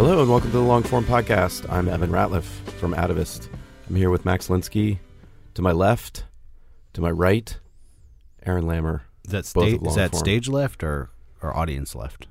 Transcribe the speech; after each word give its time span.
Hello 0.00 0.22
and 0.22 0.30
welcome 0.30 0.50
to 0.50 0.56
the 0.56 0.62
Long 0.62 0.82
Form 0.82 1.04
Podcast. 1.04 1.70
I'm 1.70 1.86
Evan 1.86 2.08
Ratliff 2.08 2.44
from 2.78 2.94
Atavist. 2.94 3.50
I'm 3.86 3.96
here 3.96 4.08
with 4.08 4.24
Max 4.24 4.48
Linsky. 4.48 4.98
To 5.52 5.60
my 5.60 5.72
left, 5.72 6.24
to 6.94 7.02
my 7.02 7.10
right, 7.10 7.54
Aaron 8.46 8.64
Lammer. 8.64 9.02
Is 9.26 9.32
that, 9.32 9.44
sta- 9.44 9.60
is 9.60 9.96
that 9.96 10.12
form. 10.12 10.18
stage 10.18 10.48
left 10.48 10.82
or, 10.82 11.10
or 11.42 11.54
audience 11.54 11.94
left? 11.94 12.28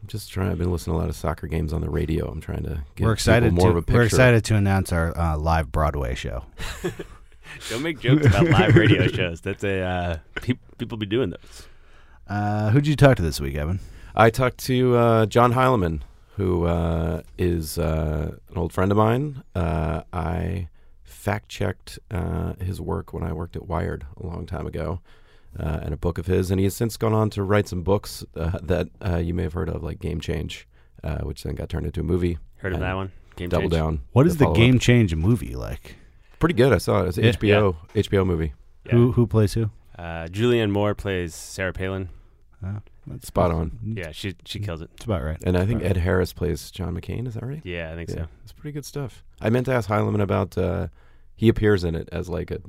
I'm 0.00 0.06
just 0.06 0.30
trying. 0.30 0.52
I've 0.52 0.58
been 0.58 0.70
listening 0.70 0.94
to 0.94 0.98
a 0.98 1.00
lot 1.00 1.08
of 1.08 1.16
soccer 1.16 1.48
games 1.48 1.72
on 1.72 1.80
the 1.80 1.90
radio. 1.90 2.30
I'm 2.30 2.40
trying 2.40 2.62
to 2.62 2.84
get 2.94 3.04
we're 3.04 3.14
excited 3.14 3.52
more 3.52 3.64
to 3.64 3.70
of 3.70 3.76
a 3.78 3.82
picture. 3.82 3.98
we're 3.98 4.04
excited 4.04 4.44
to 4.44 4.54
announce 4.54 4.92
our 4.92 5.18
uh, 5.18 5.36
live 5.36 5.72
Broadway 5.72 6.14
show. 6.14 6.44
Don't 7.68 7.82
make 7.82 7.98
jokes 7.98 8.26
about 8.26 8.48
live 8.48 8.76
radio 8.76 9.08
shows. 9.08 9.40
That's 9.40 9.64
a 9.64 9.80
uh, 9.80 10.18
pe- 10.36 10.54
people 10.78 10.96
be 10.96 11.06
doing 11.06 11.30
those. 11.30 11.66
Uh, 12.28 12.70
who'd 12.70 12.86
you 12.86 12.94
talk 12.94 13.16
to 13.16 13.22
this 13.22 13.40
week, 13.40 13.56
Evan? 13.56 13.80
I 14.14 14.30
talked 14.30 14.58
to 14.66 14.94
uh, 14.94 15.26
John 15.26 15.54
Heilemann, 15.54 16.02
who 16.38 16.64
uh, 16.64 17.22
is 17.36 17.78
uh, 17.78 18.30
an 18.50 18.56
old 18.56 18.72
friend 18.72 18.90
of 18.90 18.96
mine. 18.96 19.42
Uh, 19.54 20.02
I 20.12 20.68
fact 21.02 21.48
checked 21.48 21.98
uh, 22.12 22.54
his 22.60 22.80
work 22.80 23.12
when 23.12 23.24
I 23.24 23.32
worked 23.32 23.56
at 23.56 23.66
Wired 23.66 24.06
a 24.16 24.24
long 24.24 24.46
time 24.46 24.64
ago, 24.66 25.00
uh, 25.58 25.80
and 25.82 25.92
a 25.92 25.96
book 25.96 26.16
of 26.16 26.26
his. 26.26 26.50
And 26.50 26.60
he 26.60 26.64
has 26.64 26.76
since 26.76 26.96
gone 26.96 27.12
on 27.12 27.28
to 27.30 27.42
write 27.42 27.66
some 27.66 27.82
books 27.82 28.24
uh, 28.36 28.58
that 28.62 28.88
uh, 29.04 29.16
you 29.16 29.34
may 29.34 29.42
have 29.42 29.52
heard 29.52 29.68
of, 29.68 29.82
like 29.82 29.98
Game 29.98 30.20
Change, 30.20 30.68
uh, 31.02 31.18
which 31.18 31.42
then 31.42 31.56
got 31.56 31.68
turned 31.68 31.86
into 31.86 32.00
a 32.00 32.04
movie. 32.04 32.38
Heard 32.58 32.72
of 32.72 32.80
that 32.80 32.94
one? 32.94 33.10
Game 33.34 33.48
Double 33.48 33.62
Change? 33.62 33.72
Down. 33.72 34.00
What 34.12 34.26
is 34.26 34.36
the 34.36 34.44
follow-up. 34.44 34.56
game 34.56 34.78
change 34.78 35.14
movie 35.14 35.54
like? 35.56 35.96
Pretty 36.38 36.54
good. 36.54 36.72
I 36.72 36.78
saw 36.78 37.02
it. 37.02 37.08
It's 37.08 37.18
an 37.18 37.24
Yeah. 37.24 37.32
HBO 37.32 37.76
HBO 37.94 38.24
movie. 38.24 38.54
Yeah. 38.86 38.92
Who 38.92 39.12
who 39.12 39.26
plays 39.26 39.54
who? 39.54 39.70
Uh, 39.98 40.28
Julianne 40.30 40.70
Moore 40.70 40.94
plays 40.94 41.34
Sarah 41.34 41.72
Palin. 41.72 42.08
Uh, 42.64 42.80
that's 43.06 43.28
Spot 43.28 43.50
on. 43.52 43.94
Yeah, 43.96 44.10
she 44.10 44.34
she 44.44 44.58
kills 44.58 44.82
it. 44.82 44.90
It's 44.94 45.04
about 45.04 45.22
right. 45.22 45.38
And 45.44 45.56
I 45.56 45.64
think 45.64 45.80
Right. 45.82 45.90
Ed 45.92 45.98
Harris 45.98 46.32
plays 46.32 46.70
John 46.70 46.96
McCain. 46.98 47.26
Is 47.28 47.34
that 47.34 47.44
right? 47.44 47.60
Yeah, 47.64 47.92
I 47.92 47.94
think 47.94 48.10
so. 48.10 48.26
It's 48.42 48.52
pretty 48.52 48.72
good 48.72 48.84
stuff. 48.84 49.22
I 49.40 49.48
meant 49.50 49.66
to 49.66 49.72
ask 49.72 49.88
Heilemann 49.88 50.20
about. 50.22 50.58
Uh, 50.58 50.88
he 51.36 51.48
appears 51.48 51.84
in 51.84 51.94
it 51.94 52.08
as 52.10 52.28
like 52.28 52.50
a 52.50 52.60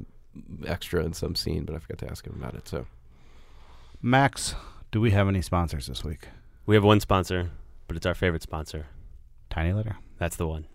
extra 0.67 1.03
in 1.03 1.13
some 1.13 1.33
scene, 1.35 1.65
but 1.65 1.75
I 1.75 1.79
forgot 1.79 1.97
to 1.99 2.09
ask 2.11 2.25
him 2.25 2.35
about 2.37 2.53
it. 2.53 2.67
So 2.67 2.85
Max, 4.01 4.55
do 4.91 5.01
we 5.01 5.11
have 5.11 5.27
any 5.27 5.41
sponsors 5.41 5.87
this 5.87 6.03
week? 6.03 6.27
We 6.65 6.75
have 6.75 6.83
one 6.83 6.99
sponsor, 6.99 7.49
but 7.87 7.97
it's 7.97 8.05
our 8.05 8.13
favorite 8.13 8.43
sponsor. 8.43 8.85
Tiny 9.49 9.73
Letter. 9.73 9.97
That's 10.19 10.35
the 10.35 10.47
one. 10.47 10.67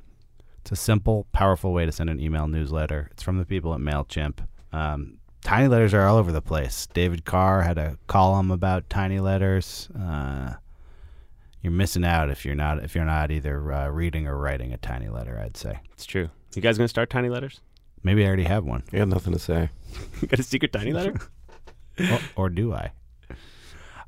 It's 0.60 0.72
a 0.72 0.76
simple, 0.76 1.26
powerful 1.32 1.72
way 1.72 1.86
to 1.86 1.92
send 1.92 2.10
an 2.10 2.18
email 2.20 2.48
newsletter. 2.48 3.08
It's 3.12 3.22
from 3.22 3.38
the 3.38 3.44
people 3.44 3.72
at 3.74 3.80
Mailchimp. 3.80 4.38
Um, 4.72 5.18
tiny 5.44 5.68
letters 5.68 5.94
are 5.94 6.02
all 6.08 6.16
over 6.16 6.32
the 6.32 6.42
place. 6.42 6.88
David 6.92 7.24
Carr 7.24 7.62
had 7.62 7.78
a 7.78 7.96
column 8.08 8.50
about 8.50 8.90
tiny 8.90 9.20
letters. 9.20 9.88
Uh, 9.96 10.54
you're 11.62 11.70
missing 11.72 12.04
out 12.04 12.28
if 12.30 12.44
you're 12.44 12.56
not 12.56 12.82
if 12.82 12.94
you're 12.96 13.04
not 13.04 13.30
either 13.30 13.72
uh, 13.72 13.88
reading 13.88 14.26
or 14.26 14.36
writing 14.36 14.72
a 14.72 14.76
tiny 14.78 15.08
letter. 15.08 15.38
I'd 15.38 15.56
say 15.56 15.78
It's 15.92 16.04
true. 16.04 16.28
You 16.56 16.62
guys 16.62 16.76
gonna 16.76 16.88
start 16.88 17.10
tiny 17.10 17.28
letters? 17.28 17.60
maybe 18.02 18.22
I 18.22 18.26
already 18.26 18.44
have 18.44 18.64
one, 18.64 18.82
I 18.92 18.98
got 18.98 19.08
nothing 19.08 19.32
to 19.32 19.38
say. 19.38 19.70
You 20.20 20.28
got 20.28 20.38
a 20.40 20.42
secret 20.42 20.72
tiny 20.72 20.92
letter? 20.92 21.14
or, 22.00 22.18
or 22.36 22.48
do 22.50 22.74
I? 22.74 22.90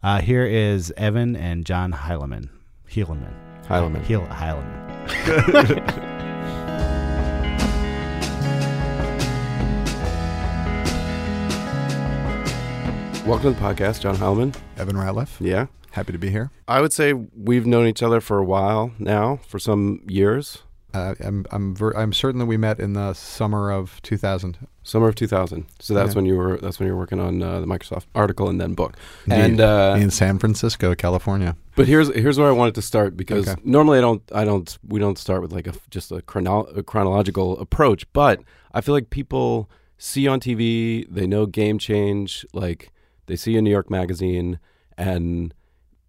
Uh, 0.03 0.21
here 0.21 0.45
is 0.45 0.93
Evan 0.97 1.35
and 1.37 1.65
John 1.65 1.93
Heilemann. 1.93 2.49
Heilemann. 2.91 3.33
Heilemann. 3.67 4.05
Heil, 4.05 4.27
Heilemann. 4.27 6.13
Welcome 13.27 13.55
to 13.55 13.61
the 13.61 13.67
podcast, 13.67 14.01
John 14.01 14.15
Heilemann. 14.17 14.55
Evan 14.79 14.95
Ratliff. 14.97 15.37
Yeah, 15.41 15.67
Happy 15.91 16.13
to 16.13 16.19
be 16.19 16.31
here. 16.31 16.51
I 16.69 16.81
would 16.81 16.93
say 16.93 17.13
we've 17.13 17.67
known 17.67 17.87
each 17.87 18.03
other 18.03 18.21
for 18.21 18.39
a 18.39 18.45
while 18.45 18.93
now, 18.99 19.41
for 19.49 19.59
some 19.59 20.01
years. 20.07 20.63
Uh, 20.95 21.15
I'm 21.21 21.45
I'm 21.51 21.75
ver- 21.75 21.93
I'm 21.97 22.13
certain 22.13 22.39
that 22.39 22.47
we 22.47 22.57
met 22.57 22.79
in 22.79 22.93
the 22.93 23.15
summer 23.15 23.71
of 23.73 24.01
2000. 24.03 24.59
Summer 24.85 25.09
of 25.09 25.17
2000. 25.17 25.67
So 25.81 25.93
that's 25.95 26.11
Yeah. 26.11 26.15
when 26.15 26.27
you 26.27 26.37
were. 26.37 26.57
That's 26.59 26.79
when 26.79 26.87
you 26.87 26.95
were 26.95 27.01
working 27.01 27.19
on 27.19 27.43
uh, 27.43 27.61
the 27.61 27.67
Microsoft 27.67 28.05
article 28.15 28.49
and 28.49 28.61
then 28.61 28.75
book. 28.75 28.97
And 29.29 29.61
uh, 29.61 29.97
in 29.99 30.11
San 30.11 30.39
Francisco, 30.39 30.95
California. 30.95 31.57
But 31.75 31.89
here's 31.89 32.15
here's 32.15 32.39
where 32.39 32.49
I 32.49 32.53
wanted 32.53 32.77
to 32.77 32.83
start 32.83 33.17
because 33.17 33.49
Okay. 33.49 33.61
normally 33.65 33.99
I 33.99 34.03
don't 34.03 34.23
I 34.33 34.45
don't 34.45 34.79
we 34.87 35.01
don't 35.01 35.19
start 35.19 35.43
with 35.43 35.53
like 35.53 35.67
a 35.67 35.73
just 35.91 36.13
a, 36.13 36.23
chrono- 36.23 36.67
a 36.77 36.83
chronological 36.85 37.59
approach, 37.59 38.11
but 38.13 38.41
I 38.73 38.81
feel 38.81 38.95
like 38.95 39.11
people 39.11 39.69
see 39.99 40.29
on 40.29 40.39
TV, 40.41 41.07
they 41.11 41.27
know 41.27 41.47
Game 41.47 41.79
Change, 41.79 42.47
like 42.55 42.91
they 43.27 43.37
see 43.37 43.57
a 43.57 43.63
New 43.63 43.71
York 43.71 43.91
Magazine, 43.91 44.59
and 44.97 45.53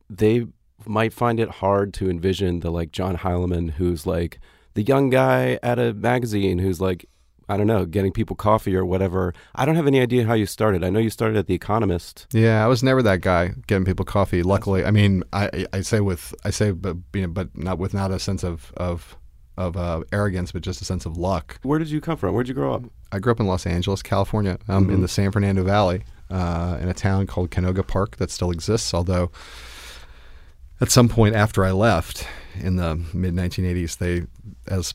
they 0.09 0.45
might 0.85 1.13
find 1.13 1.39
it 1.39 1.49
hard 1.49 1.93
to 1.95 2.09
envision 2.09 2.59
the 2.61 2.71
like 2.71 2.91
John 2.91 3.17
Heilemann 3.17 3.71
who's 3.71 4.05
like 4.05 4.39
the 4.75 4.83
young 4.83 5.09
guy 5.09 5.59
at 5.63 5.79
a 5.79 5.93
magazine 5.93 6.59
who's 6.59 6.79
like 6.79 7.05
I 7.49 7.55
don't 7.57 7.67
know 7.67 7.85
getting 7.85 8.11
people 8.11 8.35
coffee 8.35 8.75
or 8.75 8.85
whatever. 8.85 9.33
I 9.55 9.65
don't 9.65 9.75
have 9.75 9.87
any 9.87 10.01
idea 10.01 10.25
how 10.25 10.33
you 10.33 10.45
started. 10.45 10.83
I 10.83 10.89
know 10.89 10.99
you 10.99 11.09
started 11.09 11.37
at 11.37 11.47
The 11.47 11.53
Economist. 11.55 12.27
Yeah, 12.33 12.63
I 12.63 12.67
was 12.67 12.83
never 12.83 13.01
that 13.03 13.21
guy 13.21 13.53
getting 13.67 13.85
people 13.85 14.03
coffee. 14.05 14.43
Luckily, 14.43 14.83
I 14.85 14.91
mean, 14.91 15.23
I 15.33 15.65
I- 15.73 15.81
say 15.81 15.99
with 16.01 16.35
I 16.45 16.49
say 16.51 16.71
but 16.71 17.11
being 17.11 17.33
but 17.33 17.57
not 17.57 17.79
with 17.79 17.93
not 17.93 18.11
a 18.11 18.19
sense 18.19 18.43
of 18.43 18.71
of 18.77 19.17
of 19.57 19.75
uh, 19.75 20.03
arrogance, 20.13 20.51
but 20.51 20.61
just 20.61 20.81
a 20.81 20.85
sense 20.85 21.07
of 21.07 21.17
luck. 21.17 21.57
Where 21.63 21.79
did 21.79 21.89
you 21.89 21.99
come 21.99 22.15
from? 22.17 22.35
Where 22.35 22.43
did 22.43 22.49
you 22.49 22.53
grow 22.53 22.75
up? 22.75 22.83
I 23.11 23.17
grew 23.17 23.31
up 23.31 23.39
in 23.39 23.47
Los 23.47 23.65
Angeles, 23.65 24.03
California, 24.03 24.59
um, 24.67 24.89
in 24.91 24.97
Mhm. 24.97 25.01
the 25.01 25.07
San 25.07 25.31
Fernando 25.31 25.63
Valley, 25.63 26.03
uh, 26.29 26.77
in 26.81 26.89
a 26.89 26.93
town 26.93 27.27
called 27.27 27.51
Canoga 27.51 27.85
Park 27.85 28.17
that 28.17 28.31
still 28.31 28.51
exists, 28.51 28.93
although 28.93 29.31
at 30.79 30.91
some 30.91 31.09
point 31.09 31.35
after 31.35 31.65
I 31.65 31.71
left 31.71 32.27
in 32.55 32.75
the 32.75 32.95
mid 33.13 33.33
1980s, 33.33 33.97
they, 33.97 34.25
as 34.67 34.93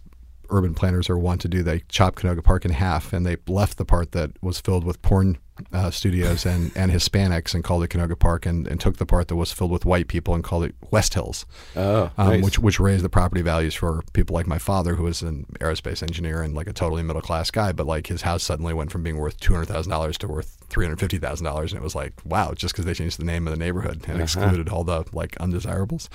urban 0.52 0.74
planners 0.74 1.08
are 1.10 1.18
wont 1.18 1.40
to 1.42 1.48
do, 1.48 1.62
they 1.62 1.80
chopped 1.88 2.18
Canoga 2.20 2.44
Park 2.44 2.64
in 2.64 2.70
half 2.72 3.12
and 3.12 3.24
they 3.26 3.36
left 3.48 3.78
the 3.78 3.84
part 3.84 4.12
that 4.12 4.30
was 4.42 4.60
filled 4.60 4.84
with 4.84 5.00
porn 5.02 5.38
uh, 5.72 5.90
studios 5.90 6.44
and, 6.46 6.72
and 6.74 6.90
Hispanics 6.90 7.54
and 7.54 7.62
called 7.62 7.84
it 7.84 7.88
Canoga 7.88 8.18
Park 8.18 8.46
and, 8.46 8.66
and 8.66 8.80
took 8.80 8.96
the 8.96 9.04
part 9.06 9.28
that 9.28 9.36
was 9.36 9.52
filled 9.52 9.70
with 9.70 9.84
white 9.84 10.08
people 10.08 10.34
and 10.34 10.42
called 10.42 10.64
it 10.64 10.74
West 10.90 11.14
Hills 11.14 11.44
Oh, 11.76 12.10
um, 12.16 12.28
nice. 12.28 12.42
which 12.44 12.58
which 12.58 12.80
raised 12.80 13.04
the 13.04 13.08
property 13.10 13.42
values 13.42 13.74
for 13.74 14.02
people 14.12 14.34
like 14.34 14.46
my 14.46 14.58
father, 14.58 14.94
who 14.94 15.04
was 15.04 15.22
an 15.22 15.44
aerospace 15.60 16.02
engineer 16.02 16.42
and 16.42 16.54
like 16.54 16.66
a 16.66 16.72
totally 16.72 17.02
middle 17.02 17.22
class 17.22 17.50
guy. 17.50 17.70
But 17.72 17.86
like 17.86 18.06
his 18.06 18.22
house 18.22 18.42
suddenly 18.42 18.72
went 18.74 18.90
from 18.90 19.02
being 19.02 19.18
worth 19.18 19.38
two 19.40 19.52
hundred 19.52 19.66
thousand 19.66 19.90
dollars 19.90 20.16
to 20.18 20.28
worth 20.28 20.56
three 20.68 20.84
hundred 20.86 21.00
fifty 21.00 21.18
thousand 21.18 21.44
dollars, 21.44 21.72
and 21.72 21.80
it 21.80 21.84
was 21.84 21.94
like 21.94 22.14
wow, 22.24 22.54
just 22.54 22.72
because 22.74 22.86
they 22.86 22.94
changed 22.94 23.18
the 23.18 23.24
name 23.24 23.46
of 23.46 23.52
the 23.52 23.58
neighborhood 23.58 23.96
and 24.08 24.14
Uh-huh. 24.14 24.22
excluded 24.22 24.68
all 24.70 24.84
the 24.84 25.04
like 25.12 25.36
undesirables. 25.38 26.08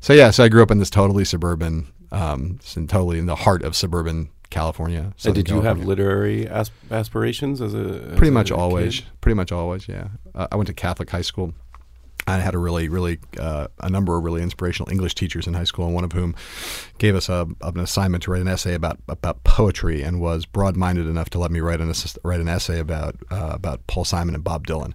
So 0.00 0.12
yeah, 0.12 0.30
so 0.30 0.44
I 0.44 0.48
grew 0.48 0.62
up 0.62 0.70
in 0.72 0.78
this 0.78 0.90
totally 0.90 1.24
suburban, 1.24 1.86
um, 2.12 2.58
totally 2.88 3.18
in 3.18 3.26
the 3.26 3.36
heart 3.36 3.62
of 3.62 3.76
suburban 3.76 4.30
California. 4.50 5.12
Southern 5.16 5.34
did 5.34 5.48
you 5.48 5.60
have 5.60 5.84
literary 5.84 6.48
asp- 6.48 6.72
aspirations 6.90 7.60
as 7.60 7.72
a 7.72 7.78
as 7.78 8.18
Pretty 8.18 8.28
a 8.28 8.32
much 8.32 8.48
kid? 8.48 8.54
always. 8.58 9.02
Pretty 9.20 9.34
much 9.36 9.52
always. 9.52 9.86
Yeah. 9.88 10.08
Uh, 10.34 10.48
I 10.50 10.56
went 10.56 10.66
to 10.66 10.74
Catholic 10.74 11.08
high 11.10 11.22
school. 11.22 11.54
I 12.26 12.38
had 12.38 12.54
a 12.54 12.58
really, 12.58 12.88
really, 12.88 13.18
uh, 13.40 13.68
a 13.80 13.88
number 13.88 14.16
of 14.16 14.22
really 14.22 14.42
inspirational 14.42 14.90
English 14.92 15.14
teachers 15.14 15.46
in 15.46 15.54
high 15.54 15.64
school, 15.64 15.86
and 15.86 15.94
one 15.94 16.04
of 16.04 16.12
whom 16.12 16.34
gave 16.98 17.14
us 17.16 17.28
a, 17.28 17.48
an 17.62 17.80
assignment 17.80 18.22
to 18.24 18.30
write 18.30 18.42
an 18.42 18.48
essay 18.48 18.74
about 18.74 18.98
about 19.08 19.42
poetry, 19.42 20.02
and 20.02 20.20
was 20.20 20.46
broad-minded 20.46 21.06
enough 21.06 21.30
to 21.30 21.38
let 21.38 21.50
me 21.50 21.60
write 21.60 21.80
an 21.80 21.92
write 22.22 22.40
an 22.40 22.48
essay 22.48 22.78
about 22.78 23.16
uh, 23.30 23.52
about 23.54 23.86
Paul 23.86 24.04
Simon 24.04 24.34
and 24.34 24.44
Bob 24.44 24.66
Dylan. 24.66 24.92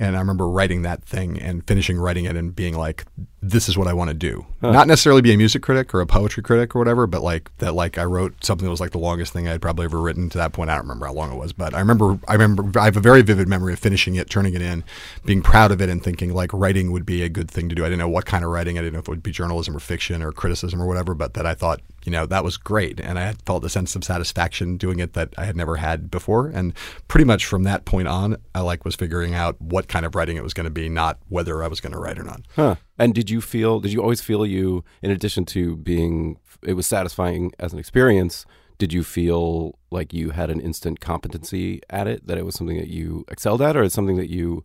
And 0.00 0.16
I 0.16 0.20
remember 0.20 0.48
writing 0.48 0.82
that 0.82 1.04
thing 1.04 1.40
and 1.40 1.66
finishing 1.66 1.98
writing 1.98 2.24
it 2.24 2.36
and 2.36 2.54
being 2.54 2.74
like, 2.74 3.04
"This 3.40 3.68
is 3.68 3.78
what 3.78 3.86
I 3.86 3.92
want 3.92 4.08
to 4.08 4.14
do." 4.14 4.46
Not 4.60 4.86
necessarily 4.88 5.22
be 5.22 5.32
a 5.32 5.36
music 5.36 5.62
critic 5.62 5.94
or 5.94 6.00
a 6.00 6.06
poetry 6.06 6.42
critic 6.42 6.74
or 6.74 6.80
whatever, 6.80 7.06
but 7.06 7.22
like 7.22 7.50
that. 7.58 7.74
Like 7.74 7.96
I 7.96 8.04
wrote 8.04 8.44
something 8.44 8.64
that 8.64 8.70
was 8.70 8.80
like 8.80 8.90
the 8.90 8.98
longest 8.98 9.32
thing 9.32 9.46
I'd 9.46 9.62
probably 9.62 9.84
ever 9.84 10.00
written 10.00 10.28
to 10.30 10.38
that 10.38 10.52
point. 10.52 10.70
I 10.70 10.74
don't 10.74 10.84
remember 10.84 11.06
how 11.06 11.12
long 11.12 11.32
it 11.32 11.36
was, 11.36 11.52
but 11.52 11.74
I 11.74 11.78
remember. 11.78 12.18
I 12.26 12.32
remember. 12.32 12.78
I 12.78 12.86
have 12.86 12.96
a 12.96 13.00
very 13.00 13.22
vivid 13.22 13.48
memory 13.48 13.72
of 13.72 13.78
finishing 13.78 14.16
it, 14.16 14.28
turning 14.28 14.54
it 14.54 14.62
in, 14.62 14.82
being 15.24 15.42
proud 15.42 15.70
of 15.70 15.80
it, 15.80 15.88
and 15.88 16.02
thinking 16.02 16.34
like 16.34 16.52
writing 16.52 16.90
would 16.92 17.06
be 17.06 17.22
a 17.22 17.28
good 17.28 17.50
thing 17.50 17.68
to 17.68 17.74
do. 17.74 17.84
I 17.84 17.88
didn't 17.88 18.00
know 18.00 18.08
what 18.08 18.26
kind 18.26 18.44
of 18.44 18.50
writing. 18.50 18.78
I 18.78 18.82
didn't 18.82 18.94
know 18.94 19.00
if 19.00 19.08
it 19.08 19.10
would 19.10 19.22
be 19.22 19.30
journalism 19.30 19.76
or 19.76 19.80
fiction 19.80 20.22
or 20.22 20.32
criticism 20.32 20.82
or 20.82 20.86
whatever, 20.86 21.14
but 21.14 21.34
that 21.34 21.46
I 21.46 21.54
thought 21.54 21.80
you 22.04 22.10
know 22.10 22.26
that 22.26 22.42
was 22.42 22.56
great, 22.56 23.00
and 23.00 23.18
I 23.18 23.22
had 23.26 23.42
felt 23.42 23.64
a 23.64 23.68
sense 23.68 23.94
of 23.94 24.02
satisfaction 24.04 24.76
doing 24.76 24.98
it 24.98 25.12
that 25.12 25.34
I 25.36 25.44
had 25.44 25.56
never 25.56 25.76
had 25.76 26.10
before. 26.10 26.48
And 26.48 26.72
pretty 27.06 27.24
much 27.24 27.44
from 27.44 27.62
that 27.64 27.84
point 27.84 28.08
on, 28.08 28.36
I 28.54 28.60
like 28.60 28.84
was 28.84 28.96
figuring 28.96 29.34
out 29.34 29.60
what 29.60 29.88
kind 29.88 30.04
of 30.04 30.14
writing 30.14 30.36
it 30.36 30.42
was 30.42 30.54
going 30.54 30.64
to 30.64 30.70
be, 30.70 30.88
not 30.88 31.18
whether 31.28 31.62
I 31.62 31.68
was 31.68 31.80
going 31.80 31.92
to 31.92 31.98
write 31.98 32.18
or 32.18 32.24
not. 32.24 32.42
Huh. 32.56 32.76
And 32.98 33.14
did 33.14 33.30
you 33.30 33.40
feel? 33.40 33.80
Did 33.80 33.92
you 33.92 34.02
always 34.02 34.20
feel 34.20 34.44
you, 34.44 34.84
in 35.02 35.10
addition 35.10 35.44
to 35.46 35.76
being, 35.76 36.38
it 36.62 36.72
was 36.74 36.86
satisfying 36.86 37.52
as 37.58 37.72
an 37.72 37.78
experience? 37.78 38.44
Did 38.78 38.92
you 38.92 39.02
feel 39.02 39.76
like 39.90 40.12
you 40.12 40.30
had 40.30 40.50
an 40.50 40.60
instant 40.60 41.00
competency 41.00 41.80
at 41.90 42.06
it? 42.06 42.26
That 42.26 42.38
it 42.38 42.44
was 42.44 42.54
something 42.54 42.76
that 42.76 42.88
you 42.88 43.24
excelled 43.28 43.62
at, 43.62 43.76
or 43.76 43.82
it's 43.82 43.94
something 43.94 44.16
that 44.16 44.30
you? 44.30 44.64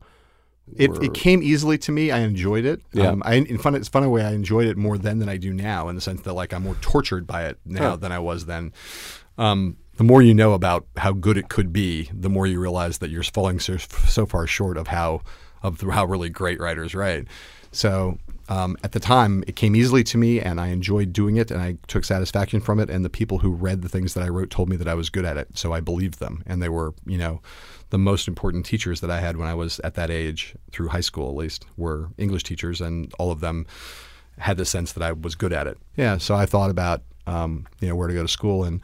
It, 0.77 0.91
were- 0.91 1.03
it 1.03 1.13
came 1.13 1.43
easily 1.43 1.77
to 1.79 1.91
me. 1.91 2.09
I 2.11 2.19
enjoyed 2.19 2.63
it. 2.65 2.81
Yeah. 2.93 3.09
Um, 3.09 3.21
I, 3.25 3.35
in 3.35 3.57
fun, 3.57 3.75
it's 3.75 3.89
fun 3.89 4.03
a 4.03 4.09
way 4.09 4.23
I 4.23 4.31
enjoyed 4.31 4.65
it 4.67 4.77
more 4.77 4.97
then 4.97 5.19
than 5.19 5.29
I 5.29 5.37
do 5.37 5.51
now, 5.53 5.89
in 5.89 5.95
the 5.95 6.01
sense 6.01 6.21
that 6.21 6.33
like 6.33 6.53
I'm 6.53 6.63
more 6.63 6.75
tortured 6.81 7.27
by 7.27 7.45
it 7.45 7.57
now 7.65 7.91
Huh. 7.91 7.95
than 7.97 8.11
I 8.11 8.19
was 8.19 8.45
then. 8.45 8.71
Um, 9.37 9.77
the 9.97 10.03
more 10.03 10.21
you 10.21 10.33
know 10.33 10.53
about 10.53 10.87
how 10.97 11.11
good 11.11 11.37
it 11.37 11.49
could 11.49 11.71
be, 11.73 12.09
the 12.13 12.29
more 12.29 12.47
you 12.47 12.59
realize 12.59 12.99
that 12.99 13.09
you're 13.09 13.23
falling 13.23 13.59
so, 13.59 13.77
so 13.77 14.25
far 14.25 14.47
short 14.47 14.77
of 14.77 14.87
how 14.87 15.21
of 15.61 15.79
how 15.81 16.03
really 16.05 16.29
great 16.29 16.59
writers 16.59 16.93
write. 16.95 17.27
So 17.73 18.17
um, 18.49 18.77
at 18.83 18.91
the 18.91 18.99
time, 18.99 19.43
it 19.47 19.55
came 19.55 19.75
easily 19.75 20.03
to 20.05 20.17
me, 20.17 20.39
and 20.39 20.59
I 20.59 20.67
enjoyed 20.67 21.13
doing 21.13 21.37
it, 21.37 21.49
and 21.49 21.61
I 21.61 21.77
took 21.87 22.03
satisfaction 22.03 22.59
from 22.59 22.79
it. 22.79 22.89
And 22.89 23.03
the 23.03 23.09
people 23.09 23.39
who 23.39 23.51
read 23.51 23.81
the 23.81 23.89
things 23.89 24.13
that 24.13 24.23
I 24.23 24.29
wrote 24.29 24.49
told 24.49 24.69
me 24.69 24.75
that 24.77 24.87
I 24.87 24.93
was 24.93 25.09
good 25.09 25.25
at 25.25 25.37
it, 25.37 25.57
so 25.57 25.73
I 25.73 25.79
believed 25.79 26.19
them, 26.19 26.43
and 26.45 26.61
they 26.61 26.69
were, 26.69 26.93
you 27.05 27.17
know, 27.17 27.41
the 27.89 27.97
most 27.97 28.27
important 28.27 28.65
teachers 28.65 29.01
that 29.01 29.11
I 29.11 29.19
had 29.19 29.37
when 29.37 29.47
I 29.47 29.53
was 29.53 29.79
at 29.79 29.95
that 29.95 30.09
age, 30.09 30.55
through 30.71 30.89
high 30.89 31.01
school 31.01 31.29
at 31.29 31.35
least, 31.35 31.65
were 31.77 32.09
English 32.17 32.43
teachers, 32.43 32.81
and 32.81 33.13
all 33.17 33.31
of 33.31 33.39
them 33.39 33.65
had 34.39 34.57
the 34.57 34.65
sense 34.65 34.93
that 34.93 35.03
I 35.03 35.13
was 35.13 35.35
good 35.35 35.53
at 35.53 35.67
it. 35.67 35.77
Yeah, 35.95 36.17
so 36.17 36.35
I 36.35 36.45
thought 36.45 36.69
about, 36.69 37.01
um, 37.27 37.65
you 37.79 37.87
know, 37.87 37.95
where 37.95 38.07
to 38.07 38.13
go 38.13 38.23
to 38.23 38.27
school, 38.27 38.63
and 38.63 38.81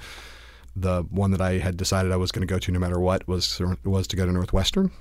the 0.76 1.04
one 1.10 1.32
that 1.32 1.42
I 1.42 1.58
had 1.58 1.76
decided 1.76 2.12
I 2.12 2.18
was 2.18 2.32
going 2.32 2.48
to 2.48 2.52
go 2.52 2.60
to 2.60 2.72
no 2.72 2.80
matter 2.80 3.00
what 3.00 3.28
was 3.28 3.62
was 3.84 4.08
to 4.08 4.16
go 4.16 4.26
to 4.26 4.32
Northwestern 4.32 4.92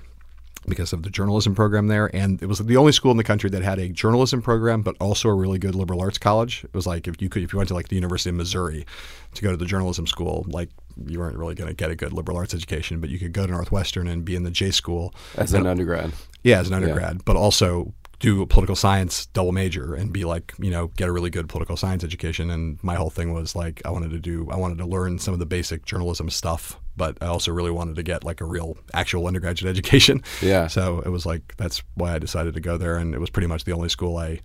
because 0.67 0.93
of 0.93 1.03
the 1.03 1.09
journalism 1.09 1.55
program 1.55 1.87
there. 1.87 2.13
And 2.15 2.41
it 2.41 2.45
was 2.45 2.59
the 2.59 2.77
only 2.77 2.91
school 2.91 3.11
in 3.11 3.17
the 3.17 3.23
country 3.23 3.49
that 3.49 3.61
had 3.61 3.79
a 3.79 3.89
journalism 3.89 4.41
program, 4.41 4.81
but 4.81 4.95
also 4.99 5.29
a 5.29 5.33
really 5.33 5.59
good 5.59 5.75
liberal 5.75 6.01
arts 6.01 6.17
college. 6.17 6.63
It 6.63 6.73
was 6.73 6.85
like 6.85 7.07
if 7.07 7.21
you 7.21 7.29
could, 7.29 7.43
if 7.43 7.53
you 7.53 7.57
went 7.57 7.69
to 7.69 7.75
like 7.75 7.87
the 7.87 7.95
University 7.95 8.29
of 8.29 8.35
Missouri 8.35 8.85
to 9.33 9.41
go 9.41 9.51
to 9.51 9.57
the 9.57 9.65
journalism 9.65 10.05
school, 10.05 10.45
like 10.47 10.69
you 11.05 11.19
weren't 11.19 11.37
really 11.37 11.55
going 11.55 11.69
to 11.69 11.75
get 11.75 11.91
a 11.91 11.95
good 11.95 12.13
liberal 12.13 12.37
arts 12.37 12.53
education, 12.53 12.99
but 12.99 13.09
you 13.09 13.19
could 13.19 13.31
go 13.31 13.45
to 13.45 13.51
Northwestern 13.51 14.07
and 14.07 14.25
be 14.25 14.35
in 14.35 14.43
the 14.43 14.51
J 14.51 14.71
school 14.71 15.13
as 15.35 15.53
an 15.53 15.65
undergrad. 15.65 16.11
yeah, 16.43 16.59
as 16.59 16.67
an 16.67 16.73
undergrad, 16.73 17.23
but 17.25 17.35
also 17.35 17.93
do 18.19 18.41
a 18.41 18.45
political 18.45 18.75
science 18.75 19.27
double 19.27 19.53
major 19.53 19.95
and 19.95 20.11
be 20.11 20.25
like, 20.25 20.53
you 20.59 20.69
know, 20.69 20.87
get 20.97 21.07
a 21.07 21.11
really 21.11 21.29
good 21.29 21.47
political 21.47 21.77
science 21.77 22.03
education. 22.03 22.49
And 22.49 22.77
my 22.83 22.95
whole 22.95 23.09
thing 23.09 23.33
was 23.33 23.55
like, 23.55 23.81
I 23.85 23.91
wanted 23.91 24.11
to 24.11 24.19
do, 24.19 24.47
I 24.51 24.57
wanted 24.57 24.77
to 24.79 24.85
learn 24.85 25.19
some 25.19 25.33
of 25.33 25.39
the 25.39 25.45
basic 25.45 25.85
journalism 25.85 26.29
stuff, 26.29 26.77
but 26.99 27.17
I 27.21 27.27
also 27.27 27.51
really 27.51 27.71
wanted 27.71 27.95
to 27.95 28.03
get 28.03 28.23
like 28.25 28.41
a 28.41 28.45
real 28.45 28.77
actual 28.93 29.25
undergraduate 29.25 29.69
education. 29.75 30.21
Yeah. 30.41 30.67
So 30.67 30.99
it 30.99 31.09
was 31.09 31.25
like, 31.25 31.55
that's 31.57 31.81
why 31.95 32.13
I 32.13 32.19
decided 32.19 32.53
to 32.53 32.59
go 32.59 32.77
there. 32.77 32.97
And 32.97 33.15
it 33.15 33.19
was 33.19 33.31
pretty 33.31 33.47
much 33.47 33.63
the 33.63 33.71
only 33.71 33.89
school 33.89 34.17
I 34.17 34.41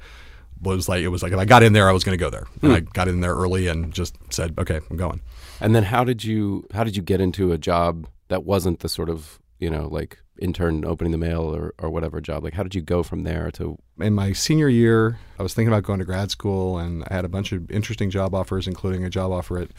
was 0.63 0.89
like, 0.89 1.03
it 1.03 1.09
was 1.09 1.23
like, 1.23 1.33
if 1.33 1.39
I 1.39 1.45
got 1.45 1.65
in 1.65 1.73
there, 1.73 1.89
I 1.89 1.93
was 1.93 2.05
going 2.05 2.17
to 2.17 2.25
go 2.25 2.31
there. 2.31 2.47
And 2.63 2.71
hmm. 2.71 2.77
I 2.77 2.81
got 2.81 3.09
in 3.09 3.21
there 3.21 3.35
early 3.35 3.67
and 3.67 3.93
just 3.93 4.17
said, 4.33 4.55
okay, 4.57 4.81
I'm 4.89 4.97
going. 4.97 5.21
And 5.61 5.75
then 5.75 5.83
how 5.83 6.05
did 6.05 6.25
you 6.25 6.67
how 6.73 6.85
did 6.85 6.97
you 6.97 7.03
get 7.03 7.21
into 7.21 7.53
a 7.53 7.59
job 7.59 8.07
that 8.29 8.45
wasn't 8.45 8.81
the 8.81 8.89
sort 8.89 9.11
of 9.11 9.39
you 9.59 9.71
know 9.71 9.89
like 9.89 10.19
intern 10.41 10.85
opening 10.85 11.13
the 11.13 11.19
mail 11.19 11.43
or, 11.43 11.75
or 11.79 11.91
whatever 11.91 12.21
job? 12.21 12.45
Like 12.45 12.55
how 12.55 12.63
did 12.63 12.75
you 12.75 12.83
go 12.83 13.03
from 13.03 13.25
there 13.25 13.51
to 13.53 13.79
in 14.01 14.15
my 14.15 14.33
senior 14.33 14.69
year, 14.69 15.19
I 15.39 15.43
was 15.43 15.55
thinking 15.55 15.73
about 15.73 15.83
going 15.83 15.99
to 15.99 16.05
grad 16.05 16.31
school, 16.31 16.79
and 16.79 17.05
I 17.09 17.15
had 17.15 17.25
a 17.25 17.29
bunch 17.29 17.53
of 17.53 17.71
interesting 17.71 18.11
job 18.11 18.35
offers, 18.35 18.67
including 18.69 19.05
a 19.05 19.11
job 19.11 19.33
offer 19.33 19.59
at 19.59 19.71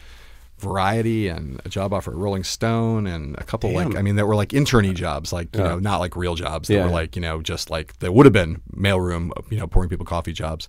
Variety 0.58 1.28
and 1.28 1.60
a 1.66 1.68
job 1.68 1.92
offer 1.92 2.10
at 2.10 2.16
Rolling 2.16 2.42
Stone, 2.42 3.06
and 3.06 3.36
a 3.38 3.44
couple 3.44 3.70
Damn. 3.72 3.90
like 3.90 3.98
I 3.98 4.02
mean 4.02 4.16
that 4.16 4.26
were 4.26 4.34
like 4.34 4.50
interny 4.50 4.94
jobs, 4.94 5.32
like 5.32 5.54
you 5.54 5.62
know 5.62 5.78
not 5.78 5.98
like 5.98 6.16
real 6.16 6.34
jobs. 6.34 6.68
That 6.68 6.74
Yeah. 6.74 6.84
were 6.84 6.90
like 6.90 7.14
you 7.14 7.20
know 7.22 7.42
just 7.42 7.68
like 7.68 7.98
that 7.98 8.12
would 8.14 8.24
have 8.24 8.32
been 8.32 8.62
mailroom, 8.74 9.30
you 9.50 9.58
know, 9.58 9.66
pouring 9.66 9.90
people 9.90 10.06
coffee 10.06 10.32
jobs. 10.32 10.66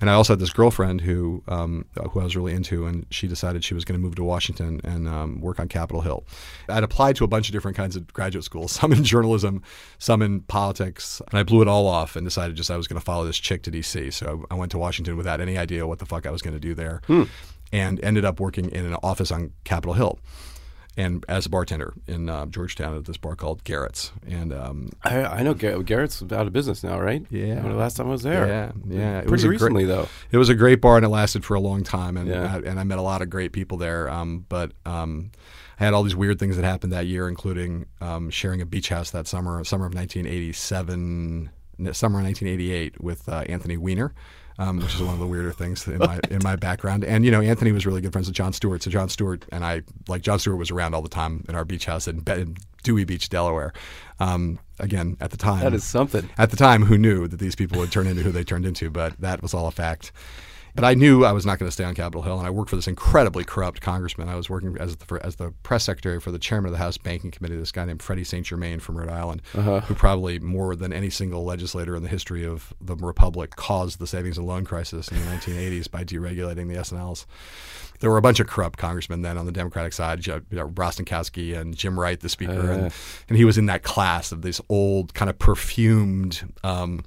And 0.00 0.08
I 0.10 0.12
also 0.12 0.34
had 0.34 0.38
this 0.40 0.50
girlfriend 0.52 1.00
who 1.00 1.42
um, 1.48 1.86
who 2.12 2.20
I 2.20 2.24
was 2.24 2.36
really 2.36 2.52
into, 2.52 2.86
and 2.86 3.04
she 3.10 3.26
decided 3.26 3.64
she 3.64 3.74
was 3.74 3.84
going 3.84 3.98
to 3.98 4.04
move 4.04 4.14
to 4.14 4.22
Washington 4.24 4.80
and 4.84 5.08
um, 5.08 5.40
work 5.40 5.58
on 5.58 5.66
Capitol 5.68 6.02
Hill. 6.02 6.24
I'd 6.68 6.84
applied 6.84 7.16
to 7.16 7.24
a 7.24 7.28
bunch 7.28 7.48
of 7.48 7.52
different 7.52 7.76
kinds 7.76 7.96
of 7.96 8.12
graduate 8.12 8.44
schools, 8.44 8.70
some 8.80 8.92
in 8.92 9.02
journalism, 9.02 9.62
some 9.98 10.22
in 10.22 10.40
politics, 10.42 11.20
and 11.30 11.38
I 11.38 11.42
blew 11.42 11.62
it 11.62 11.68
all 11.68 11.88
off 11.88 12.14
and 12.14 12.24
decided 12.24 12.56
just 12.56 12.70
I 12.70 12.76
was 12.76 12.86
going 12.86 13.00
to 13.00 13.04
follow 13.04 13.24
this 13.24 13.38
chick 13.38 13.62
to 13.64 13.70
D.C. 13.72 14.10
So 14.12 14.44
I 14.50 14.54
went 14.54 14.70
to 14.72 14.78
Washington 14.78 15.16
without 15.16 15.40
any 15.40 15.58
idea 15.58 15.86
what 15.86 15.98
the 15.98 16.06
fuck 16.06 16.26
I 16.26 16.30
was 16.30 16.42
going 16.42 16.54
to 16.54 16.60
do 16.60 16.74
there, 16.74 17.00
and 17.72 18.02
ended 18.04 18.24
up 18.24 18.40
working 18.40 18.70
in 18.70 18.86
an 18.86 18.94
office 19.02 19.30
on 19.30 19.52
Capitol 19.64 19.94
Hill. 19.94 20.18
And 20.98 21.26
as 21.28 21.44
a 21.44 21.50
bartender 21.50 21.92
in 22.06 22.30
uh, 22.30 22.46
Georgetown 22.46 22.96
at 22.96 23.04
this 23.04 23.18
bar 23.18 23.36
called 23.36 23.62
Garrett's, 23.64 24.12
and 24.26 24.50
um, 24.50 24.88
I, 25.04 25.24
I 25.24 25.42
know 25.42 25.52
Gar- 25.52 25.82
Garrett's 25.82 26.22
out 26.22 26.46
of 26.46 26.54
business 26.54 26.82
now, 26.82 26.98
right? 26.98 27.22
Yeah. 27.28 27.56
When 27.62 27.70
the 27.70 27.76
last 27.78 27.98
time 27.98 28.06
I 28.06 28.12
was 28.12 28.22
there. 28.22 28.46
Yeah, 28.46 28.72
yeah. 28.88 29.18
It 29.18 29.26
Pretty 29.26 29.32
was 29.32 29.44
a 29.44 29.46
great- 29.48 29.60
recently 29.60 29.84
though. 29.84 30.08
It 30.30 30.38
was 30.38 30.48
a 30.48 30.54
great 30.54 30.80
bar 30.80 30.96
and 30.96 31.04
it 31.04 31.10
lasted 31.10 31.44
for 31.44 31.52
a 31.54 31.60
long 31.60 31.84
time, 31.84 32.16
and 32.16 32.28
Yeah. 32.28 32.50
I, 32.54 32.58
and 32.60 32.80
I 32.80 32.84
met 32.84 32.96
a 32.98 33.02
lot 33.02 33.20
of 33.20 33.28
great 33.28 33.52
people 33.52 33.76
there. 33.76 34.08
Um, 34.08 34.46
but 34.48 34.72
um, 34.86 35.32
I 35.78 35.84
had 35.84 35.92
all 35.92 36.02
these 36.02 36.16
weird 36.16 36.38
things 36.38 36.56
that 36.56 36.64
happened 36.64 36.94
that 36.94 37.04
year, 37.04 37.28
including 37.28 37.84
um, 38.00 38.30
sharing 38.30 38.62
a 38.62 38.66
beach 38.66 38.88
house 38.88 39.10
that 39.10 39.26
summer, 39.26 39.62
summer 39.64 39.84
of 39.84 39.92
1987, 39.92 41.50
summer 41.92 42.18
of 42.20 42.24
1988, 42.24 43.02
with 43.02 43.28
uh, 43.28 43.44
Anthony 43.48 43.76
Weiner. 43.76 44.14
Um, 44.58 44.78
which 44.78 44.94
is 44.94 45.02
one 45.02 45.12
of 45.12 45.20
the 45.20 45.26
weirder 45.26 45.52
things 45.52 45.86
in 45.86 45.98
my 45.98 46.18
in 46.30 46.38
my 46.42 46.56
background, 46.56 47.04
and 47.04 47.26
you 47.26 47.30
know 47.30 47.42
Anthony 47.42 47.72
was 47.72 47.84
really 47.84 48.00
good 48.00 48.12
friends 48.12 48.26
with 48.26 48.34
Jon 48.36 48.54
Stewart. 48.54 48.82
So 48.82 48.90
Jon 48.90 49.10
Stewart 49.10 49.44
and 49.52 49.62
I, 49.64 49.82
like 50.08 50.22
Jon 50.22 50.38
Stewart, 50.38 50.56
was 50.58 50.70
around 50.70 50.94
all 50.94 51.02
the 51.02 51.10
time 51.10 51.44
in 51.46 51.54
our 51.54 51.64
beach 51.66 51.84
house 51.84 52.08
in, 52.08 52.22
in 52.28 52.56
Dewey 52.82 53.04
Beach, 53.04 53.28
Delaware. 53.28 53.74
Um, 54.18 54.58
again, 54.78 55.18
at 55.20 55.30
the 55.30 55.36
time, 55.36 55.60
That 55.60 55.74
is 55.74 55.84
something. 55.84 56.30
at 56.38 56.50
the 56.50 56.56
time 56.56 56.84
who 56.84 56.96
knew 56.96 57.28
that 57.28 57.38
these 57.38 57.54
people 57.54 57.78
would 57.80 57.92
turn 57.92 58.06
into 58.06 58.22
who 58.22 58.32
they 58.32 58.44
turned 58.44 58.64
into, 58.64 58.88
but 58.88 59.20
that 59.20 59.42
was 59.42 59.52
all 59.52 59.66
a 59.66 59.70
fact. 59.72 60.10
But 60.76 60.84
I 60.84 60.94
knew 60.94 61.24
I 61.24 61.32
was 61.32 61.46
not 61.46 61.58
going 61.58 61.68
to 61.68 61.72
stay 61.72 61.84
on 61.84 61.94
Capitol 61.94 62.20
Hill, 62.22 62.38
and 62.38 62.46
I 62.46 62.50
worked 62.50 62.68
for 62.68 62.76
this 62.76 62.86
incredibly 62.86 63.44
corrupt 63.44 63.80
congressman. 63.80 64.28
I 64.28 64.36
was 64.36 64.50
working 64.50 64.76
as 64.78 64.96
the, 64.96 65.06
for, 65.06 65.24
as 65.24 65.36
the 65.36 65.52
press 65.62 65.84
secretary 65.84 66.20
for 66.20 66.30
the 66.30 66.38
chairman 66.38 66.68
of 66.68 66.72
the 66.72 66.78
House 66.78 66.98
Banking 66.98 67.30
Committee, 67.30 67.56
this 67.56 67.72
guy 67.72 67.86
named 67.86 68.02
Freddie 68.02 68.24
St. 68.24 68.44
Germain 68.44 68.78
from 68.78 68.98
Rhode 68.98 69.08
Island, 69.08 69.40
who 69.80 69.94
probably 69.94 70.38
more 70.38 70.76
than 70.76 70.92
any 70.92 71.08
single 71.08 71.44
legislator 71.44 71.96
in 71.96 72.02
the 72.02 72.08
history 72.10 72.44
of 72.44 72.74
the 72.80 72.94
republic 72.94 73.56
caused 73.56 73.98
the 73.98 74.06
savings 74.06 74.36
and 74.36 74.46
loan 74.46 74.64
crisis 74.66 75.08
in 75.08 75.18
the 75.18 75.24
1980s 75.24 75.90
by 75.90 76.04
deregulating 76.04 76.68
the 76.68 76.76
S&Ls. 76.76 77.26
There 78.00 78.10
were 78.10 78.18
a 78.18 78.22
bunch 78.22 78.40
of 78.40 78.46
corrupt 78.46 78.78
congressmen 78.78 79.22
then 79.22 79.38
on 79.38 79.46
the 79.46 79.52
Democratic 79.52 79.94
side, 79.94 80.26
you 80.26 80.42
know, 80.50 80.68
Rostenkowski 80.68 81.56
and 81.58 81.74
Jim 81.74 81.98
Wright, 81.98 82.20
the 82.20 82.28
speaker, 82.28 82.52
and, 82.70 82.92
and 83.30 83.38
he 83.38 83.46
was 83.46 83.56
in 83.56 83.64
that 83.66 83.82
class 83.82 84.30
of 84.32 84.42
this 84.42 84.60
old 84.68 85.14
kind 85.14 85.30
of 85.30 85.38
perfumed, 85.38 86.52
um, 86.62 87.00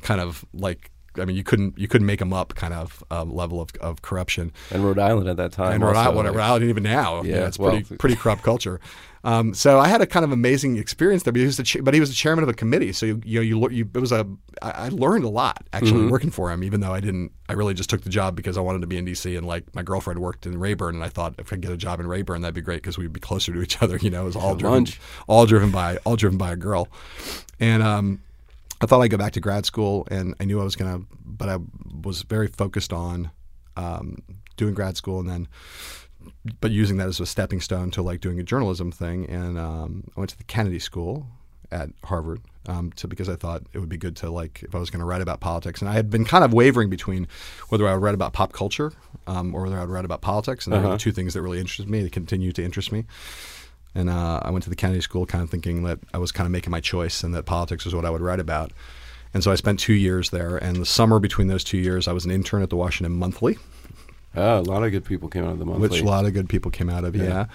kind 0.00 0.22
of 0.22 0.42
like 0.54 0.90
I 1.18 1.24
mean, 1.24 1.36
you 1.36 1.42
couldn't 1.42 1.76
you 1.78 1.88
couldn't 1.88 2.06
make 2.06 2.18
them 2.20 2.32
up 2.32 2.54
kind 2.54 2.72
of 2.74 3.02
um, 3.10 3.34
level 3.34 3.60
of, 3.60 3.70
of 3.80 4.02
corruption. 4.02 4.52
And 4.70 4.84
Rhode 4.84 4.98
Island 4.98 5.28
at 5.28 5.36
that 5.38 5.52
time. 5.52 5.72
And 5.74 5.82
Rhode 5.84 5.96
also, 5.96 6.10
Island, 6.12 6.28
Rhode 6.36 6.42
Island, 6.42 6.64
even 6.66 6.82
now, 6.84 7.22
yeah, 7.22 7.46
it's 7.46 7.58
well- 7.58 7.70
pretty 7.72 7.96
pretty 7.96 8.16
corrupt 8.22 8.42
culture. 8.42 8.80
Um, 9.22 9.52
so 9.52 9.78
I 9.78 9.86
had 9.88 10.00
a 10.00 10.06
kind 10.06 10.24
of 10.24 10.32
amazing 10.32 10.78
experience 10.78 11.24
there. 11.24 11.32
But 11.34 11.40
he 11.40 11.44
was 11.46 11.58
the 11.58 11.62
ch- 11.62 11.76
but 11.84 11.92
he 11.92 12.00
was 12.00 12.08
the 12.08 12.14
chairman 12.14 12.42
of 12.42 12.48
a 12.48 12.54
committee, 12.54 12.90
so 12.94 13.04
you, 13.04 13.20
you 13.26 13.38
know 13.38 13.42
you, 13.42 13.70
you 13.70 13.90
it 13.94 13.98
was 13.98 14.12
a 14.12 14.26
I, 14.62 14.70
I 14.70 14.88
learned 14.88 15.24
a 15.24 15.28
lot 15.28 15.62
actually 15.74 16.00
Mm-hmm. 16.00 16.08
working 16.10 16.30
for 16.30 16.50
him, 16.50 16.64
even 16.64 16.80
though 16.80 16.94
I 16.94 17.00
didn't. 17.00 17.32
I 17.46 17.52
really 17.52 17.74
just 17.74 17.90
took 17.90 18.00
the 18.02 18.08
job 18.08 18.34
because 18.34 18.56
I 18.56 18.62
wanted 18.62 18.80
to 18.80 18.86
be 18.86 18.96
in 18.96 19.04
D.C. 19.04 19.36
and 19.36 19.46
like 19.46 19.74
my 19.74 19.82
girlfriend 19.82 20.20
worked 20.20 20.46
in 20.46 20.58
Rayburn, 20.58 20.94
and 20.94 21.04
I 21.04 21.08
thought 21.08 21.34
if 21.38 21.48
I 21.48 21.50
could 21.56 21.60
get 21.60 21.72
a 21.72 21.76
job 21.76 22.00
in 22.00 22.06
Rayburn, 22.06 22.40
that'd 22.40 22.54
be 22.54 22.62
great 22.62 22.76
because 22.80 22.96
we'd 22.96 23.12
be 23.12 23.20
closer 23.20 23.52
to 23.52 23.60
each 23.60 23.82
other. 23.82 23.98
You 24.00 24.08
know, 24.08 24.22
it 24.22 24.26
was 24.26 24.36
all 24.36 24.54
driven, 24.54 24.72
lunch. 24.84 25.00
all 25.28 25.44
driven 25.44 25.70
by 25.70 25.98
all 26.06 26.16
driven 26.16 26.38
by 26.38 26.52
a 26.52 26.56
girl, 26.56 26.88
and 27.58 27.82
um, 27.82 28.22
I 28.80 28.86
thought 28.86 29.00
I'd 29.00 29.08
go 29.08 29.18
back 29.18 29.32
to 29.32 29.40
grad 29.40 29.66
school, 29.66 30.06
and 30.10 30.34
I 30.40 30.44
knew 30.44 30.60
I 30.60 30.64
was 30.64 30.76
gonna, 30.76 31.02
but 31.24 31.48
I 31.48 31.58
was 32.02 32.22
very 32.22 32.48
focused 32.48 32.92
on 32.92 33.30
um, 33.76 34.18
doing 34.56 34.74
grad 34.74 34.96
school, 34.96 35.20
and 35.20 35.28
then, 35.28 35.48
but 36.60 36.70
using 36.70 36.96
that 36.96 37.08
as 37.08 37.20
a 37.20 37.26
stepping 37.26 37.60
stone 37.60 37.90
to 37.92 38.02
like 38.02 38.20
doing 38.20 38.40
a 38.40 38.42
journalism 38.42 38.90
thing. 38.90 39.28
And 39.28 39.58
um, 39.58 40.04
I 40.16 40.20
went 40.20 40.30
to 40.30 40.38
the 40.38 40.44
Kennedy 40.44 40.78
School 40.78 41.26
at 41.70 41.90
Harvard, 42.04 42.40
um, 42.66 42.90
to 42.92 43.06
because 43.06 43.28
I 43.28 43.36
thought 43.36 43.62
it 43.72 43.78
would 43.78 43.88
be 43.88 43.96
good 43.96 44.16
to 44.16 44.30
like 44.30 44.62
if 44.62 44.74
I 44.74 44.78
was 44.78 44.90
going 44.90 45.00
to 45.00 45.06
write 45.06 45.20
about 45.20 45.40
politics, 45.40 45.80
and 45.80 45.88
I 45.88 45.92
had 45.92 46.10
been 46.10 46.24
kind 46.24 46.42
of 46.44 46.52
wavering 46.52 46.90
between 46.90 47.28
whether 47.68 47.86
I 47.86 47.94
would 47.94 48.02
write 48.02 48.14
about 48.14 48.32
pop 48.32 48.52
culture 48.52 48.92
um, 49.26 49.54
or 49.54 49.62
whether 49.62 49.76
I 49.76 49.80
would 49.80 49.90
write 49.90 50.04
about 50.04 50.20
politics, 50.22 50.66
and 50.66 50.72
there 50.72 50.80
were 50.82 50.90
the 50.90 50.98
two 50.98 51.12
things 51.12 51.34
that 51.34 51.42
really 51.42 51.60
interested 51.60 51.88
me. 51.88 52.02
They 52.02 52.08
continue 52.08 52.52
to 52.52 52.64
interest 52.64 52.92
me. 52.92 53.04
And 53.94 54.08
uh, 54.08 54.40
I 54.42 54.50
went 54.50 54.62
to 54.64 54.70
the 54.70 54.76
Kennedy 54.76 55.00
School 55.00 55.26
kind 55.26 55.42
of 55.42 55.50
thinking 55.50 55.82
that 55.84 55.98
I 56.14 56.18
was 56.18 56.30
kind 56.32 56.46
of 56.46 56.52
making 56.52 56.70
my 56.70 56.80
choice 56.80 57.24
and 57.24 57.34
that 57.34 57.44
politics 57.44 57.84
was 57.84 57.94
what 57.94 58.04
I 58.04 58.10
would 58.10 58.20
write 58.20 58.38
about. 58.40 58.70
And 59.34 59.42
so 59.44 59.50
I 59.50 59.54
spent 59.56 59.78
two 59.80 59.92
years 59.94 60.30
there. 60.30 60.56
And 60.56 60.76
the 60.76 60.86
summer 60.86 61.18
between 61.18 61.48
those 61.48 61.64
two 61.64 61.78
years, 61.78 62.06
I 62.08 62.12
was 62.12 62.24
an 62.24 62.30
intern 62.30 62.62
at 62.62 62.70
the 62.70 62.76
Washington 62.76 63.16
Monthly, 63.18 63.58
Oh, 64.36 64.60
a 64.60 64.62
lot 64.62 64.84
of 64.84 64.92
good 64.92 65.04
people 65.04 65.28
came 65.28 65.44
out 65.44 65.52
of 65.52 65.58
the 65.58 65.64
monthly. 65.64 65.88
which 65.88 66.00
a 66.00 66.04
lot 66.04 66.24
of 66.24 66.32
good 66.32 66.48
people 66.48 66.70
came 66.70 66.88
out 66.88 67.02
of, 67.04 67.16
yeah. 67.16 67.24
Yeah. 67.24 67.46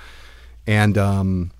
And 0.68 0.98
um, 0.98 1.52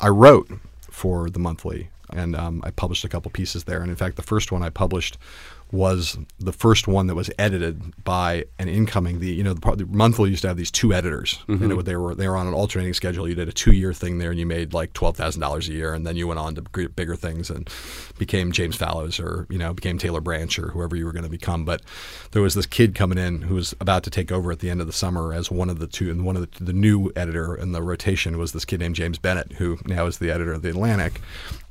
I 0.00 0.08
wrote 0.08 0.50
for 0.90 1.30
the 1.30 1.38
monthly, 1.38 1.88
and 2.12 2.36
um, 2.36 2.60
I 2.64 2.70
published 2.70 3.02
a 3.04 3.08
couple 3.08 3.30
pieces 3.30 3.64
there. 3.64 3.80
And 3.80 3.88
in 3.90 3.96
fact, 3.96 4.16
the 4.16 4.22
first 4.22 4.52
one 4.52 4.62
I 4.62 4.68
published 4.68 5.16
was 5.70 6.16
the 6.38 6.52
first 6.52 6.88
one 6.88 7.06
that 7.08 7.14
was 7.14 7.30
edited 7.38 8.04
by 8.04 8.44
an 8.58 8.68
incoming. 8.68 9.20
The 9.20 9.28
you 9.28 9.44
know 9.44 9.54
the, 9.54 9.76
the 9.76 9.86
monthly 9.86 10.30
used 10.30 10.42
to 10.42 10.48
have 10.48 10.56
these 10.56 10.70
two 10.70 10.92
editors, 10.92 11.42
and 11.46 11.60
mm-hmm. 11.60 11.78
it, 11.78 11.84
they 11.84 11.96
were 11.96 12.14
they 12.14 12.28
were 12.28 12.36
on 12.36 12.46
an 12.46 12.54
alternating 12.54 12.94
schedule. 12.94 13.28
You 13.28 13.34
did 13.34 13.48
a 13.48 13.52
two 13.52 13.72
year 13.72 13.92
thing 13.92 14.18
there, 14.18 14.30
and 14.30 14.38
you 14.38 14.46
made 14.46 14.72
like 14.72 14.92
twelve 14.92 15.16
thousand 15.16 15.40
dollars 15.40 15.68
a 15.68 15.72
year, 15.72 15.92
and 15.92 16.06
then 16.06 16.16
you 16.16 16.26
went 16.26 16.40
on 16.40 16.54
to 16.54 16.88
bigger 16.88 17.16
things 17.16 17.50
and 17.50 17.68
became 18.18 18.52
James 18.52 18.76
Fallows 18.76 19.20
or 19.20 19.46
you 19.50 19.58
know 19.58 19.74
became 19.74 19.98
Taylor 19.98 20.20
Branch 20.20 20.58
or 20.58 20.68
whoever 20.68 20.96
you 20.96 21.04
were 21.04 21.12
going 21.12 21.24
to 21.24 21.30
become. 21.30 21.64
But 21.64 21.82
there 22.32 22.42
was 22.42 22.54
this 22.54 22.66
kid 22.66 22.94
coming 22.94 23.18
in 23.18 23.42
who 23.42 23.54
was 23.54 23.74
about 23.80 24.04
to 24.04 24.10
take 24.10 24.32
over 24.32 24.50
at 24.50 24.60
the 24.60 24.70
end 24.70 24.80
of 24.80 24.86
the 24.86 24.92
summer 24.92 25.32
as 25.32 25.50
one 25.50 25.70
of 25.70 25.78
the 25.78 25.86
two, 25.86 26.10
and 26.10 26.24
one 26.24 26.36
of 26.36 26.50
the, 26.50 26.64
the 26.64 26.72
new 26.72 27.12
editor 27.14 27.54
in 27.54 27.72
the 27.72 27.82
rotation 27.82 28.38
was 28.38 28.52
this 28.52 28.64
kid 28.64 28.80
named 28.80 28.94
James 28.94 29.18
Bennet, 29.18 29.52
who 29.54 29.78
now 29.84 30.06
is 30.06 30.18
the 30.18 30.30
editor 30.30 30.52
of 30.52 30.62
the 30.62 30.70
Atlantic 30.70 31.20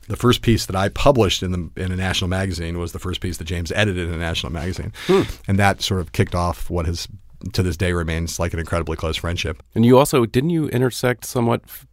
the 0.08 0.16
first 0.16 0.42
piece 0.42 0.66
that 0.66 0.76
I 0.76 0.90
published 0.90 1.44
in 1.44 1.52
the 1.52 1.84
in 1.84 1.92
a 1.92 1.96
national 1.96 2.30
magazine 2.30 2.80
was 2.80 2.92
the 2.92 3.00
first 3.00 3.22
piece 3.22 3.38
that 3.38 3.46
James 3.46 3.72
edited 3.74 4.08
in 4.08 4.14
a 4.14 4.18
national 4.18 4.52
magazine, 4.52 4.94
hmm. 5.06 5.24
and 5.48 5.60
that 5.60 5.82
sort 5.82 6.02
of 6.02 6.12
kicked 6.12 6.36
off 6.36 6.70
what 6.70 6.86
has 6.86 7.08
to 7.54 7.64
this 7.64 7.78
day 7.78 7.94
remains 7.94 8.40
like 8.40 8.54
an 8.54 8.60
incredibly 8.60 8.96
close 8.96 9.18
friendship. 9.18 9.62
And 9.76 9.86
you 9.86 9.98
also 9.98 10.26
didn't 10.26 10.50
you 10.50 10.68
intersect 10.70 11.26
somewhat 11.26 11.62
f- 11.66 11.86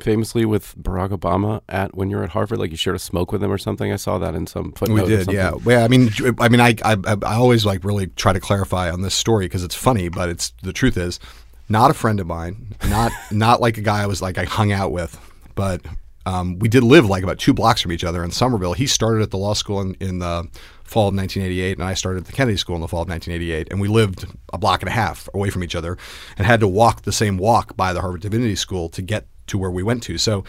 famously 0.00 0.44
with 0.44 0.76
Barack 0.76 1.10
Obama 1.10 1.62
at 1.68 1.96
when 1.96 2.10
you 2.10 2.16
were 2.16 2.24
at 2.24 2.30
Harvard? 2.30 2.58
Like 2.58 2.70
you 2.70 2.76
shared 2.76 2.96
a 2.96 3.00
smoke 3.00 3.32
with 3.32 3.42
him 3.42 3.50
or 3.50 3.58
something. 3.58 3.92
I 3.92 3.96
saw 3.96 4.18
that 4.18 4.34
in 4.34 4.46
some 4.46 4.72
footnote. 4.72 5.04
We 5.04 5.08
did, 5.08 5.32
yeah. 5.32 5.52
Well, 5.52 5.84
I 5.84 5.88
mean, 5.88 6.10
I 6.38 6.48
mean, 6.48 6.60
I, 6.60 6.74
I, 6.84 6.96
I 7.06 7.34
always 7.36 7.64
like 7.64 7.84
really 7.84 8.08
try 8.08 8.32
to 8.32 8.40
clarify 8.40 8.90
on 8.90 9.02
this 9.02 9.14
story 9.14 9.46
because 9.46 9.64
it's 9.64 9.74
funny, 9.74 10.08
but 10.08 10.28
it's 10.28 10.52
the 10.62 10.72
truth 10.72 10.96
is, 10.96 11.20
not 11.68 11.90
a 11.90 11.94
friend 11.94 12.20
of 12.20 12.26
mine, 12.26 12.74
not 12.88 13.12
not 13.30 13.60
like 13.60 13.78
a 13.78 13.82
guy 13.82 14.02
I 14.02 14.06
was 14.06 14.20
like 14.20 14.38
I 14.38 14.44
hung 14.44 14.72
out 14.72 14.92
with, 14.92 15.18
but 15.54 15.80
um, 16.26 16.58
we 16.58 16.68
did 16.68 16.82
live 16.82 17.06
like 17.06 17.22
about 17.22 17.38
two 17.38 17.54
blocks 17.54 17.80
from 17.80 17.92
each 17.92 18.04
other 18.04 18.22
in 18.22 18.32
Somerville. 18.32 18.74
He 18.74 18.86
started 18.86 19.22
at 19.22 19.30
the 19.30 19.38
law 19.38 19.54
school 19.54 19.80
in, 19.80 19.94
in 20.00 20.18
the 20.18 20.48
fall 20.82 21.08
of 21.08 21.14
1988, 21.14 21.78
and 21.78 21.86
I 21.86 21.94
started 21.94 22.20
at 22.20 22.26
the 22.26 22.32
Kennedy 22.32 22.56
School 22.56 22.74
in 22.74 22.82
the 22.82 22.88
fall 22.88 23.02
of 23.02 23.08
1988, 23.08 23.68
and 23.70 23.80
we 23.80 23.88
lived 23.88 24.26
a 24.52 24.58
block 24.58 24.82
and 24.82 24.88
a 24.88 24.92
half 24.92 25.28
away 25.32 25.50
from 25.50 25.62
each 25.62 25.76
other, 25.76 25.96
and 26.36 26.46
had 26.46 26.60
to 26.60 26.68
walk 26.68 27.02
the 27.02 27.12
same 27.12 27.38
walk 27.38 27.76
by 27.76 27.92
the 27.92 28.00
Harvard 28.00 28.22
Divinity 28.22 28.56
School 28.56 28.88
to 28.90 29.02
get 29.02 29.26
to 29.46 29.56
where 29.56 29.70
we 29.70 29.84
went 29.84 30.02
to. 30.02 30.18
So 30.18 30.44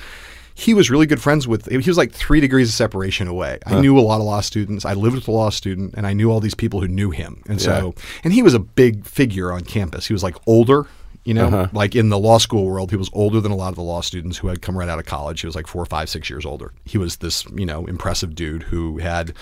he 0.55 0.73
was 0.73 0.89
really 0.89 1.05
good 1.05 1.21
friends 1.21 1.47
with 1.47 1.69
he 1.69 1.77
was 1.77 1.97
like 1.97 2.11
three 2.11 2.39
degrees 2.39 2.69
of 2.69 2.73
separation 2.73 3.27
away. 3.27 3.59
I 3.67 3.79
knew 3.79 3.99
a 3.99 4.01
lot 4.01 4.19
of 4.19 4.23
law 4.23 4.41
students. 4.41 4.83
I 4.85 4.93
lived 4.93 5.15
with 5.15 5.27
a 5.27 5.31
law 5.31 5.51
student 5.51 5.93
and 5.95 6.07
i 6.07 6.13
knew 6.13 6.31
all 6.31 6.39
these 6.39 6.55
people 6.55 6.81
who 6.81 6.87
knew 6.87 7.11
him. 7.11 7.43
And 7.47 7.61
so 7.61 7.93
and 8.23 8.33
he 8.33 8.41
was 8.41 8.55
a 8.55 8.59
big 8.59 9.05
figure 9.05 9.51
on 9.51 9.61
campus. 9.61 10.07
He 10.07 10.13
was 10.13 10.23
like 10.23 10.35
older 10.47 10.87
you 11.27 11.33
know 11.33 11.47
uh-huh. 11.47 11.67
like 11.73 11.95
in 11.95 12.09
the 12.09 12.17
law 12.17 12.37
school 12.37 12.65
world 12.65 12.89
he 12.89 12.95
was 12.97 13.09
older 13.13 13.41
than 13.41 13.51
a 13.51 13.55
lot 13.55 13.69
of 13.69 13.75
the 13.75 13.81
law 13.81 14.01
students 14.01 14.37
who 14.37 14.47
had 14.47 14.61
come 14.61 14.77
right 14.77 14.89
out 14.89 14.97
of 14.99 15.05
college 15.05 15.41
he 15.41 15.47
was 15.47 15.55
like 15.55 15.67
four 15.67 15.85
five 15.85 16.09
six 16.09 16.29
years 16.29 16.45
older 16.45 16.71
he 16.85 16.97
was 16.97 17.17
this 17.17 17.45
you 17.53 17.65
know 17.65 17.85
impressive 17.85 18.33
dude 18.33 18.63
who 18.63 18.97
had 18.99 19.33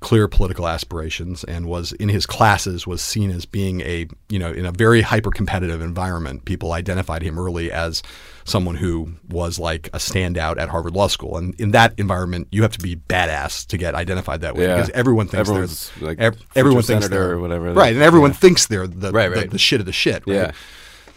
clear 0.00 0.26
political 0.26 0.66
aspirations 0.66 1.44
and 1.44 1.66
was 1.66 1.92
in 1.92 2.08
his 2.08 2.24
classes 2.24 2.86
was 2.86 3.02
seen 3.02 3.30
as 3.30 3.44
being 3.44 3.82
a 3.82 4.06
you 4.30 4.38
know 4.38 4.50
in 4.50 4.64
a 4.64 4.72
very 4.72 5.02
hyper 5.02 5.30
competitive 5.30 5.80
environment 5.82 6.44
people 6.46 6.72
identified 6.72 7.22
him 7.22 7.38
early 7.38 7.70
as 7.70 8.02
someone 8.44 8.76
who 8.76 9.12
was 9.28 9.58
like 9.58 9.88
a 9.88 9.98
standout 9.98 10.58
at 10.58 10.70
Harvard 10.70 10.94
Law 10.94 11.06
School 11.06 11.36
and 11.36 11.54
in 11.60 11.72
that 11.72 11.92
environment 11.98 12.48
you 12.50 12.62
have 12.62 12.72
to 12.72 12.78
be 12.82 12.96
badass 12.96 13.66
to 13.66 13.76
get 13.76 13.94
identified 13.94 14.40
that 14.40 14.56
way 14.56 14.64
Yeah. 14.64 14.76
because 14.76 14.90
everyone 14.90 15.28
thinks 15.28 15.48
Everyone's, 15.50 15.92
they're 15.98 16.08
like, 16.08 16.18
ev- 16.18 16.46
everyone 16.56 16.82
thinks 16.82 17.08
they're 17.08 17.32
or 17.32 17.38
whatever. 17.38 17.72
right 17.74 17.92
and 17.92 18.02
everyone 18.02 18.30
Yeah. 18.30 18.36
thinks 18.38 18.66
they're 18.68 18.86
the, 18.86 19.12
Right, 19.12 19.28
the, 19.34 19.48
the 19.48 19.58
shit 19.58 19.80
of 19.80 19.86
the 19.86 19.92
shit 19.92 20.22
right 20.26 20.34
Yeah. 20.34 20.52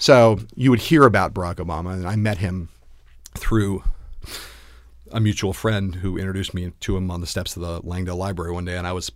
So 0.04 0.38
you 0.54 0.70
would 0.70 0.82
hear 0.82 1.04
about 1.04 1.34
Barack 1.34 1.66
Obama 1.66 1.94
and 1.94 2.06
I 2.06 2.18
met 2.18 2.40
him 2.40 2.68
through 3.36 3.86
a 5.14 5.22
mutual 5.22 5.54
friend 5.54 5.96
who 5.96 6.18
introduced 6.18 6.54
me 6.54 6.74
to 6.82 6.98
him 6.98 7.10
on 7.10 7.22
the 7.22 7.26
steps 7.26 7.56
of 7.56 7.62
the 7.62 7.80
Langdell 7.84 8.18
Library 8.18 8.52
one 8.52 8.66
day, 8.66 8.76
and 8.76 8.86
I 8.86 8.92
was 8.92 9.10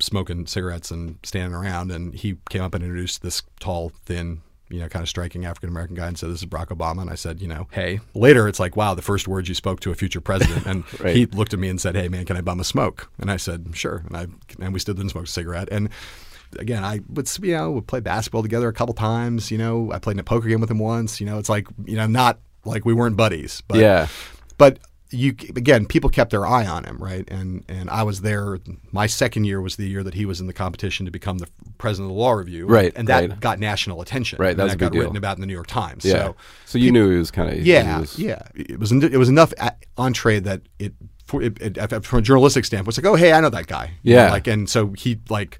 smoking 0.00 0.46
cigarettes 0.46 0.90
and 0.90 1.18
standing 1.22 1.54
around, 1.54 1.90
and 1.90 2.12
he 2.12 2.36
came 2.50 2.60
up 2.60 2.74
and 2.74 2.84
introduced 2.84 3.22
this 3.22 3.40
tall, 3.58 3.90
thin, 4.04 4.42
you 4.68 4.80
know, 4.80 4.88
kind 4.90 5.02
of 5.02 5.08
striking 5.08 5.46
African 5.46 5.70
American 5.70 5.96
guy 5.96 6.08
and 6.08 6.18
said, 6.18 6.28
"This 6.28 6.42
is 6.42 6.46
Barack 6.46 6.66
Obama." 6.66 7.00
And 7.00 7.10
I 7.10 7.14
said, 7.14 7.40
"You 7.40 7.48
know, 7.48 7.66
hey." 7.70 8.00
Later, 8.12 8.46
it's 8.46 8.60
like, 8.60 8.76
"Wow, 8.76 8.92
the 8.92 9.00
first 9.00 9.26
words 9.26 9.48
you 9.48 9.54
spoke 9.54 9.80
to 9.80 9.92
a 9.92 9.94
future 9.94 10.20
president." 10.20 10.66
And 10.66 10.84
Right. 11.00 11.16
he 11.16 11.24
looked 11.24 11.54
at 11.54 11.58
me 11.58 11.70
and 11.70 11.80
said, 11.80 11.96
"Hey, 11.96 12.08
man, 12.08 12.26
can 12.26 12.36
I 12.36 12.42
bum 12.42 12.60
a 12.60 12.64
smoke?" 12.64 13.10
And 13.18 13.30
I 13.30 13.38
said, 13.38 13.68
"Sure." 13.72 14.02
And 14.06 14.14
I 14.14 14.26
and 14.62 14.74
we 14.74 14.78
stood 14.78 14.98
there 14.98 15.04
and 15.04 15.10
smoked 15.10 15.28
a 15.28 15.32
cigarette 15.32 15.70
and. 15.72 15.88
Again, 16.58 16.84
I 16.84 17.00
would 17.08 17.30
you 17.42 17.56
know 17.56 17.70
would 17.72 17.86
play 17.86 18.00
basketball 18.00 18.42
together 18.42 18.68
a 18.68 18.72
couple 18.72 18.94
times. 18.94 19.50
You 19.50 19.58
know, 19.58 19.90
I 19.92 19.98
played 19.98 20.14
in 20.14 20.20
a 20.20 20.24
poker 20.24 20.48
game 20.48 20.60
with 20.60 20.70
him 20.70 20.78
once. 20.78 21.20
You 21.20 21.26
know, 21.26 21.38
it's 21.38 21.48
like 21.48 21.66
you 21.84 21.96
know 21.96 22.06
not 22.06 22.38
like 22.64 22.84
we 22.84 22.94
weren't 22.94 23.16
buddies, 23.16 23.62
but 23.68 23.78
Yeah. 23.78 24.08
but 24.58 24.78
you 25.10 25.30
again 25.54 25.86
people 25.86 26.10
kept 26.10 26.30
their 26.32 26.44
eye 26.44 26.66
on 26.66 26.82
him 26.82 26.96
right 26.98 27.30
and 27.30 27.62
and 27.68 27.88
i 27.90 28.02
was 28.02 28.22
there 28.22 28.58
my 28.90 29.06
second 29.06 29.44
year 29.44 29.60
was 29.60 29.76
the 29.76 29.86
year 29.86 30.02
that 30.02 30.14
he 30.14 30.24
was 30.24 30.40
in 30.40 30.48
the 30.48 30.52
competition 30.52 31.04
to 31.06 31.12
become 31.12 31.38
the 31.38 31.46
president 31.78 32.10
of 32.10 32.16
the 32.16 32.20
law 32.20 32.32
review 32.32 32.66
Right, 32.66 32.92
and 32.96 33.06
that 33.06 33.30
right. 33.30 33.38
got 33.38 33.60
national 33.60 34.00
attention 34.00 34.38
Right, 34.40 34.56
that 34.56 34.62
was 34.64 34.72
that 34.72 34.78
got 34.78 34.90
deal. 34.92 35.02
written 35.02 35.16
about 35.16 35.36
in 35.36 35.40
the 35.42 35.46
new 35.46 35.52
york 35.52 35.68
times 35.68 36.04
Yeah. 36.04 36.12
so 36.14 36.36
So, 36.64 36.78
you 36.78 36.90
knew 36.90 37.10
he 37.10 37.18
was 37.18 37.30
kind 37.30 37.48
of 37.50 37.64
yeah 37.64 38.02
yeah 38.16 38.42
it 38.56 38.80
was 38.80 38.90
it 38.90 39.16
was 39.18 39.28
enough 39.28 39.52
entree 39.96 40.40
that 40.40 40.62
it 40.80 40.94
for 41.26 41.42
it, 41.42 41.58
it, 41.60 42.04
from 42.04 42.18
a 42.18 42.22
journalistic 42.22 42.64
standpoint 42.64 42.96
it's 42.96 43.04
like 43.04 43.12
oh 43.12 43.14
hey 43.14 43.32
i 43.32 43.40
know 43.40 43.50
that 43.50 43.68
guy 43.68 43.92
You 44.02 44.16
know, 44.16 44.22
Yeah. 44.24 44.30
like 44.32 44.48
and 44.48 44.68
so 44.68 44.94
he 44.96 45.20
like 45.28 45.58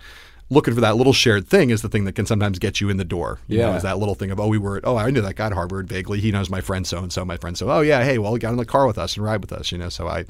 looking 0.51 0.75
for 0.75 0.81
that 0.81 0.97
little 0.97 1.13
shared 1.13 1.49
thing 1.49 1.71
is 1.71 1.83
the 1.83 1.89
thing 1.89 2.05
that 2.05 2.15
can 2.15 2.27
sometimes 2.27 2.59
get 2.59 2.81
you 2.81 2.89
in 2.91 2.97
the 2.97 3.05
door 3.05 3.39
you 3.49 3.59
know, 3.59 3.71
Yeah. 3.71 3.77
is 3.77 3.83
that 3.83 3.99
little 3.99 4.15
thing 4.15 4.31
of 4.31 4.39
oh 4.39 4.47
we 4.49 4.59
were 4.59 4.77
at, 4.77 4.85
oh 4.85 4.97
i 4.97 5.11
knew 5.11 5.21
that 5.23 5.37
guy 5.37 5.47
at 5.47 5.53
harvard 5.53 5.89
vaguely 5.89 6.21
he 6.21 6.31
knows 6.31 6.51
my 6.51 6.61
friend 6.61 6.87
so 6.87 6.99
and 6.99 7.13
so 7.13 7.25
my 7.25 7.37
friend 7.37 7.57
so 7.59 7.71
oh 7.71 7.81
yeah 7.81 8.05
hey 8.05 8.19
well 8.19 8.33
he 8.35 8.39
got 8.39 8.51
in 8.51 8.57
the 8.59 8.65
car 8.65 8.87
with 8.87 8.99
us 8.99 9.17
and 9.17 9.25
ride 9.25 9.41
with 9.41 9.53
us 9.53 9.73
you 9.73 9.79
know 9.79 9.89
so 9.89 10.07
i 10.07 10.25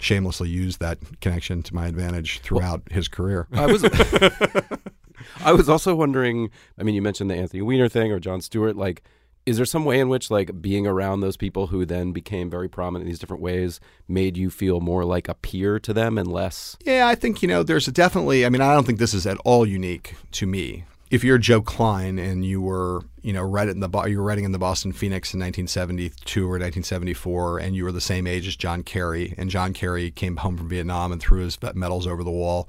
shamelessly 0.00 0.48
used 0.48 0.80
that 0.80 0.98
connection 1.20 1.62
to 1.62 1.74
my 1.74 1.86
advantage 1.86 2.40
throughout 2.40 2.82
his 2.90 3.06
career 3.08 3.46
I 3.52 3.66
was. 3.66 3.84
I 5.44 5.52
was 5.52 5.68
also 5.68 5.94
wondering. 5.94 6.50
I 6.78 6.82
mean, 6.82 6.94
you 6.94 7.00
mentioned 7.02 7.30
the 7.30 7.36
Anthony 7.36 7.62
Weiner 7.62 7.88
thing 7.88 8.12
or 8.12 8.18
Jon 8.18 8.40
Stewart. 8.40 8.76
Like, 8.76 9.02
is 9.46 9.56
there 9.56 9.66
some 9.66 9.84
way 9.84 10.00
in 10.00 10.08
which, 10.08 10.30
like, 10.30 10.62
being 10.62 10.86
around 10.86 11.20
those 11.20 11.36
people 11.36 11.66
who 11.66 11.84
then 11.84 12.12
became 12.12 12.48
very 12.48 12.68
prominent 12.68 13.04
in 13.04 13.08
these 13.08 13.18
different 13.18 13.42
ways 13.42 13.78
made 14.08 14.36
you 14.36 14.50
feel 14.50 14.80
more 14.80 15.04
like 15.04 15.28
a 15.28 15.34
peer 15.34 15.78
to 15.80 15.92
them 15.92 16.16
and 16.16 16.30
less? 16.30 16.76
Yeah, 16.84 17.06
I 17.06 17.14
think 17.14 17.42
you 17.42 17.48
know 17.48 17.62
there's 17.62 17.86
definitely. 17.86 18.46
I 18.46 18.48
mean, 18.48 18.62
I 18.62 18.72
don't 18.74 18.84
think 18.84 18.98
this 18.98 19.14
is 19.14 19.26
at 19.26 19.38
all 19.44 19.66
unique 19.66 20.14
to 20.32 20.46
me. 20.46 20.84
If 21.10 21.22
you're 21.22 21.38
Joe 21.38 21.60
Klein 21.60 22.18
and 22.18 22.44
you 22.44 22.60
were, 22.60 23.02
you 23.22 23.32
know, 23.32 23.42
right 23.42 23.68
in 23.68 23.80
the 23.80 23.88
you 24.08 24.18
were 24.18 24.24
writing 24.24 24.44
in 24.44 24.52
the 24.52 24.58
Boston 24.58 24.92
Phoenix 24.92 25.34
in 25.34 25.40
1972 25.40 26.40
or 26.40 26.58
1974, 26.58 27.58
and 27.58 27.76
you 27.76 27.84
were 27.84 27.92
the 27.92 28.00
same 28.00 28.26
age 28.26 28.48
as 28.48 28.56
John 28.56 28.82
Kerry, 28.82 29.34
and 29.36 29.50
John 29.50 29.74
Kerry 29.74 30.10
came 30.10 30.38
home 30.38 30.56
from 30.56 30.68
Vietnam 30.68 31.12
and 31.12 31.20
threw 31.20 31.42
his 31.42 31.58
medals 31.74 32.06
over 32.06 32.24
the 32.24 32.30
wall, 32.30 32.68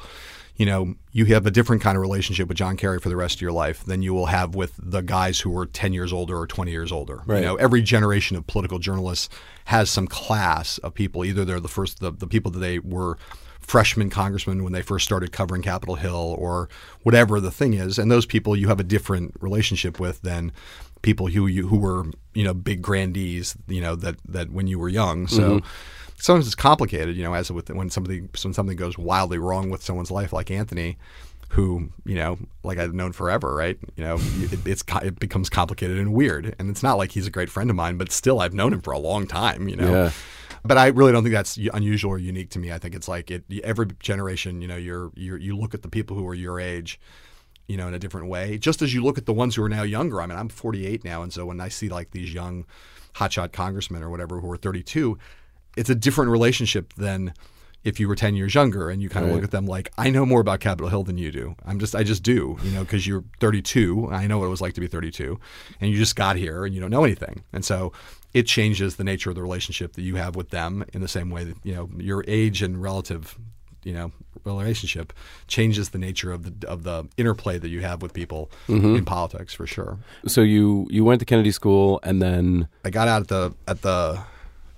you 0.56 0.66
know, 0.66 0.96
you 1.12 1.26
have 1.26 1.46
a 1.46 1.52
different 1.52 1.82
kind 1.82 1.98
of 1.98 2.02
relationship 2.02 2.48
with 2.48 2.58
John 2.58 2.78
Kerry 2.78 3.00
for 3.00 3.10
the 3.10 3.16
rest 3.16 3.36
of 3.36 3.42
your 3.42 3.52
life 3.52 3.84
than 3.84 4.02
you 4.02 4.14
will 4.14 4.28
have 4.28 4.56
with 4.56 4.74
the 4.82 5.02
guys 5.02 5.40
who 5.42 5.50
were 5.50 5.66
10 5.66 5.92
years 5.92 6.14
older 6.14 6.38
or 6.38 6.48
20 6.48 6.72
years 6.72 6.92
older. 6.92 7.22
Right. 7.26 7.40
You 7.40 7.46
know, 7.46 7.56
every 7.56 7.82
generation 7.82 8.38
of 8.38 8.48
political 8.48 8.80
journalists 8.80 9.30
has 9.66 9.90
some 9.90 10.08
class 10.08 10.78
of 10.78 10.94
people. 10.94 11.26
Either 11.26 11.44
they're 11.44 11.60
the 11.60 11.68
first, 11.68 12.00
the, 12.00 12.12
the 12.12 12.28
people 12.28 12.52
that 12.52 12.60
they 12.60 12.80
were 12.80 13.18
freshman 13.60 14.10
congressmen 14.10 14.64
when 14.64 14.74
they 14.74 14.82
first 14.82 15.06
started 15.06 15.32
covering 15.32 15.62
Capitol 15.62 15.96
Hill 15.96 16.36
or 16.38 16.70
whatever 17.02 17.40
the 17.40 17.52
thing 17.52 17.74
is, 17.74 17.98
and 17.98 18.12
those 18.12 18.26
people 18.26 18.56
you 18.56 18.68
have 18.68 18.80
a 18.80 18.84
different 18.84 19.36
relationship 19.42 20.00
with 20.00 20.22
than 20.22 20.52
people 21.02 21.28
who 21.28 21.48
you 21.48 21.68
who 21.68 21.78
were 21.78 22.06
you 22.34 22.44
know 22.44 22.54
big 22.54 22.82
grandees 22.82 23.56
you 23.68 23.82
know 23.82 23.96
that 23.96 24.16
that 24.28 24.52
when 24.52 24.68
you 24.68 24.80
were 24.80 24.90
young. 24.90 25.28
So 25.28 25.60
mm-hmm. 25.60 25.68
Sometimes 26.18 26.46
it's 26.46 26.56
complicated, 26.56 27.16
you 27.16 27.24
know, 27.24 27.34
as 27.34 27.52
with 27.52 27.70
when 27.70 27.90
somebody 27.90 28.22
when 28.42 28.54
something 28.54 28.76
goes 28.78 28.98
wildly 28.98 29.38
wrong 29.38 29.70
with 29.70 29.82
someone's 29.84 30.12
life, 30.12 30.34
like 30.34 30.52
Anthony. 30.52 30.98
Who 31.50 31.90
you 32.06 32.16
know, 32.16 32.38
like 32.64 32.80
I've 32.80 32.94
known 32.94 33.14
forever, 33.14 33.56
right? 33.56 33.78
You 33.96 34.04
know, 34.04 34.18
it, 34.20 34.66
it's 34.68 34.84
it 35.04 35.20
becomes 35.20 35.50
complicated 35.50 35.98
and 36.00 36.12
weird, 36.14 36.54
and 36.60 36.70
it's 36.70 36.82
not 36.84 36.98
like 36.98 37.12
he's 37.12 37.28
a 37.28 37.32
great 37.32 37.50
friend 37.50 37.70
of 37.70 37.76
mine, 37.76 37.98
but 37.98 38.12
still, 38.12 38.42
I've 38.42 38.54
known 38.54 38.74
him 38.74 38.82
for 38.82 38.92
a 38.92 38.98
long 39.00 39.26
time. 39.28 39.70
You 39.70 39.76
know, 39.78 39.92
Yeah. 39.92 40.12
but 40.66 40.78
I 40.78 40.88
really 40.88 41.12
don't 41.14 41.24
think 41.24 41.34
that's 41.36 41.56
unusual 41.74 42.12
or 42.12 42.18
unique 42.18 42.50
to 42.52 42.60
me. 42.60 42.74
I 42.74 42.80
think 42.80 42.94
it's 42.96 43.08
like 43.08 43.30
it 43.32 43.46
every 43.64 43.86
generation. 44.00 44.62
You 44.62 44.68
know, 44.68 44.76
you're, 44.76 45.12
you're 45.16 45.38
you 45.38 45.56
look 45.56 45.74
at 45.76 45.84
the 45.84 45.88
people 45.88 46.18
who 46.18 46.28
are 46.28 46.34
your 46.34 46.60
age, 46.60 47.00
you 47.68 47.78
know, 47.78 47.88
in 47.88 47.94
a 47.94 48.00
different 48.00 48.28
way. 48.28 48.58
Just 48.58 48.82
as 48.82 48.94
you 48.94 49.04
look 49.04 49.18
at 49.20 49.28
the 49.28 49.32
ones 49.34 49.56
who 49.56 49.64
are 49.64 49.70
now 49.70 49.84
younger. 49.84 50.22
I 50.22 50.26
mean, 50.26 50.38
I'm 50.40 50.50
48 50.50 51.06
now, 51.06 51.22
and 51.22 51.32
so 51.32 51.46
when 51.46 51.62
I 51.62 51.70
see 51.70 51.88
like 51.90 52.12
these 52.12 52.34
young 52.34 52.66
hotshot 53.18 53.54
congressmen 53.54 54.04
or 54.04 54.10
whatever 54.10 54.40
who 54.42 54.52
are 54.52 54.58
32, 54.58 55.18
it's 55.76 55.90
a 55.90 55.96
different 55.96 56.32
relationship 56.32 56.94
than 56.94 57.34
if 57.84 58.00
you 58.00 58.08
were 58.08 58.16
10 58.16 58.36
years 58.36 58.56
younger 58.56 58.90
and 58.90 59.00
you 59.02 59.10
kind 59.10 59.24
of 59.26 59.30
Right. 59.30 59.36
look 59.36 59.44
at 59.44 59.52
them 59.52 59.68
like 59.68 59.92
I 59.98 60.10
know 60.10 60.26
more 60.26 60.42
about 60.42 60.60
Capitol 60.60 60.90
Hill 60.90 61.04
than 61.04 61.18
you 61.20 61.32
do. 61.32 61.56
I'm 61.66 61.80
just 61.80 61.96
I 61.96 62.04
just 62.04 62.24
do, 62.24 62.58
you 62.64 62.72
know, 62.72 62.82
because 62.84 63.06
you're 63.06 63.24
32. 63.40 64.10
I 64.12 64.26
know 64.28 64.40
what 64.40 64.46
it 64.48 64.50
was 64.50 64.62
like 64.62 64.74
to 64.74 64.82
be 64.82 64.88
32 64.88 65.40
and 65.80 65.92
you 65.92 65.98
just 65.98 66.16
got 66.16 66.36
here 66.36 66.66
and 66.66 66.74
you 66.74 66.82
don't 66.82 66.90
know 66.90 67.04
anything. 67.04 67.44
And 67.54 67.64
so 67.64 67.94
it 68.34 68.48
changes 68.48 68.96
the 68.96 69.04
nature 69.04 69.30
of 69.30 69.36
the 69.36 69.42
relationship 69.44 69.94
that 69.94 70.02
you 70.02 70.16
have 70.16 70.36
with 70.36 70.50
them 70.50 70.84
in 70.94 71.02
the 71.02 71.08
same 71.08 71.30
way 71.30 71.44
that, 71.44 71.58
you 71.64 71.74
know, 71.76 71.90
your 71.98 72.24
age 72.28 72.62
and 72.64 72.82
relative, 72.82 73.38
you 73.84 73.94
know, 73.94 74.12
relationship 74.44 75.14
changes 75.48 75.90
the 75.90 75.98
nature 76.00 76.32
of 76.32 76.60
the 76.60 76.68
of 76.68 76.84
the 76.84 77.08
interplay 77.18 77.58
that 77.60 77.70
you 77.70 77.82
have 77.82 78.02
with 78.02 78.14
people 78.14 78.50
Mm-hmm. 78.68 78.96
in 78.96 79.06
politics 79.06 79.54
for 79.54 79.68
sure. 79.68 80.00
So 80.28 80.42
you 80.42 80.88
you 80.90 81.04
went 81.06 81.20
to 81.20 81.26
Kennedy 81.26 81.52
School 81.52 82.00
and 82.04 82.20
then 82.22 82.68
I 82.84 82.90
got 82.90 83.08
out 83.08 83.22
at 83.22 83.28
the 83.28 83.54
at 83.68 83.82
the 83.84 84.20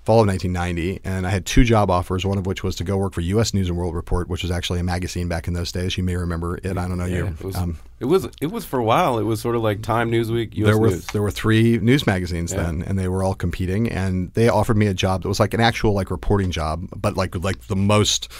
fall 0.08 0.22
of 0.22 0.26
1990, 0.26 1.00
and 1.04 1.26
I 1.26 1.30
had 1.30 1.44
two 1.44 1.64
job 1.64 1.90
offers. 1.90 2.24
One 2.24 2.38
of 2.38 2.46
which 2.46 2.64
was 2.64 2.74
to 2.76 2.84
go 2.84 2.96
work 2.96 3.12
for 3.12 3.20
U.S. 3.20 3.52
News 3.52 3.68
and 3.68 3.76
World 3.76 3.94
Report, 3.94 4.26
which 4.26 4.40
was 4.42 4.50
actually 4.50 4.80
a 4.80 4.82
magazine 4.82 5.28
back 5.28 5.46
in 5.46 5.52
those 5.52 5.70
days. 5.70 5.98
You 5.98 6.02
may 6.02 6.16
remember 6.16 6.56
it. 6.56 6.78
I 6.78 6.88
don't 6.88 6.96
know 6.96 7.04
you. 7.04 7.26
it 7.26 7.44
was, 7.44 7.54
Um, 7.54 7.78
it 8.00 8.06
was 8.06 8.26
it 8.40 8.46
was 8.46 8.64
for 8.64 8.78
a 8.78 8.82
while. 8.84 9.18
It 9.18 9.24
was 9.24 9.38
sort 9.38 9.54
of 9.54 9.60
like 9.60 9.82
Time, 9.82 10.10
Newsweek, 10.10 10.54
US 10.56 10.64
there 10.66 10.78
were 10.78 10.88
News. 10.88 11.06
there 11.08 11.20
were 11.20 11.30
three 11.30 11.76
news 11.76 12.06
magazines 12.06 12.54
Yeah. 12.54 12.62
then, 12.62 12.82
and 12.84 12.98
they 12.98 13.06
were 13.06 13.22
all 13.22 13.34
competing. 13.34 13.86
And 13.90 14.32
they 14.32 14.48
offered 14.48 14.78
me 14.78 14.86
a 14.86 14.94
job 14.94 15.24
that 15.24 15.28
was 15.28 15.40
like 15.40 15.52
an 15.52 15.60
actual 15.60 15.92
like 15.92 16.10
reporting 16.10 16.50
job, 16.52 16.86
but 16.96 17.18
like 17.18 17.34
like 17.44 17.66
the 17.66 17.76
most 17.76 18.32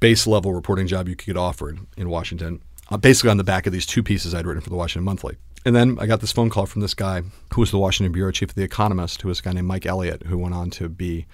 base 0.00 0.26
level 0.26 0.54
reporting 0.54 0.86
job 0.86 1.08
you 1.08 1.14
could 1.14 1.26
get 1.26 1.36
offered 1.36 1.78
in 1.98 2.08
Washington. 2.08 2.62
Uh, 2.90 2.96
basically, 2.96 3.28
on 3.30 3.36
the 3.36 3.44
back 3.44 3.66
of 3.66 3.72
these 3.74 3.84
two 3.84 4.02
pieces 4.02 4.34
I'd 4.34 4.46
written 4.46 4.62
for 4.62 4.70
the 4.70 4.76
Washington 4.76 5.04
Monthly. 5.04 5.36
And 5.64 5.76
then 5.76 5.96
I 6.00 6.06
got 6.06 6.20
this 6.20 6.32
phone 6.32 6.50
call 6.50 6.66
from 6.66 6.80
this 6.82 6.94
guy 6.94 7.22
who 7.54 7.60
was 7.60 7.70
the 7.70 7.78
Washington 7.78 8.12
bureau 8.12 8.32
chief 8.32 8.50
of 8.50 8.54
The 8.56 8.64
Economist, 8.64 9.22
who 9.22 9.28
was 9.28 9.38
a 9.40 9.42
guy 9.42 9.52
named 9.52 9.68
Mike 9.68 9.86
Elliott, 9.86 10.24
who 10.24 10.36
went 10.38 10.54
on 10.54 10.70
to 10.70 10.88
be 10.88 11.26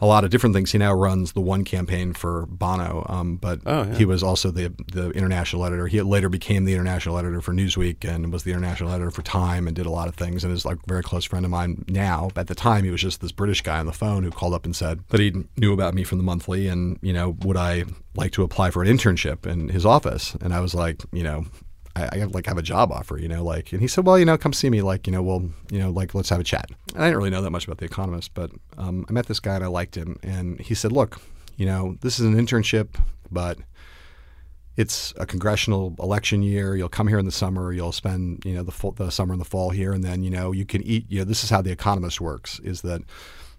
a 0.00 0.06
lot 0.06 0.22
of 0.22 0.30
different 0.30 0.54
things. 0.54 0.70
He 0.70 0.78
now 0.78 0.94
runs 0.94 1.32
the 1.32 1.40
One 1.40 1.64
campaign 1.64 2.12
for 2.12 2.46
Bono, 2.46 3.04
um, 3.08 3.34
but 3.36 3.58
Oh, 3.66 3.82
yeah. 3.82 3.94
he 3.96 4.04
was 4.04 4.22
also 4.22 4.52
the 4.52 4.72
the 4.92 5.10
international 5.10 5.64
editor. 5.64 5.88
He 5.88 6.00
later 6.02 6.28
became 6.28 6.64
the 6.66 6.72
international 6.72 7.18
editor 7.18 7.40
for 7.40 7.52
Newsweek 7.52 8.04
and 8.08 8.32
was 8.32 8.44
the 8.44 8.52
international 8.52 8.92
editor 8.92 9.10
for 9.10 9.22
Time 9.22 9.66
and 9.66 9.74
did 9.74 9.86
a 9.86 9.90
lot 9.90 10.06
of 10.06 10.14
things 10.14 10.44
and 10.44 10.52
is 10.52 10.64
like 10.64 10.76
a 10.76 10.80
very 10.86 11.02
close 11.02 11.24
friend 11.24 11.44
of 11.44 11.50
mine 11.50 11.84
now. 11.88 12.30
At 12.36 12.46
the 12.46 12.54
time, 12.54 12.84
he 12.84 12.90
was 12.92 13.00
just 13.00 13.20
this 13.20 13.32
British 13.32 13.60
guy 13.62 13.80
on 13.80 13.86
the 13.86 13.92
phone 13.92 14.22
who 14.22 14.30
called 14.30 14.54
up 14.54 14.64
and 14.64 14.74
said 14.74 15.00
that 15.08 15.18
he 15.20 15.32
knew 15.56 15.72
about 15.72 15.94
me 15.94 16.04
from 16.04 16.18
the 16.18 16.24
monthly 16.24 16.68
and 16.68 16.96
you 17.02 17.12
know 17.12 17.36
would 17.42 17.56
I 17.56 17.84
like 18.14 18.30
to 18.32 18.44
apply 18.44 18.70
for 18.70 18.82
an 18.84 18.88
internship 18.88 19.46
in 19.46 19.68
his 19.68 19.84
office? 19.84 20.36
And 20.40 20.54
I 20.54 20.60
was 20.60 20.74
like, 20.76 21.02
you 21.12 21.24
know. 21.24 21.46
I, 21.98 22.08
I 22.12 22.18
have, 22.18 22.34
like 22.34 22.46
have 22.46 22.58
a 22.58 22.62
job 22.62 22.92
offer, 22.92 23.18
you 23.18 23.28
know, 23.28 23.42
like, 23.44 23.72
and 23.72 23.80
he 23.80 23.88
said, 23.88 24.06
well, 24.06 24.18
you 24.18 24.24
know, 24.24 24.38
come 24.38 24.52
see 24.52 24.70
me, 24.70 24.82
like, 24.82 25.06
you 25.06 25.12
know, 25.12 25.22
we'll, 25.22 25.50
you 25.70 25.78
know, 25.78 25.90
like, 25.90 26.14
let's 26.14 26.28
have 26.30 26.40
a 26.40 26.44
chat. 26.44 26.70
And 26.94 27.02
I 27.02 27.06
didn't 27.06 27.18
really 27.18 27.30
know 27.30 27.42
that 27.42 27.50
much 27.50 27.66
about 27.66 27.78
The 27.78 27.84
Economist, 27.84 28.34
but 28.34 28.50
um, 28.76 29.04
I 29.08 29.12
met 29.12 29.26
this 29.26 29.40
guy 29.40 29.54
and 29.54 29.64
I 29.64 29.68
liked 29.68 29.96
him, 29.96 30.18
and 30.22 30.60
he 30.60 30.74
said, 30.74 30.92
look, 30.92 31.20
you 31.56 31.66
know, 31.66 31.96
this 32.00 32.18
is 32.18 32.26
an 32.26 32.34
internship, 32.34 32.96
but 33.30 33.58
it's 34.76 35.12
a 35.16 35.26
congressional 35.26 35.96
election 35.98 36.40
year. 36.40 36.76
You'll 36.76 36.88
come 36.88 37.08
here 37.08 37.18
in 37.18 37.26
the 37.26 37.32
summer. 37.32 37.72
You'll 37.72 37.90
spend, 37.90 38.44
you 38.44 38.54
know, 38.54 38.62
the, 38.62 38.70
full, 38.70 38.92
the 38.92 39.10
summer 39.10 39.32
and 39.32 39.40
the 39.40 39.44
fall 39.44 39.70
here, 39.70 39.92
and 39.92 40.04
then, 40.04 40.22
you 40.22 40.30
know, 40.30 40.52
you 40.52 40.64
can 40.64 40.82
eat. 40.84 41.04
You 41.08 41.18
know, 41.18 41.24
this 41.24 41.42
is 41.42 41.50
how 41.50 41.62
The 41.62 41.72
Economist 41.72 42.20
works: 42.20 42.60
is 42.60 42.82
that 42.82 43.02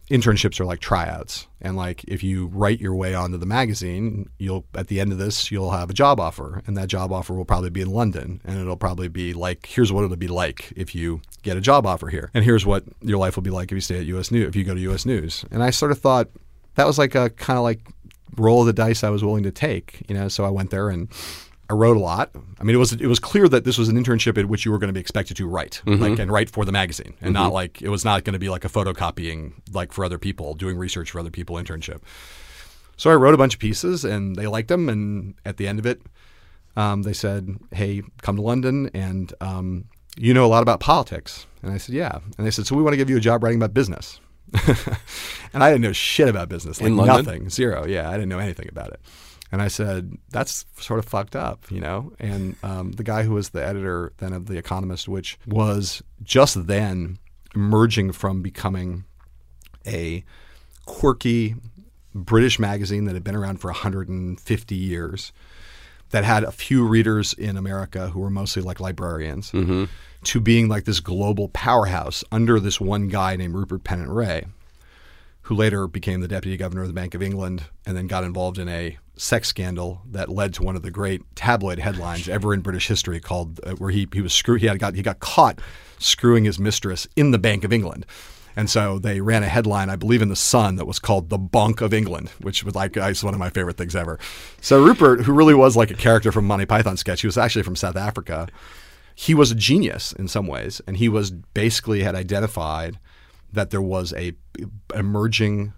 internships 0.09 0.59
are 0.59 0.65
like 0.65 0.79
tryouts, 0.79 1.47
and 1.61 1.75
like 1.75 2.03
if 2.05 2.23
you 2.23 2.47
write 2.47 2.79
your 2.79 2.95
way 2.95 3.13
onto 3.13 3.37
the 3.37 3.45
magazine, 3.45 4.29
you'll 4.37 4.65
at 4.75 4.87
the 4.87 4.99
end 4.99 5.11
of 5.11 5.17
this, 5.17 5.51
you'll 5.51 5.71
have 5.71 5.89
a 5.89 5.93
job 5.93 6.19
offer, 6.19 6.61
and 6.65 6.75
that 6.77 6.87
job 6.87 7.11
offer 7.11 7.33
will 7.33 7.45
probably 7.45 7.69
be 7.69 7.81
in 7.81 7.91
London, 7.91 8.41
and 8.43 8.59
it'll 8.59 8.77
probably 8.77 9.07
be 9.07 9.33
like, 9.33 9.65
here's 9.65 9.91
what 9.91 10.03
it'll 10.03 10.17
be 10.17 10.27
like 10.27 10.73
if 10.75 10.95
you 10.95 11.21
get 11.43 11.57
a 11.57 11.61
job 11.61 11.85
offer 11.85 12.07
here, 12.07 12.31
and 12.33 12.43
here's 12.43 12.65
what 12.65 12.83
your 13.01 13.17
life 13.17 13.35
will 13.35 13.43
be 13.43 13.49
like 13.49 13.71
if 13.71 13.75
you 13.75 13.81
stay 13.81 13.99
at 13.99 14.05
U.S. 14.05 14.31
News, 14.31 14.47
if 14.47 14.55
you 14.55 14.63
go 14.63 14.73
to 14.73 14.81
U.S. 14.81 15.05
News. 15.05 15.45
And 15.51 15.63
I 15.63 15.69
sort 15.69 15.91
of 15.91 15.99
thought 15.99 16.27
that 16.75 16.87
was 16.87 16.97
like 16.97 17.15
a 17.15 17.29
kind 17.29 17.57
of 17.57 17.63
like 17.63 17.81
roll 18.37 18.61
of 18.61 18.67
the 18.67 18.73
dice 18.73 19.03
I 19.03 19.09
was 19.09 19.23
willing 19.23 19.43
to 19.43 19.51
take, 19.51 20.03
you 20.07 20.15
know. 20.15 20.27
So 20.27 20.45
I 20.45 20.49
went 20.49 20.71
there 20.71 20.89
and 20.89 21.09
I 21.69 21.73
wrote 21.73 21.97
a 21.97 21.99
lot. 21.99 22.31
I 22.59 22.63
mean, 22.63 22.75
it 22.75 22.79
was 22.79 22.93
it 22.93 23.05
was 23.05 23.19
clear 23.19 23.47
that 23.47 23.63
this 23.63 23.77
was 23.77 23.89
an 23.89 24.03
internship 24.03 24.37
at 24.39 24.47
which 24.47 24.65
you 24.65 24.71
were 24.71 24.79
going 24.79 24.87
to 24.89 24.93
be 24.93 24.99
expected 24.99 25.37
to 25.37 25.47
write, 25.47 25.81
like 25.85 26.17
and 26.17 26.31
write 26.31 26.49
for 26.49 26.65
the 26.65 26.71
magazine, 26.71 27.15
and 27.21 27.33
not 27.33 27.53
like 27.53 27.81
it 27.81 27.89
was 27.89 28.03
not 28.03 28.23
going 28.23 28.33
to 28.33 28.39
be 28.39 28.49
like 28.49 28.65
a 28.65 28.69
photocopying 28.69 29.53
like 29.71 29.93
for 29.93 30.03
other 30.03 30.17
people, 30.17 30.55
doing 30.55 30.77
research 30.77 31.11
for 31.11 31.19
other 31.19 31.29
people 31.29 31.57
internship. 31.57 32.01
So 32.97 33.11
I 33.11 33.15
wrote 33.15 33.33
a 33.33 33.37
bunch 33.37 33.53
of 33.53 33.59
pieces, 33.59 34.03
and 34.03 34.35
they 34.35 34.47
liked 34.47 34.67
them. 34.67 34.89
And 34.89 35.35
at 35.45 35.57
the 35.57 35.67
end 35.67 35.79
of 35.79 35.85
it, 35.85 36.01
um, 36.75 37.03
they 37.03 37.13
said, 37.13 37.57
"Hey, 37.71 38.01
come 38.21 38.35
to 38.35 38.41
London, 38.41 38.89
and 38.95 39.31
um, 39.39 39.85
you 40.17 40.33
know 40.33 40.45
a 40.45 40.47
lot 40.47 40.63
about 40.63 40.79
politics." 40.79 41.45
And 41.61 41.71
I 41.71 41.77
said, 41.77 41.93
"Yeah." 41.93 42.19
And 42.37 42.47
they 42.47 42.51
said, 42.51 42.65
"So 42.65 42.75
we 42.75 42.81
want 42.81 42.93
to 42.93 42.97
give 42.97 43.11
you 43.11 43.17
a 43.17 43.21
job 43.21 43.43
writing 43.43 43.59
about 43.59 43.75
business." 43.75 44.19
and 45.53 45.63
I 45.63 45.69
didn't 45.69 45.83
know 45.83 45.93
shit 45.93 46.27
about 46.27 46.49
business, 46.49 46.81
like 46.81 46.87
In 46.87 46.97
London? 46.97 47.17
nothing, 47.17 47.49
zero. 47.51 47.85
Yeah, 47.85 48.09
I 48.09 48.13
didn't 48.13 48.29
know 48.29 48.39
anything 48.39 48.67
about 48.67 48.89
it. 48.91 48.99
And 49.51 49.61
I 49.61 49.67
said, 49.67 50.17
"That's 50.29 50.65
sort 50.77 50.99
of 50.99 51.05
fucked 51.05 51.35
up," 51.35 51.71
you 51.71 51.79
know. 51.79 52.13
And 52.19 52.55
um, 52.63 52.91
the 52.93 53.03
guy 53.03 53.23
who 53.23 53.33
was 53.33 53.49
the 53.49 53.65
editor 53.65 54.13
then 54.17 54.33
of 54.33 54.45
The 54.45 54.57
Economist, 54.57 55.07
which 55.07 55.39
was 55.47 56.03
just 56.23 56.67
then 56.67 57.17
emerging 57.55 58.11
from 58.11 58.41
becoming 58.43 59.05
a 59.87 60.23
quirky 60.85 61.55
British 62.13 62.59
magazine 62.59 63.05
that 63.05 63.13
had 63.15 63.23
been 63.23 63.35
around 63.35 63.57
for 63.57 63.69
150 63.69 64.75
years, 64.75 65.31
that 66.11 66.23
had 66.23 66.43
a 66.43 66.51
few 66.51 66.87
readers 66.87 67.33
in 67.33 67.57
America 67.57 68.09
who 68.09 68.19
were 68.19 68.29
mostly 68.29 68.61
like 68.61 68.79
librarians, 68.79 69.51
to 70.23 70.39
being 70.41 70.67
like 70.67 70.85
this 70.85 70.99
global 70.99 71.49
powerhouse 71.49 72.23
under 72.31 72.59
this 72.59 72.79
one 72.81 73.07
guy 73.07 73.35
named 73.35 73.55
Rupert 73.55 73.83
Pennant-Rea, 73.83 74.45
who 75.43 75.55
later 75.55 75.87
became 75.87 76.21
the 76.21 76.27
deputy 76.27 76.57
governor 76.57 76.81
of 76.81 76.87
the 76.87 76.93
Bank 76.93 77.13
of 77.15 77.21
England 77.21 77.63
and 77.85 77.95
then 77.95 78.07
got 78.07 78.23
involved 78.23 78.57
in 78.57 78.67
a 78.67 78.97
sex 79.19 79.49
scandal 79.49 80.01
that 80.09 80.29
led 80.29 80.53
to 80.53 80.63
one 80.63 80.77
of 80.77 80.81
the 80.81 80.89
great 80.89 81.21
tabloid 81.35 81.77
headlines 81.77 82.29
ever 82.29 82.53
in 82.53 82.61
British 82.61 82.87
history 82.87 83.19
called 83.19 83.59
uh, 83.65 83.71
where 83.73 83.91
he 83.91 84.07
he 84.13 84.21
was 84.21 84.33
screw 84.33 84.55
he 84.55 84.65
had 84.65 84.79
got 84.79 84.95
he 84.95 85.01
got 85.01 85.19
caught 85.19 85.59
screwing 85.97 86.45
his 86.45 86.57
mistress 86.57 87.05
in 87.15 87.31
the 87.31 87.37
Bank 87.37 87.63
of 87.63 87.73
England. 87.73 88.05
And 88.55 88.69
so 88.69 88.97
they 88.97 89.21
ran 89.21 89.43
a 89.43 89.47
headline, 89.47 89.89
I 89.89 89.95
believe, 89.95 90.21
in 90.21 90.29
the 90.29 90.35
Sun 90.35 90.77
that 90.77 90.85
was 90.85 90.99
called 90.99 91.29
"The 91.29 91.37
Bonk 91.37 91.81
of 91.81 91.93
England," 91.93 92.29
which 92.41 92.63
was 92.63 92.75
like 92.75 92.95
it's 92.95 93.23
one 93.23 93.33
of 93.33 93.39
my 93.39 93.49
favorite 93.49 93.77
things 93.77 93.95
ever. 93.95 94.19
So 94.61 94.81
Rupert, 94.81 95.21
who 95.21 95.33
really 95.33 95.53
was 95.53 95.75
like 95.75 95.91
a 95.91 95.95
character 95.95 96.31
from 96.31 96.47
Monty 96.47 96.65
Python 96.65 96.97
sketch, 96.97 97.21
he 97.21 97.27
was 97.27 97.37
actually 97.37 97.63
from 97.63 97.75
South 97.75 97.97
Africa. 97.97 98.47
He 99.15 99.33
was 99.33 99.51
a 99.51 99.55
genius 99.55 100.13
in 100.13 100.29
some 100.29 100.47
ways, 100.47 100.81
and 100.87 100.95
he 100.95 101.09
was 101.09 101.31
basically 101.31 102.03
had 102.03 102.15
identified 102.15 102.99
that 103.51 103.69
there 103.69 103.81
was 103.81 104.13
a 104.13 104.33
emerging 104.95 105.73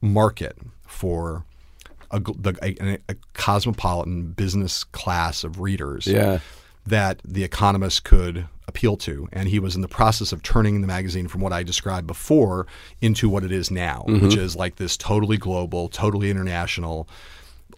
market 0.00 0.58
for 0.86 1.44
a, 2.10 2.20
the, 2.20 2.56
a, 2.62 2.98
a 3.08 3.16
cosmopolitan 3.34 4.32
business 4.32 4.84
class 4.84 5.44
of 5.44 5.60
readers 5.60 6.06
Yeah. 6.06 6.38
that 6.86 7.20
the 7.24 7.44
economist 7.44 8.04
could 8.04 8.46
appeal 8.66 8.96
to. 8.98 9.28
And 9.32 9.48
he 9.48 9.58
was 9.58 9.74
in 9.74 9.82
the 9.82 9.88
process 9.88 10.32
of 10.32 10.42
turning 10.42 10.80
the 10.80 10.86
magazine 10.86 11.26
from 11.26 11.40
what 11.40 11.52
I 11.52 11.62
described 11.62 12.06
before 12.06 12.66
into 13.00 13.28
what 13.28 13.42
it 13.42 13.50
is 13.50 13.70
now, 13.70 14.04
which 14.06 14.22
mm-hmm. 14.22 14.40
is 14.40 14.54
like 14.54 14.76
this 14.76 14.96
totally 14.96 15.38
global, 15.38 15.88
totally 15.88 16.30
international, 16.30 17.08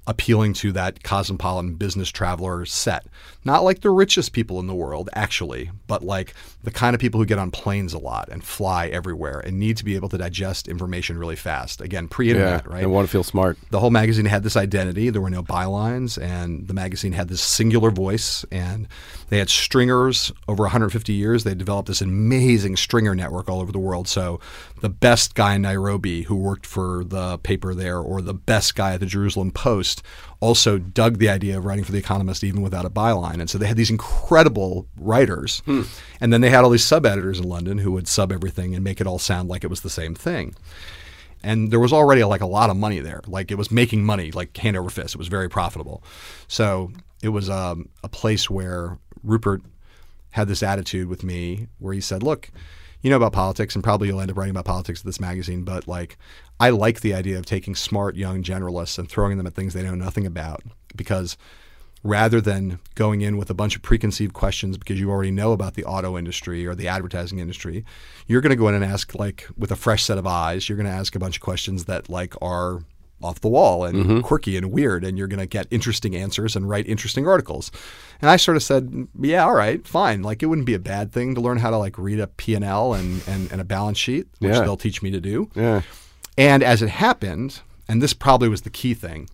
appealing 0.06 0.52
to 0.54 0.72
that 0.72 1.02
cosmopolitan 1.02 1.74
business 1.74 2.08
traveler 2.08 2.64
set. 2.64 3.06
Not 3.44 3.62
like 3.64 3.80
the 3.80 3.90
richest 3.90 4.32
people 4.32 4.58
in 4.58 4.66
the 4.66 4.74
world, 4.74 5.08
actually, 5.14 5.70
but 5.86 6.02
like 6.02 6.34
the 6.62 6.70
kind 6.70 6.94
of 6.94 7.00
people 7.00 7.20
who 7.20 7.26
get 7.26 7.38
on 7.38 7.50
planes 7.50 7.92
a 7.94 7.98
lot 7.98 8.28
and 8.30 8.42
fly 8.44 8.88
everywhere 8.88 9.38
and 9.40 9.58
need 9.58 9.76
to 9.78 9.84
be 9.84 9.94
able 9.96 10.08
to 10.10 10.18
digest 10.18 10.68
information 10.68 11.16
really 11.16 11.36
fast. 11.36 11.80
Again, 11.80 12.08
pre 12.08 12.26
Yeah. 12.28 12.32
internet, 12.34 12.68
right? 12.70 12.82
I 12.82 12.86
want 12.86 13.06
to 13.06 13.10
feel 13.12 13.22
smart. 13.24 13.56
the 13.70 13.78
whole 13.80 13.90
magazine 13.90 14.24
had 14.26 14.42
this 14.42 14.56
identity. 14.56 15.10
There 15.10 15.22
were 15.22 15.30
no 15.30 15.42
bylines, 15.42 16.20
and 16.20 16.66
the 16.66 16.74
magazine 16.74 17.12
had 17.12 17.28
this 17.28 17.40
singular 17.40 17.90
voice. 17.90 18.44
And 18.50 18.88
they 19.28 19.38
had 19.38 19.48
stringers 19.48 20.32
over 20.48 20.64
150 20.64 21.12
years. 21.12 21.44
They 21.44 21.54
developed 21.54 21.88
this 21.88 22.00
amazing 22.00 22.76
stringer 22.76 23.14
network 23.14 23.48
all 23.48 23.60
over 23.60 23.72
the 23.72 23.78
world. 23.78 24.08
So 24.08 24.40
the 24.80 24.88
best 24.88 25.34
guy 25.34 25.54
in 25.54 25.62
Nairobi 25.62 26.22
who 26.22 26.34
worked 26.36 26.66
for 26.66 27.04
the 27.04 27.38
paper 27.38 27.74
there, 27.74 27.98
or 27.98 28.20
the 28.20 28.34
best 28.34 28.74
guy 28.74 28.94
at 28.94 29.00
the 29.00 29.06
Jerusalem 29.06 29.50
Post, 29.52 29.99
also 30.40 30.78
dug 30.78 31.18
the 31.18 31.28
idea 31.28 31.58
of 31.58 31.64
writing 31.64 31.84
for 31.84 31.92
the 31.92 31.98
Economist 31.98 32.42
even 32.44 32.62
without 32.62 32.84
a 32.84 32.90
byline. 32.90 33.40
And 33.40 33.50
so 33.50 33.58
they 33.58 33.66
had 33.66 33.76
these 33.76 33.90
incredible 33.90 34.86
writers, 34.96 35.62
and 36.20 36.32
then 36.32 36.40
they 36.40 36.50
had 36.50 36.64
all 36.64 36.70
these 36.70 36.84
sub 36.84 37.04
editors 37.06 37.38
in 37.38 37.48
London 37.48 37.78
who 37.78 37.92
would 37.92 38.08
sub 38.08 38.32
everything 38.32 38.74
and 38.74 38.82
make 38.82 39.00
it 39.00 39.06
all 39.06 39.18
sound 39.18 39.48
like 39.48 39.64
it 39.64 39.70
was 39.70 39.82
the 39.82 39.90
same 39.90 40.14
thing 40.14 40.54
and 41.42 41.70
there 41.70 41.80
was 41.80 41.92
already 41.92 42.22
like 42.24 42.40
a 42.40 42.46
lot 42.46 42.70
of 42.70 42.76
money 42.76 43.00
there. 43.00 43.22
Like 43.26 43.50
it 43.50 43.56
was 43.56 43.70
making 43.70 44.04
money 44.04 44.30
like 44.30 44.56
hand 44.56 44.76
over 44.76 44.90
fist. 44.90 45.14
It 45.14 45.18
was 45.18 45.28
very 45.28 45.48
profitable. 45.48 46.02
So 46.48 46.92
it 47.22 47.30
was 47.30 47.48
um, 47.48 47.88
a 48.02 48.08
place 48.08 48.50
where 48.50 48.98
Rupert 49.22 49.62
had 50.30 50.48
this 50.48 50.62
attitude 50.62 51.08
with 51.08 51.24
me 51.24 51.68
where 51.78 51.94
he 51.94 52.00
said, 52.00 52.22
"Look, 52.22 52.50
you 53.02 53.10
know 53.10 53.16
about 53.16 53.32
politics, 53.32 53.74
and 53.74 53.84
probably 53.84 54.08
you'll 54.08 54.20
end 54.20 54.30
up 54.30 54.36
writing 54.36 54.50
about 54.50 54.64
politics 54.64 55.00
at 55.00 55.06
this 55.06 55.20
magazine, 55.20 55.62
but 55.62 55.88
like 55.88 56.18
I 56.58 56.70
like 56.70 57.00
the 57.00 57.14
idea 57.14 57.38
of 57.38 57.46
taking 57.46 57.74
smart 57.74 58.16
young 58.16 58.42
generalists 58.42 58.98
and 58.98 59.08
throwing 59.08 59.36
them 59.38 59.46
at 59.46 59.54
things 59.54 59.74
they 59.74 59.82
know 59.82 59.94
nothing 59.94 60.26
about 60.26 60.62
because." 60.96 61.36
rather 62.02 62.40
than 62.40 62.78
going 62.94 63.20
in 63.20 63.36
with 63.36 63.50
a 63.50 63.54
bunch 63.54 63.76
of 63.76 63.82
preconceived 63.82 64.32
questions 64.32 64.78
because 64.78 64.98
you 64.98 65.10
already 65.10 65.30
know 65.30 65.52
about 65.52 65.74
the 65.74 65.84
auto 65.84 66.16
industry 66.16 66.66
or 66.66 66.74
the 66.74 66.88
advertising 66.88 67.40
industry 67.40 67.84
you're 68.26 68.40
going 68.40 68.48
to 68.48 68.56
go 68.56 68.68
in 68.68 68.74
and 68.74 68.82
ask 68.82 69.14
like 69.16 69.46
with 69.58 69.70
a 69.70 69.76
fresh 69.76 70.02
set 70.04 70.16
of 70.16 70.26
eyes 70.26 70.66
you're 70.66 70.76
going 70.76 70.86
to 70.86 70.90
ask 70.90 71.14
a 71.14 71.18
bunch 71.18 71.36
of 71.36 71.42
questions 71.42 71.84
that 71.84 72.08
like 72.08 72.34
are 72.40 72.80
off 73.22 73.40
the 73.40 73.48
wall 73.48 73.84
and 73.84 73.96
mm-hmm. 73.96 74.20
quirky 74.20 74.56
and 74.56 74.72
weird, 74.72 75.04
and 75.04 75.18
you're 75.18 75.28
going 75.28 75.40
to 75.40 75.46
get 75.46 75.66
interesting 75.70 76.16
answers 76.16 76.56
and 76.56 76.68
write 76.68 76.86
interesting 76.86 77.26
articles. 77.26 77.70
And 78.22 78.30
I 78.30 78.36
sort 78.36 78.56
of 78.56 78.62
said, 78.62 79.08
yeah, 79.18 79.44
all 79.44 79.54
right, 79.54 79.86
fine. 79.86 80.22
Like 80.22 80.42
it 80.42 80.46
wouldn't 80.46 80.66
be 80.66 80.74
a 80.74 80.78
bad 80.78 81.12
thing 81.12 81.34
to 81.34 81.40
learn 81.40 81.58
how 81.58 81.70
to 81.70 81.78
like 81.78 81.96
read 81.98 82.20
a 82.20 82.26
P&L 82.26 82.94
and, 82.94 83.22
and, 83.26 83.50
and 83.50 83.60
a 83.60 83.64
balance 83.64 83.98
sheet, 83.98 84.26
which 84.40 84.52
Yeah. 84.52 84.60
they'll 84.60 84.76
teach 84.76 85.00
me 85.02 85.10
to 85.10 85.20
do. 85.20 85.48
Yeah. 85.54 85.82
And 86.36 86.62
as 86.62 86.82
it 86.82 86.88
happened, 86.90 87.60
and 87.88 88.02
this 88.02 88.12
probably 88.12 88.48
was 88.48 88.62
the 88.62 88.70
key 88.70 88.94
thing, 88.94 89.28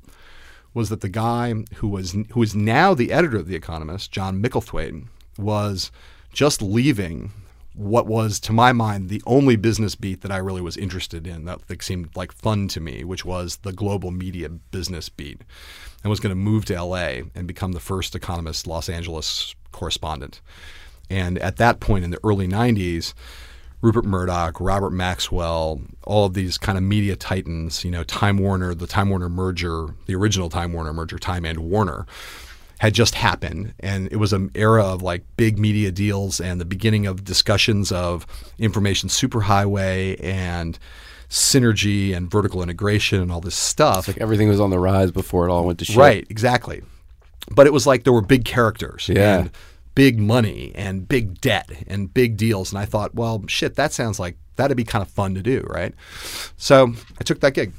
was 0.73 0.89
that 0.91 1.01
the 1.01 1.09
guy 1.09 1.53
who 1.77 1.89
was 1.89 2.15
who 2.33 2.43
is 2.43 2.55
now 2.55 2.95
the 2.95 3.13
editor 3.13 3.39
of 3.39 3.47
The 3.49 3.57
Economist, 3.57 4.13
John 4.13 4.43
Micklethwait, 4.43 5.07
was 5.39 5.91
just 6.33 6.61
leaving 6.63 7.33
what 7.77 8.07
was, 8.07 8.41
to 8.41 8.53
my 8.53 8.73
mind, 8.73 9.09
the 9.09 9.23
only 9.27 9.55
business 9.57 9.95
beat 9.95 10.23
that 10.23 10.33
I 10.33 10.39
really 10.39 10.63
was 10.63 10.77
interested 10.77 11.27
in 11.27 11.45
that, 11.45 11.61
seemed 11.83 12.17
like 12.17 12.33
fun 12.33 12.69
to 12.69 12.81
me, 12.81 13.05
which 13.05 13.25
was 13.25 13.59
the 13.59 13.73
global 13.73 14.11
media 14.11 14.49
business 14.49 15.09
beat, 15.11 15.43
and 16.03 16.11
was 16.11 16.21
going 16.21 16.31
to 16.31 16.37
move 16.37 16.65
to 16.67 16.83
LA 16.83 17.21
and 17.35 17.47
become 17.47 17.73
the 17.73 17.81
first 17.81 18.15
Economist 18.15 18.67
Los 18.67 18.89
Angeles 18.89 19.55
correspondent. 19.73 20.41
And 21.11 21.39
at 21.39 21.57
that 21.57 21.81
point 21.81 22.05
in 22.05 22.11
the 22.11 22.21
early 22.25 22.49
90s, 22.49 23.13
Rupert 23.83 24.07
Murdoch, 24.07 24.59
Robert 24.59 24.91
Maxwell, 24.91 25.83
all 26.05 26.27
of 26.27 26.35
these 26.35 26.57
kind 26.57 26.79
of 26.79 26.83
media 26.83 27.15
titans, 27.15 27.85
you 27.85 27.91
know, 27.91 28.05
Time 28.05 28.39
Warner, 28.39 28.75
the 28.75 28.87
Time 28.87 29.11
Warner 29.11 29.29
merger, 29.29 29.89
the 30.07 30.15
original 30.15 30.49
Time 30.49 30.73
Warner 30.73 30.95
merger, 30.95 31.19
Time 31.19 31.45
and 31.45 31.59
Warner, 31.61 32.07
had 32.79 32.93
just 32.95 33.15
happened. 33.15 33.75
And 33.81 34.09
it 34.13 34.17
was 34.17 34.33
an 34.33 34.51
era 34.55 34.85
of 34.85 35.03
like 35.03 35.25
big 35.37 35.59
media 35.59 35.91
deals 35.91 36.41
and 36.41 36.61
the 36.61 36.65
beginning 36.65 37.07
of 37.07 37.25
discussions 37.25 37.91
of 37.93 38.27
information 38.59 39.09
superhighway 39.09 40.23
and 40.23 40.79
synergy 41.29 42.15
and 42.17 42.31
vertical 42.31 42.63
integration 42.63 43.21
and 43.21 43.33
all 43.33 43.41
this 43.41 43.57
stuff. 43.57 44.09
Like 44.09 44.19
everything 44.19 44.49
was 44.49 44.61
on 44.61 44.71
the 44.71 44.79
rise 44.79 45.11
before 45.11 45.47
it 45.49 45.51
all 45.51 45.65
went 45.65 45.79
to 45.81 45.85
shit. 45.85 45.97
Right, 45.97 46.27
exactly. 46.31 46.83
But 47.51 47.67
it 47.67 47.73
was 47.73 47.87
like 47.87 48.05
there 48.05 48.13
were 48.13 48.23
big 48.23 48.45
characters 48.45 49.09
Yeah. 49.13 49.39
and 49.41 49.51
big 49.95 50.19
money 50.19 50.73
and 50.75 51.09
big 51.09 51.41
debt 51.41 51.71
and 51.87 52.13
big 52.13 52.37
deals. 52.37 52.71
And 52.73 52.79
I 52.79 52.85
thought, 52.85 53.15
well, 53.15 53.43
shit, 53.49 53.77
that 53.77 53.93
sounds 53.93 54.21
like 54.21 54.37
that'd 54.57 54.77
be 54.77 54.85
kind 54.85 55.03
of 55.03 55.09
fun 55.09 55.35
to 55.35 55.43
do, 55.43 55.65
right? 55.69 55.95
So 56.57 56.93
I 57.21 57.25
took 57.25 57.41
that 57.41 57.55
gig 57.55 57.73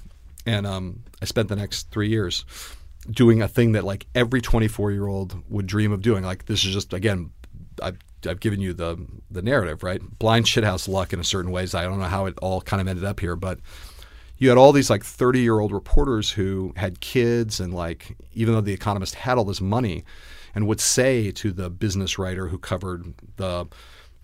and 0.45 0.65
um, 0.65 1.03
I 1.21 1.25
spent 1.25 1.49
the 1.49 1.55
next 1.55 1.91
three 1.91 2.09
years 2.09 2.43
doing 3.09 3.41
a 3.41 3.47
thing 3.47 3.73
that 3.73 3.83
like 3.83 4.07
every 4.15 4.41
24 4.41 4.91
year 4.91 5.07
old 5.07 5.41
would 5.49 5.67
dream 5.67 5.91
of 5.91 6.01
doing. 6.01 6.23
Like 6.23 6.45
this 6.45 6.65
is 6.65 6.73
just, 6.73 6.93
again, 6.93 7.31
I've, 7.81 7.97
I've 8.27 8.39
given 8.39 8.59
you 8.59 8.73
the, 8.73 8.97
the 9.29 9.41
narrative, 9.41 9.83
right? 9.83 10.01
Blind 10.19 10.45
shithouse 10.45 10.87
luck 10.87 11.13
in 11.13 11.19
a 11.19 11.23
certain 11.23 11.51
ways. 11.51 11.75
I 11.75 11.83
don't 11.83 11.99
know 11.99 12.05
how 12.05 12.25
it 12.25 12.37
all 12.41 12.61
kind 12.61 12.81
of 12.81 12.87
ended 12.87 13.05
up 13.05 13.19
here, 13.19 13.35
but 13.35 13.59
you 14.37 14.49
had 14.49 14.57
all 14.57 14.71
these 14.71 14.89
like 14.89 15.03
30 15.03 15.41
year 15.41 15.59
old 15.59 15.71
reporters 15.71 16.31
who 16.31 16.73
had 16.75 16.99
kids 16.99 17.59
and 17.59 17.73
like 17.73 18.15
even 18.33 18.53
though 18.53 18.61
the 18.61 18.73
economist 18.73 19.15
had 19.15 19.37
all 19.37 19.45
this 19.45 19.61
money 19.61 20.03
and 20.55 20.67
would 20.67 20.79
say 20.79 21.31
to 21.31 21.51
the 21.51 21.69
business 21.69 22.17
writer 22.17 22.47
who 22.47 22.57
covered 22.57 23.13
the 23.37 23.65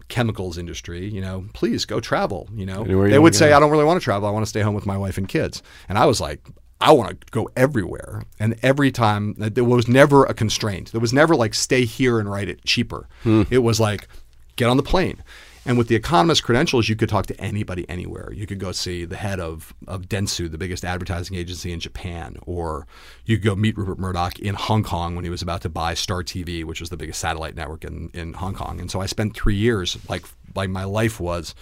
chemicals 0.09 0.57
industry 0.57 1.07
you 1.07 1.21
know 1.21 1.45
please 1.53 1.85
go 1.85 1.99
travel 1.99 2.47
you 2.53 2.65
know 2.65 2.83
Anywhere 2.83 3.07
they 3.07 3.13
wanna 3.13 3.21
would 3.21 3.35
say 3.35 3.49
go. 3.49 3.57
i 3.57 3.59
don't 3.59 3.71
really 3.71 3.85
want 3.85 3.99
to 3.99 4.03
travel 4.03 4.27
i 4.27 4.31
want 4.31 4.43
to 4.43 4.49
stay 4.49 4.61
home 4.61 4.75
with 4.75 4.85
my 4.85 4.97
wife 4.97 5.17
and 5.17 5.27
kids 5.27 5.63
and 5.87 5.97
i 5.97 6.05
was 6.05 6.19
like 6.19 6.45
I 6.83 6.91
want 6.91 7.21
to 7.21 7.31
go 7.31 7.49
everywhere. 7.55 8.23
And 8.39 8.59
every 8.61 8.91
time, 8.91 9.35
uh, 9.41 9.49
there 9.49 9.63
was 9.63 9.87
never 9.87 10.25
a 10.25 10.33
constraint. 10.33 10.91
There 10.91 10.99
was 10.99 11.13
never 11.13 11.33
like, 11.33 11.53
stay 11.53 11.85
here 11.85 12.19
and 12.19 12.29
write 12.29 12.49
it 12.49 12.65
cheaper. 12.65 13.07
Hmm. 13.23 13.43
It 13.49 13.59
was 13.59 13.79
like, 13.79 14.09
get 14.57 14.69
on 14.69 14.75
the 14.75 14.83
plane. 14.83 15.23
And 15.65 15.77
with 15.77 15.87
the 15.87 15.95
Economist 15.95 16.43
credentials, 16.43 16.89
you 16.89 16.97
could 16.97 17.07
talk 17.07 17.25
to 17.27 17.39
anybody 17.39 17.89
anywhere. 17.89 18.33
You 18.33 18.45
could 18.45 18.59
go 18.59 18.73
see 18.73 19.05
the 19.05 19.15
head 19.15 19.39
of, 19.39 19.73
of 19.87 20.09
Dentsu, 20.09 20.51
the 20.51 20.57
biggest 20.57 20.83
advertising 20.83 21.37
agency 21.37 21.71
in 21.71 21.79
Japan, 21.79 22.35
or 22.45 22.85
you 23.23 23.37
could 23.37 23.45
go 23.45 23.55
meet 23.55 23.77
Rupert 23.77 23.97
Murdoch 23.97 24.37
in 24.39 24.55
Hong 24.55 24.83
Kong 24.83 25.15
when 25.15 25.23
he 25.23 25.29
was 25.29 25.41
about 25.41 25.61
to 25.61 25.69
buy 25.69 25.93
Star 25.93 26.21
TV, 26.21 26.65
which 26.65 26.81
was 26.81 26.89
the 26.89 26.97
biggest 26.97 27.21
satellite 27.21 27.55
network 27.55 27.85
in, 27.85 28.09
in 28.13 28.33
Hong 28.33 28.55
Kong. 28.55 28.81
And 28.81 28.91
so 28.91 28.99
I 28.99 29.05
spent 29.05 29.37
three 29.37 29.55
years, 29.55 29.97
like 30.09 30.25
like 30.55 30.69
my 30.69 30.83
life 30.83 31.19
was 31.19 31.55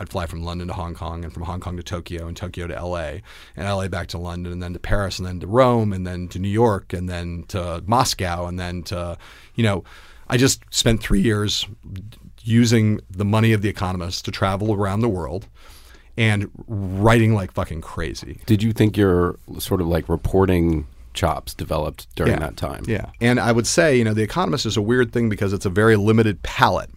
I'd 0.00 0.08
fly 0.08 0.26
from 0.26 0.42
London 0.42 0.66
to 0.68 0.74
Hong 0.74 0.94
Kong 0.94 1.24
and 1.24 1.32
from 1.32 1.44
Hong 1.44 1.60
Kong 1.60 1.76
to 1.76 1.82
Tokyo 1.82 2.26
and 2.26 2.36
Tokyo 2.36 2.66
to 2.66 2.74
LA 2.84 3.18
and 3.56 3.68
LA 3.68 3.86
back 3.88 4.08
to 4.08 4.18
London 4.18 4.52
and 4.52 4.62
then 4.62 4.72
to 4.72 4.78
Paris 4.80 5.18
and 5.18 5.26
then 5.26 5.38
to 5.40 5.46
Rome 5.46 5.92
and 5.92 6.04
then 6.06 6.26
to 6.28 6.38
New 6.40 6.48
York 6.48 6.92
and 6.92 7.08
then 7.08 7.44
to 7.48 7.82
Moscow 7.86 8.46
and 8.46 8.58
then 8.58 8.82
to, 8.84 9.16
you 9.54 9.62
know, 9.62 9.84
I 10.28 10.36
just 10.36 10.62
spent 10.70 11.00
three 11.00 11.20
years 11.20 11.66
using 12.42 13.00
the 13.10 13.24
money 13.24 13.52
of 13.52 13.62
the 13.62 13.68
economist 13.68 14.24
to 14.24 14.30
travel 14.30 14.72
around 14.72 15.00
the 15.00 15.08
world 15.08 15.46
and 16.16 16.50
writing 16.66 17.34
like 17.34 17.52
fucking 17.52 17.80
crazy. 17.80 18.40
Did 18.46 18.62
you 18.62 18.72
think 18.72 18.96
your 18.96 19.38
sort 19.58 19.80
of 19.80 19.86
like 19.86 20.08
reporting 20.08 20.86
chops 21.12 21.54
developed 21.54 22.08
during 22.16 22.32
Yeah. 22.32 22.38
that 22.40 22.56
time? 22.56 22.82
Yeah. 22.88 23.06
And 23.20 23.38
I 23.38 23.52
would 23.52 23.66
say, 23.66 23.96
you 23.96 24.04
know, 24.04 24.14
The 24.14 24.22
Economist 24.22 24.66
is 24.66 24.76
a 24.76 24.82
weird 24.82 25.12
thing 25.12 25.28
because 25.28 25.52
it's 25.52 25.66
a 25.66 25.70
very 25.70 25.96
limited 25.96 26.42
palette. 26.42 26.90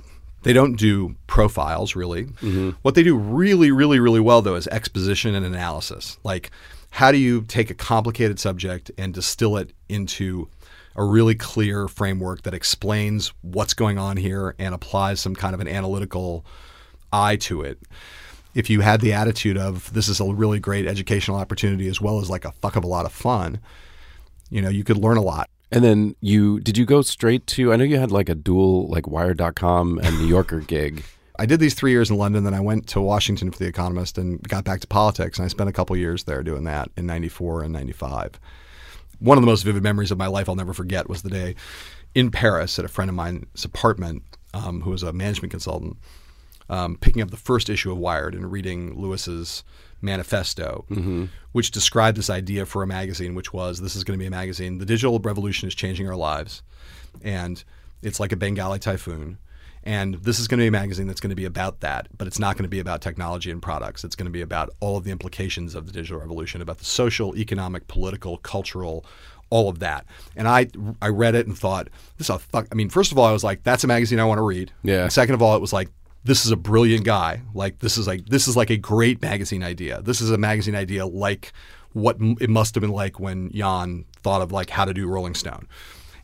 They 0.48 0.54
don't 0.54 0.78
do 0.78 1.14
profiles 1.28 1.94
really. 1.94 2.24
Mm-hmm. 2.24 2.70
What 2.82 2.96
they 2.96 3.04
do 3.04 3.18
really, 3.18 3.70
really, 3.70 4.00
really 4.00 4.22
well, 4.22 4.42
though, 4.42 4.56
is 4.56 4.66
exposition 4.70 5.36
and 5.36 5.46
analysis. 5.46 6.18
Like, 6.24 6.52
how 6.90 7.12
do 7.12 7.18
you 7.18 7.42
take 7.42 7.70
a 7.70 7.74
complicated 7.74 8.40
subject 8.40 8.90
and 8.98 9.14
distill 9.14 9.58
it 9.58 9.74
into 9.90 10.48
a 10.96 11.04
really 11.04 11.36
clear 11.36 11.90
framework 11.90 12.44
that 12.44 12.54
explains 12.54 13.34
what's 13.42 13.74
going 13.74 13.98
on 13.98 14.16
here 14.16 14.56
and 14.58 14.74
applies 14.74 15.20
some 15.20 15.36
kind 15.36 15.54
of 15.54 15.60
an 15.60 15.68
analytical 15.68 16.46
eye 17.12 17.36
to 17.36 17.62
it? 17.64 17.80
If 18.56 18.70
you 18.70 18.80
had 18.80 19.02
the 19.02 19.12
attitude 19.12 19.58
of 19.58 19.92
this 19.92 20.08
is 20.08 20.22
a 20.22 20.26
really 20.34 20.62
great 20.62 20.88
educational 20.88 21.36
opportunity 21.36 21.90
as 21.90 22.00
well 22.00 22.22
as 22.22 22.30
like 22.30 22.46
a 22.46 22.54
fuck 22.54 22.78
of 22.78 22.86
a 22.86 22.88
lot 22.88 23.06
of 23.06 23.12
fun, 23.12 23.60
you 24.50 24.62
know, 24.62 24.70
you 24.70 24.86
could 24.86 24.98
learn 24.98 25.18
a 25.18 25.22
lot. 25.22 25.50
And 25.72 25.84
then 25.84 26.16
you 26.22 26.60
did 26.60 26.78
you 26.78 26.86
go 26.86 27.02
straight 27.02 27.46
to 27.48 27.74
I 27.74 27.76
know 27.76 27.84
you 27.84 28.00
had 28.00 28.12
like 28.12 28.30
a 28.30 28.36
dual 28.36 28.88
like 28.88 29.08
wired.com 29.08 30.00
and 30.02 30.20
New 30.20 30.28
Yorker 30.28 30.60
gig. 30.68 31.04
I 31.40 31.46
did 31.46 31.60
these 31.60 31.76
three 31.76 31.92
years 31.92 32.10
in 32.10 32.18
London, 32.18 32.46
then 32.46 32.56
I 32.56 32.60
went 32.60 32.88
to 32.88 33.02
Washington 33.02 33.52
for 33.52 33.60
The 33.60 33.68
Economist 33.68 34.18
and 34.18 34.42
got 34.48 34.64
back 34.64 34.80
to 34.82 34.88
politics. 34.88 35.38
And 35.38 35.46
I 35.46 35.50
spent 35.50 35.70
a 35.70 35.74
couple 35.74 35.96
years 35.96 36.24
there 36.24 36.42
doing 36.42 36.64
that 36.64 36.90
in 36.98 37.06
94 37.06 37.64
and 37.64 37.74
95. 37.74 38.40
One 39.20 39.38
of 39.38 39.44
the 39.44 39.48
most 39.48 39.64
vivid 39.64 39.84
memories 39.84 40.10
of 40.10 40.18
my 40.18 40.26
life 40.28 40.50
I'll 40.50 40.56
never 40.56 40.74
forget 40.74 41.10
was 41.10 41.22
the 41.22 41.30
day 41.30 41.56
in 42.16 42.32
Paris 42.32 42.80
at 42.80 42.86
a 42.86 42.88
friend 42.88 43.10
of 43.10 43.16
mine's 43.16 43.64
apartment 43.64 44.24
um, 44.54 44.82
who 44.82 44.90
was 44.90 45.04
a 45.04 45.14
management 45.14 45.52
consultant, 45.52 45.98
um, 46.70 46.98
picking 46.98 47.22
up 47.22 47.30
the 47.30 47.38
first 47.38 47.70
issue 47.70 47.92
of 47.92 47.98
Wired 47.98 48.34
and 48.34 48.52
reading 48.52 49.00
Louis's 49.00 49.64
manifesto, 50.02 50.86
mm-hmm. 50.90 51.26
which 51.52 51.72
described 51.72 52.18
this 52.18 52.30
idea 52.30 52.66
for 52.66 52.84
a 52.84 52.88
magazine, 52.88 53.36
which 53.36 53.54
was 53.54 53.82
this 53.82 53.96
is 53.96 54.04
going 54.04 54.18
to 54.18 54.22
be 54.22 54.28
a 54.28 54.32
magazine. 54.32 54.78
The 54.78 54.86
digital 54.86 55.20
revolution 55.20 55.68
is 55.68 55.76
changing 55.76 56.08
our 56.08 56.16
lives, 56.16 56.62
and 57.22 57.64
it's 58.02 58.20
like 58.20 58.32
a 58.32 58.38
Bengali 58.38 58.80
typhoon. 58.80 59.38
And 59.84 60.16
this 60.16 60.38
is 60.38 60.50
going 60.50 60.58
to 60.58 60.64
be 60.64 60.68
a 60.68 60.72
magazine 60.72 61.08
that's 61.08 61.22
going 61.22 61.30
to 61.30 61.36
be 61.36 61.46
about 61.46 61.80
that, 61.80 62.10
but 62.18 62.28
it's 62.28 62.40
not 62.40 62.58
going 62.58 62.64
to 62.64 62.70
be 62.70 62.80
about 62.80 63.02
technology 63.02 63.52
and 63.52 63.62
products. 63.62 64.04
It's 64.04 64.18
going 64.18 64.26
to 64.26 64.32
be 64.32 64.42
about 64.42 64.70
all 64.82 64.98
of 64.98 65.06
the 65.06 65.12
implications 65.12 65.76
of 65.76 65.86
the 65.86 65.94
digital 65.94 66.20
revolution, 66.20 66.62
about 66.62 66.80
the 66.80 66.86
social, 66.86 67.38
economic, 67.38 67.88
political, 67.88 68.38
cultural, 68.38 69.06
all 69.50 69.70
of 69.70 69.80
that. 69.80 70.06
And 70.36 70.46
I 70.46 70.68
I 71.02 71.08
read 71.08 71.36
it 71.36 71.48
and 71.48 71.58
thought, 71.58 71.88
this 72.18 72.30
is 72.30 72.36
a 72.36 72.40
fuck. 72.40 72.68
I 72.70 72.76
mean, 72.76 72.90
first 72.90 73.14
of 73.14 73.18
all, 73.18 73.26
I 73.26 73.32
was 73.32 73.46
like, 73.46 73.64
that's 73.64 73.86
a 73.86 73.88
magazine 73.88 74.20
I 74.20 74.26
want 74.26 74.40
to 74.40 74.44
read. 74.44 74.74
Yeah. 74.84 75.04
And 75.04 75.14
second 75.14 75.36
of 75.36 75.42
all, 75.42 75.56
it 75.56 75.62
was 75.62 75.72
like, 75.72 75.90
this 76.28 76.46
is 76.46 76.52
a 76.52 76.58
brilliant 76.58 77.06
guy. 77.06 77.42
Like 77.54 77.80
this 77.80 77.98
is 77.98 78.06
like 78.06 78.28
this 78.28 78.48
is 78.48 78.56
like 78.56 78.70
a 78.70 78.78
great 78.78 79.22
magazine 79.22 79.64
idea. 79.64 80.02
This 80.02 80.22
is 80.22 80.30
a 80.30 80.38
magazine 80.38 80.76
idea 80.76 81.06
like 81.08 81.54
what 81.94 82.18
it 82.40 82.50
must 82.50 82.76
have 82.76 82.82
been 82.82 82.92
like 82.92 83.20
when 83.20 83.50
Jann 83.52 84.06
thought 84.22 84.42
of 84.42 84.52
like 84.52 84.70
how 84.70 84.86
to 84.86 84.94
do 84.94 85.08
Rolling 85.08 85.34
Stone. 85.34 85.68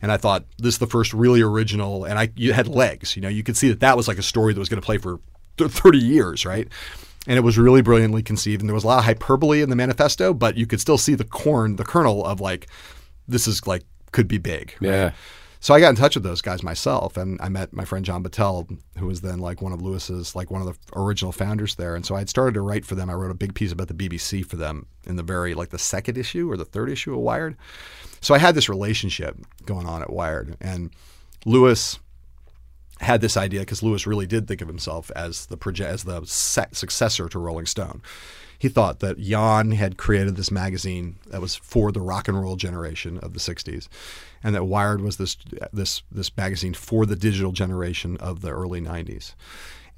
And 0.02 0.12
I 0.12 0.18
thought 0.18 0.44
this 0.58 0.74
is 0.74 0.78
the 0.78 0.86
first 0.86 1.14
really 1.14 1.40
original, 1.40 2.04
and 2.04 2.18
I 2.18 2.30
you 2.36 2.52
had 2.52 2.68
legs. 2.68 3.16
You 3.16 3.22
know, 3.22 3.28
you 3.28 3.42
could 3.42 3.56
see 3.56 3.68
that 3.70 3.80
that 3.80 3.96
was 3.96 4.06
like 4.06 4.18
a 4.18 4.22
story 4.22 4.52
that 4.52 4.60
was 4.60 4.68
going 4.68 4.80
to 4.80 4.84
play 4.84 4.98
for 4.98 5.18
th- 5.56 5.70
thirty 5.70 5.98
years, 5.98 6.44
right? 6.44 6.68
And 7.26 7.38
it 7.38 7.40
was 7.40 7.56
really 7.56 7.80
brilliantly 7.80 8.22
conceived, 8.22 8.60
and 8.60 8.68
there 8.68 8.74
was 8.74 8.84
a 8.84 8.86
lot 8.86 8.98
of 8.98 9.04
hyperbole 9.04 9.62
in 9.62 9.70
the 9.70 9.76
manifesto, 9.76 10.34
but 10.34 10.58
you 10.58 10.66
could 10.66 10.80
still 10.80 10.98
see 10.98 11.14
the 11.14 11.24
corn, 11.24 11.76
the 11.76 11.84
kernel 11.84 12.22
of 12.22 12.38
like, 12.38 12.68
this 13.26 13.48
is 13.48 13.66
like 13.66 13.82
could 14.12 14.28
be 14.28 14.36
big. 14.36 14.74
right? 14.80 14.88
Yeah. 14.90 15.10
So 15.64 15.72
I 15.72 15.80
got 15.80 15.88
in 15.88 15.96
touch 15.96 16.14
with 16.14 16.24
those 16.24 16.42
guys 16.42 16.62
myself, 16.62 17.16
and 17.16 17.40
I 17.40 17.48
met 17.48 17.72
my 17.72 17.86
friend 17.86 18.04
John 18.04 18.22
Battelle, 18.22 18.78
who 18.98 19.06
was 19.06 19.22
then 19.22 19.38
like 19.38 19.62
one 19.62 19.72
of 19.72 19.80
Louis's, 19.80 20.36
like 20.36 20.50
one 20.50 20.60
of 20.60 20.66
the 20.66 20.76
original 20.94 21.32
founders 21.32 21.76
there. 21.76 21.96
And 21.96 22.04
so 22.04 22.14
I 22.14 22.18
had 22.18 22.28
started 22.28 22.52
to 22.52 22.60
write 22.60 22.84
for 22.84 22.96
them. 22.96 23.08
I 23.08 23.14
wrote 23.14 23.30
a 23.30 23.34
big 23.34 23.54
piece 23.54 23.72
about 23.72 23.88
the 23.88 23.94
BBC 23.94 24.44
for 24.44 24.56
them 24.56 24.84
in 25.06 25.16
the 25.16 25.22
very 25.22 25.54
like 25.54 25.70
the 25.70 25.78
second 25.78 26.18
issue 26.18 26.50
or 26.50 26.58
the 26.58 26.66
third 26.66 26.90
issue 26.90 27.14
of 27.14 27.20
Wired. 27.20 27.56
So 28.20 28.34
I 28.34 28.38
had 28.38 28.54
this 28.54 28.68
relationship 28.68 29.38
going 29.64 29.86
on 29.86 30.02
at 30.02 30.12
Wired, 30.12 30.54
and 30.60 30.90
Louis 31.46 31.98
had 33.00 33.22
this 33.22 33.38
idea 33.38 33.60
because 33.60 33.82
Louis 33.82 34.06
really 34.06 34.26
did 34.26 34.46
think 34.46 34.60
of 34.60 34.68
himself 34.68 35.10
as 35.16 35.46
the 35.46 35.56
proje- 35.56 35.86
as 35.86 36.04
the 36.04 36.26
successor 36.26 37.26
to 37.30 37.38
Rolling 37.38 37.64
Stone. 37.64 38.02
He 38.64 38.70
thought 38.70 39.00
that 39.00 39.20
Jann 39.20 39.72
had 39.72 39.98
created 39.98 40.36
this 40.36 40.50
magazine 40.50 41.16
that 41.26 41.42
was 41.42 41.54
for 41.54 41.92
the 41.92 42.00
rock 42.00 42.28
and 42.28 42.40
roll 42.40 42.56
generation 42.56 43.18
of 43.18 43.34
the 43.34 43.38
'60s, 43.38 43.88
and 44.42 44.54
that 44.54 44.64
Wired 44.64 45.02
was 45.02 45.18
this 45.18 45.36
this 45.70 46.02
this 46.10 46.34
magazine 46.34 46.72
for 46.72 47.04
the 47.04 47.14
digital 47.14 47.52
generation 47.52 48.16
of 48.20 48.40
the 48.40 48.48
early 48.48 48.80
'90s. 48.80 49.34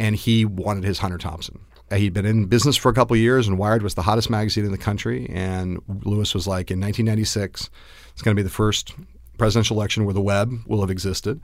and 0.00 0.16
he 0.16 0.44
wanted 0.44 0.82
his 0.82 0.98
Hunter 0.98 1.16
Thompson. 1.16 1.60
Uh, 1.92 1.94
He'd 1.94 2.12
been 2.12 2.26
in 2.26 2.46
business 2.46 2.76
for 2.76 2.90
a 2.90 2.92
couple 2.92 3.16
years, 3.16 3.46
and 3.46 3.56
Wired 3.56 3.84
was 3.84 3.94
the 3.94 4.02
hottest 4.02 4.30
magazine 4.30 4.64
in 4.64 4.72
the 4.72 4.78
country. 4.78 5.28
And 5.30 5.80
Louis 6.02 6.34
was 6.34 6.48
like, 6.48 6.72
in 6.72 6.80
1996, 6.80 7.70
it's 8.14 8.22
going 8.22 8.34
to 8.34 8.40
be 8.40 8.42
the 8.42 8.50
first 8.50 8.94
presidential 9.38 9.76
election 9.76 10.04
where 10.06 10.12
the 10.12 10.20
web 10.20 10.52
will 10.66 10.80
have 10.80 10.90
existed. 10.90 11.40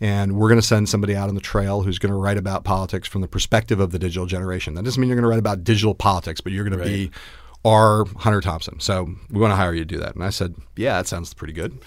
And 0.00 0.36
we're 0.36 0.48
going 0.48 0.60
to 0.60 0.66
send 0.66 0.88
somebody 0.88 1.14
out 1.14 1.28
on 1.28 1.34
the 1.34 1.40
trail 1.42 1.82
who's 1.82 1.98
going 1.98 2.12
to 2.12 2.18
write 2.18 2.38
about 2.38 2.64
politics 2.64 3.06
from 3.06 3.20
the 3.20 3.28
perspective 3.28 3.80
of 3.80 3.90
the 3.90 3.98
digital 3.98 4.24
generation. 4.26 4.74
That 4.74 4.84
doesn't 4.84 4.98
mean 5.00 5.08
you're 5.08 5.16
going 5.16 5.24
to 5.24 5.28
write 5.28 5.38
about 5.38 5.62
digital 5.62 5.94
politics, 5.94 6.40
but 6.40 6.52
you're 6.52 6.64
going 6.64 6.78
to 6.78 6.84
be 6.84 7.10
our 7.66 8.06
Hunter 8.16 8.40
Thompson. 8.40 8.80
So 8.80 9.14
we 9.30 9.40
want 9.40 9.52
to 9.52 9.56
hire 9.56 9.74
you 9.74 9.80
to 9.80 9.84
do 9.84 9.98
that. 9.98 10.14
And 10.14 10.24
I 10.24 10.30
said, 10.30 10.54
yeah, 10.76 10.96
that 10.96 11.06
sounds 11.06 11.34
pretty 11.34 11.52
good. 11.52 11.78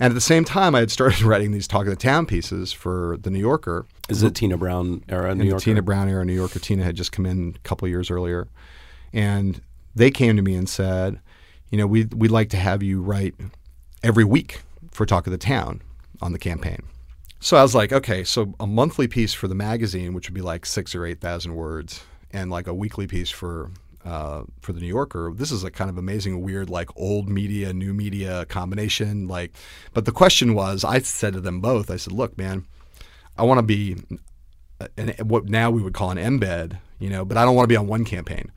And 0.00 0.10
at 0.12 0.14
the 0.14 0.20
same 0.20 0.44
time, 0.44 0.74
I 0.74 0.80
had 0.80 0.90
started 0.90 1.20
writing 1.22 1.50
these 1.50 1.66
Talk 1.68 1.82
of 1.82 1.90
the 1.90 1.96
Town 1.96 2.24
pieces 2.24 2.72
for 2.72 3.18
the 3.20 3.30
New 3.30 3.40
Yorker. 3.40 3.84
Is 4.08 4.22
it 4.22 4.34
Tina 4.34 4.56
Brown 4.56 5.04
era 5.08 5.34
New 5.34 5.42
in 5.42 5.48
York? 5.48 5.60
the 5.60 5.64
Tina 5.64 5.82
Brown 5.82 6.08
era 6.08 6.24
New 6.24 6.34
Yorker. 6.34 6.60
Tina 6.60 6.84
had 6.84 6.96
just 6.96 7.12
come 7.12 7.26
in 7.26 7.54
a 7.56 7.58
couple 7.68 7.86
years 7.88 8.10
earlier, 8.10 8.48
and 9.12 9.60
they 9.94 10.10
came 10.10 10.36
to 10.36 10.42
me 10.42 10.54
and 10.54 10.68
said, 10.68 11.20
"You 11.70 11.78
know, 11.78 11.86
we 11.86 12.04
we'd 12.06 12.30
like 12.30 12.48
to 12.50 12.56
have 12.56 12.82
you 12.82 13.02
write 13.02 13.34
every 14.02 14.24
week 14.24 14.62
for 14.92 15.04
Talk 15.04 15.26
of 15.26 15.32
the 15.32 15.36
Town 15.38 15.82
on 16.22 16.32
the 16.32 16.38
campaign." 16.38 16.84
So 17.40 17.56
I 17.56 17.62
was 17.62 17.74
like, 17.74 17.92
okay, 17.92 18.24
so 18.24 18.54
a 18.58 18.66
monthly 18.66 19.06
piece 19.06 19.32
for 19.32 19.46
the 19.46 19.54
magazine, 19.54 20.12
which 20.12 20.28
would 20.28 20.34
be 20.34 20.40
like 20.40 20.66
six 20.66 20.94
or 20.94 21.06
eight 21.06 21.20
thousand 21.20 21.54
words, 21.54 22.02
and 22.32 22.50
like 22.50 22.66
a 22.66 22.74
weekly 22.74 23.06
piece 23.06 23.30
for 23.30 23.70
uh, 24.04 24.42
for 24.60 24.72
the 24.72 24.80
New 24.80 24.88
Yorker. 24.88 25.32
This 25.34 25.52
is 25.52 25.64
a 25.64 25.70
kind 25.70 25.90
of 25.90 25.98
amazing, 25.98 26.40
weird, 26.42 26.70
like 26.70 26.88
old 26.96 27.28
media, 27.28 27.72
new 27.72 27.92
media 27.94 28.44
combination. 28.46 29.28
Like, 29.28 29.52
but 29.92 30.04
the 30.04 30.12
question 30.12 30.54
was, 30.54 30.84
I 30.84 30.98
said 31.00 31.34
to 31.34 31.40
them 31.40 31.60
both, 31.60 31.90
I 31.90 31.96
said, 31.96 32.12
look, 32.12 32.36
man, 32.38 32.66
I 33.36 33.44
want 33.44 33.58
to 33.58 33.62
be 33.62 33.96
an, 34.96 35.14
what 35.22 35.46
now 35.46 35.70
we 35.70 35.82
would 35.82 35.94
call 35.94 36.10
an 36.10 36.18
embed, 36.18 36.78
you 36.98 37.10
know, 37.10 37.24
but 37.24 37.36
I 37.36 37.44
don't 37.44 37.54
want 37.54 37.64
to 37.64 37.72
be 37.72 37.76
on 37.76 37.86
one 37.86 38.04
campaign. 38.04 38.50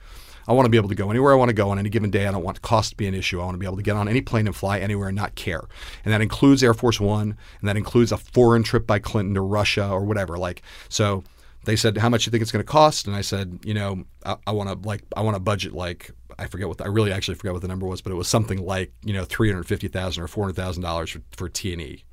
I 0.51 0.53
want 0.53 0.65
to 0.65 0.69
be 0.69 0.75
able 0.75 0.89
to 0.89 0.95
go 0.95 1.09
anywhere 1.09 1.31
I 1.31 1.35
want 1.35 1.47
to 1.47 1.53
go 1.53 1.69
on 1.69 1.79
any 1.79 1.89
given 1.89 2.09
day. 2.11 2.27
I 2.27 2.31
don't 2.31 2.43
want 2.43 2.61
cost 2.61 2.89
to 2.91 2.97
be 2.97 3.07
an 3.07 3.15
issue. 3.15 3.39
I 3.39 3.45
want 3.45 3.55
to 3.55 3.57
be 3.59 3.65
able 3.65 3.77
to 3.77 3.83
get 3.83 3.95
on 3.95 4.09
any 4.09 4.19
plane 4.19 4.47
and 4.47 4.55
fly 4.55 4.79
anywhere 4.79 5.07
and 5.07 5.15
not 5.15 5.35
care. 5.35 5.63
And 6.03 6.13
that 6.13 6.21
includes 6.21 6.61
Air 6.61 6.73
Force 6.73 6.99
One, 6.99 7.37
and 7.61 7.69
that 7.69 7.77
includes 7.77 8.11
a 8.11 8.17
foreign 8.17 8.61
trip 8.63 8.85
by 8.85 8.99
Clinton 8.99 9.33
to 9.35 9.41
Russia 9.41 9.89
or 9.89 10.03
whatever. 10.03 10.37
Like, 10.37 10.61
so 10.89 11.23
they 11.63 11.77
said, 11.77 11.97
"How 11.97 12.09
much 12.09 12.25
do 12.25 12.27
you 12.27 12.31
think 12.31 12.41
it's 12.41 12.51
going 12.51 12.65
to 12.65 12.69
cost?" 12.69 13.07
And 13.07 13.15
I 13.15 13.21
said, 13.21 13.59
"You 13.63 13.73
know, 13.73 14.03
I, 14.25 14.35
I 14.45 14.51
want 14.51 14.69
to 14.69 14.87
like, 14.87 15.03
I 15.15 15.21
want 15.21 15.35
to 15.35 15.39
budget 15.39 15.71
like." 15.73 16.11
I 16.39 16.47
forget 16.47 16.67
what 16.67 16.79
the, 16.79 16.85
I 16.85 16.87
really 16.87 17.11
actually 17.13 17.35
forget 17.35 17.53
what 17.53 17.61
the 17.61 17.67
number 17.67 17.85
was, 17.85 18.01
but 18.01 18.11
it 18.11 18.15
was 18.15 18.27
something 18.27 18.57
like 18.65 18.91
you 19.03 19.13
know 19.13 19.25
three 19.25 19.49
hundred 19.49 19.67
fifty 19.67 19.87
thousand 19.87 20.23
or 20.23 20.27
four 20.27 20.43
hundred 20.45 20.55
thousand 20.55 20.81
dollars 20.83 21.11
for 21.11 21.21
for 21.37 21.47
T 21.49 21.71
and 21.71 21.81
E, 21.81 22.03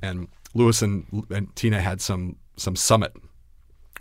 and 0.00 0.28
Louis 0.54 0.80
and, 0.80 1.26
and 1.30 1.54
Tina 1.56 1.80
had 1.80 2.00
some 2.00 2.36
some 2.56 2.76
summit 2.76 3.12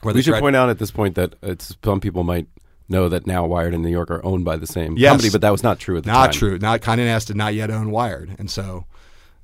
where 0.02 0.14
We 0.14 0.20
they 0.20 0.24
should 0.24 0.32
tried- 0.32 0.42
point 0.42 0.56
out 0.56 0.70
at 0.70 0.78
this 0.80 0.92
point 0.92 1.16
that 1.16 1.36
it's 1.42 1.76
some 1.84 2.00
people 2.02 2.24
might 2.24 2.48
know 2.90 3.10
that 3.10 3.26
now 3.28 3.46
Wired 3.46 3.74
and 3.74 3.84
New 3.84 3.90
York 3.90 4.12
are 4.12 4.24
owned 4.26 4.46
by 4.46 4.58
the 4.58 4.68
same 4.68 4.98
Yes. 4.98 5.12
company, 5.12 5.30
but 5.32 5.42
that 5.42 5.52
was 5.52 5.64
not 5.64 5.80
true 5.80 5.98
at 5.98 6.04
the 6.04 6.12
time. 6.12 6.20
not 6.20 6.26
time. 6.32 6.34
true. 6.40 6.60
Not 6.60 6.82
Condé 6.82 7.06
Nast 7.06 7.28
did 7.28 7.36
not 7.38 7.54
yet 7.54 7.72
own 7.72 7.92
Wired, 7.92 8.36
and 8.38 8.50
so 8.52 8.86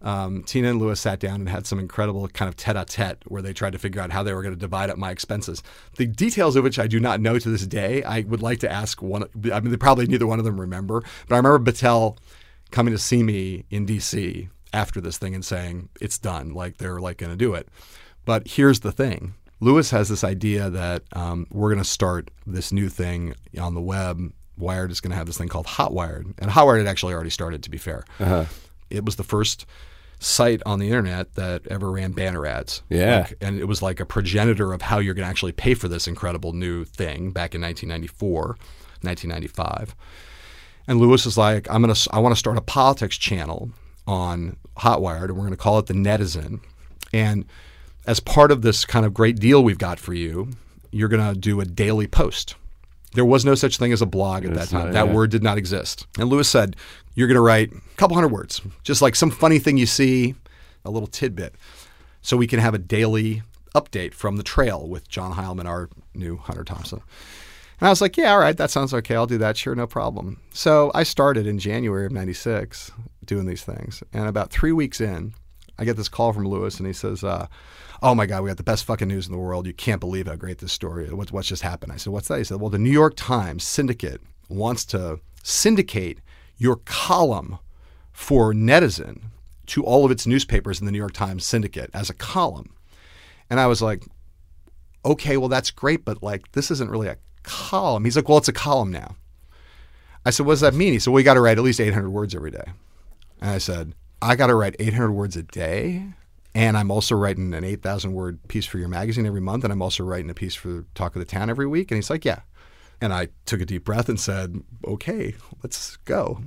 um, 0.01 0.43
Tina 0.43 0.69
and 0.69 0.79
Louis 0.79 0.97
sat 0.99 1.19
down 1.19 1.35
and 1.41 1.49
had 1.49 1.67
some 1.67 1.77
incredible 1.77 2.27
kind 2.29 2.47
of 2.47 2.55
tete-a-tete 2.55 3.17
where 3.27 3.41
they 3.41 3.51
tried 3.51 3.73
to 3.73 3.79
figure 3.79 4.01
out 4.01 4.11
how 4.11 4.23
they 4.23 4.33
were 4.33 4.41
going 4.41 4.53
to 4.53 4.59
divide 4.59 4.89
up 4.89 4.97
my 4.97 5.11
expenses. 5.11 5.61
The 5.97 6.05
details 6.07 6.55
of 6.55 6.63
which 6.63 6.79
I 6.79 6.87
do 6.87 6.99
not 7.01 7.19
know 7.19 7.37
to 7.37 7.49
this 7.49 7.67
day. 7.67 8.01
I 8.03 8.21
would 8.21 8.41
like 8.41 8.59
to 8.59 8.71
ask 8.71 9.01
one. 9.01 9.23
I 9.51 9.59
mean, 9.59 9.71
they 9.71 9.77
probably 9.77 10.07
neither 10.07 10.25
one 10.27 10.39
of 10.39 10.45
them 10.45 10.59
remember, 10.59 11.01
but 11.27 11.35
I 11.35 11.37
remember 11.37 11.59
Battelle 11.59 12.17
coming 12.71 12.93
to 12.93 12.97
see 12.97 13.23
me 13.23 13.65
in 13.69 13.85
D.C. 13.85 14.47
after 14.71 15.01
this 15.01 15.17
thing 15.17 15.35
and 15.35 15.43
saying 15.43 15.89
it's 15.99 16.17
done. 16.17 16.53
Like 16.53 16.77
they're 16.77 16.99
like 17.01 17.17
going 17.17 17.31
to 17.31 17.35
do 17.37 17.53
it. 17.53 17.67
But 18.23 18.47
here's 18.47 18.79
the 18.81 18.91
thing. 18.93 19.33
Louis 19.61 19.89
has 19.91 20.09
this 20.09 20.23
idea 20.23 20.69
that 20.69 21.03
um, 21.13 21.47
we're 21.51 21.69
going 21.69 21.83
to 21.83 21.89
start 21.89 22.31
this 22.47 22.71
new 22.71 22.89
thing 22.89 23.35
on 23.59 23.73
the 23.73 23.81
web. 23.81 24.31
Wired 24.57 24.91
is 24.91 24.99
going 24.99 25.11
to 25.11 25.17
have 25.17 25.25
this 25.27 25.37
thing 25.37 25.47
called 25.47 25.67
Hotwired, 25.67 26.33
and 26.37 26.51
Hotwired 26.51 26.79
had 26.79 26.87
actually 26.87 27.13
already 27.13 27.29
started. 27.29 27.63
To 27.63 27.69
be 27.69 27.77
fair, 27.77 28.03
it 28.89 29.05
was 29.05 29.15
the 29.15 29.23
first 29.23 29.65
site 30.19 30.61
on 30.65 30.79
the 30.79 30.87
internet 30.87 31.35
that 31.35 31.65
ever 31.67 31.91
ran 31.91 32.11
banner 32.11 32.45
ads. 32.45 32.83
Yeah. 32.89 33.19
Like, 33.21 33.37
and 33.41 33.57
it 33.57 33.65
was 33.65 33.81
like 33.81 33.99
a 33.99 34.05
progenitor 34.05 34.73
of 34.73 34.81
how 34.81 34.99
you're 34.99 35.13
going 35.13 35.25
to 35.25 35.29
actually 35.29 35.53
pay 35.53 35.73
for 35.73 35.87
this 35.87 36.07
incredible 36.07 36.51
new 36.51 36.83
thing 36.83 37.31
back 37.31 37.55
in 37.55 37.61
1994, 37.61 38.57
1995. 39.01 39.95
And 40.87 40.99
Louis 40.99 41.25
is 41.25 41.37
like, 41.37 41.69
I'm 41.69 41.81
gonna, 41.81 41.95
I 42.11 42.19
want 42.19 42.33
to 42.33 42.39
start 42.39 42.57
a 42.57 42.61
politics 42.61 43.17
channel 43.17 43.71
on 44.07 44.57
Hotwired, 44.77 45.25
and 45.25 45.35
we're 45.35 45.43
going 45.43 45.51
to 45.51 45.57
call 45.57 45.79
it 45.79 45.85
the 45.85 45.93
Netizen. 45.93 46.59
And 47.13 47.45
as 48.09 48.19
part 48.19 48.51
of 48.51 48.63
this 48.63 48.85
kind 48.85 49.05
of 49.05 49.13
great 49.13 49.37
deal 49.37 49.63
we've 49.63 49.77
got 49.77 49.99
for 49.99 50.15
you, 50.15 50.49
you're 50.89 51.07
going 51.07 51.31
to 51.31 51.39
do 51.39 51.61
a 51.61 51.65
daily 51.65 52.07
post. 52.07 52.55
There 53.13 53.23
was 53.23 53.45
no 53.45 53.53
such 53.53 53.77
thing 53.77 53.93
as 53.93 54.01
a 54.01 54.07
blog 54.07 54.45
at 54.45 54.55
that 54.55 54.69
time. 54.69 54.93
that 54.93 55.13
word 55.13 55.29
did 55.29 55.43
not 55.43 55.59
exist. 55.59 56.07
And 56.17 56.27
Louis 56.27 56.49
said, 56.49 56.75
You're 57.13 57.27
going 57.27 57.35
to 57.35 57.41
write 57.41 57.71
a 57.71 57.95
couple 57.97 58.15
hundred 58.15 58.31
words, 58.31 58.61
just 58.81 59.03
like 59.03 59.15
some 59.15 59.29
funny 59.29 59.59
thing 59.59 59.77
you 59.77 59.85
see, 59.85 60.33
a 60.83 60.89
little 60.89 61.07
tidbit, 61.07 61.53
so 62.23 62.35
we 62.35 62.47
can 62.47 62.59
have 62.59 62.73
a 62.73 62.79
daily 62.79 63.43
update 63.75 64.15
from 64.15 64.37
the 64.37 64.43
trail 64.43 64.87
with 64.87 65.07
John 65.07 65.33
Heilemann, 65.33 65.67
our 65.67 65.87
new 66.15 66.37
Hunter 66.37 66.63
Thompson. 66.63 67.01
And 67.79 67.87
I 67.87 67.91
was 67.91 68.01
like, 68.01 68.17
Yeah, 68.17 68.31
all 68.31 68.39
right, 68.39 68.57
that 68.57 68.71
sounds 68.71 68.91
okay. 68.91 69.13
I'll 69.13 69.27
do 69.27 69.37
that. 69.37 69.55
Sure, 69.55 69.75
no 69.75 69.85
problem. 69.85 70.41
So 70.51 70.89
I 70.95 71.03
started 71.03 71.45
in 71.45 71.59
January 71.59 72.07
of 72.07 72.11
96 72.11 72.91
doing 73.23 73.45
these 73.45 73.63
things. 73.63 74.01
And 74.13 74.27
about 74.27 74.49
three 74.49 74.71
weeks 74.71 74.99
in, 74.99 75.35
I 75.77 75.85
get 75.85 75.95
this 75.95 76.09
call 76.09 76.33
from 76.33 76.47
Louis, 76.47 76.75
and 76.79 76.87
he 76.87 76.93
says, 76.93 77.23
uh, 77.23 77.45
"Oh 78.01 78.15
my 78.15 78.25
God, 78.25 78.43
we 78.43 78.49
got 78.49 78.57
the 78.57 78.63
best 78.63 78.85
fucking 78.85 79.07
news 79.07 79.27
in 79.27 79.31
the 79.31 79.37
world! 79.37 79.65
You 79.67 79.73
can't 79.73 79.99
believe 79.99 80.27
how 80.27 80.35
great 80.35 80.59
this 80.59 80.71
story 80.73 81.05
is. 81.05 81.13
What's 81.13 81.31
what's 81.31 81.47
just 81.47 81.61
happened?" 81.63 81.91
I 81.91 81.97
said, 81.97 82.13
"What's 82.13 82.27
that?" 82.27 82.37
He 82.37 82.43
said, 82.43 82.59
"Well, 82.59 82.69
the 82.69 82.77
New 82.77 82.91
York 82.91 83.13
Times 83.15 83.63
syndicate 83.63 84.21
wants 84.47 84.85
to 84.85 85.19
syndicate 85.43 86.19
your 86.57 86.77
column 86.85 87.59
for 88.11 88.53
Netizen 88.53 89.31
to 89.67 89.83
all 89.83 90.05
of 90.05 90.11
its 90.11 90.25
newspapers 90.27 90.79
in 90.79 90.85
the 90.85 90.91
New 90.91 90.97
York 90.97 91.13
Times 91.13 91.45
syndicate 91.45 91.89
as 91.93 92.09
a 92.09 92.13
column." 92.13 92.73
And 93.49 93.59
I 93.59 93.67
was 93.67 93.81
like, 93.81 94.05
"Okay, 95.05 95.37
well 95.37 95.49
that's 95.49 95.71
great, 95.71 96.05
but 96.05 96.23
like 96.23 96.51
this 96.53 96.71
isn't 96.71 96.89
really 96.91 97.07
a 97.07 97.17
column." 97.43 98.05
He's 98.05 98.15
like, 98.15 98.29
"Well, 98.29 98.37
it's 98.37 98.47
a 98.47 98.53
column 98.53 98.91
now." 98.91 99.15
I 100.25 100.31
said, 100.31 100.45
"What 100.45 100.53
does 100.53 100.61
that 100.61 100.73
mean?" 100.73 100.93
He 100.93 100.99
said, 100.99 101.11
"Well, 101.11 101.19
you 101.19 101.25
got 101.25 101.35
to 101.35 101.41
write 101.41 101.57
at 101.57 101.63
least 101.63 101.79
800 101.79 102.09
words 102.09 102.35
every 102.35 102.51
day." 102.51 102.73
And 103.41 103.51
I 103.51 103.57
said, 103.57 103.95
I 104.21 104.35
got 104.35 104.47
to 104.47 104.55
write 104.55 104.75
800 104.79 105.11
words 105.11 105.37
a 105.37 105.43
day. 105.43 106.13
And 106.59 106.75
I'm 106.75 106.91
also 106.91 107.15
writing 107.15 107.53
an 107.53 107.63
8,000 107.63 108.11
word 108.11 108.45
piece 108.49 108.65
for 108.65 108.79
your 108.79 108.89
magazine 108.89 109.25
every 109.25 109.39
month. 109.39 109.63
And 109.63 109.71
I'm 109.71 109.81
also 109.81 110.03
writing 110.03 110.29
a 110.29 110.33
piece 110.33 110.55
for 110.55 110.85
Talk 110.93 111.15
of 111.15 111.21
the 111.21 111.25
Town 111.25 111.49
every 111.49 111.65
week. 111.65 111.89
And 111.89 111.97
he's 111.97 112.09
like, 112.09 112.25
Yeah. 112.25 112.41
And 112.99 113.13
I 113.13 113.29
took 113.45 113.61
a 113.61 113.65
deep 113.65 113.85
breath 113.85 114.09
and 114.09 114.19
said, 114.19 114.61
Okay, 114.85 115.35
let's 115.63 115.95
go. 116.03 116.41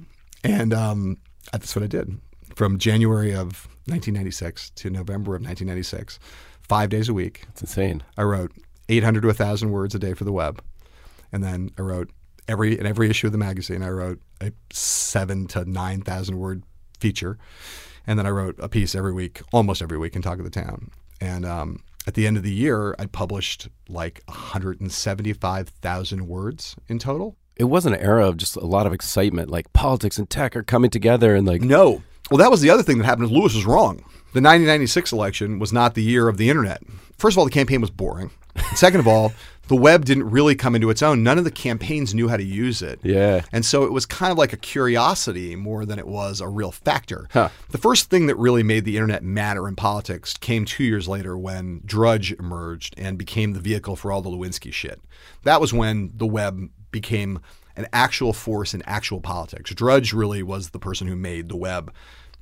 And 0.45 0.75
um, 0.75 1.17
that's 1.51 1.75
what 1.75 1.83
I 1.83 1.87
did. 1.87 2.21
From 2.55 2.77
January 2.77 3.31
of 3.31 3.67
1996 3.87 4.69
to 4.73 4.91
November 4.91 5.35
of 5.35 5.41
1996, 5.41 6.19
five 6.61 6.91
days 6.91 7.09
a 7.09 7.15
week, 7.15 7.47
It's 7.49 7.63
insane. 7.63 8.03
I 8.19 8.25
wrote 8.25 8.53
800 8.91 9.23
to 9.23 9.29
1,000 9.29 9.71
words 9.71 9.95
a 9.95 9.99
day 9.99 10.13
for 10.13 10.25
the 10.25 10.33
web. 10.33 10.63
And 11.33 11.43
then 11.43 11.71
I 11.79 11.81
wrote 11.81 12.11
every 12.49 12.79
in 12.79 12.85
every 12.85 13.09
issue 13.09 13.29
of 13.29 13.33
the 13.33 13.39
magazine, 13.39 13.83
I 13.83 13.89
wrote 13.89 14.21
a 14.43 14.53
seven 14.75 15.47
to 15.47 15.65
9,000 15.65 16.39
word 16.39 16.65
feature. 17.01 17.39
And 18.07 18.19
then 18.19 18.27
I 18.27 18.31
wrote 18.31 18.57
a 18.59 18.69
piece 18.69 18.95
every 18.95 19.13
week, 19.13 19.41
almost 19.53 19.83
every 19.83 19.99
week 19.99 20.17
in 20.17 20.23
Talk 20.23 20.39
of 20.39 20.45
the 20.45 20.51
Town. 20.51 20.91
And 21.21 21.47
um, 21.47 21.83
at 22.07 22.15
the 22.15 22.27
end 22.27 22.37
of 22.37 22.43
the 22.43 22.53
year, 22.53 22.95
I 22.99 23.07
published 23.07 23.69
like 23.89 24.23
175,000 24.27 26.29
words 26.29 26.77
in 26.89 26.99
total. 26.99 27.37
It 27.57 27.65
was 27.65 27.87
an 27.87 27.95
era 27.95 28.27
of 28.27 28.39
just 28.39 28.57
a 28.57 28.67
lot 28.67 28.87
of 28.87 28.93
excitement, 28.93 29.51
like 29.51 29.73
politics 29.73 30.19
and 30.19 30.29
tech 30.29 30.57
are 30.57 30.63
coming 30.63 30.91
together, 30.91 31.35
and 31.35 31.47
like 31.47 31.61
No. 31.61 32.03
Well, 32.33 32.39
that 32.39 32.51
was 32.51 32.63
the 32.63 32.71
other 32.71 32.83
thing 32.83 32.97
that 32.97 33.05
happened. 33.05 33.31
Louis 33.31 33.55
was 33.55 33.67
wrong. 33.67 33.97
The 34.33 34.41
1996 34.41 35.13
election 35.13 35.59
was 35.59 35.71
not 35.71 35.93
the 35.93 36.03
year 36.03 36.29
of 36.29 36.39
the 36.39 36.49
internet. 36.49 36.83
First 37.19 37.35
of 37.35 37.39
all, 37.39 37.45
the 37.45 37.51
campaign 37.51 37.83
was 37.83 37.91
boring. 37.91 38.31
And 38.57 38.79
second 38.79 39.01
of 39.01 39.07
all, 39.07 39.35
the 39.69 39.77
web 39.77 40.07
didn't 40.07 40.31
really 40.31 40.55
come 40.55 40.75
into 40.75 40.89
its 40.89 41.03
own. 41.03 41.23
None 41.23 41.37
of 41.37 41.45
the 41.45 41.51
campaigns 41.51 42.15
knew 42.15 42.29
how 42.29 42.39
to 42.39 42.43
use 42.43 42.81
it. 42.81 43.01
Yeah. 43.03 43.43
And 43.53 43.67
so 43.67 43.85
it 43.85 43.93
was 43.93 44.07
kind 44.07 44.33
of 44.33 44.39
like 44.39 44.55
a 44.55 44.57
curiosity 44.57 45.57
more 45.57 45.85
than 45.85 45.99
it 45.99 46.07
was 46.07 46.41
a 46.41 46.49
real 46.49 46.73
factor. 46.73 47.29
Huh. 47.35 47.51
The 47.69 47.77
first 47.77 48.09
thing 48.09 48.29
that 48.29 48.37
really 48.37 48.63
made 48.63 48.87
the 48.87 48.97
internet 48.97 49.23
matter 49.23 49.69
in 49.69 49.77
politics 49.77 50.33
came 50.33 50.65
two 50.65 50.85
years 50.85 51.07
later 51.07 51.37
when 51.37 51.83
Drudge 51.85 52.33
emerged 52.33 52.95
and 52.97 53.19
became 53.19 53.53
the 53.53 53.61
vehicle 53.61 53.95
for 53.95 54.11
all 54.11 54.23
the 54.23 54.31
Lewinsky 54.31 54.73
shit. 54.73 55.03
That 55.43 55.61
was 55.61 55.75
when 55.75 56.13
the 56.15 56.27
web 56.27 56.71
became 56.91 57.41
an 57.77 57.87
actual 57.93 58.33
force 58.33 58.75
in 58.75 58.83
actual 58.87 59.21
politics. 59.21 59.75
Drudge 59.75 60.13
really 60.13 60.43
was 60.43 60.71
the 60.71 60.79
person 60.79 61.07
who 61.07 61.17
made 61.17 61.49
the 61.49 61.57
web 61.57 61.93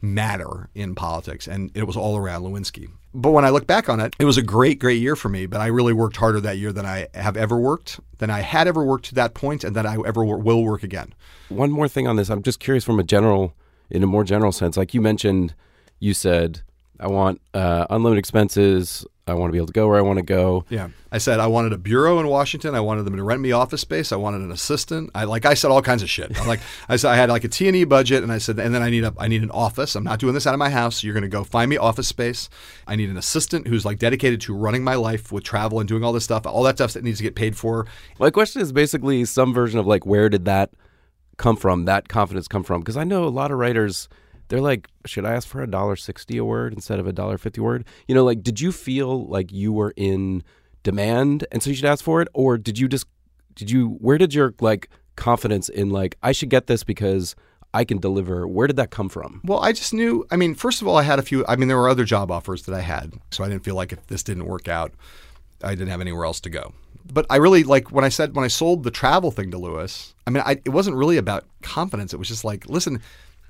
matter 0.03 0.69
in 0.75 0.95
politics, 0.95 1.47
and 1.47 1.71
it 1.75 1.85
was 1.85 1.97
all 1.97 2.17
around 2.17 2.43
Lewinsky. 2.43 2.91
But 3.13 3.33
when 3.33 3.45
I 3.45 3.51
look 3.51 3.67
back 3.67 3.89
on 3.89 3.99
it, 3.99 4.15
it 4.19 4.25
was 4.25 4.39
a 4.39 4.43
great, 4.43 4.79
great 4.79 5.01
year 5.01 5.17
for 5.17 5.29
me. 5.29 5.47
But 5.47 5.61
I 5.61 5.67
really 5.67 5.93
worked 5.93 6.17
harder 6.17 6.41
that 6.41 6.59
year 6.59 6.73
than 6.73 6.87
I 6.87 7.09
have 7.15 7.37
ever 7.37 7.59
worked, 7.59 7.99
than 8.19 8.31
I 8.31 8.41
had 8.41 8.69
ever 8.69 8.85
worked 8.85 9.07
to 9.07 9.15
that 9.17 9.35
point, 9.35 9.65
and 9.65 9.75
that 9.75 9.87
I 9.87 9.97
ever 10.07 10.25
will 10.25 10.63
work 10.63 10.83
again. 10.83 11.15
one 11.49 11.71
more 11.71 11.89
thing 11.89 12.07
on 12.07 12.17
this. 12.17 12.31
I'm 12.31 12.43
just 12.43 12.61
curious 12.61 12.85
from 12.85 13.01
a 13.01 13.05
general, 13.05 13.55
in 13.91 14.03
a 14.03 14.07
more 14.07 14.25
general 14.25 14.53
sense. 14.53 14.77
Like 14.77 14.95
you 14.95 15.01
mentioned, 15.01 15.55
you 15.99 16.15
said 16.15 16.63
I 17.01 17.09
want 17.09 17.41
uh, 17.55 17.87
unlimited 17.89 18.19
expenses. 18.19 19.07
I 19.27 19.35
want 19.35 19.49
to 19.49 19.53
be 19.53 19.59
able 19.59 19.69
to 19.69 19.73
go 19.73 19.89
where 19.89 19.97
I 19.97 20.03
want 20.03 20.19
to 20.19 20.25
go. 20.25 20.65
Yeah. 20.69 20.89
I 21.13 21.19
said 21.19 21.41
I 21.41 21.47
wanted 21.47 21.73
a 21.73 21.79
bureau 21.79 22.19
in 22.19 22.27
Washington. 22.27 22.75
I 22.75 22.81
wanted 22.81 23.05
them 23.05 23.17
to 23.17 23.23
rent 23.23 23.41
me 23.41 23.53
office 23.53 23.81
space. 23.81 24.13
I 24.13 24.17
wanted 24.17 24.43
an 24.43 24.51
assistant. 24.51 25.11
I 25.15 25.25
like 25.25 25.47
I 25.47 25.55
said 25.55 25.71
all 25.71 25.83
kinds 25.83 26.03
of 26.03 26.11
shit. 26.11 26.39
I'm 26.39 26.47
like 26.47 26.61
I 26.89 26.97
said 26.97 27.11
I 27.11 27.17
had 27.17 27.31
like 27.31 27.45
a 27.45 27.49
T&E 27.49 27.85
budget 27.85 28.23
and 28.23 28.31
I 28.31 28.39
said 28.39 28.59
and 28.59 28.75
then 28.75 28.83
I 28.83 28.91
need 28.91 29.05
a 29.05 29.15
I 29.19 29.29
need 29.29 29.43
an 29.43 29.51
office. 29.51 29.95
I'm 29.95 30.05
not 30.05 30.19
doing 30.19 30.35
this 30.35 30.47
out 30.47 30.55
of 30.55 30.59
my 30.59 30.69
house. 30.69 31.03
You're 31.03 31.15
going 31.15 31.23
to 31.23 31.29
go 31.29 31.45
find 31.45 31.71
me 31.71 31.77
office 31.77 32.09
space. 32.09 32.51
I 32.87 32.97
need 32.97 33.09
an 33.09 33.17
assistant 33.17 33.67
who's 33.67 33.85
like 33.85 33.99
dedicated 33.99 34.41
to 34.43 34.55
running 34.55 34.85
my 34.85 34.95
life 34.95 35.33
with 35.33 35.45
travel 35.45 35.81
and 35.81 35.89
doing 35.89 36.05
all 36.05 36.13
this 36.13 36.25
stuff. 36.25 36.47
All 36.47 36.63
that 36.65 36.77
stuff 36.77 36.93
that 36.93 37.05
needs 37.05 37.19
to 37.19 37.25
get 37.25 37.35
paid 37.35 37.57
for. 37.57 37.87
My 38.19 38.31
question 38.31 38.61
is 38.61 38.73
basically 38.73 39.25
some 39.25 39.55
version 39.55 39.79
of 39.79 39.87
like, 39.87 40.05
where 40.05 40.29
did 40.29 40.45
that 40.45 40.71
come 41.37 41.57
from? 41.57 41.87
That 41.87 42.09
confidence 42.09 42.47
come 42.49 42.63
from? 42.63 42.81
Because 42.81 42.97
I 42.97 43.05
know 43.05 43.25
a 43.25 43.31
lot 43.31 43.51
of 43.51 43.59
writers, 43.59 44.09
they're 44.51 44.61
like, 44.61 44.89
should 45.07 45.25
I 45.25 45.33
ask 45.33 45.49
for 45.49 45.63
a 45.63 45.67
dollar 45.67 45.97
sixty 45.97 46.37
a 46.37 46.45
word 46.45 46.75
instead 46.75 46.99
of 46.99 47.07
a 47.07 47.13
dollar 47.13 47.39
fifty 47.39 47.63
word? 47.63 47.87
You 48.07 48.15
know, 48.15 48.25
like, 48.25 48.43
did 48.43 48.61
you 48.61 48.73
feel 48.73 49.27
like 49.27 49.51
you 49.51 49.73
were 49.73 49.95
in 49.97 50.43
demand 50.83 51.47
and 51.51 51.63
so 51.63 51.71
you 51.71 51.77
should 51.77 51.87
ask 51.87 52.05
for 52.05 52.21
it, 52.21 52.29
or 52.35 52.59
did 52.59 52.79
you 52.79 52.89
just, 52.89 53.07
did 53.55 53.71
you, 53.71 53.97
where 54.01 54.19
did 54.19 54.35
your 54.35 54.55
like 54.61 54.91
confidence 55.17 55.71
in 55.71 55.89
like, 55.89 56.19
I 56.23 56.33
should 56.33 56.51
get 56.51 56.67
this 56.67 56.85
because 56.85 57.35
I 57.73 57.85
can 57.85 57.99
deliver? 57.99 58.49
Where 58.49 58.67
did 58.67 58.77
that 58.77 58.91
come 58.91 59.09
from? 59.09 59.41
Well, 59.45 59.61
I 59.61 59.73
just 59.73 59.95
knew. 59.95 60.27
I 60.31 60.37
mean, 60.37 60.55
first 60.55 60.83
of 60.83 60.89
all, 60.89 60.97
I 60.97 61.05
had 61.05 61.19
a 61.19 61.23
few. 61.23 61.45
I 61.47 61.57
mean, 61.57 61.69
there 61.69 61.77
were 61.77 61.89
other 61.89 62.05
job 62.05 62.31
offers 62.31 62.65
that 62.65 62.75
I 62.75 62.81
had, 62.81 63.15
so 63.31 63.45
I 63.45 63.49
didn't 63.49 63.63
feel 63.63 63.77
like 63.77 63.93
if 63.93 64.05
this 64.09 64.25
didn't 64.25 64.47
work 64.47 64.67
out, 64.67 64.93
I 65.63 65.71
didn't 65.71 65.89
have 65.89 66.01
anywhere 66.01 66.25
else 66.25 66.41
to 66.41 66.51
go. 66.51 66.73
But 67.13 67.27
I 67.31 67.37
really 67.37 67.63
like 67.63 67.93
when 67.93 68.05
I 68.05 68.09
said 68.09 68.35
when 68.35 68.45
I 68.45 68.49
sold 68.49 68.83
the 68.83 68.91
travel 68.91 69.31
thing 69.31 69.51
to 69.53 69.59
Louis. 69.59 70.15
I 70.27 70.31
mean, 70.31 70.43
I, 70.45 70.61
it 70.65 70.71
wasn't 70.71 70.97
really 70.97 71.17
about 71.17 71.45
confidence. 71.63 72.13
It 72.13 72.19
was 72.19 72.29
just 72.29 72.45
like, 72.45 72.69
listen, 72.69 73.01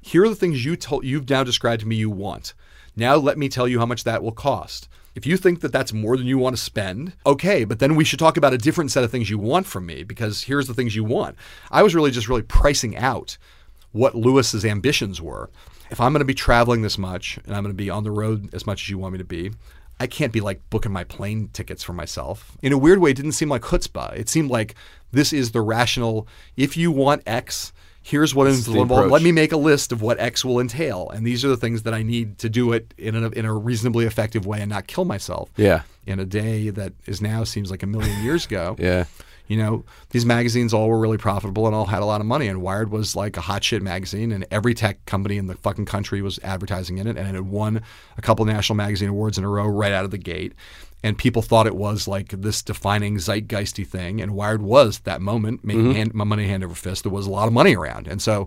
here 0.01 0.25
are 0.25 0.29
the 0.29 0.35
things 0.35 0.65
you 0.65 0.77
told 0.77 1.05
you've 1.05 1.29
now 1.29 1.45
described 1.45 1.81
to 1.81 1.89
me 1.89 1.97
you 1.97 2.11
want. 2.11 2.55
Now 2.97 3.17
let 3.17 3.39
me 3.39 3.49
tell 3.49 3.69
you 3.69 3.79
how 3.79 3.87
much 3.87 4.05
that 4.05 4.23
will 4.23 4.33
cost. 4.33 4.89
If 5.15 5.27
you 5.27 5.37
think 5.37 5.61
that 5.61 5.73
that's 5.73 5.93
more 5.93 6.17
than 6.17 6.27
you 6.27 6.39
want 6.39 6.57
to 6.57 6.63
spend, 6.63 7.15
okay, 7.27 7.65
but 7.65 7.81
then 7.81 7.97
we 7.97 8.05
should 8.05 8.19
talk 8.19 8.37
about 8.37 8.55
a 8.55 8.59
different 8.59 8.93
set 8.93 9.03
of 9.03 9.11
things 9.11 9.29
you 9.29 9.39
want 9.39 9.67
from 9.67 9.87
me 9.87 10.05
because 10.05 10.45
here's 10.45 10.69
the 10.69 10.75
things 10.75 10.95
you 10.95 11.03
want. 11.03 11.37
I 11.71 11.83
was 11.83 11.95
really 11.95 12.13
just 12.13 12.29
really 12.29 12.43
pricing 12.43 12.97
out 12.97 13.37
what 13.93 14.15
Louis's 14.15 14.65
ambitions 14.65 15.21
were. 15.21 15.51
If 15.91 16.01
I'm 16.01 16.13
going 16.13 16.21
to 16.21 16.25
be 16.25 16.35
traveling 16.35 16.83
this 16.83 16.97
much 16.97 17.39
and 17.45 17.57
I'm 17.57 17.65
going 17.65 17.75
to 17.75 17.83
be 17.83 17.91
on 17.91 18.05
the 18.05 18.13
road 18.13 18.55
as 18.55 18.67
much 18.67 18.85
as 18.85 18.91
you 18.91 18.99
want 18.99 19.13
me 19.13 19.19
to 19.19 19.25
be, 19.25 19.51
I 19.99 20.07
can't 20.07 20.33
be 20.33 20.41
like 20.41 20.63
booking 20.71 20.93
my 20.93 21.05
plane 21.05 21.51
tickets 21.53 21.83
for 21.83 21.93
myself. 21.93 22.57
In 22.63 22.73
a 22.73 22.79
weird 22.79 23.01
way, 23.01 23.11
it 23.11 23.17
didn't 23.17 23.33
seem 23.33 23.49
like 23.49 23.63
chutzpah. 23.63 24.17
It 24.17 24.29
seemed 24.29 24.51
like 24.51 24.77
this 25.11 25.33
is 25.33 25.51
the 25.51 25.61
rational. 25.61 26.29
If 26.57 26.77
you 26.77 26.93
want 26.93 27.23
X, 27.27 27.73
here's 28.03 28.35
what 28.35 28.47
is 28.47 28.67
involved. 28.67 29.11
Let 29.11 29.23
me 29.23 29.33
make 29.33 29.53
a 29.53 29.57
list 29.57 29.93
of 29.93 30.03
what 30.03 30.19
X 30.21 30.45
will 30.45 30.61
entail, 30.61 31.11
and 31.11 31.27
these 31.27 31.45
are 31.45 31.49
the 31.49 31.57
things 31.57 31.83
that 31.83 31.95
I 31.95 32.03
need 32.03 32.39
to 32.39 32.49
do 32.49 32.73
it 32.73 32.93
in 32.99 33.15
a, 33.17 33.29
in 33.31 33.45
a 33.45 33.55
reasonably 33.55 34.07
effective 34.07 34.47
way 34.47 34.61
and 34.61 34.71
not 34.71 34.87
kill 34.87 35.05
myself. 35.05 35.51
Yeah, 35.57 35.83
In 36.07 36.19
a 36.21 36.25
day 36.25 36.71
that 36.71 36.93
is 37.07 37.21
now 37.21 37.45
seems 37.45 37.71
like 37.71 37.83
a 37.83 37.87
million 37.87 38.23
years 38.23 38.47
ago. 38.47 38.77
yeah. 38.79 39.05
You 39.51 39.57
know, 39.57 39.85
these 40.11 40.25
magazines 40.25 40.73
all 40.73 40.89
were 40.89 41.01
really 41.01 41.19
profitable 41.19 41.67
and 41.67 41.75
all 41.75 41.87
had 41.87 42.03
a 42.03 42.05
lot 42.05 42.21
of 42.21 42.27
money. 42.29 42.47
And 42.47 42.63
Wired 42.63 42.93
was 42.93 43.17
like 43.17 43.37
a 43.37 43.41
hot 43.41 43.65
shit 43.65 43.83
magazine, 43.83 44.31
and 44.31 44.47
every 44.49 44.75
tech 44.75 45.05
company 45.07 45.39
in 45.39 45.49
the 45.49 45.57
fucking 45.57 45.87
country 45.87 46.23
was 46.23 46.39
advertising 46.45 46.99
in 46.99 47.09
it. 47.09 47.17
And 47.17 47.27
it 47.27 47.35
had 47.35 47.49
won 47.49 47.83
a 48.17 48.23
couple 48.23 48.45
national 48.45 48.77
magazine 48.77 49.09
awards 49.09 49.39
in 49.39 49.45
a 49.45 49.49
row 49.49 49.67
right 49.67 49.91
out 49.91 50.05
of 50.05 50.13
the 50.13 50.19
gate. 50.19 50.55
And 51.03 51.19
people 51.19 51.43
thought 51.43 51.67
it 51.67 51.75
was 51.75 52.07
like 52.07 52.29
this 52.29 52.63
defining 52.63 53.17
zeitgeisty 53.17 53.85
thing. 53.85 54.21
And 54.21 54.37
Wired 54.37 54.63
was 54.63 55.01
that 55.01 55.21
moment, 55.21 55.65
making 55.65 55.95
hand, 55.95 56.15
my 56.15 56.23
money 56.23 56.47
hand 56.47 56.63
over 56.63 56.77
fist. 56.77 57.03
There 57.03 57.11
was 57.11 57.27
a 57.27 57.31
lot 57.31 57.49
of 57.49 57.53
money 57.53 57.75
around. 57.75 58.07
And 58.07 58.23
so, 58.23 58.47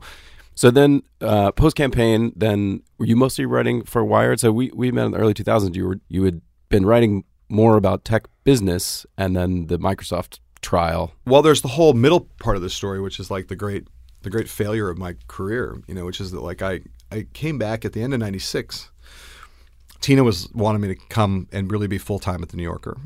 So 0.56 0.72
then, 0.72 1.04
uh, 1.20 1.52
post 1.52 1.76
campaign, 1.76 2.32
then 2.34 2.82
were 2.98 3.08
you 3.08 3.18
mostly 3.18 3.46
writing 3.46 3.84
for 3.84 4.06
Wired? 4.06 4.40
So 4.40 4.54
we, 4.54 4.72
we 4.74 4.90
met 4.90 5.08
in 5.08 5.12
the 5.12 5.18
early 5.18 5.34
2000s. 5.34 5.76
You 5.76 5.86
were 5.86 6.00
you 6.08 6.24
had 6.24 6.42
been 6.70 6.86
writing 6.86 7.26
more 7.50 7.76
about 7.76 8.06
tech 8.06 8.28
business, 8.46 9.06
and 9.18 9.36
then 9.36 9.68
the 9.68 9.78
Microsoft 9.78 10.40
trial. 10.64 11.14
well, 11.26 11.42
there's 11.42 11.62
the 11.62 11.68
whole 11.68 11.94
middle 11.94 12.22
part 12.40 12.56
of 12.56 12.62
the 12.64 12.70
story, 12.70 13.00
which 13.00 13.20
is 13.20 13.30
like 13.30 13.48
the 13.48 13.56
great, 13.56 13.88
the 14.24 14.30
great 14.30 14.50
failure 14.50 14.90
of 14.90 14.98
my 14.98 15.16
career. 15.28 15.78
You 15.88 15.94
know, 15.94 16.06
which 16.06 16.20
is 16.20 16.32
that 16.32 16.42
like 16.42 16.62
I, 16.62 16.82
I 17.12 17.28
came 17.34 17.60
back 17.60 17.86
at 17.86 17.94
the 17.94 18.02
end 18.02 18.14
of 18.14 18.20
'96. 18.20 18.90
Tina 20.02 20.24
was 20.24 20.50
wanting 20.54 20.82
me 20.82 20.88
to 20.90 20.96
come 21.10 21.48
and 21.52 21.72
really 21.72 21.88
be 21.88 21.98
full 21.98 22.20
time 22.20 22.42
at 22.42 22.50
the 22.50 22.58
New 22.58 22.64
Yorker, 22.64 22.98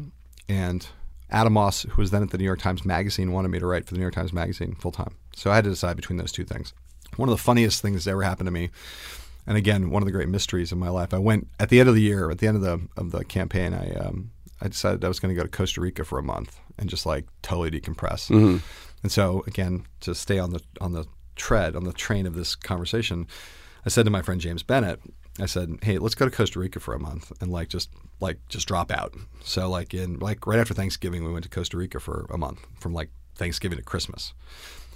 and 0.47 0.87
Adam 1.29 1.53
Moss, 1.53 1.83
who 1.83 2.01
was 2.01 2.11
then 2.11 2.23
at 2.23 2.31
the 2.31 2.37
New 2.37 2.45
York 2.45 2.59
Times 2.59 2.85
Magazine, 2.85 3.31
wanted 3.31 3.49
me 3.49 3.59
to 3.59 3.65
write 3.65 3.85
for 3.85 3.93
the 3.93 3.97
New 3.97 4.03
York 4.03 4.15
Times 4.15 4.31
Magazine 4.31 4.75
full 4.75 4.91
time. 4.91 5.15
So 5.35 5.51
I 5.51 5.55
had 5.55 5.65
to 5.65 5.69
decide 5.69 5.95
between 5.95 6.17
those 6.17 6.31
two 6.31 6.45
things. 6.45 6.73
One 7.17 7.29
of 7.29 7.35
the 7.35 7.43
funniest 7.43 7.81
things 7.81 8.05
that 8.05 8.11
ever 8.11 8.23
happened 8.23 8.47
to 8.47 8.51
me, 8.51 8.69
and 9.45 9.57
again, 9.57 9.89
one 9.89 10.01
of 10.01 10.05
the 10.05 10.11
great 10.11 10.29
mysteries 10.29 10.71
of 10.71 10.77
my 10.77 10.89
life. 10.89 11.13
I 11.13 11.19
went 11.19 11.47
at 11.59 11.69
the 11.69 11.79
end 11.79 11.89
of 11.89 11.95
the 11.95 12.01
year, 12.01 12.31
at 12.31 12.39
the 12.39 12.47
end 12.47 12.57
of 12.57 12.63
the 12.63 12.87
of 12.95 13.11
the 13.11 13.25
campaign. 13.25 13.73
I 13.73 13.93
um, 13.95 14.31
I 14.61 14.67
decided 14.67 15.03
I 15.03 15.07
was 15.07 15.19
going 15.19 15.33
to 15.33 15.39
go 15.39 15.45
to 15.45 15.55
Costa 15.55 15.81
Rica 15.81 16.03
for 16.03 16.17
a 16.17 16.23
month 16.23 16.59
and 16.77 16.89
just 16.89 17.05
like 17.05 17.25
totally 17.41 17.71
decompress. 17.71 18.29
Mm-hmm. 18.29 18.57
And 19.03 19.11
so 19.11 19.43
again, 19.47 19.85
to 20.01 20.13
stay 20.15 20.39
on 20.39 20.51
the 20.51 20.61
on 20.81 20.93
the 20.93 21.05
tread 21.35 21.75
on 21.75 21.83
the 21.83 21.93
train 21.93 22.25
of 22.25 22.33
this 22.35 22.55
conversation, 22.55 23.27
I 23.85 23.89
said 23.89 24.05
to 24.05 24.11
my 24.11 24.21
friend 24.21 24.41
James 24.41 24.63
Bennet, 24.63 24.99
I 25.39 25.45
said, 25.45 25.77
"Hey, 25.83 25.97
let's 25.99 26.15
go 26.15 26.25
to 26.25 26.35
Costa 26.35 26.59
Rica 26.59 26.79
for 26.79 26.93
a 26.95 26.99
month 26.99 27.31
and 27.41 27.51
like 27.51 27.69
just 27.69 27.89
like 28.19 28.39
just 28.49 28.67
drop 28.67 28.91
out." 28.91 29.13
So 29.43 29.69
like 29.69 29.93
in 29.93 30.19
like 30.19 30.47
right 30.47 30.59
after 30.59 30.73
Thanksgiving, 30.73 31.23
we 31.23 31.31
went 31.31 31.43
to 31.43 31.49
Costa 31.49 31.77
Rica 31.77 31.99
for 31.99 32.25
a 32.31 32.37
month 32.37 32.65
from 32.79 32.93
like 32.93 33.09
Thanksgiving 33.35 33.77
to 33.77 33.83
Christmas. 33.83 34.33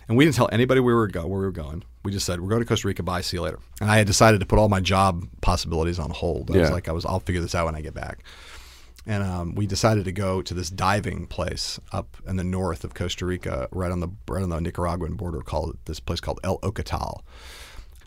And 0.08 0.18
we 0.18 0.26
didn't 0.26 0.36
tell 0.36 0.50
anybody 0.52 0.82
where 0.82 0.96
we 0.96 1.00
were 1.00 1.08
go 1.08 1.26
where 1.28 1.40
we 1.40 1.46
were 1.46 1.52
going. 1.52 1.84
We 2.04 2.12
just 2.12 2.26
said 2.26 2.42
we're 2.42 2.50
going 2.50 2.62
to 2.64 2.68
Costa 2.68 2.88
Rica. 2.88 3.04
Bye. 3.04 3.22
See 3.22 3.38
you 3.38 3.44
later. 3.44 3.60
And 3.80 3.90
I 3.90 3.98
had 3.98 4.08
decided 4.08 4.40
to 4.40 4.46
put 4.48 4.58
all 4.60 4.68
my 4.68 4.82
job 4.82 5.26
possibilities 5.42 6.00
on 6.00 6.10
hold. 6.10 6.50
I 6.52 6.58
was 6.58 6.70
Yeah. 6.70 6.74
like, 6.74 6.90
I 6.90 6.92
was, 6.92 7.06
I'll 7.06 7.20
figure 7.22 7.40
this 7.42 7.54
out 7.56 7.66
when 7.68 7.76
I 7.76 7.82
get 7.82 7.94
back. 7.94 8.24
And 9.06 9.24
um, 9.24 9.56
we 9.56 9.66
decided 9.66 10.06
to 10.06 10.12
go 10.12 10.42
to 10.42 10.54
this 10.54 10.70
diving 10.70 11.26
place 11.26 11.80
up 11.92 12.18
in 12.28 12.36
the 12.36 12.44
north 12.44 12.84
of 12.84 12.94
Costa 12.94 13.26
Rica, 13.26 13.68
right 13.72 13.92
on 13.92 14.00
the 14.00 14.10
right 14.28 14.44
on 14.44 14.50
the 14.50 14.62
Nicaraguan 14.62 15.16
border, 15.16 15.42
called 15.42 15.78
this 15.86 16.00
place 16.00 16.20
called 16.20 16.40
El 16.44 16.60
Ocotal. 16.60 17.22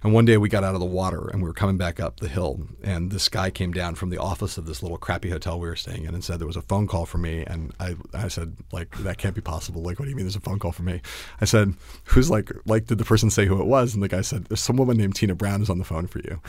And 0.04 0.12
one 0.12 0.26
day 0.26 0.36
we 0.36 0.50
got 0.50 0.64
out 0.64 0.74
of 0.74 0.80
the 0.80 0.86
water 0.86 1.28
and 1.28 1.42
we 1.42 1.48
were 1.48 1.54
coming 1.54 1.78
back 1.78 1.98
up 1.98 2.20
the 2.20 2.28
hill, 2.28 2.60
and 2.82 3.10
this 3.10 3.28
guy 3.30 3.50
came 3.50 3.72
down 3.72 3.94
from 3.94 4.10
the 4.10 4.18
office 4.18 4.58
of 4.58 4.66
this 4.66 4.82
little 4.82 4.98
crappy 4.98 5.30
hotel 5.30 5.58
we 5.58 5.66
were 5.66 5.76
staying 5.76 6.04
in 6.04 6.14
and 6.14 6.22
said 6.22 6.38
there 6.38 6.46
was 6.46 6.56
a 6.56 6.62
phone 6.62 6.86
call 6.86 7.06
for 7.06 7.18
me. 7.18 7.42
And 7.46 7.72
I, 7.80 7.96
I 8.12 8.28
said, 8.28 8.56
like, 8.70 8.96
that 8.98 9.16
can't 9.16 9.34
be 9.34 9.40
possible. 9.40 9.82
Like, 9.82 9.98
what 9.98 10.04
do 10.04 10.10
you 10.10 10.16
mean 10.16 10.26
there's 10.26 10.36
a 10.36 10.40
phone 10.40 10.58
call 10.58 10.72
for 10.72 10.82
me? 10.82 11.00
I 11.40 11.46
said, 11.46 11.74
who's 12.04 12.28
like, 12.28 12.52
like, 12.66 12.86
did 12.86 12.98
the 12.98 13.04
person 13.04 13.30
say 13.30 13.46
who 13.46 13.60
it 13.60 13.66
was? 13.66 13.94
And 13.94 14.02
the 14.02 14.08
guy 14.08 14.20
said, 14.20 14.44
there's 14.44 14.60
some 14.60 14.76
woman 14.76 14.98
named 14.98 15.14
Tina 15.16 15.34
Brown 15.34 15.62
is 15.62 15.70
on 15.70 15.78
the 15.78 15.84
phone 15.84 16.06
for 16.06 16.18
you. 16.18 16.40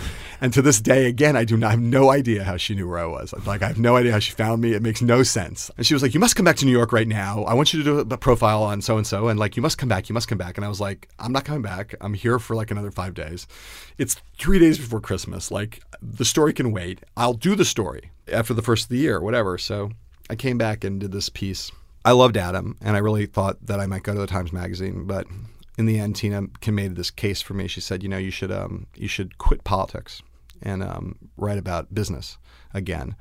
And 0.41 0.51
to 0.53 0.61
this 0.61 0.81
day, 0.81 1.05
again, 1.05 1.37
I 1.37 1.45
do 1.45 1.55
not 1.55 1.67
I 1.67 1.71
have 1.71 1.79
no 1.79 2.11
idea 2.11 2.43
how 2.43 2.57
she 2.57 2.75
knew 2.75 2.87
where 2.87 2.99
I 2.99 3.05
was. 3.05 3.33
Like, 3.45 3.63
I 3.63 3.67
have 3.67 3.79
no 3.79 3.95
idea 3.95 4.11
how 4.11 4.19
she 4.19 4.33
found 4.33 4.61
me. 4.61 4.73
It 4.73 4.81
makes 4.83 5.01
no 5.01 5.23
sense. 5.23 5.71
And 5.77 5.85
she 5.85 5.95
was 5.95 6.03
like, 6.03 6.13
you 6.13 6.19
must 6.19 6.35
come 6.35 6.45
back 6.45 6.57
to 6.57 6.65
New 6.65 6.71
York 6.71 6.91
right 6.91 7.07
now. 7.07 7.43
I 7.45 7.53
want 7.53 7.73
you 7.73 7.81
to 7.81 8.03
do 8.03 8.13
a 8.13 8.17
profile 8.17 8.63
on 8.63 8.81
so 8.81 8.97
and 8.97 9.07
so, 9.07 9.29
and 9.29 9.39
like, 9.39 9.55
you 9.55 9.61
must 9.61 9.77
come 9.77 9.89
back. 9.89 10.09
You 10.09 10.13
must 10.13 10.27
come 10.27 10.37
back. 10.37 10.57
And 10.57 10.65
I 10.65 10.69
was 10.69 10.81
like, 10.81 11.07
I'm 11.17 11.31
not 11.31 11.45
coming 11.45 11.61
back. 11.61 11.95
I'm 12.01 12.13
here 12.13 12.37
for 12.37 12.55
like 12.55 12.69
another 12.69 12.91
five 12.91 13.13
days. 13.13 13.44
It's 13.97 14.15
three 14.37 14.59
days 14.59 14.77
before 14.77 14.99
Christmas. 14.99 15.51
Like, 15.51 15.81
the 16.01 16.25
story 16.25 16.53
can 16.53 16.71
wait. 16.71 16.99
I'll 17.15 17.33
do 17.33 17.55
the 17.55 17.65
story 17.65 18.11
after 18.31 18.53
the 18.53 18.61
first 18.61 18.85
of 18.85 18.89
the 18.89 18.97
year, 18.97 19.21
whatever. 19.21 19.57
So 19.57 19.91
I 20.29 20.35
came 20.35 20.57
back 20.57 20.83
and 20.83 20.99
did 20.99 21.11
this 21.11 21.29
piece. 21.29 21.71
I 22.03 22.11
loved 22.11 22.37
Adam, 22.37 22.77
and 22.81 22.95
I 22.95 22.99
really 22.99 23.25
thought 23.25 23.65
that 23.65 23.79
I 23.79 23.87
might 23.87 24.03
go 24.03 24.13
to 24.13 24.19
the 24.19 24.27
Times 24.27 24.53
Magazine, 24.53 25.05
but 25.05 25.25
in 25.77 25.85
the 25.85 25.99
end, 25.99 26.15
Tina 26.15 26.43
made 26.67 26.95
this 26.95 27.11
case 27.11 27.41
for 27.41 27.53
me. 27.53 27.67
She 27.67 27.81
said, 27.81 28.03
you 28.03 28.09
know, 28.09 28.17
you 28.17 28.31
should 28.31 28.51
um, 28.51 28.87
you 28.95 29.07
should 29.07 29.37
quit 29.37 29.63
politics 29.63 30.21
and 30.61 30.83
um, 30.83 31.15
write 31.37 31.57
about 31.57 31.93
business 31.93 32.37
again. 32.73 33.15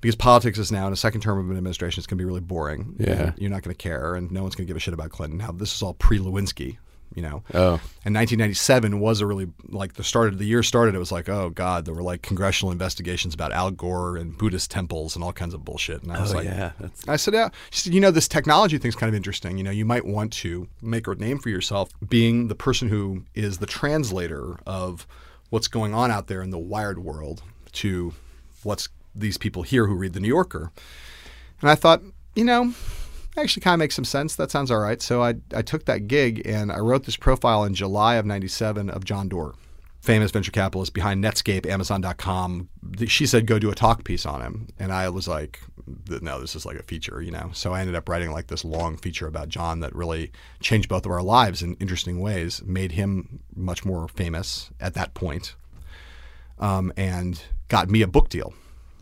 Because 0.00 0.16
politics 0.16 0.58
is 0.58 0.70
now 0.70 0.86
in 0.86 0.92
a 0.92 0.96
second 0.96 1.22
term 1.22 1.38
of 1.38 1.50
an 1.50 1.56
administration, 1.56 1.98
it's 1.98 2.06
going 2.06 2.18
to 2.18 2.22
be 2.22 2.26
really 2.26 2.40
boring. 2.40 2.94
Yeah. 2.98 3.32
You're 3.38 3.50
not 3.50 3.62
going 3.62 3.74
to 3.74 3.82
care, 3.82 4.14
and 4.14 4.30
no 4.30 4.42
one's 4.42 4.54
going 4.54 4.66
to 4.66 4.70
give 4.70 4.76
a 4.76 4.80
shit 4.80 4.92
about 4.92 5.10
Clinton. 5.10 5.38
Now, 5.38 5.52
this 5.52 5.74
is 5.74 5.82
all 5.82 5.94
pre 5.94 6.18
Lewinsky, 6.18 6.76
you 7.14 7.22
know. 7.22 7.42
Oh, 7.52 7.80
And 8.04 8.14
1997 8.14 9.00
was 9.00 9.20
a 9.20 9.26
really 9.26 9.48
like 9.68 9.94
the 9.94 10.04
start 10.04 10.28
of 10.28 10.38
the 10.38 10.44
year 10.44 10.62
started. 10.62 10.94
It 10.94 10.98
was 10.98 11.12
like, 11.12 11.28
oh 11.28 11.50
god, 11.50 11.84
there 11.84 11.94
were 11.94 12.02
like 12.02 12.22
congressional 12.22 12.72
investigations 12.72 13.34
about 13.34 13.52
Al 13.52 13.70
Gore 13.70 14.16
and 14.16 14.36
Buddhist 14.36 14.70
temples 14.70 15.14
and 15.14 15.24
all 15.24 15.32
kinds 15.32 15.54
of 15.54 15.64
bullshit. 15.64 16.02
And 16.02 16.12
I 16.12 16.20
was 16.20 16.32
oh 16.32 16.38
like, 16.38 16.46
yeah. 16.46 16.72
That's, 16.78 17.08
I 17.08 17.16
said, 17.16 17.34
yeah. 17.34 17.48
She 17.70 17.80
said, 17.82 17.94
you 17.94 18.00
know, 18.00 18.10
this 18.10 18.28
technology 18.28 18.78
thing's 18.78 18.96
kind 18.96 19.08
of 19.08 19.14
interesting. 19.14 19.56
You 19.56 19.64
know, 19.64 19.70
you 19.70 19.84
might 19.84 20.04
want 20.04 20.32
to 20.34 20.68
make 20.82 21.06
a 21.06 21.14
name 21.14 21.38
for 21.38 21.48
yourself 21.48 21.90
being 22.08 22.48
the 22.48 22.54
person 22.54 22.88
who 22.88 23.24
is 23.34 23.58
the 23.58 23.66
translator 23.66 24.56
of 24.66 25.06
what's 25.50 25.68
going 25.68 25.94
on 25.94 26.10
out 26.10 26.26
there 26.26 26.42
in 26.42 26.50
the 26.50 26.58
wired 26.58 26.98
world 26.98 27.42
to 27.72 28.14
what's 28.62 28.88
these 29.14 29.38
people 29.38 29.62
here 29.62 29.86
who 29.86 29.94
read 29.94 30.12
the 30.12 30.20
New 30.20 30.28
Yorker. 30.28 30.72
And 31.60 31.70
I 31.70 31.74
thought, 31.74 32.02
you 32.34 32.44
know, 32.44 32.74
actually 33.40 33.62
kind 33.62 33.74
of 33.74 33.78
makes 33.80 33.94
some 33.94 34.04
sense. 34.04 34.36
That 34.36 34.50
sounds 34.50 34.70
all 34.70 34.78
right. 34.78 35.02
So 35.02 35.22
I, 35.22 35.34
I 35.54 35.62
took 35.62 35.86
that 35.86 36.06
gig 36.06 36.46
and 36.46 36.70
I 36.70 36.78
wrote 36.78 37.04
this 37.04 37.16
profile 37.16 37.64
in 37.64 37.74
July 37.74 38.16
of 38.16 38.26
97 38.26 38.90
of 38.90 39.04
John 39.04 39.28
Doerr, 39.28 39.54
famous 40.00 40.30
venture 40.30 40.52
capitalist 40.52 40.94
behind 40.94 41.22
Netscape, 41.22 41.66
Amazon.com. 41.66 42.68
She 43.06 43.26
said, 43.26 43.46
go 43.46 43.58
do 43.58 43.70
a 43.70 43.74
talk 43.74 44.04
piece 44.04 44.24
on 44.24 44.40
him. 44.40 44.68
And 44.78 44.92
I 44.92 45.08
was 45.08 45.26
like, 45.26 45.60
no, 46.08 46.40
this 46.40 46.54
is 46.54 46.64
like 46.64 46.76
a 46.76 46.82
feature, 46.82 47.20
you 47.20 47.30
know? 47.30 47.50
So 47.52 47.72
I 47.72 47.80
ended 47.80 47.96
up 47.96 48.08
writing 48.08 48.30
like 48.30 48.46
this 48.46 48.64
long 48.64 48.96
feature 48.96 49.26
about 49.26 49.48
John 49.48 49.80
that 49.80 49.94
really 49.94 50.30
changed 50.60 50.88
both 50.88 51.04
of 51.04 51.12
our 51.12 51.22
lives 51.22 51.62
in 51.62 51.74
interesting 51.74 52.20
ways, 52.20 52.62
made 52.64 52.92
him 52.92 53.40
much 53.54 53.84
more 53.84 54.06
famous 54.08 54.70
at 54.80 54.94
that 54.94 55.14
point, 55.14 55.56
um, 56.58 56.92
and 56.96 57.42
got 57.68 57.90
me 57.90 58.02
a 58.02 58.06
book 58.06 58.28
deal 58.28 58.54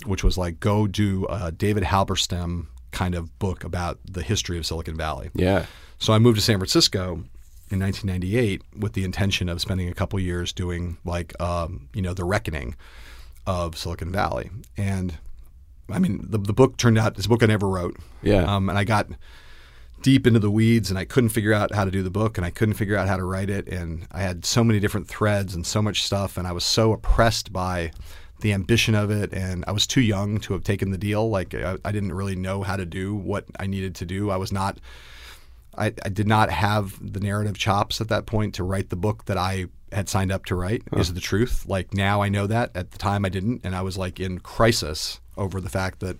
which 0.07 0.25
was 0.25 0.37
like 0.37 0.61
go 0.61 0.87
do 0.87 1.27
a 1.27 1.53
David 1.53 1.85
Halberstam 1.85 2.67
kind 2.93 3.15
of 3.15 3.39
book 3.39 3.65
about 3.65 3.99
the 4.05 4.23
history 4.23 4.59
of 4.59 4.67
Silicon 4.67 4.97
Valley. 4.97 5.31
Yeah. 5.35 5.67
So 5.99 6.13
I 6.13 6.19
moved 6.19 6.39
to 6.39 6.43
San 6.43 6.59
Francisco 6.59 7.25
in 7.71 7.81
1998 7.81 8.63
with 8.79 8.93
the 8.93 9.03
intention 9.03 9.49
of 9.49 9.61
spending 9.61 9.89
a 9.89 9.95
couple 9.95 10.21
years 10.21 10.53
doing 10.53 10.99
like 11.05 11.39
um, 11.41 11.89
you 11.95 12.03
know 12.03 12.15
the 12.15 12.25
reckoning 12.25 12.77
of 13.47 13.77
Silicon 13.77 14.13
Valley. 14.13 14.51
And 14.77 15.15
I 15.91 15.99
mean 15.99 16.27
the 16.29 16.39
the 16.39 16.53
book 16.53 16.77
turned 16.77 16.99
out 16.99 17.17
this 17.17 17.27
book 17.27 17.43
I 17.43 17.47
never 17.47 17.69
wrote. 17.69 17.97
Yeah. 18.23 18.45
Um, 18.45 18.69
and 18.69 18.79
I 18.79 18.85
got 18.85 19.09
deep 20.03 20.27
into 20.27 20.41
the 20.41 20.51
weeds 20.51 20.91
and 20.91 20.99
I 20.99 21.05
couldn't 21.05 21.31
figure 21.31 21.53
out 21.53 21.73
how 21.73 21.85
to 21.85 21.91
do 21.91 22.03
the 22.03 22.11
book 22.11 22.37
and 22.37 22.45
I 22.45 22.51
couldn't 22.51 22.75
figure 22.75 22.97
out 22.97 23.09
how 23.09 23.17
to 23.17 23.25
write 23.25 23.49
it 23.49 23.69
and 23.69 24.07
I 24.11 24.23
had 24.23 24.45
so 24.45 24.65
many 24.65 24.81
different 24.81 25.07
threads 25.07 25.55
and 25.55 25.65
so 25.65 25.81
much 25.81 26.03
stuff 26.03 26.37
and 26.37 26.47
I 26.47 26.53
was 26.53 26.65
so 26.65 26.93
oppressed 26.93 27.53
by 27.53 27.93
the 28.43 28.53
ambition 28.53 28.95
of 28.95 29.11
it 29.11 29.33
and 29.33 29.65
I 29.67 29.73
was 29.73 29.87
too 29.87 30.01
young 30.01 30.39
to 30.41 30.53
have 30.53 30.63
taken 30.63 30.91
the 30.91 30.99
deal. 30.99 31.31
Like 31.31 31.55
I, 31.55 31.79
I 31.85 31.93
didn't 31.93 32.13
really 32.13 32.37
know 32.37 32.63
how 32.63 32.77
to 32.77 32.85
do 32.85 33.15
what 33.15 33.47
I 33.59 33.67
needed 33.67 33.95
to 33.97 34.07
do. 34.07 34.31
I 34.31 34.37
was 34.37 34.53
not 34.53 34.79
I, 35.77 35.87
I 36.05 36.11
did 36.11 36.29
not 36.29 36.51
have 36.51 36.99
the 37.01 37.21
narrative 37.21 37.57
chops 37.57 38.01
at 38.01 38.09
that 38.09 38.27
point 38.27 38.55
to 38.57 38.65
write 38.65 38.91
the 38.91 38.97
book 38.97 39.25
that 39.25 39.39
I 39.39 39.67
had 39.91 40.09
signed 40.09 40.31
up 40.31 40.45
to 40.47 40.55
write 40.55 40.83
is 40.95 41.15
the 41.15 41.21
truth. 41.21 41.65
Like 41.67 41.95
now 41.95 42.21
I 42.23 42.29
know 42.29 42.47
that. 42.47 42.71
At 42.75 42.91
the 42.91 42.99
time 42.99 43.25
I 43.25 43.31
didn't 43.31 43.63
and 43.65 43.75
I 43.75 43.83
was 43.83 43.97
like 43.97 44.21
in 44.21 44.41
crisis 44.41 45.21
over 45.37 45.61
the 45.61 45.71
fact 45.71 46.01
that 46.01 46.19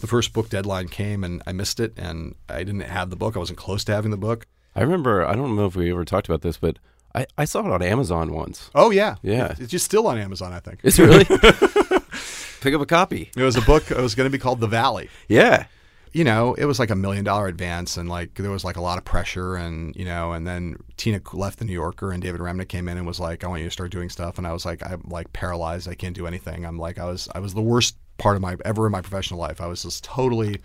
the 0.00 0.06
first 0.06 0.32
book 0.32 0.48
deadline 0.48 0.88
came 0.88 1.24
and 1.24 1.42
I 1.46 1.52
missed 1.52 1.80
it 1.80 1.92
and 1.96 2.34
I 2.48 2.58
didn't 2.58 2.80
have 2.80 3.10
the 3.10 3.16
book. 3.16 3.36
I 3.36 3.40
wasn't 3.40 3.58
close 3.58 3.84
to 3.84 3.92
having 3.92 4.10
the 4.10 4.16
book. 4.16 4.46
I 4.74 4.82
remember, 4.82 5.26
I 5.26 5.34
don't 5.34 5.56
know 5.56 5.66
if 5.66 5.74
we 5.74 5.90
ever 5.90 6.04
talked 6.04 6.28
about 6.28 6.42
this, 6.42 6.56
but 6.56 6.78
I, 7.14 7.26
I 7.38 7.44
saw 7.44 7.60
it 7.60 7.66
on 7.72 7.82
Amazon 7.82 8.32
once. 8.32 8.70
Oh 8.74 8.90
yeah, 8.90 9.16
Yeah. 9.22 9.52
It- 9.52 9.60
it's 9.60 9.70
just 9.70 9.84
still 9.84 10.06
on 10.06 10.18
Amazon. 10.18 10.52
I 10.52 10.60
think 10.60 10.80
Is 10.82 10.98
it 10.98 11.04
really? 11.06 11.24
Pick 12.60 12.74
up 12.74 12.80
a 12.80 12.86
copy. 12.86 13.30
it 13.36 13.42
was 13.42 13.56
a 13.56 13.62
book. 13.62 13.90
It 13.90 13.96
was 13.96 14.14
going 14.14 14.26
to 14.26 14.30
be 14.30 14.38
called 14.40 14.60
The 14.60 14.66
Valley. 14.66 15.08
Yeah. 15.28 15.64
You 16.12 16.24
know, 16.24 16.54
it 16.54 16.64
was 16.64 16.78
like 16.80 16.90
a 16.90 16.96
million 16.96 17.24
dollar 17.24 17.46
advance, 17.46 17.96
and 17.96 18.08
like 18.08 18.34
there 18.34 18.50
was 18.50 18.64
like 18.64 18.76
a 18.76 18.80
lot 18.80 18.98
of 18.98 19.04
pressure, 19.04 19.54
and 19.54 19.94
you 19.94 20.04
know, 20.04 20.32
and 20.32 20.44
then 20.44 20.76
Tina 20.96 21.20
left 21.32 21.60
the 21.60 21.64
New 21.64 21.72
Yorker, 21.72 22.10
and 22.10 22.20
David 22.20 22.40
Remnick 22.40 22.68
came 22.68 22.88
in 22.88 22.98
and 22.98 23.06
was 23.06 23.20
like, 23.20 23.44
"I 23.44 23.46
want 23.46 23.60
you 23.62 23.68
to 23.68 23.70
start 23.70 23.92
doing 23.92 24.08
stuff," 24.10 24.36
and 24.36 24.44
I 24.44 24.52
was 24.52 24.64
like, 24.66 24.82
"I'm 24.84 25.02
like 25.08 25.32
paralyzed. 25.32 25.88
I 25.88 25.94
can't 25.94 26.14
do 26.16 26.26
anything." 26.26 26.66
I'm 26.66 26.78
like, 26.78 26.98
I 26.98 27.04
was, 27.04 27.28
I 27.32 27.38
was 27.38 27.54
the 27.54 27.62
worst 27.62 27.96
part 28.18 28.34
of 28.34 28.42
my 28.42 28.56
ever 28.64 28.86
in 28.86 28.92
my 28.92 29.00
professional 29.02 29.38
life. 29.38 29.60
I 29.60 29.68
was 29.68 29.84
just 29.84 30.02
totally 30.02 30.60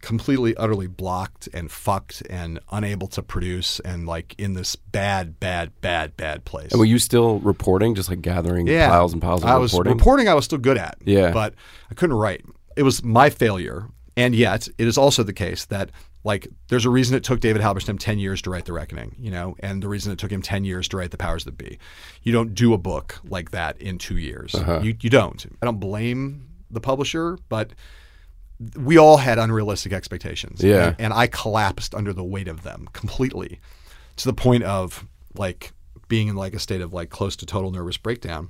completely 0.00 0.56
utterly 0.56 0.86
blocked 0.86 1.48
and 1.52 1.70
fucked 1.70 2.22
and 2.28 2.60
unable 2.70 3.08
to 3.08 3.22
produce 3.22 3.80
and 3.80 4.06
like 4.06 4.34
in 4.38 4.54
this 4.54 4.76
bad 4.76 5.40
bad 5.40 5.72
bad 5.80 6.16
bad 6.16 6.44
place. 6.44 6.70
And 6.70 6.78
were 6.78 6.86
you 6.86 6.98
still 6.98 7.38
reporting, 7.40 7.94
just 7.94 8.08
like 8.08 8.22
gathering 8.22 8.66
piles 8.66 9.12
and 9.12 9.22
piles 9.22 9.42
of 9.42 9.48
I 9.48 9.56
was 9.56 9.72
reporting? 9.72 9.92
reporting 9.94 10.28
I 10.28 10.34
was 10.34 10.44
still 10.44 10.58
good 10.58 10.78
at. 10.78 10.98
Yeah. 11.04 11.32
but 11.32 11.54
I 11.90 11.94
couldn't 11.94 12.16
write. 12.16 12.44
It 12.76 12.82
was 12.82 13.02
my 13.02 13.30
failure. 13.30 13.88
And 14.18 14.34
yet 14.34 14.68
it 14.78 14.86
is 14.86 14.96
also 14.96 15.22
the 15.22 15.32
case 15.34 15.66
that 15.66 15.90
like 16.24 16.48
there's 16.68 16.84
a 16.86 16.90
reason 16.90 17.16
it 17.16 17.22
took 17.22 17.40
David 17.40 17.62
Halberstam 17.62 17.98
10 17.98 18.18
years 18.18 18.42
to 18.42 18.50
write 18.50 18.64
The 18.64 18.72
Reckoning 18.72 19.14
you 19.18 19.30
know 19.30 19.56
and 19.60 19.82
the 19.82 19.88
reason 19.88 20.12
it 20.12 20.18
took 20.18 20.32
him 20.32 20.42
10 20.42 20.64
years 20.64 20.88
to 20.88 20.96
write 20.96 21.10
The 21.10 21.18
Powers 21.18 21.44
That 21.44 21.56
Be. 21.58 21.78
You 22.22 22.32
don't 22.32 22.54
do 22.54 22.72
a 22.74 22.78
book 22.78 23.18
like 23.28 23.50
that 23.50 23.80
in 23.80 23.98
two 23.98 24.16
years. 24.16 24.54
Uh-huh. 24.54 24.80
you, 24.82 24.96
you 25.00 25.10
don't. 25.10 25.44
I 25.62 25.66
don't 25.66 25.80
blame 25.80 26.48
the 26.70 26.80
publisher 26.80 27.38
but 27.48 27.72
we 28.76 28.96
all 28.96 29.18
had 29.18 29.38
unrealistic 29.38 29.92
expectations. 29.92 30.62
Yeah. 30.62 30.88
And, 30.88 30.96
and 31.00 31.12
I 31.12 31.26
collapsed 31.26 31.94
under 31.94 32.12
the 32.12 32.24
weight 32.24 32.48
of 32.48 32.62
them 32.62 32.88
completely 32.92 33.60
to 34.16 34.24
the 34.24 34.32
point 34.32 34.64
of 34.64 35.06
like 35.34 35.72
being 36.08 36.28
in 36.28 36.36
like 36.36 36.54
a 36.54 36.58
state 36.58 36.80
of 36.80 36.92
like 36.92 37.10
close 37.10 37.36
to 37.36 37.46
total 37.46 37.70
nervous 37.70 37.96
breakdown. 37.96 38.48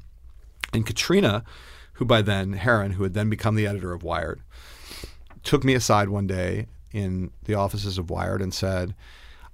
And 0.73 0.87
Katrina, 0.87 1.45
who 1.95 2.05
by 2.05 2.23
then, 2.23 2.53
Heron, 2.53 2.93
who 2.93 3.03
had 3.03 3.15
then 3.15 3.31
become 3.31 3.55
the 3.55 3.67
editor 3.67 3.93
of 3.93 4.03
Wired, 4.03 4.41
took 5.43 5.65
me 5.65 5.75
aside 5.75 6.09
one 6.09 6.27
day 6.27 6.67
in 6.93 7.31
the 7.45 7.55
offices 7.55 7.99
of 7.99 8.11
Wired 8.11 8.43
and 8.43 8.53
said, 8.53 8.95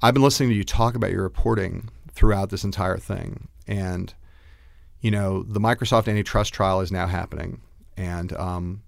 I've 0.01 0.15
been 0.15 0.23
listening 0.23 0.51
to 0.51 0.55
you 0.55 0.65
talk 0.65 0.95
about 0.95 1.13
your 1.13 1.23
reporting 1.23 1.89
throughout 2.13 2.51
this 2.51 2.65
entire 2.65 2.99
thing. 2.99 3.49
And, 3.67 4.13
you 5.01 5.11
know, 5.11 5.43
the 5.45 5.61
Microsoft 5.61 6.09
antitrust 6.09 6.53
trial 6.53 6.81
is 6.81 6.91
now 6.91 7.07
happening. 7.07 7.61
And 7.97 8.33
um, 8.35 8.83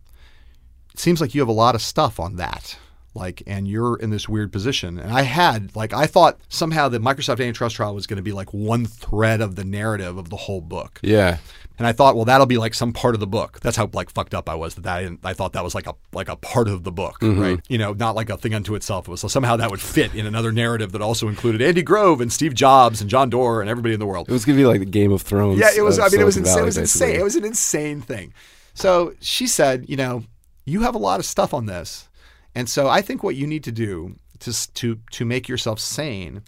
it 0.95 1.01
seems 1.01 1.21
like 1.21 1.35
you 1.35 1.41
have 1.41 1.49
a 1.49 1.53
lot 1.53 1.75
of 1.75 1.83
stuff 1.83 2.19
on 2.19 2.37
that 2.37 2.79
like 3.15 3.43
and 3.47 3.69
you're 3.69 3.97
in 3.97 4.11
this 4.11 4.29
weird 4.29 4.53
position 4.53 4.99
and 4.99 5.13
i 5.13 5.23
had 5.23 5.75
like 5.77 5.93
i 5.93 6.07
thought 6.07 6.39
somehow 6.49 6.89
the 6.89 6.99
microsoft 6.99 7.41
antitrust 7.41 7.77
trial 7.77 7.95
was 7.95 8.07
going 8.07 8.17
to 8.17 8.23
be 8.23 8.33
like 8.33 8.53
one 8.53 8.85
thread 8.85 9.41
of 9.41 9.55
the 9.57 9.65
narrative 9.65 10.19
of 10.19 10.31
the 10.31 10.37
whole 10.37 10.61
book 10.61 10.99
yeah. 11.03 11.39
and 11.79 11.87
i 11.87 11.93
thought 11.93 12.17
well 12.17 12.25
that'll 12.25 12.47
be 12.47 12.59
like 12.59 12.75
some 12.75 12.93
part 12.93 13.15
of 13.15 13.21
the 13.21 13.27
book 13.27 13.61
that's 13.61 13.77
how 13.77 13.89
like 13.93 14.11
fucked 14.11 14.35
up 14.35 14.49
i 14.49 14.55
was 14.55 14.75
that, 14.75 14.83
that 14.83 15.19
I, 15.25 15.31
I 15.31 15.33
thought 15.33 15.53
that 15.53 15.63
was 15.63 15.75
like 15.75 15.87
a 15.87 15.95
like 16.13 16.29
a 16.29 16.37
part 16.37 16.67
of 16.69 16.83
the 16.83 16.93
book 16.93 17.21
mm-hmm. 17.21 17.41
right 17.41 17.61
you 17.69 17.79
know 17.79 17.93
not 17.93 18.17
like 18.17 18.31
a 18.31 18.37
thing 18.37 18.55
unto 18.55 18.75
itself 18.75 19.07
it 19.07 19.11
was 19.11 19.21
so 19.21 19.29
somehow 19.29 19.57
that 19.57 19.71
would 19.71 19.81
fit 19.81 20.15
in 20.15 20.27
another 20.27 20.51
narrative 20.51 20.93
that 20.93 21.01
also 21.01 21.29
included 21.29 21.63
andy 21.63 21.83
grove 21.83 22.21
and 22.21 22.33
steve 22.33 22.55
jobs 22.55 23.01
and 23.01 23.09
john 23.09 23.31
doerr 23.31 23.61
and 23.61 23.71
everybody 23.71 23.95
in 23.95 24.01
the 24.01 24.07
world 24.07 24.29
It 24.29 24.33
was 24.33 24.45
going 24.45 24.57
to 24.57 24.63
be 24.63 24.67
like 24.67 24.81
the 24.81 24.87
Game 24.87 25.13
of 25.13 25.23
Thrones. 25.23 25.59
yeah, 25.59 25.71
it 25.77 25.83
was. 25.83 25.99
I 25.99 26.09
mean, 26.09 26.21
it 26.21 26.25
was 26.25 26.37
insane. 26.37 26.59
It 26.59 26.65
was 26.65 26.79
insane. 26.79 27.09
basically. 27.09 27.21
It 27.21 27.25
was 27.25 27.37
an 27.37 27.45
insane 27.45 28.01
thing. 28.01 28.33
So 28.75 29.15
she 29.21 29.47
said, 29.47 29.89
you 29.89 29.97
know, 29.97 30.25
you 30.65 30.83
have 30.83 30.95
a 30.95 30.99
lot 30.99 31.21
of 31.21 31.27
stuff 31.27 31.53
on 31.55 31.67
this, 31.67 32.09
and 32.55 32.69
so 32.69 32.89
I 32.89 33.03
think 33.03 33.23
what 33.23 33.37
you 33.37 33.47
need 33.47 33.65
to 33.65 33.73
do 33.73 34.17
to 34.41 34.73
to 34.75 34.99
to 35.13 35.25
make 35.25 35.49
yourself 35.49 35.79
sane 35.81 36.43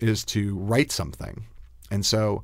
is 0.00 0.24
to 0.26 0.56
write 0.56 0.92
something, 0.92 1.46
and 1.90 2.04
so 2.04 2.42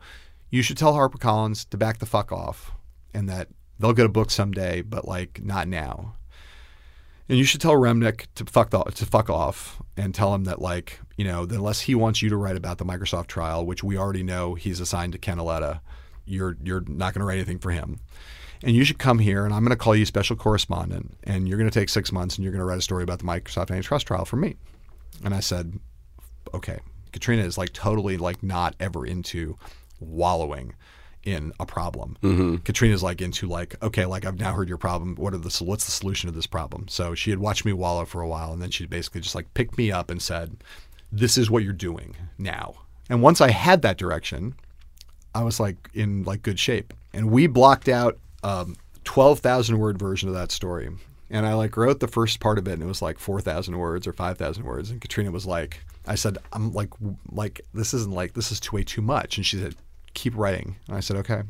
you 0.51 0.63
should 0.63 0.77
tell 0.77 0.95
HarperCollins 0.95 1.69
to 1.71 1.77
back 1.77 1.99
the 1.99 2.07
fuck 2.07 2.33
off, 2.33 2.73
and 3.15 3.29
that 3.29 3.49
they'll 3.79 3.93
get 3.93 4.07
a 4.07 4.11
book 4.11 4.31
someday, 4.31 4.83
but 4.83 5.07
like 5.07 5.43
not 5.43 5.69
now. 5.69 6.15
And 7.29 7.39
you 7.39 7.45
should 7.45 7.61
tell 7.61 7.73
Remnick 7.75 8.27
to 8.35 8.45
fuck 8.45 8.71
the, 8.71 8.83
to 8.83 9.07
fuck 9.07 9.31
off 9.31 9.81
and 9.97 10.15
tell 10.15 10.35
him 10.35 10.45
that 10.45 10.61
like 10.61 11.01
you 11.17 11.25
know 11.25 11.43
unless 11.43 11.83
he 11.83 11.95
wants 11.95 12.23
you 12.23 12.29
to 12.29 12.37
write 12.37 12.57
about 12.57 12.79
the 12.79 12.85
Microsoft 12.85 13.27
trial, 13.27 13.65
which 13.65 13.83
we 13.83 13.97
already 13.97 14.23
know 14.23 14.55
he's 14.55 14.81
assigned 14.81 15.13
to 15.13 15.19
Ken 15.19 15.39
Auletta, 15.39 15.81
you're 16.25 16.57
you're 16.63 16.85
not 16.87 17.15
going 17.15 17.21
to 17.21 17.25
write 17.25 17.37
anything 17.39 17.59
for 17.59 17.71
him. 17.71 18.01
And 18.65 18.77
you 18.77 18.85
should 18.85 18.99
come 18.99 19.19
here, 19.19 19.45
and 19.45 19.53
I'm 19.53 19.63
going 19.63 19.71
to 19.71 19.77
call 19.77 19.97
you 19.97 20.07
special 20.07 20.37
correspondent, 20.37 21.17
and 21.25 21.49
you're 21.49 21.59
going 21.59 21.71
to 21.71 21.79
take 21.79 21.89
six 21.89 22.13
months, 22.13 22.37
and 22.37 22.45
you're 22.45 22.53
going 22.53 22.61
to 22.61 22.65
write 22.65 22.79
a 22.79 22.83
story 22.83 23.03
about 23.03 23.19
the 23.19 23.25
Microsoft 23.25 23.71
antitrust 23.71 24.07
trial 24.07 24.25
for 24.25 24.37
me. 24.37 24.57
And 25.25 25.35
I 25.35 25.41
said, 25.41 25.79
okay. 26.55 26.79
Katrina 27.13 27.43
is 27.43 27.59
like 27.59 27.73
totally 27.73 28.17
like 28.17 28.43
not 28.43 28.75
ever 28.81 29.07
into 29.07 29.59
wallowing 30.01 30.75
in 31.25 31.53
a 31.61 31.67
problem. 31.67 32.17
Mm-hmm. 32.23 32.57
Katrina's 32.59 33.03
like 33.03 33.21
into 33.21 33.47
like, 33.47 33.77
okay, 33.83 34.07
like 34.07 34.25
I've 34.25 34.39
now 34.39 34.53
heard 34.53 34.69
your 34.69 34.79
problem. 34.79 35.15
What 35.17 35.35
are 35.35 35.39
the 35.39 35.65
what's 35.65 35.85
the 35.85 35.93
solution 35.93 36.29
to 36.29 36.35
this 36.35 36.47
problem? 36.47 36.89
So 36.89 37.15
she 37.15 37.31
had 37.31 37.39
watched 37.39 37.65
me 37.65 37.73
wallow 37.73 38.05
for 38.05 38.23
a 38.23 38.29
while, 38.29 38.53
and 38.53 38.61
then 38.61 38.71
she 38.71 38.87
basically 38.87 39.21
just 39.21 39.35
like 39.35 39.53
picked 39.55 39.79
me 39.79 39.93
up 39.93 40.11
and 40.11 40.21
said, 40.21 40.57
"This 41.13 41.39
is 41.39 41.51
what 41.51 41.63
you're 41.63 41.73
doing 41.73 42.17
now." 42.39 42.75
And 43.09 43.23
once 43.23 43.41
I 43.41 43.51
had 43.51 43.83
that 43.83 43.99
direction, 43.99 44.55
I 45.35 45.43
was 45.43 45.61
like 45.61 45.91
in 45.95 46.25
like 46.25 46.43
good 46.43 46.59
shape. 46.59 46.93
And 47.13 47.31
we 47.31 47.47
blocked 47.47 47.89
out 47.89 48.19
um, 48.43 48.77
twelve 49.05 49.41
thousand 49.41 49.79
word 49.79 49.99
version 49.99 50.29
of 50.29 50.35
that 50.35 50.53
story. 50.53 50.91
And 51.31 51.47
I 51.47 51.55
like 51.55 51.77
wrote 51.77 52.01
the 52.01 52.09
first 52.09 52.41
part 52.41 52.59
of 52.59 52.69
it, 52.69 52.75
and 52.75 52.83
it 52.83 52.87
was 52.87 53.01
like 53.01 53.19
four 53.19 53.41
thousand 53.41 53.79
words 53.79 54.07
or 54.07 54.13
five 54.13 54.37
thousand 54.37 54.65
words. 54.65 54.91
And 54.91 55.01
Katrina 55.01 55.31
was 55.31 55.47
like, 55.47 55.83
I 56.07 56.15
said, 56.15 56.39
I'm 56.53 56.73
like, 56.73 56.91
like 57.31 57.63
this 57.73 57.95
isn't 57.95 58.13
like 58.13 58.35
this 58.35 58.53
is 58.53 58.61
too 58.61 58.77
way 58.77 58.83
too 58.83 59.03
much. 59.03 59.39
And 59.39 59.47
she 59.47 59.59
said, 59.59 59.75
keep 60.15 60.37
writing. 60.37 60.77
And 60.89 60.97
I 60.97 61.01
said, 61.01 61.17
okay. 61.19 61.43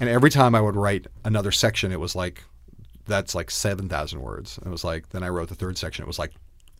And 0.00 0.08
every 0.08 0.30
time 0.30 0.54
I 0.54 0.60
would 0.60 0.76
write 0.76 1.06
another 1.24 1.52
section, 1.52 1.92
it 1.92 2.00
was 2.00 2.14
like 2.14 2.44
that's 3.06 3.34
like 3.34 3.50
seven 3.50 3.88
thousand 3.88 4.20
words. 4.20 4.58
And 4.58 4.66
it 4.66 4.70
was 4.70 4.84
like 4.84 5.08
then 5.10 5.22
I 5.22 5.28
wrote 5.28 5.48
the 5.48 5.54
third 5.54 5.78
section. 5.78 6.02
It 6.02 6.08
was 6.08 6.18
like 6.18 6.32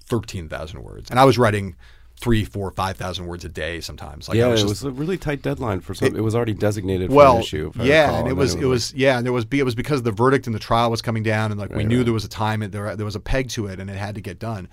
thirteen 0.05 0.49
thousand 0.49 0.83
words. 0.83 1.11
And 1.11 1.19
I 1.19 1.25
was 1.25 1.39
writing 1.39 1.75
three, 2.21 2.45
four, 2.45 2.71
five 2.71 2.97
thousand 2.97 3.27
words 3.27 3.45
a 3.45 3.49
day 3.49 3.81
sometimes. 3.81 4.29
Like 4.29 4.37
yeah, 4.37 4.49
was 4.49 4.63
it 4.63 4.69
was 4.69 4.85
a 4.85 4.91
really 4.91 5.17
tight 5.17 5.43
deadline 5.43 5.81
for 5.81 5.95
some. 5.95 6.15
It, 6.15 6.21
was 6.21 6.35
already 6.35 6.53
designated 6.55 7.09
for 7.09 7.17
well, 7.17 7.37
an 7.37 7.43
issue. 7.43 7.73
yeah, 7.77 8.03
recall, 8.03 8.19
and 8.19 8.27
it 8.27 8.31
then 8.31 8.37
was 8.37 8.55
it 8.55 8.65
was 8.67 8.95
yeah, 8.95 9.19
and 9.19 9.27
it 9.27 9.31
was 9.31 9.47
it 9.51 9.65
was 9.65 9.75
because 9.75 10.03
the 10.03 10.13
verdict 10.13 10.47
in 10.47 10.53
the 10.53 10.59
trial 10.59 10.91
was 10.91 11.03
coming 11.03 11.23
down, 11.23 11.51
and 11.51 11.59
like 11.59 11.71
we 11.71 11.85
knew 11.85 11.99
right. 11.99 12.05
there 12.05 12.13
was 12.13 12.25
a 12.25 12.29
time 12.29 12.63
and 12.63 12.73
there 12.73 12.95
there 12.95 13.07
was 13.07 13.17
a 13.17 13.21
peg 13.21 13.49
to 13.51 13.67
it, 13.67 13.81
and 13.81 13.89
it 13.91 13.97
had 13.97 14.15
to 14.15 14.21
get 14.21 14.39
done. 14.39 14.69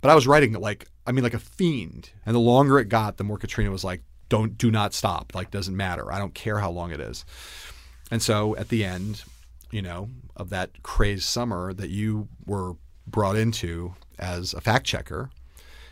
But 0.00 0.10
I 0.10 0.14
was 0.14 0.26
writing 0.26 0.52
like 0.52 0.86
I 1.06 1.12
mean 1.12 1.24
like 1.24 1.34
a 1.34 1.38
fiend, 1.38 2.10
and 2.26 2.34
the 2.34 2.40
longer 2.40 2.78
it 2.78 2.88
got, 2.88 3.16
the 3.16 3.24
more 3.24 3.38
Katrina 3.38 3.70
was 3.70 3.84
like, 3.84 4.02
"Don't 4.28 4.58
do 4.58 4.70
not 4.70 4.92
stop. 4.92 5.34
Like 5.34 5.50
doesn't 5.50 5.76
matter. 5.76 6.12
I 6.12 6.18
don't 6.18 6.34
care 6.34 6.58
how 6.58 6.70
long 6.70 6.90
it 6.90 7.00
is." 7.00 7.24
And 8.10 8.22
so 8.22 8.56
at 8.56 8.70
the 8.70 8.84
end, 8.84 9.22
you 9.70 9.82
know, 9.82 10.08
of 10.36 10.50
that 10.50 10.82
crazed 10.82 11.24
summer 11.24 11.72
that 11.74 11.90
you 11.90 12.28
were 12.46 12.74
brought 13.06 13.36
into 13.36 13.94
as 14.18 14.54
a 14.54 14.60
fact 14.60 14.86
checker, 14.86 15.30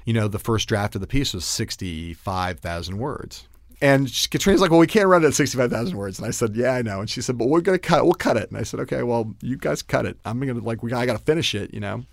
you 0.07 0.15
know, 0.15 0.29
the 0.29 0.39
first 0.39 0.69
draft 0.69 0.95
of 0.95 1.03
the 1.03 1.07
piece 1.07 1.35
was 1.35 1.45
65,000 1.45 2.97
words. 2.97 3.47
And 3.83 4.09
she- 4.09 4.29
Katrina's 4.29 4.63
like, 4.63 4.71
well, 4.71 4.81
we 4.81 4.87
can't 4.87 5.09
run 5.09 5.23
it 5.23 5.27
at 5.27 5.35
65,000 5.35 5.97
words. 5.97 6.19
And 6.19 6.27
I 6.27 6.31
said, 6.31 6.57
yeah, 6.57 6.71
I 6.71 6.81
know. 6.81 7.01
And 7.01 7.11
she 7.11 7.21
said, 7.21 7.37
but 7.37 7.49
we're 7.49 7.61
going 7.61 7.79
to 7.79 7.87
cut 7.87 7.99
it. 7.99 8.05
We'll 8.05 8.15
cut 8.15 8.39
it. 8.39 8.49
And 8.49 8.59
I 8.59 8.63
said, 8.63 8.81
okay, 8.81 9.03
well, 9.03 9.35
you 9.43 9.59
guys 9.59 9.83
cut 9.83 10.07
it. 10.07 10.17
I'm 10.25 10.41
going 10.41 10.59
to, 10.59 10.65
like, 10.65 10.83
we 10.83 10.93
I 10.95 11.05
got 11.05 11.19
to 11.19 11.25
finish 11.25 11.55
it, 11.55 11.75
you 11.75 11.81
know? 11.81 12.05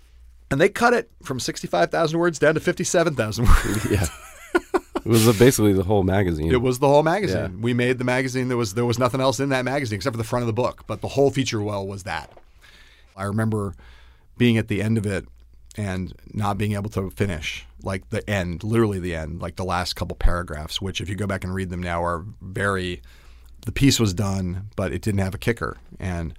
And 0.50 0.60
they 0.60 0.68
cut 0.68 0.92
it 0.92 1.10
from 1.22 1.40
65,000 1.40 2.18
words 2.18 2.38
down 2.38 2.54
to 2.54 2.60
57,000 2.60 3.46
words. 3.46 3.86
yeah. 3.90 4.06
It 5.04 5.10
was 5.10 5.38
basically 5.38 5.72
the 5.74 5.84
whole 5.84 6.02
magazine. 6.02 6.50
It 6.52 6.62
was 6.62 6.78
the 6.78 6.88
whole 6.88 7.02
magazine. 7.02 7.36
Yeah. 7.56 7.60
We 7.62 7.74
made 7.74 7.98
the 7.98 8.04
magazine. 8.04 8.48
There 8.48 8.56
was 8.56 8.72
there 8.72 8.86
was 8.86 8.98
nothing 8.98 9.20
else 9.20 9.38
in 9.38 9.50
that 9.50 9.62
magazine 9.64 9.96
except 9.96 10.14
for 10.14 10.18
the 10.18 10.24
front 10.24 10.44
of 10.44 10.46
the 10.46 10.54
book, 10.54 10.84
but 10.86 11.02
the 11.02 11.08
whole 11.08 11.30
feature 11.30 11.60
well 11.60 11.86
was 11.86 12.04
that. 12.04 12.32
I 13.14 13.24
remember 13.24 13.74
being 14.38 14.56
at 14.56 14.68
the 14.68 14.80
end 14.80 14.96
of 14.96 15.04
it 15.04 15.26
and 15.76 16.14
not 16.32 16.56
being 16.56 16.72
able 16.72 16.88
to 16.90 17.10
finish 17.10 17.66
like 17.84 18.10
the 18.10 18.28
end, 18.28 18.64
literally 18.64 18.98
the 18.98 19.14
end, 19.14 19.40
like 19.40 19.56
the 19.56 19.64
last 19.64 19.94
couple 19.94 20.16
paragraphs, 20.16 20.80
which 20.80 21.00
if 21.00 21.08
you 21.08 21.14
go 21.14 21.26
back 21.26 21.44
and 21.44 21.54
read 21.54 21.70
them 21.70 21.82
now 21.82 22.02
are 22.02 22.24
very 22.40 23.02
the 23.64 23.72
piece 23.72 23.98
was 23.98 24.12
done, 24.14 24.68
but 24.76 24.92
it 24.92 25.02
didn't 25.02 25.20
have 25.20 25.34
a 25.34 25.38
kicker. 25.38 25.78
And 25.98 26.34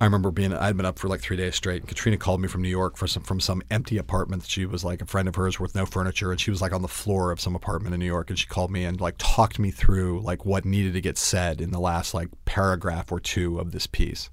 I 0.00 0.04
remember 0.04 0.30
being 0.30 0.54
I'd 0.54 0.76
been 0.76 0.86
up 0.86 0.98
for 0.98 1.08
like 1.08 1.20
three 1.20 1.36
days 1.36 1.56
straight. 1.56 1.82
And 1.82 1.88
Katrina 1.88 2.16
called 2.16 2.40
me 2.40 2.48
from 2.48 2.62
New 2.62 2.70
York 2.70 2.96
for 2.96 3.06
some 3.06 3.22
from 3.22 3.38
some 3.38 3.62
empty 3.70 3.98
apartment. 3.98 4.46
She 4.46 4.64
was 4.64 4.82
like 4.82 5.02
a 5.02 5.06
friend 5.06 5.28
of 5.28 5.34
hers 5.34 5.60
with 5.60 5.74
no 5.74 5.84
furniture, 5.84 6.30
and 6.30 6.40
she 6.40 6.50
was 6.50 6.62
like 6.62 6.72
on 6.72 6.82
the 6.82 6.88
floor 6.88 7.30
of 7.30 7.40
some 7.40 7.54
apartment 7.54 7.92
in 7.94 8.00
New 8.00 8.06
York. 8.06 8.30
And 8.30 8.38
she 8.38 8.46
called 8.46 8.70
me 8.70 8.84
and 8.84 9.00
like 9.00 9.16
talked 9.18 9.58
me 9.58 9.70
through 9.70 10.20
like 10.22 10.46
what 10.46 10.64
needed 10.64 10.94
to 10.94 11.00
get 11.00 11.18
said 11.18 11.60
in 11.60 11.70
the 11.70 11.80
last 11.80 12.14
like 12.14 12.28
paragraph 12.46 13.12
or 13.12 13.20
two 13.20 13.58
of 13.58 13.72
this 13.72 13.86
piece, 13.86 14.30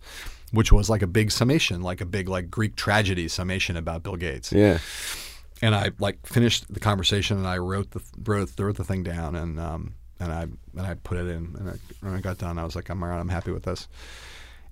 which 0.51 0.71
was 0.71 0.89
like 0.89 1.01
a 1.01 1.07
big 1.07 1.31
summation, 1.31 1.81
like 1.81 1.99
a 1.99 2.05
big 2.05 2.29
like 2.29 2.49
Greek 2.49 2.77
tragedy 2.77 3.27
summation 3.27 3.75
about 3.75 4.03
Bill 4.03 4.15
Gates. 4.15 4.53
Yeah. 4.53 4.77
And 5.61 5.73
I 5.73 5.91
like 5.99 6.25
finished 6.25 6.71
the 6.71 6.79
conversation 6.79 7.37
and 7.37 7.47
I 7.47 7.57
wrote 7.57 7.91
the 7.91 8.01
wrote, 8.23 8.51
wrote 8.59 8.77
the 8.77 8.83
thing 8.83 9.03
down 9.03 9.35
and 9.35 9.59
um 9.59 9.93
and 10.19 10.31
I 10.31 10.41
and 10.43 10.81
I 10.87 10.93
put 10.95 11.17
it 11.17 11.27
in 11.27 11.55
and 11.57 11.69
I, 11.69 11.73
when 12.01 12.13
I 12.13 12.21
got 12.21 12.37
done 12.37 12.59
I 12.59 12.63
was 12.63 12.75
like 12.75 12.89
I'm 12.89 13.01
all 13.01 13.09
right, 13.09 13.19
I'm 13.19 13.29
happy 13.29 13.51
with 13.51 13.63
this. 13.63 13.87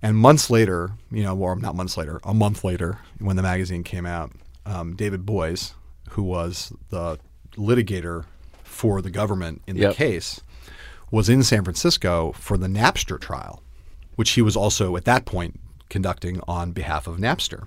And 0.02 0.18
months 0.18 0.50
later, 0.50 0.92
you 1.10 1.24
know, 1.24 1.36
or 1.38 1.56
not 1.56 1.76
months 1.76 1.98
later, 1.98 2.20
a 2.24 2.34
month 2.34 2.64
later, 2.64 3.00
when 3.20 3.38
the 3.38 3.42
magazine 3.42 3.84
came 3.84 4.06
out, 4.06 4.32
um, 4.66 4.96
David 4.96 5.26
Boies, 5.26 5.74
who 6.12 6.22
was 6.22 6.72
the 6.90 7.18
litigator 7.56 8.26
for 8.64 9.02
the 9.02 9.10
government 9.10 9.62
in 9.66 9.76
the 9.78 9.84
Yep. 9.84 9.96
case, 9.96 10.42
was 11.10 11.30
in 11.30 11.42
San 11.44 11.64
Francisco 11.64 12.34
for 12.34 12.58
the 12.58 12.68
Napster 12.68 13.20
trial, 13.20 13.64
which 14.16 14.32
he 14.32 14.42
was 14.42 14.56
also 14.56 14.96
at 14.96 15.06
that 15.06 15.26
point 15.26 15.60
conducting 15.90 16.40
on 16.48 16.72
behalf 16.72 17.08
of 17.08 17.18
Napster. 17.18 17.66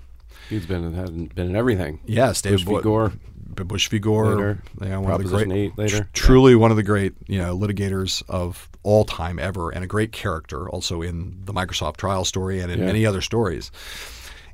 He's 0.48 0.66
been 0.66 0.94
had 0.94 1.34
been 1.34 1.48
in 1.50 1.56
everything. 1.56 2.00
Yes, 2.06 2.40
David 2.42 2.64
Bush 2.64 2.76
v. 2.78 2.82
Gore. 2.82 3.12
Bush 3.48 3.88
v. 3.88 3.98
Gore, 3.98 4.24
Later. 4.36 4.58
know, 4.80 5.00
one 5.00 5.12
of 5.12 5.22
the 5.22 5.28
great, 5.28 5.50
8 5.50 5.78
later. 5.78 5.98
tr- 6.04 6.08
truly 6.12 6.54
one 6.54 6.70
of 6.70 6.76
the 6.76 6.82
great, 6.84 7.14
you 7.26 7.38
know, 7.38 7.56
litigators 7.58 8.22
of 8.28 8.68
all 8.84 9.04
time 9.04 9.38
ever, 9.38 9.70
and 9.70 9.82
a 9.82 9.86
great 9.86 10.12
character 10.12 10.68
also 10.68 11.02
in 11.02 11.40
the 11.44 11.52
Microsoft 11.52 11.96
trial 11.96 12.24
story 12.24 12.60
and 12.60 12.70
in 12.70 12.78
Yeah. 12.80 12.86
many 12.86 13.04
other 13.04 13.20
stories. 13.20 13.70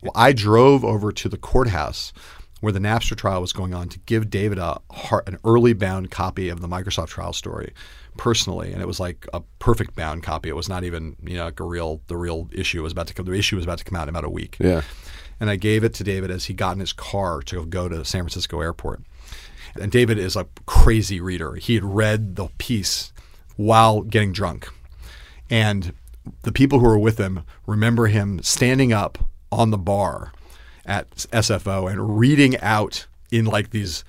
Well, 0.02 0.12
I 0.14 0.32
drove 0.32 0.84
over 0.84 1.12
to 1.12 1.28
the 1.28 1.36
courthouse 1.36 2.12
where 2.60 2.72
the 2.72 2.78
Napster 2.78 3.14
trial 3.16 3.42
was 3.42 3.52
going 3.52 3.74
on 3.74 3.88
to 3.90 3.98
give 4.06 4.30
David 4.30 4.58
a 4.58 4.80
har- 4.90 5.24
an 5.26 5.36
early 5.44 5.74
bound 5.74 6.10
copy 6.10 6.48
of 6.48 6.62
the 6.62 6.68
Microsoft 6.68 7.08
trial 7.08 7.34
story 7.34 7.74
personally, 8.16 8.72
and 8.72 8.80
it 8.80 8.86
was 8.86 8.98
like 9.00 9.26
a 9.34 9.40
perfect 9.58 9.94
bound 9.96 10.22
copy. 10.22 10.48
It 10.48 10.56
was 10.56 10.68
not 10.68 10.82
even 10.84 11.16
you 11.22 11.36
know 11.36 11.44
like 11.46 11.60
a 11.60 11.64
real 11.64 12.00
the 12.06 12.16
real 12.16 12.48
issue 12.52 12.82
was 12.82 12.92
about 12.92 13.06
to 13.08 13.14
come. 13.14 13.26
The 13.26 13.32
issue 13.34 13.56
was 13.56 13.64
about 13.66 13.78
to 13.78 13.84
come 13.84 13.96
out 13.96 14.04
in 14.04 14.08
about 14.10 14.24
a 14.24 14.30
week 14.30 14.56
Yeah. 14.60 14.80
And 15.40 15.50
I 15.50 15.56
gave 15.56 15.84
it 15.84 15.94
to 15.94 16.04
David 16.04 16.30
as 16.30 16.46
he 16.46 16.54
got 16.54 16.74
in 16.74 16.80
his 16.80 16.92
car 16.92 17.42
to 17.42 17.66
go 17.66 17.88
to 17.88 18.04
San 18.04 18.22
Francisco 18.22 18.60
airport. 18.60 19.02
And 19.78 19.90
David 19.90 20.18
is 20.18 20.36
a 20.36 20.46
crazy 20.66 21.20
reader. 21.20 21.54
He 21.54 21.74
had 21.74 21.84
read 21.84 22.36
the 22.36 22.48
piece 22.58 23.12
while 23.56 24.02
getting 24.02 24.32
drunk. 24.32 24.68
And 25.50 25.92
the 26.42 26.52
people 26.52 26.78
who 26.78 26.86
were 26.86 26.98
with 26.98 27.18
him 27.18 27.44
remember 27.66 28.06
him 28.06 28.42
standing 28.42 28.92
up 28.92 29.18
on 29.50 29.70
the 29.70 29.78
bar 29.78 30.32
at 30.86 31.10
SFO 31.10 31.90
and 31.90 32.18
reading 32.18 32.58
out 32.60 33.06
in 33.30 33.44
like 33.44 33.70
these 33.70 34.04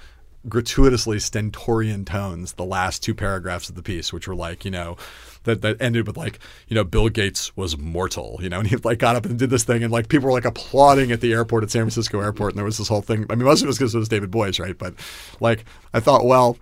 gratuitously 0.47 1.19
stentorian 1.19 2.05
tones 2.05 2.53
the 2.53 2.65
last 2.65 3.01
two 3.01 3.15
paragraphs 3.15 3.69
of 3.69 3.75
the 3.75 3.81
piece, 3.81 4.13
which 4.13 4.27
were 4.27 4.35
like, 4.35 4.65
you 4.65 4.71
know, 4.71 4.97
that, 5.45 5.61
that 5.61 5.81
ended 5.81 6.05
with 6.07 6.17
like, 6.17 6.39
you 6.67 6.75
know, 6.75 6.83
Bill 6.83 7.09
Gates 7.09 7.55
was 7.55 7.77
mortal, 7.77 8.37
you 8.41 8.49
know, 8.49 8.59
and 8.59 8.67
he 8.67 8.75
like 8.77 8.99
got 8.99 9.15
up 9.15 9.25
and 9.25 9.39
did 9.39 9.49
this 9.49 9.63
thing 9.63 9.83
and 9.83 9.91
like 9.91 10.09
people 10.09 10.27
were 10.27 10.33
like 10.33 10.45
applauding 10.45 11.11
at 11.11 11.21
the 11.21 11.33
airport 11.33 11.63
at 11.63 11.71
San 11.71 11.83
Francisco 11.83 12.19
airport. 12.19 12.51
And 12.51 12.57
there 12.57 12.65
was 12.65 12.77
this 12.77 12.87
whole 12.87 13.01
thing. 13.01 13.25
I 13.29 13.35
mean, 13.35 13.45
most 13.45 13.61
of 13.61 13.65
it 13.65 13.67
was 13.67 13.77
because 13.77 13.95
it 13.95 13.99
was 13.99 14.09
David 14.09 14.31
Boies, 14.31 14.59
right? 14.59 14.77
But 14.77 14.93
like, 15.39 15.65
I 15.93 15.99
thought, 15.99 16.25
well, 16.25 16.57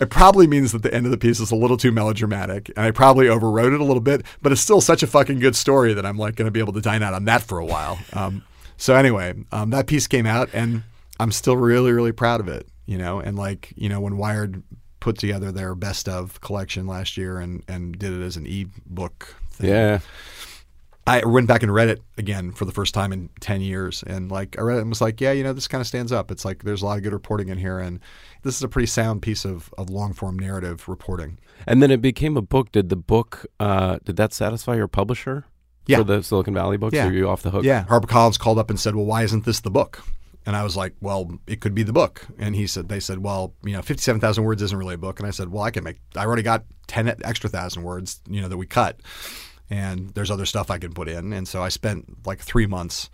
it 0.00 0.10
probably 0.10 0.46
means 0.46 0.72
that 0.72 0.82
the 0.82 0.92
end 0.92 1.06
of 1.06 1.12
the 1.12 1.18
piece 1.18 1.38
is 1.38 1.50
a 1.50 1.56
little 1.56 1.76
too 1.76 1.92
melodramatic, 1.92 2.70
and 2.70 2.80
I 2.80 2.90
probably 2.90 3.26
overwrote 3.26 3.74
it 3.74 3.80
a 3.80 3.84
little 3.84 4.00
bit. 4.00 4.24
But 4.40 4.50
it's 4.50 4.60
still 4.60 4.80
such 4.80 5.02
a 5.02 5.06
fucking 5.06 5.38
good 5.38 5.54
story 5.54 5.94
that 5.94 6.04
I'm 6.04 6.16
like 6.18 6.34
going 6.34 6.46
to 6.46 6.50
be 6.50 6.60
able 6.60 6.72
to 6.72 6.80
dine 6.80 7.02
out 7.02 7.14
on 7.14 7.24
that 7.26 7.42
for 7.42 7.58
a 7.58 7.64
while. 7.64 7.98
Um, 8.12 8.42
so 8.76 8.96
anyway, 8.96 9.34
um, 9.52 9.70
that 9.70 9.86
piece 9.86 10.06
came 10.06 10.26
out, 10.26 10.48
and 10.52 10.82
I'm 11.20 11.30
still 11.30 11.56
really, 11.56 11.92
really 11.92 12.12
proud 12.12 12.40
of 12.40 12.48
it. 12.48 12.66
You 12.86 12.98
know, 12.98 13.20
and 13.20 13.38
like 13.38 13.72
you 13.76 13.88
know, 13.88 14.00
when 14.00 14.16
Wired 14.16 14.62
put 15.02 15.18
together 15.18 15.50
their 15.50 15.74
best 15.74 16.08
of 16.08 16.40
collection 16.40 16.86
last 16.86 17.16
year 17.16 17.38
and 17.38 17.64
and 17.66 17.98
did 17.98 18.12
it 18.12 18.22
as 18.22 18.36
an 18.36 18.46
e-book 18.46 19.34
thing, 19.50 19.68
Yeah. 19.68 19.98
I 21.04 21.24
went 21.24 21.48
back 21.48 21.64
and 21.64 21.74
read 21.74 21.88
it 21.88 22.00
again 22.16 22.52
for 22.52 22.64
the 22.64 22.70
first 22.70 22.94
time 22.94 23.12
in 23.12 23.28
10 23.40 23.60
years. 23.60 24.04
And 24.06 24.30
like, 24.30 24.56
I 24.56 24.62
read 24.62 24.78
it 24.78 24.82
and 24.82 24.88
was 24.88 25.00
like, 25.00 25.20
yeah, 25.20 25.32
you 25.32 25.42
know, 25.42 25.52
this 25.52 25.66
kind 25.66 25.80
of 25.80 25.88
stands 25.88 26.12
up. 26.12 26.30
It's 26.30 26.44
like, 26.44 26.62
there's 26.62 26.80
a 26.80 26.86
lot 26.86 26.96
of 26.96 27.02
good 27.02 27.12
reporting 27.12 27.48
in 27.48 27.58
here. 27.58 27.80
And 27.80 27.98
this 28.44 28.54
is 28.54 28.62
a 28.62 28.68
pretty 28.68 28.86
sound 28.86 29.20
piece 29.20 29.44
of, 29.44 29.74
of 29.76 29.90
long 29.90 30.12
form 30.12 30.38
narrative 30.38 30.88
reporting. 30.88 31.38
And 31.66 31.82
then 31.82 31.90
it 31.90 32.00
became 32.00 32.36
a 32.36 32.40
book. 32.42 32.70
Did 32.70 32.88
the 32.88 32.94
book 32.94 33.44
uh, 33.58 33.98
did 34.04 34.14
that 34.14 34.32
satisfy 34.32 34.76
your 34.76 34.86
publisher? 34.86 35.44
Yeah. 35.86 35.96
For 35.98 36.04
the 36.04 36.22
Silicon 36.22 36.54
Valley 36.54 36.76
books? 36.76 36.94
Yeah. 36.94 37.08
Are 37.08 37.12
you 37.12 37.28
off 37.28 37.42
the 37.42 37.50
hook? 37.50 37.64
Yeah. 37.64 37.84
HarperCollins 37.86 38.38
called 38.38 38.60
up 38.60 38.70
and 38.70 38.78
said, 38.78 38.94
well, 38.94 39.04
why 39.04 39.24
isn't 39.24 39.44
this 39.44 39.58
the 39.58 39.70
book? 39.72 40.04
And 40.44 40.56
I 40.56 40.64
was 40.64 40.76
like, 40.76 40.94
well, 41.00 41.38
it 41.46 41.60
could 41.60 41.74
be 41.74 41.82
the 41.84 41.92
book. 41.92 42.26
And 42.38 42.56
he 42.56 42.66
said, 42.66 42.88
they 42.88 42.98
said, 43.00 43.18
well, 43.18 43.54
you 43.64 43.72
know, 43.74 43.82
57,000 43.82 44.42
words 44.42 44.60
isn't 44.62 44.76
really 44.76 44.94
a 44.94 44.98
book. 44.98 45.20
And 45.20 45.26
I 45.26 45.30
said, 45.30 45.50
well, 45.50 45.62
I 45.62 45.70
can 45.70 45.84
make, 45.84 45.98
I 46.16 46.24
already 46.24 46.42
got 46.42 46.64
10 46.88 47.14
extra 47.24 47.48
thousand 47.48 47.82
words, 47.84 48.20
you 48.28 48.40
know, 48.40 48.48
that 48.48 48.56
we 48.56 48.66
cut. 48.66 48.98
And 49.70 50.10
there's 50.14 50.30
other 50.30 50.44
stuff 50.46 50.70
I 50.70 50.78
can 50.78 50.92
put 50.92 51.08
in. 51.08 51.32
And 51.32 51.46
so 51.46 51.62
I 51.62 51.68
spent 51.68 52.26
like 52.26 52.40
three 52.40 52.66
months 52.66 53.08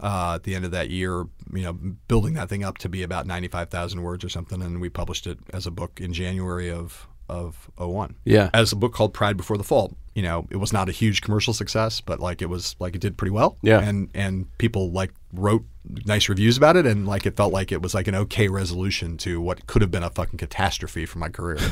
uh, 0.00 0.34
at 0.36 0.44
the 0.44 0.54
end 0.54 0.64
of 0.64 0.70
that 0.70 0.90
year, 0.90 1.24
you 1.52 1.62
know, 1.62 1.72
building 1.72 2.34
that 2.34 2.48
thing 2.48 2.62
up 2.62 2.78
to 2.78 2.88
be 2.88 3.02
about 3.02 3.26
95,000 3.26 4.02
words 4.02 4.24
or 4.24 4.28
something. 4.28 4.62
And 4.62 4.80
we 4.80 4.88
published 4.88 5.26
it 5.26 5.38
as 5.52 5.66
a 5.66 5.70
book 5.70 6.00
in 6.00 6.12
January 6.12 6.70
of, 6.70 7.08
of 7.28 7.70
01 7.76 8.16
Yeah. 8.24 8.50
as 8.54 8.72
a 8.72 8.76
book 8.76 8.92
called 8.92 9.14
Pride 9.14 9.36
Before 9.36 9.56
the 9.56 9.64
Fall. 9.64 9.94
You 10.14 10.22
know, 10.22 10.46
it 10.50 10.56
was 10.56 10.72
not 10.72 10.88
a 10.88 10.92
huge 10.92 11.22
commercial 11.22 11.54
success, 11.54 12.00
but 12.00 12.18
like 12.18 12.42
it 12.42 12.46
was 12.46 12.74
like 12.80 12.94
it 12.94 13.00
did 13.00 13.16
pretty 13.16 13.30
well. 13.30 13.56
Yeah. 13.62 13.80
And 13.80 14.10
and 14.14 14.46
people 14.58 14.90
like 14.90 15.12
wrote 15.32 15.64
nice 16.04 16.28
reviews 16.28 16.56
about 16.56 16.76
it 16.76 16.84
and 16.84 17.06
like 17.06 17.26
it 17.26 17.36
felt 17.36 17.52
like 17.52 17.70
it 17.70 17.80
was 17.80 17.94
like 17.94 18.08
an 18.08 18.14
okay 18.14 18.48
resolution 18.48 19.16
to 19.18 19.40
what 19.40 19.66
could 19.66 19.82
have 19.82 19.90
been 19.90 20.02
a 20.02 20.10
fucking 20.10 20.38
catastrophe 20.38 21.06
for 21.06 21.18
my 21.18 21.28
career. 21.28 21.58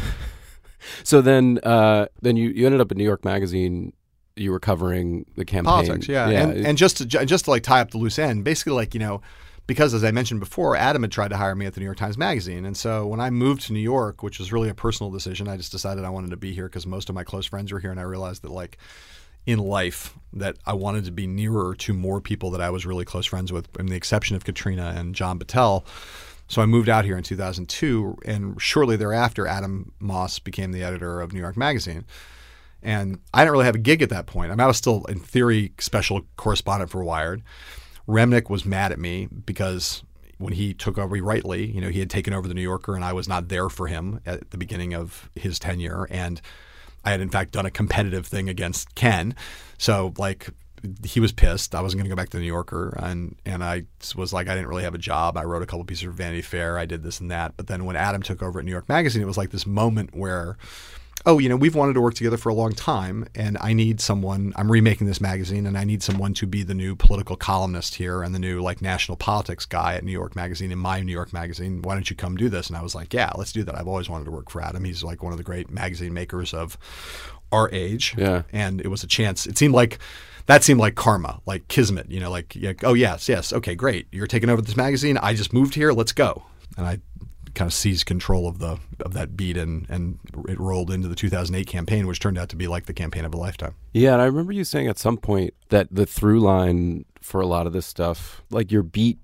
So 1.04 1.20
then, 1.20 1.58
uh, 1.62 2.06
then 2.22 2.36
you, 2.36 2.50
you 2.50 2.66
ended 2.66 2.80
up 2.80 2.92
in 2.92 2.98
New 2.98 3.04
York 3.04 3.24
Magazine. 3.24 3.92
You 4.36 4.52
were 4.52 4.60
covering 4.60 5.26
the 5.36 5.44
campaign. 5.44 5.64
Politics, 5.64 6.08
yeah. 6.08 6.28
And, 6.28 6.64
and 6.64 6.78
just 6.78 6.98
to 6.98 7.06
just 7.06 7.46
to 7.46 7.50
like 7.50 7.64
tie 7.64 7.80
up 7.80 7.90
the 7.90 7.98
loose 7.98 8.18
end, 8.18 8.44
basically 8.44 8.72
like, 8.72 8.94
you 8.94 9.00
know, 9.00 9.20
because 9.68 9.92
as 9.92 10.02
I 10.02 10.10
mentioned 10.10 10.40
before, 10.40 10.74
Adam 10.74 11.02
had 11.02 11.12
tried 11.12 11.28
to 11.28 11.36
hire 11.36 11.54
me 11.54 11.66
at 11.66 11.74
the 11.74 11.80
New 11.80 11.84
York 11.84 11.98
Times 11.98 12.16
Magazine. 12.16 12.64
And 12.64 12.74
so 12.74 13.06
when 13.06 13.20
I 13.20 13.28
moved 13.28 13.66
to 13.66 13.74
New 13.74 13.78
York, 13.78 14.22
which 14.22 14.38
was 14.38 14.50
really 14.50 14.70
a 14.70 14.74
personal 14.74 15.12
decision, 15.12 15.46
I 15.46 15.58
just 15.58 15.70
decided 15.70 16.04
I 16.04 16.10
wanted 16.10 16.30
to 16.30 16.38
be 16.38 16.54
here 16.54 16.64
because 16.64 16.86
most 16.86 17.10
of 17.10 17.14
my 17.14 17.22
close 17.22 17.44
friends 17.44 17.70
were 17.70 17.78
here. 17.78 17.90
And 17.90 18.00
I 18.00 18.04
realized 18.04 18.42
that, 18.42 18.50
like, 18.50 18.78
in 19.44 19.58
life, 19.58 20.16
that 20.32 20.56
I 20.64 20.72
wanted 20.72 21.04
to 21.04 21.10
be 21.10 21.26
nearer 21.26 21.74
to 21.80 21.92
more 21.92 22.18
people 22.22 22.50
that 22.52 22.62
I 22.62 22.70
was 22.70 22.86
really 22.86 23.04
close 23.04 23.26
friends 23.26 23.52
with, 23.52 23.68
in 23.78 23.86
the 23.86 23.94
exception 23.94 24.36
of 24.36 24.44
Katrina 24.44 24.94
and 24.96 25.14
John 25.14 25.38
Battelle. 25.38 25.84
So 26.48 26.62
I 26.62 26.66
moved 26.66 26.88
out 26.88 27.04
here 27.04 27.18
in 27.18 27.22
2002. 27.22 28.20
And 28.24 28.60
shortly 28.60 28.96
thereafter, 28.96 29.46
Adam 29.46 29.92
Moss 30.00 30.38
became 30.38 30.72
the 30.72 30.82
editor 30.82 31.20
of 31.20 31.34
New 31.34 31.40
York 31.40 31.58
Magazine. 31.58 32.06
And 32.82 33.20
I 33.34 33.40
didn't 33.40 33.52
really 33.52 33.66
have 33.66 33.74
a 33.74 33.78
gig 33.78 34.00
at 34.00 34.08
that 34.08 34.26
point. 34.26 34.50
I 34.50 34.54
mean, 34.54 34.60
I 34.60 34.66
was 34.66 34.78
still, 34.78 35.04
in 35.10 35.18
theory, 35.18 35.72
special 35.78 36.22
correspondent 36.38 36.90
for 36.90 37.04
Wired. 37.04 37.42
Remnick 38.08 38.48
was 38.48 38.64
mad 38.64 38.90
at 38.90 38.98
me 38.98 39.26
because 39.26 40.02
when 40.38 40.54
he 40.54 40.72
took 40.72 40.98
over 40.98 41.16
rightly, 41.22 41.66
you 41.66 41.80
know, 41.80 41.90
he 41.90 41.98
had 41.98 42.08
taken 42.08 42.32
over 42.32 42.48
the 42.48 42.54
New 42.54 42.62
Yorker 42.62 42.94
and 42.94 43.04
I 43.04 43.12
was 43.12 43.28
not 43.28 43.48
there 43.48 43.68
for 43.68 43.86
him 43.86 44.20
at 44.24 44.50
the 44.50 44.56
beginning 44.56 44.94
of 44.94 45.28
his 45.34 45.58
tenure. 45.58 46.06
And 46.10 46.40
I 47.04 47.10
had, 47.10 47.20
in 47.20 47.28
fact, 47.28 47.52
done 47.52 47.66
a 47.66 47.70
competitive 47.70 48.26
thing 48.26 48.48
against 48.48 48.94
Ken. 48.94 49.34
So, 49.78 50.14
like, 50.16 50.48
he 51.04 51.20
was 51.20 51.32
pissed. 51.32 51.74
I 51.74 51.80
wasn't 51.80 52.00
going 52.00 52.08
to 52.08 52.14
go 52.14 52.20
back 52.20 52.30
to 52.30 52.36
the 52.36 52.42
New 52.42 52.48
Yorker, 52.48 52.96
and 53.00 53.36
and 53.44 53.64
I 53.64 53.84
was 54.14 54.32
like, 54.32 54.48
I 54.48 54.54
didn't 54.54 54.68
really 54.68 54.84
have 54.84 54.94
a 54.94 54.98
job. 54.98 55.36
I 55.36 55.44
wrote 55.44 55.62
a 55.62 55.66
couple 55.66 55.84
pieces 55.84 56.04
for 56.04 56.10
Vanity 56.10 56.42
Fair. 56.42 56.78
I 56.78 56.86
did 56.86 57.02
this 57.02 57.20
and 57.20 57.30
that. 57.30 57.56
But 57.56 57.66
then 57.66 57.84
when 57.84 57.96
Adam 57.96 58.22
took 58.22 58.42
over 58.42 58.58
at 58.58 58.64
New 58.64 58.70
York 58.70 58.88
Magazine, 58.88 59.22
it 59.22 59.26
was 59.26 59.38
like 59.38 59.50
this 59.50 59.66
moment 59.66 60.14
where, 60.14 60.56
oh, 61.28 61.38
you 61.38 61.48
know, 61.48 61.56
we've 61.56 61.74
wanted 61.74 61.92
to 61.92 62.00
work 62.00 62.14
together 62.14 62.38
for 62.38 62.48
a 62.48 62.54
long 62.54 62.72
time, 62.72 63.28
and 63.34 63.58
I 63.60 63.74
need 63.74 64.00
someone. 64.00 64.54
I'm 64.56 64.72
remaking 64.72 65.06
this 65.06 65.20
magazine, 65.20 65.66
and 65.66 65.76
I 65.76 65.84
need 65.84 66.02
someone 66.02 66.32
to 66.34 66.46
be 66.46 66.62
the 66.62 66.72
new 66.72 66.96
political 66.96 67.36
columnist 67.36 67.96
here 67.96 68.22
and 68.22 68.34
the 68.34 68.38
new 68.38 68.62
like 68.62 68.80
national 68.80 69.18
politics 69.18 69.66
guy 69.66 69.94
at 69.94 70.04
New 70.04 70.10
York 70.10 70.34
Magazine 70.34 70.72
in 70.72 70.78
my 70.78 71.00
New 71.02 71.12
York 71.12 71.34
Magazine. 71.34 71.82
Why 71.82 71.92
don't 71.92 72.08
you 72.08 72.16
come 72.16 72.36
do 72.38 72.48
this? 72.48 72.68
And 72.68 72.78
I 72.78 72.82
was 72.82 72.94
like, 72.94 73.12
yeah, 73.12 73.30
let's 73.36 73.52
do 73.52 73.62
that. 73.64 73.76
I've 73.76 73.86
always 73.86 74.08
wanted 74.08 74.24
to 74.24 74.30
work 74.30 74.50
for 74.50 74.62
Adam. 74.62 74.84
He's 74.84 75.04
like 75.04 75.22
one 75.22 75.32
of 75.32 75.38
the 75.38 75.44
great 75.44 75.70
magazine 75.70 76.14
makers 76.14 76.54
of 76.54 76.78
our 77.52 77.70
age. 77.72 78.14
Yeah. 78.16 78.44
And 78.50 78.80
it 78.80 78.88
was 78.88 79.04
a 79.04 79.06
chance. 79.06 79.46
It 79.46 79.58
seemed 79.58 79.74
like 79.74 79.98
that 80.46 80.64
seemed 80.64 80.80
like 80.80 80.94
karma, 80.94 81.42
like 81.44 81.68
kismet, 81.68 82.10
you 82.10 82.20
know, 82.20 82.30
like, 82.30 82.56
yeah, 82.56 82.72
oh, 82.84 82.94
yes, 82.94 83.28
yes, 83.28 83.52
okay, 83.52 83.74
great. 83.74 84.06
You're 84.12 84.26
taking 84.26 84.48
over 84.48 84.62
this 84.62 84.78
magazine. 84.78 85.18
I 85.18 85.34
just 85.34 85.52
moved 85.52 85.74
here. 85.74 85.92
Let's 85.92 86.12
go. 86.12 86.44
And 86.78 86.86
I 86.86 87.00
kind 87.58 87.68
of 87.68 87.74
seized 87.74 88.06
control 88.06 88.46
of 88.46 88.60
the 88.60 88.78
of 89.00 89.12
that 89.14 89.36
beat 89.36 89.56
and 89.56 89.84
and 89.90 90.18
it 90.48 90.58
rolled 90.60 90.90
into 90.90 91.08
the 91.08 91.16
2008 91.16 91.66
campaign, 91.66 92.06
which 92.06 92.20
turned 92.20 92.38
out 92.38 92.48
to 92.48 92.56
be 92.56 92.68
like 92.68 92.86
the 92.86 92.94
campaign 92.94 93.24
of 93.24 93.34
a 93.34 93.36
lifetime. 93.36 93.74
Yeah, 93.92 94.12
and 94.12 94.22
I 94.22 94.26
remember 94.26 94.52
you 94.52 94.64
saying 94.64 94.86
at 94.86 94.98
some 94.98 95.16
point 95.16 95.54
that 95.70 95.88
the 95.90 96.06
through 96.06 96.40
line 96.40 97.04
for 97.20 97.40
a 97.40 97.46
lot 97.46 97.66
of 97.66 97.72
this 97.72 97.86
stuff. 97.86 98.42
Like 98.50 98.70
your 98.70 98.82
beat 98.82 99.18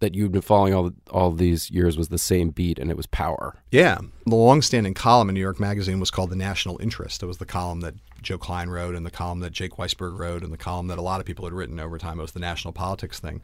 that 0.00 0.14
you've 0.14 0.32
been 0.32 0.42
following 0.42 0.74
all 0.74 0.90
all 1.10 1.30
these 1.30 1.70
years 1.70 1.96
was 1.96 2.08
the 2.08 2.18
same 2.18 2.50
beat, 2.50 2.78
and 2.78 2.90
it 2.90 2.96
was 2.96 3.06
power. 3.06 3.56
Yeah. 3.70 3.98
The 4.26 4.34
long-standing 4.34 4.94
column 4.94 5.28
in 5.28 5.34
New 5.34 5.40
York 5.40 5.60
Magazine 5.60 6.00
was 6.00 6.10
called 6.10 6.30
The 6.30 6.36
National 6.36 6.80
Interest. 6.82 7.22
It 7.22 7.26
was 7.26 7.38
the 7.38 7.46
column 7.46 7.80
that 7.80 7.94
Joe 8.20 8.36
Klein 8.36 8.68
wrote, 8.68 8.94
and 8.94 9.06
the 9.06 9.10
column 9.10 9.40
that 9.40 9.52
Jake 9.52 9.76
Weisberg 9.76 10.18
wrote, 10.18 10.42
and 10.42 10.52
the 10.52 10.58
column 10.58 10.88
that 10.88 10.98
a 10.98 11.02
lot 11.02 11.20
of 11.20 11.26
people 11.26 11.44
had 11.44 11.54
written 11.54 11.80
over 11.80 11.98
time. 11.98 12.18
It 12.18 12.22
was 12.22 12.32
the 12.32 12.40
national 12.40 12.72
politics 12.72 13.20
thing. 13.20 13.40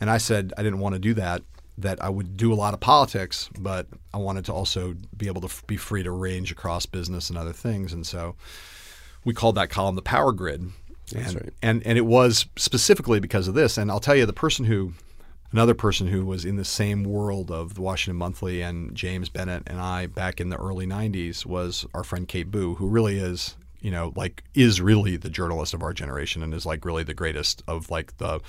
And 0.00 0.10
I 0.10 0.18
said 0.18 0.52
I 0.58 0.62
didn't 0.62 0.80
want 0.80 0.94
to 0.94 0.98
do 0.98 1.14
that, 1.14 1.42
that 1.78 2.02
I 2.02 2.08
would 2.08 2.36
do 2.36 2.52
a 2.52 2.56
lot 2.56 2.74
of 2.74 2.80
politics, 2.80 3.48
but 3.58 3.86
I 4.12 4.18
wanted 4.18 4.44
to 4.46 4.52
also 4.52 4.96
be 5.16 5.28
able 5.28 5.40
to 5.42 5.46
f- 5.46 5.64
be 5.66 5.76
free 5.76 6.02
to 6.02 6.10
range 6.10 6.50
across 6.50 6.86
business 6.86 7.30
and 7.30 7.38
other 7.38 7.52
things. 7.52 7.92
And 7.92 8.06
so 8.06 8.34
we 9.24 9.32
called 9.32 9.54
that 9.54 9.70
column 9.70 9.94
the 9.94 10.02
Power 10.02 10.32
Grid. 10.32 10.70
That's 11.12 11.32
and, 11.32 11.42
right. 11.42 11.54
and 11.62 11.86
and 11.86 11.96
it 11.96 12.04
was 12.04 12.46
specifically 12.56 13.20
because 13.20 13.48
of 13.48 13.54
this. 13.54 13.78
And 13.78 13.90
I'll 13.90 14.00
tell 14.00 14.16
you, 14.16 14.26
the 14.26 14.32
person 14.32 14.64
who, 14.64 14.92
another 15.52 15.74
person 15.74 16.08
who 16.08 16.26
was 16.26 16.44
in 16.44 16.56
the 16.56 16.64
same 16.64 17.04
world 17.04 17.50
of 17.50 17.74
the 17.74 17.80
Washington 17.80 18.18
Monthly 18.18 18.60
and 18.60 18.94
James 18.94 19.28
Bennet 19.28 19.62
and 19.66 19.80
I 19.80 20.06
back 20.06 20.40
in 20.40 20.50
the 20.50 20.56
early 20.56 20.86
'90s 20.86 21.46
was 21.46 21.86
our 21.94 22.04
friend 22.04 22.28
Kate 22.28 22.50
Boo, 22.50 22.74
who 22.74 22.88
really 22.88 23.18
is, 23.18 23.56
you 23.80 23.90
know, 23.90 24.12
like 24.16 24.42
is 24.54 24.80
really 24.80 25.16
the 25.16 25.30
journalist 25.30 25.72
of 25.72 25.82
our 25.82 25.94
generation 25.94 26.42
and 26.42 26.52
is 26.52 26.66
like 26.66 26.84
really 26.84 27.04
the 27.04 27.14
greatest 27.14 27.62
of 27.66 27.88
like 27.90 28.18
the 28.18 28.40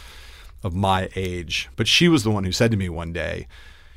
of 0.64 0.76
my 0.76 1.10
age. 1.16 1.70
But 1.76 1.88
she 1.88 2.07
was 2.07 2.24
the 2.24 2.32
one 2.32 2.43
who 2.43 2.51
said 2.51 2.72
to 2.72 2.78
me 2.78 2.89
one 2.89 3.14
day, 3.14 3.47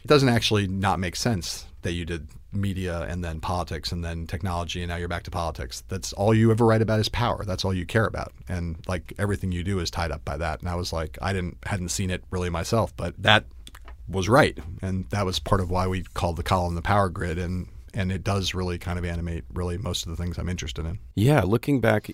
"It 0.05 0.09
doesn't 0.09 0.29
actually 0.29 0.67
not 0.67 1.01
make 1.01 1.17
sense 1.17 1.67
that 1.83 1.93
you 1.93 2.05
did." 2.05 2.29
media 2.53 3.03
and 3.09 3.25
then 3.25 3.41
politics 3.41 3.93
and 3.93 4.05
then 4.05 4.27
technology 4.27 4.83
and 4.83 4.91
now 4.91 4.97
you're 4.97 5.09
back 5.09 5.23
to 5.25 5.31
politics. 5.31 5.83
That's 5.89 6.13
all 6.13 6.35
you 6.35 6.51
ever 6.51 6.67
write 6.67 6.83
about 6.83 7.01
is 7.01 7.09
power. 7.09 7.45
That's 7.45 7.65
all 7.65 7.73
you 7.73 7.87
care 7.87 8.07
about. 8.07 8.33
And 8.49 8.77
like 8.87 9.13
everything 9.19 9.53
you 9.53 9.65
do 9.65 9.79
is 9.79 9.91
tied 9.91 10.11
up 10.11 10.25
by 10.25 10.37
that. 10.37 10.61
And 10.61 10.69
i 10.69 10.75
was 10.75 10.93
like 10.93 11.19
i 11.23 11.33
didn't 11.33 11.59
hadn't 11.65 11.89
seen 11.89 12.11
it 12.11 12.25
really 12.31 12.51
myself 12.51 12.95
but 12.97 13.15
that 13.23 13.47
was 14.09 14.29
right. 14.29 14.59
And 14.83 15.09
that 15.11 15.25
was 15.25 15.39
part 15.39 15.61
of 15.61 15.71
why 15.71 15.87
we 15.87 16.03
called 16.03 16.37
the 16.37 16.43
column 16.43 16.75
the 16.75 16.83
power 16.83 17.09
grid. 17.09 17.39
And 17.39 17.69
and 17.95 18.11
it 18.11 18.25
does 18.25 18.55
really 18.55 18.79
kind 18.79 18.99
of 18.99 19.05
animate 19.05 19.45
really 19.53 19.77
most 19.77 20.07
of 20.07 20.11
the 20.11 20.17
things 20.17 20.39
i'm 20.39 20.49
interested 20.49 20.85
in. 20.87 20.99
Yeah, 21.15 21.43
looking 21.43 21.81
back 21.81 22.11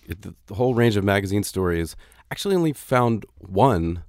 the 0.47 0.55
whole 0.55 0.75
range 0.75 0.97
of 0.97 1.05
magazine 1.05 1.45
stories, 1.45 1.97
actually 2.31 2.57
only 2.57 2.73
found 2.73 3.25
one, 3.39 4.03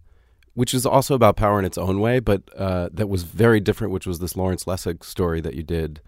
which 0.60 0.74
is 0.74 0.86
also 0.86 1.16
about 1.16 1.38
power 1.38 1.58
in 1.58 1.64
its 1.64 1.78
own 1.78 2.02
way, 2.02 2.20
but 2.20 2.42
uh, 2.58 2.90
that 2.92 3.08
was 3.08 3.24
very 3.24 3.62
different, 3.62 3.94
which 3.94 4.06
was 4.06 4.20
this 4.20 4.36
Lawrence 4.36 4.66
Lessig 4.66 5.06
story 5.06 5.40
that 5.40 5.54
you 5.56 5.64
did 5.64 6.02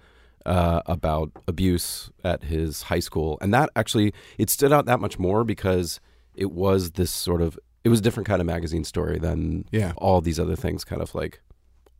uh, 0.45 0.81
about 0.87 1.31
abuse 1.47 2.11
at 2.25 2.43
his 2.43 2.83
high 2.83 2.99
school, 2.99 3.37
and 3.41 3.53
that 3.53 3.69
actually 3.77 4.13
it 4.37 4.49
stood 4.49 4.73
out 4.73 4.85
that 4.87 4.99
much 4.99 5.17
more 5.17 5.45
because 5.45 6.01
it 6.35 6.51
was 6.51 6.91
this 6.91 7.11
sort 7.11 7.41
of 7.41 7.57
it 7.85 7.89
was 7.89 7.99
a 7.99 8.03
different 8.03 8.27
kind 8.27 8.41
of 8.41 8.45
magazine 8.45 8.83
story 8.83 9.17
than 9.19 9.63
Yeah. 9.71 9.93
all 9.97 10.19
these 10.19 10.39
other 10.39 10.57
things, 10.57 10.83
kind 10.83 11.01
of 11.01 11.15
like 11.15 11.39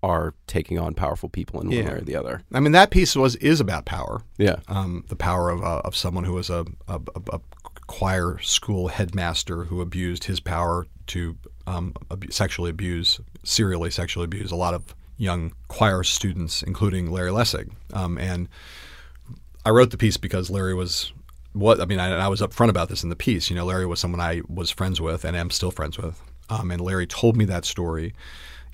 are 0.03 0.33
taking 0.47 0.77
on 0.77 0.93
powerful 0.93 1.29
people 1.29 1.61
in 1.61 1.67
one 1.67 1.77
Yeah. 1.77 1.85
way 1.89 1.95
or 1.99 2.01
the 2.01 2.15
other. 2.17 2.41
i 2.53 2.59
mean 2.59 2.71
that 2.73 2.89
piece 2.91 3.15
was 3.15 3.35
is 3.37 3.59
about 3.61 3.85
power 3.85 4.23
Yeah, 4.37 4.57
um, 4.67 5.05
the 5.07 5.15
power 5.15 5.49
of, 5.49 5.63
uh, 5.63 5.81
of 5.85 5.95
someone 5.95 6.25
who 6.25 6.33
was 6.33 6.49
a, 6.49 6.65
a, 6.87 6.99
a, 7.15 7.21
a 7.37 7.39
choir 7.87 8.39
school 8.41 8.89
headmaster 8.89 9.65
who 9.65 9.79
abused 9.79 10.23
his 10.25 10.39
power 10.41 10.87
to 11.13 11.37
um, 11.67 11.93
abu- 12.09 12.31
sexually 12.31 12.69
abuse, 12.69 13.19
serially 13.43 13.91
sexually 13.91 14.25
abuse 14.25 14.51
a 14.51 14.55
lot 14.55 14.73
of 14.73 14.95
young 15.17 15.53
choir 15.67 16.03
students, 16.03 16.63
including 16.63 17.11
Larry 17.11 17.31
Lessig. 17.31 17.71
Um, 17.93 18.17
and 18.17 18.49
I 19.65 19.69
wrote 19.69 19.91
the 19.91 19.97
piece 19.97 20.17
because 20.17 20.49
Larry 20.49 20.73
was 20.73 21.13
what 21.53 21.79
I 21.79 21.85
mean. 21.85 21.99
I, 21.99 22.25
I 22.25 22.27
was 22.27 22.41
upfront 22.41 22.69
about 22.69 22.89
this 22.89 23.03
in 23.03 23.09
the 23.09 23.15
piece. 23.15 23.49
You 23.49 23.55
know, 23.55 23.65
Larry 23.65 23.85
was 23.85 23.99
someone 23.99 24.19
I 24.19 24.41
was 24.47 24.71
friends 24.71 24.99
with 24.99 25.23
and 25.23 25.37
am 25.37 25.49
still 25.49 25.71
friends 25.71 25.97
with. 25.97 26.21
Um, 26.49 26.71
and 26.71 26.81
Larry 26.81 27.07
told 27.07 27.37
me 27.37 27.45
that 27.45 27.63
story, 27.65 28.13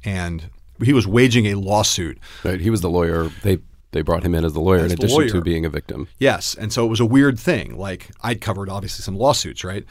and 0.04 0.50
he 0.82 0.94
was 0.94 1.06
waging 1.06 1.48
a 1.48 1.56
lawsuit 1.56 2.20
right. 2.44 2.60
He 2.60 2.70
was 2.70 2.82
the 2.82 2.90
lawyer. 2.90 3.30
They 3.44 3.60
they 3.92 4.02
brought 4.02 4.24
him 4.24 4.36
in 4.36 4.46
as 4.46 4.54
the 4.54 4.60
lawyer 4.60 4.80
As 4.86 4.92
in 4.92 4.98
addition 4.98 5.28
to 5.30 5.42
being 5.42 5.66
a 5.66 5.70
victim. 5.70 6.08
Yes, 6.18 6.56
and 6.56 6.72
so 6.72 6.86
it 6.86 6.90
was 6.90 7.00
a 7.00 7.06
weird 7.06 7.40
thing. 7.40 7.78
Like 7.78 8.10
I'd 8.22 8.42
covered 8.42 8.70
obviously 8.70 9.04
some 9.04 9.18
lawsuits, 9.18 9.64
right? 9.64 9.86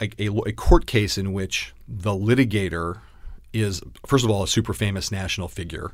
A, 0.00 0.10
a, 0.18 0.28
a 0.46 0.52
court 0.52 0.86
case 0.86 1.18
in 1.18 1.32
which 1.32 1.74
the 1.86 2.12
litigator 2.12 3.00
is 3.52 3.82
first 4.06 4.24
of 4.24 4.30
all 4.30 4.42
a 4.42 4.48
super 4.48 4.72
famous 4.72 5.10
national 5.10 5.48
figure, 5.48 5.92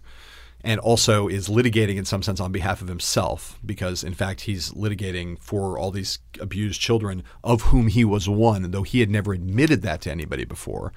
and 0.63 0.81
also 0.81 1.29
is 1.29 1.49
litigating 1.49 1.97
in 1.97 2.05
some 2.05 2.23
sense 2.23 2.41
on 2.41 2.53
behalf 2.53 2.83
of 2.83 2.89
himself 2.89 3.59
because 3.65 4.03
in 4.03 4.15
fact 4.15 4.43
he's 4.43 4.73
litigating 4.73 5.41
for 5.41 5.79
all 5.79 5.91
these 5.91 6.19
abused 6.41 6.81
children 6.81 7.23
of 7.45 7.63
whom 7.63 7.89
he 7.89 8.05
was 8.05 8.29
one, 8.29 8.71
though 8.71 8.83
he 8.83 9.01
had 9.01 9.11
never 9.11 9.33
admitted 9.33 9.83
that 9.83 10.01
to 10.03 10.11
anybody 10.11 10.45
before. 10.45 10.93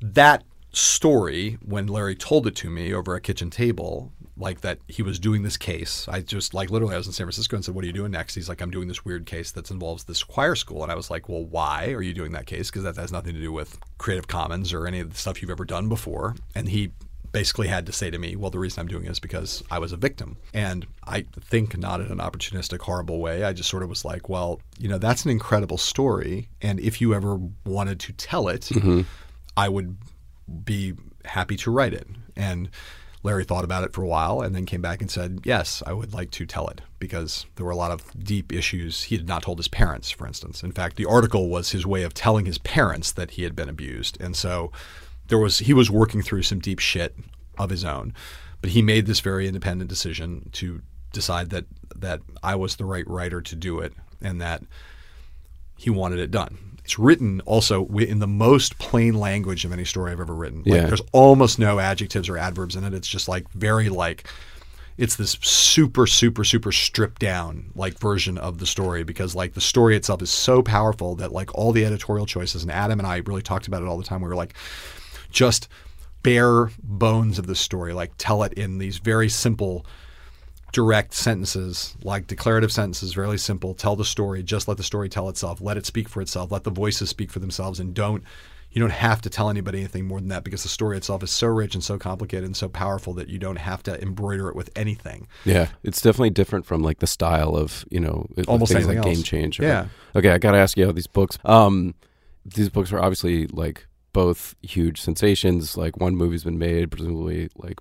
That 0.00 0.44
story 0.72 1.58
when 1.64 1.86
Larry 1.86 2.14
told 2.14 2.46
it 2.46 2.54
to 2.56 2.70
me 2.70 2.92
over 2.92 3.14
a 3.14 3.20
kitchen 3.20 3.50
table, 3.50 4.12
like 4.40 4.62
that 4.62 4.78
he 4.88 5.02
was 5.02 5.18
doing 5.18 5.42
this 5.42 5.56
case. 5.56 6.08
I 6.08 6.20
just 6.20 6.54
like 6.54 6.70
literally 6.70 6.94
I 6.94 6.98
was 6.98 7.06
in 7.06 7.12
San 7.12 7.26
Francisco 7.26 7.56
and 7.56 7.64
said, 7.64 7.74
"What 7.74 7.84
are 7.84 7.86
you 7.86 7.92
doing 7.92 8.10
next?" 8.10 8.34
He's 8.34 8.48
like, 8.48 8.60
"I'm 8.60 8.70
doing 8.70 8.88
this 8.88 9.04
weird 9.04 9.26
case 9.26 9.52
that 9.52 9.70
involves 9.70 10.04
this 10.04 10.22
choir 10.24 10.54
school." 10.54 10.82
And 10.82 10.90
I 10.90 10.94
was 10.94 11.10
like, 11.10 11.28
"Well, 11.28 11.44
why 11.44 11.92
are 11.92 12.02
you 12.02 12.14
doing 12.14 12.32
that 12.32 12.46
case? 12.46 12.70
Because 12.70 12.82
that 12.84 12.96
has 12.96 13.12
nothing 13.12 13.34
to 13.34 13.40
do 13.40 13.52
with 13.52 13.78
Creative 13.98 14.26
Commons 14.26 14.72
or 14.72 14.86
any 14.86 15.00
of 15.00 15.10
the 15.10 15.16
stuff 15.16 15.40
you've 15.40 15.50
ever 15.50 15.64
done 15.64 15.88
before." 15.88 16.34
And 16.54 16.68
he 16.68 16.92
basically 17.32 17.68
had 17.68 17.86
to 17.86 17.92
say 17.92 18.10
to 18.10 18.18
me, 18.18 18.34
"Well, 18.34 18.50
the 18.50 18.58
reason 18.58 18.80
I'm 18.80 18.88
doing 18.88 19.04
it 19.04 19.10
is 19.10 19.20
because 19.20 19.62
I 19.70 19.78
was 19.78 19.92
a 19.92 19.96
victim." 19.96 20.38
And 20.54 20.86
I 21.06 21.26
think 21.40 21.76
not 21.76 22.00
in 22.00 22.06
an 22.06 22.18
opportunistic, 22.18 22.80
horrible 22.80 23.20
way. 23.20 23.44
I 23.44 23.52
just 23.52 23.68
sort 23.68 23.82
of 23.82 23.88
was 23.88 24.04
like, 24.04 24.28
"Well, 24.28 24.60
you 24.78 24.88
know, 24.88 24.98
that's 24.98 25.24
an 25.24 25.30
incredible 25.30 25.78
story, 25.78 26.48
and 26.62 26.80
if 26.80 27.00
you 27.00 27.14
ever 27.14 27.38
wanted 27.64 28.00
to 28.00 28.12
tell 28.14 28.48
it." 28.48 28.62
Mm-hmm. 28.62 29.02
I 29.56 29.68
would 29.68 29.96
be 30.64 30.94
happy 31.24 31.56
to 31.58 31.70
write 31.70 31.92
it. 31.92 32.06
And 32.36 32.70
Larry 33.22 33.44
thought 33.44 33.64
about 33.64 33.84
it 33.84 33.92
for 33.92 34.02
a 34.02 34.06
while 34.06 34.40
and 34.40 34.54
then 34.54 34.64
came 34.64 34.80
back 34.80 35.00
and 35.00 35.10
said, 35.10 35.40
Yes, 35.44 35.82
I 35.86 35.92
would 35.92 36.14
like 36.14 36.30
to 36.32 36.46
tell 36.46 36.68
it 36.68 36.80
because 36.98 37.44
there 37.56 37.66
were 37.66 37.72
a 37.72 37.76
lot 37.76 37.90
of 37.90 38.04
deep 38.18 38.52
issues 38.52 39.04
he 39.04 39.16
had 39.16 39.28
not 39.28 39.42
told 39.42 39.58
his 39.58 39.68
parents, 39.68 40.10
for 40.10 40.26
instance. 40.26 40.62
In 40.62 40.72
fact, 40.72 40.96
the 40.96 41.06
article 41.06 41.48
was 41.48 41.70
his 41.70 41.86
way 41.86 42.02
of 42.02 42.14
telling 42.14 42.46
his 42.46 42.58
parents 42.58 43.12
that 43.12 43.32
he 43.32 43.42
had 43.42 43.54
been 43.54 43.68
abused. 43.68 44.18
And 44.20 44.34
so 44.34 44.72
there 45.28 45.38
was 45.38 45.58
he 45.58 45.74
was 45.74 45.90
working 45.90 46.22
through 46.22 46.42
some 46.42 46.60
deep 46.60 46.78
shit 46.78 47.14
of 47.58 47.70
his 47.70 47.84
own. 47.84 48.14
But 48.62 48.70
he 48.70 48.82
made 48.82 49.06
this 49.06 49.20
very 49.20 49.46
independent 49.46 49.88
decision 49.88 50.48
to 50.52 50.82
decide 51.12 51.50
that 51.50 51.66
that 51.94 52.20
I 52.42 52.54
was 52.54 52.76
the 52.76 52.84
right 52.84 53.06
writer 53.06 53.42
to 53.42 53.56
do 53.56 53.80
it 53.80 53.92
and 54.22 54.40
that 54.40 54.62
he 55.76 55.90
wanted 55.90 56.18
it 56.18 56.30
done. 56.30 56.58
It's 56.90 56.98
written 56.98 57.40
also 57.42 57.86
in 57.86 58.18
the 58.18 58.26
most 58.26 58.76
plain 58.78 59.14
language 59.14 59.64
of 59.64 59.70
any 59.70 59.84
story 59.84 60.10
I've 60.10 60.18
ever 60.18 60.34
written. 60.34 60.64
Like, 60.66 60.74
Yeah. 60.74 60.86
There's 60.86 61.00
almost 61.12 61.56
no 61.56 61.78
adjectives 61.78 62.28
or 62.28 62.36
adverbs 62.36 62.74
in 62.74 62.82
it. 62.82 62.92
It's 62.92 63.06
just 63.06 63.28
like 63.28 63.48
very 63.52 63.88
like 63.88 64.28
it's 64.98 65.14
this 65.14 65.38
super 65.40 66.08
super 66.08 66.42
super 66.42 66.72
stripped 66.72 67.20
down 67.20 67.70
like 67.76 67.96
version 68.00 68.38
of 68.38 68.58
the 68.58 68.66
story 68.66 69.04
because 69.04 69.36
like 69.36 69.54
the 69.54 69.60
story 69.60 69.94
itself 69.94 70.20
is 70.20 70.30
so 70.30 70.62
powerful 70.62 71.14
that 71.14 71.30
like 71.30 71.54
all 71.54 71.70
the 71.70 71.84
editorial 71.84 72.26
choices 72.26 72.64
and 72.64 72.72
Adam 72.72 72.98
and 72.98 73.06
I 73.06 73.18
really 73.18 73.42
talked 73.42 73.68
about 73.68 73.82
it 73.82 73.86
all 73.86 73.96
the 73.96 74.02
time. 74.02 74.20
We 74.20 74.28
were 74.28 74.34
like 74.34 74.54
just 75.30 75.68
bare 76.24 76.72
bones 76.82 77.38
of 77.38 77.46
the 77.46 77.54
story, 77.54 77.92
like 77.92 78.10
tell 78.18 78.42
it 78.42 78.54
in 78.54 78.78
these 78.78 78.98
very 78.98 79.28
simple 79.28 79.86
direct 80.72 81.14
sentences, 81.14 81.96
like 82.02 82.26
declarative 82.26 82.72
sentences, 82.72 83.12
very 83.12 83.38
simple. 83.38 83.74
Tell 83.74 83.96
the 83.96 84.04
story. 84.04 84.42
Just 84.42 84.68
let 84.68 84.76
the 84.76 84.82
story 84.82 85.08
tell 85.08 85.28
itself. 85.28 85.60
Let 85.60 85.76
it 85.76 85.86
speak 85.86 86.08
for 86.08 86.20
itself. 86.22 86.50
Let 86.52 86.64
the 86.64 86.70
voices 86.70 87.10
speak 87.10 87.30
for 87.30 87.38
themselves, 87.38 87.80
and 87.80 87.94
don't 87.94 88.22
you 88.72 88.80
don't 88.80 88.92
have 88.92 89.20
to 89.22 89.28
tell 89.28 89.50
anybody 89.50 89.78
anything 89.78 90.06
more 90.06 90.20
than 90.20 90.28
that 90.28 90.44
because 90.44 90.62
the 90.62 90.68
story 90.68 90.96
itself 90.96 91.24
is 91.24 91.30
so 91.32 91.48
rich 91.48 91.74
and 91.74 91.82
so 91.82 91.98
complicated 91.98 92.44
and 92.44 92.56
so 92.56 92.68
powerful 92.68 93.12
that 93.14 93.28
you 93.28 93.36
don't 93.36 93.56
have 93.58 93.82
to 93.82 94.00
embroider 94.00 94.48
it 94.48 94.54
with 94.54 94.70
anything. 94.76 95.26
Yeah, 95.44 95.70
it's 95.82 96.00
definitely 96.00 96.30
different 96.30 96.66
from 96.66 96.80
like 96.82 97.00
the 97.00 97.08
style 97.08 97.56
of 97.56 97.84
you 97.90 97.98
know 97.98 98.26
Almost 98.46 98.72
things 98.72 98.86
like 98.86 98.96
anything 98.98 99.12
Game 99.12 99.18
else. 99.18 99.26
Change. 99.28 99.60
or- 99.60 99.64
Yeah. 99.64 99.86
Okay, 100.14 100.30
I 100.30 100.38
gotta 100.38 100.58
ask 100.58 100.76
you 100.76 100.84
about 100.84 100.94
these 100.94 101.08
books. 101.08 101.36
Um, 101.44 101.94
these 102.44 102.68
books 102.68 102.92
are 102.92 103.00
obviously 103.00 103.48
like 103.48 103.86
both 104.12 104.54
huge 104.62 105.00
sensations. 105.00 105.76
Like 105.76 105.96
one 105.98 106.14
movie's 106.16 106.44
been 106.44 106.58
made, 106.58 106.90
presumably 106.92 107.48
like 107.56 107.78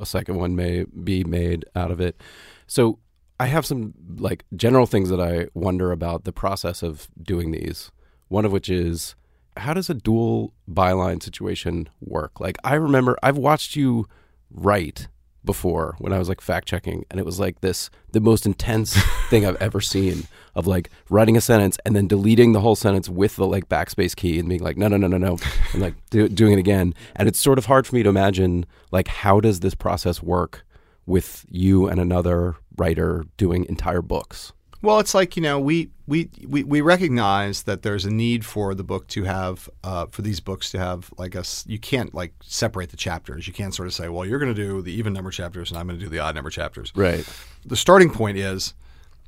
a 0.00 0.06
second 0.06 0.36
one 0.36 0.56
may 0.56 0.84
be 0.84 1.24
made 1.24 1.64
out 1.74 1.90
of 1.90 2.00
it. 2.00 2.20
So 2.66 2.98
I 3.38 3.46
have 3.46 3.66
some 3.66 3.94
like 4.18 4.44
general 4.54 4.86
things 4.86 5.10
that 5.10 5.20
I 5.20 5.48
wonder 5.54 5.92
about 5.92 6.24
the 6.24 6.32
process 6.32 6.82
of 6.82 7.08
doing 7.22 7.50
these. 7.50 7.90
One 8.28 8.44
of 8.44 8.52
which 8.52 8.68
is 8.68 9.14
how 9.56 9.74
does 9.74 9.90
a 9.90 9.94
dual 9.94 10.52
byline 10.70 11.22
situation 11.22 11.88
work? 12.00 12.40
Like 12.40 12.56
I 12.64 12.74
remember 12.74 13.16
I've 13.22 13.38
watched 13.38 13.76
you 13.76 14.06
write 14.50 15.08
before 15.44 15.94
when 15.98 16.12
I 16.12 16.18
was 16.18 16.28
like 16.28 16.40
fact 16.40 16.66
checking 16.66 17.04
and 17.10 17.20
it 17.20 17.26
was 17.26 17.38
like 17.38 17.60
this 17.60 17.88
the 18.12 18.20
most 18.20 18.46
intense 18.46 18.96
thing 19.30 19.46
I've 19.46 19.60
ever 19.62 19.80
seen 19.80 20.26
of 20.56 20.66
like 20.66 20.90
writing 21.10 21.36
a 21.36 21.40
sentence 21.40 21.78
and 21.84 21.94
then 21.94 22.08
deleting 22.08 22.52
the 22.52 22.60
whole 22.60 22.74
sentence 22.74 23.08
with 23.08 23.36
the 23.36 23.46
like 23.46 23.68
backspace 23.68 24.16
key 24.16 24.38
and 24.40 24.48
being 24.48 24.62
like 24.62 24.76
no 24.76 24.88
no 24.88 24.96
no 24.96 25.06
no 25.06 25.18
no 25.18 25.38
and 25.72 25.82
like 25.82 25.94
do, 26.10 26.28
doing 26.28 26.52
it 26.54 26.58
again 26.58 26.92
and 27.14 27.28
it's 27.28 27.38
sort 27.38 27.58
of 27.58 27.66
hard 27.66 27.86
for 27.86 27.94
me 27.94 28.02
to 28.02 28.08
imagine 28.08 28.66
like 28.90 29.06
how 29.06 29.38
does 29.38 29.60
this 29.60 29.74
process 29.74 30.20
work 30.22 30.64
with 31.06 31.44
you 31.48 31.86
and 31.86 32.00
another 32.00 32.56
writer 32.76 33.24
doing 33.36 33.64
entire 33.68 34.02
books 34.02 34.52
Well, 34.82 34.98
it's 35.00 35.14
like 35.14 35.36
you 35.36 35.42
know 35.42 35.60
we 35.60 35.90
we 36.06 36.30
we, 36.46 36.62
we 36.64 36.80
recognize 36.80 37.62
that 37.64 37.82
there's 37.82 38.04
a 38.04 38.10
need 38.10 38.44
for 38.44 38.74
the 38.74 38.84
book 38.84 39.06
to 39.08 39.24
have 39.24 39.68
uh, 39.82 40.06
for 40.06 40.22
these 40.22 40.40
books 40.40 40.70
to 40.70 40.78
have 40.78 41.10
like 41.18 41.34
a 41.34 41.40
s- 41.40 41.64
you 41.66 41.78
can't 41.78 42.14
like 42.14 42.32
separate 42.42 42.90
the 42.90 42.96
chapters. 42.96 43.46
You 43.48 43.52
can't 43.52 43.74
sort 43.74 43.88
of 43.88 43.94
say, 43.94 44.08
well, 44.08 44.24
you're 44.24 44.38
going 44.38 44.54
to 44.54 44.62
do 44.68 44.82
the 44.82 44.92
even 44.92 45.12
number 45.12 45.30
chapters 45.30 45.70
and 45.70 45.78
I'm 45.78 45.86
going 45.88 45.98
to 45.98 46.04
do 46.04 46.10
the 46.10 46.20
odd 46.20 46.34
number 46.36 46.50
chapters. 46.50 46.92
Right. 46.94 47.24
The 47.64 47.76
starting 47.76 48.10
point 48.10 48.36
is 48.38 48.74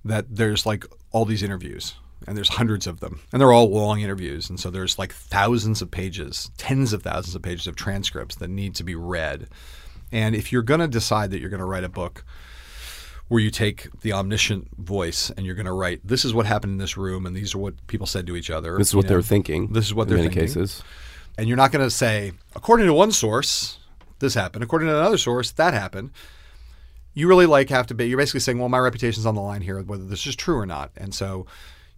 that 0.04 0.26
there's 0.28 0.66
like 0.66 0.86
all 1.12 1.24
these 1.24 1.42
interviews 1.42 1.94
and 2.26 2.36
there's 2.36 2.48
hundreds 2.50 2.86
of 2.86 3.00
them 3.00 3.20
and 3.32 3.40
they're 3.40 3.52
all 3.52 3.70
long 3.70 4.00
interviews 4.00 4.50
and 4.50 4.58
so 4.58 4.70
there's 4.70 4.98
like 4.98 5.12
thousands 5.12 5.82
of 5.82 5.90
pages, 5.90 6.50
tens 6.56 6.92
of 6.92 7.02
thousands 7.02 7.34
of 7.34 7.42
pages 7.42 7.66
of 7.66 7.76
transcripts 7.76 8.36
that 8.36 8.48
need 8.48 8.74
to 8.74 8.84
be 8.84 8.94
read. 8.94 9.48
And 10.10 10.34
if 10.34 10.52
you're 10.52 10.62
going 10.62 10.80
to 10.80 10.88
decide 10.88 11.30
that 11.30 11.40
you're 11.40 11.50
going 11.50 11.60
to 11.60 11.66
write 11.66 11.84
a 11.84 11.88
book 11.88 12.24
where 13.28 13.42
you 13.42 13.50
take 13.50 13.88
the 14.00 14.12
omniscient 14.12 14.68
voice 14.78 15.30
and 15.30 15.44
you're 15.44 15.54
going 15.54 15.66
to 15.66 15.72
write 15.72 16.00
this 16.02 16.24
is 16.24 16.32
what 16.32 16.46
happened 16.46 16.72
in 16.72 16.78
this 16.78 16.96
room 16.96 17.26
and 17.26 17.36
these 17.36 17.54
are 17.54 17.58
what 17.58 17.86
people 17.86 18.06
said 18.06 18.26
to 18.26 18.36
each 18.36 18.50
other. 18.50 18.76
This 18.78 18.88
is 18.88 18.94
what 18.94 19.04
know, 19.04 19.10
they're 19.10 19.22
thinking. 19.22 19.72
This 19.72 19.86
is 19.86 19.94
what 19.94 20.04
in 20.04 20.08
they're 20.08 20.18
many 20.18 20.28
thinking. 20.28 20.46
cases. 20.46 20.82
And 21.36 21.46
you're 21.46 21.56
not 21.56 21.72
going 21.72 21.84
to 21.84 21.90
say 21.90 22.32
according 22.56 22.86
to 22.86 22.94
one 22.94 23.12
source 23.12 23.78
this 24.18 24.34
happened, 24.34 24.64
according 24.64 24.88
to 24.88 24.98
another 24.98 25.18
source 25.18 25.52
that 25.52 25.74
happened. 25.74 26.10
You 27.14 27.28
really 27.28 27.46
like 27.46 27.70
have 27.70 27.86
to 27.88 27.94
be 27.94 28.08
you're 28.08 28.18
basically 28.18 28.40
saying, 28.40 28.58
well, 28.58 28.68
my 28.68 28.78
reputation's 28.78 29.26
on 29.26 29.34
the 29.34 29.40
line 29.40 29.62
here 29.62 29.80
whether 29.82 30.04
this 30.04 30.26
is 30.26 30.36
true 30.36 30.56
or 30.56 30.66
not. 30.66 30.92
And 30.96 31.14
so 31.14 31.46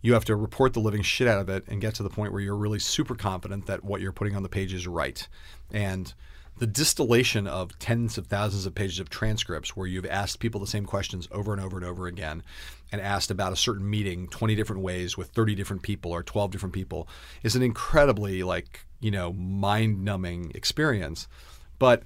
you 0.02 0.14
have 0.14 0.24
to 0.26 0.36
report 0.36 0.72
the 0.72 0.80
living 0.80 1.02
shit 1.02 1.28
out 1.28 1.40
of 1.40 1.48
it 1.48 1.64
and 1.68 1.80
get 1.80 1.94
to 1.96 2.02
the 2.02 2.08
point 2.08 2.32
where 2.32 2.40
you're 2.40 2.56
really 2.56 2.78
super 2.78 3.14
confident 3.14 3.66
that 3.66 3.84
what 3.84 4.00
you're 4.00 4.12
putting 4.12 4.34
on 4.34 4.42
the 4.42 4.48
page 4.48 4.72
is 4.72 4.86
right. 4.86 5.28
And 5.70 6.12
the 6.60 6.66
distillation 6.66 7.46
of 7.46 7.78
tens 7.78 8.18
of 8.18 8.26
thousands 8.26 8.66
of 8.66 8.74
pages 8.74 8.98
of 8.98 9.08
transcripts 9.08 9.74
where 9.74 9.86
you've 9.86 10.06
asked 10.06 10.40
people 10.40 10.60
the 10.60 10.66
same 10.66 10.84
questions 10.84 11.26
over 11.32 11.52
and 11.52 11.60
over 11.60 11.78
and 11.78 11.86
over 11.86 12.06
again 12.06 12.42
and 12.92 13.00
asked 13.00 13.30
about 13.30 13.52
a 13.52 13.56
certain 13.56 13.88
meeting 13.88 14.28
20 14.28 14.54
different 14.54 14.82
ways 14.82 15.16
with 15.16 15.30
30 15.30 15.54
different 15.54 15.82
people 15.82 16.12
or 16.12 16.22
12 16.22 16.50
different 16.50 16.74
people 16.74 17.08
is 17.42 17.56
an 17.56 17.62
incredibly 17.62 18.42
like 18.42 18.84
you 19.00 19.10
know 19.10 19.32
mind-numbing 19.32 20.52
experience 20.54 21.28
but 21.78 22.02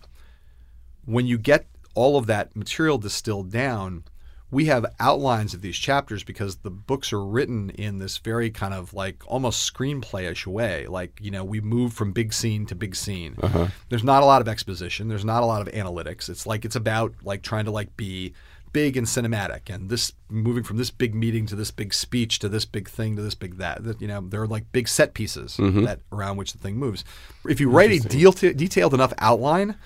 when 1.05 1.27
you 1.27 1.37
get 1.37 1.67
all 1.95 2.17
of 2.17 2.27
that 2.27 2.55
material 2.57 2.99
distilled 2.99 3.51
down, 3.51 4.05
we 4.51 4.67
have 4.67 4.87
outlines 5.01 5.53
of 5.53 5.63
these 5.63 5.77
chapters 5.77 6.23
because 6.23 6.57
the 6.57 6.71
books 6.71 7.13
are 7.13 7.25
written 7.25 7.71
in 7.71 7.99
this 7.99 8.19
very 8.19 8.51
kind 8.51 8.73
of 8.73 8.95
like 8.95 9.23
almost 9.27 9.73
screenplayish 9.73 10.47
way. 10.47 10.87
Like, 10.87 11.19
you 11.21 11.31
know, 11.31 11.45
we 11.45 11.61
move 11.61 11.93
from 11.93 12.13
big 12.13 12.33
scene 12.33 12.65
to 12.67 12.75
big 12.75 12.95
scene. 12.95 13.37
Uh-huh. 13.43 13.67
There's 13.89 14.05
not 14.05 14.23
a 14.23 14.27
lot 14.27 14.41
of 14.41 14.49
exposition, 14.49 15.09
there's 15.09 15.25
not 15.25 15.43
a 15.43 15.47
lot 15.47 15.61
of 15.61 15.73
analytics. 15.75 16.29
It's 16.29 16.47
like 16.47 16.65
it's 16.65 16.77
about 16.77 17.15
like 17.25 17.43
trying 17.43 17.65
to 17.65 17.73
like 17.73 17.97
be 17.97 18.33
big 18.73 18.97
and 18.97 19.07
cinematic 19.07 19.73
and 19.73 19.89
this 19.89 20.13
moving 20.29 20.65
from 20.65 20.77
this 20.77 20.91
big 20.91 21.15
meeting 21.15 21.47
to 21.47 21.55
this 21.55 21.71
big 21.71 21.95
speech 21.95 22.41
to 22.41 22.49
this 22.49 22.65
big 22.65 22.89
thing 22.89 23.15
to 23.15 23.23
this 23.23 23.37
big 23.37 23.57
that, 23.57 23.85
that 23.85 24.01
you 24.03 24.09
know 24.09 24.21
there 24.21 24.43
are 24.43 24.49
like 24.49 24.71
big 24.73 24.89
set 24.89 25.15
pieces 25.15 25.57
mm-hmm. 25.59 25.85
that 25.85 26.01
around 26.11 26.37
which 26.37 26.53
the 26.53 26.59
thing 26.59 26.77
moves 26.77 27.05
if 27.49 27.61
you 27.61 27.71
write 27.71 27.93
a 27.93 28.01
deal 28.01 28.33
detailed 28.33 28.93
enough 28.93 29.13
outline 29.19 29.77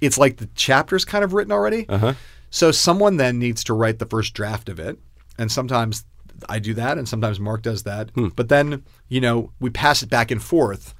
it's 0.00 0.18
like 0.18 0.36
the 0.36 0.46
chapter's 0.54 1.04
kind 1.04 1.24
of 1.24 1.32
written 1.32 1.52
already. 1.52 1.86
Uh-huh. 1.88 2.14
So 2.50 2.70
someone 2.72 3.16
then 3.16 3.38
needs 3.38 3.64
to 3.64 3.74
write 3.74 3.98
the 3.98 4.06
first 4.06 4.34
draft 4.34 4.68
of 4.68 4.78
it. 4.78 4.98
And 5.38 5.50
sometimes 5.52 6.04
I 6.48 6.58
do 6.58 6.74
that, 6.74 6.98
and 6.98 7.08
sometimes 7.08 7.38
Mark 7.40 7.62
does 7.62 7.82
that. 7.84 8.10
Hmm. 8.14 8.28
But 8.28 8.48
then, 8.48 8.84
you 9.08 9.20
know, 9.20 9.52
we 9.60 9.70
pass 9.70 10.02
it 10.02 10.08
back 10.08 10.30
and 10.30 10.42
forth. 10.42 10.94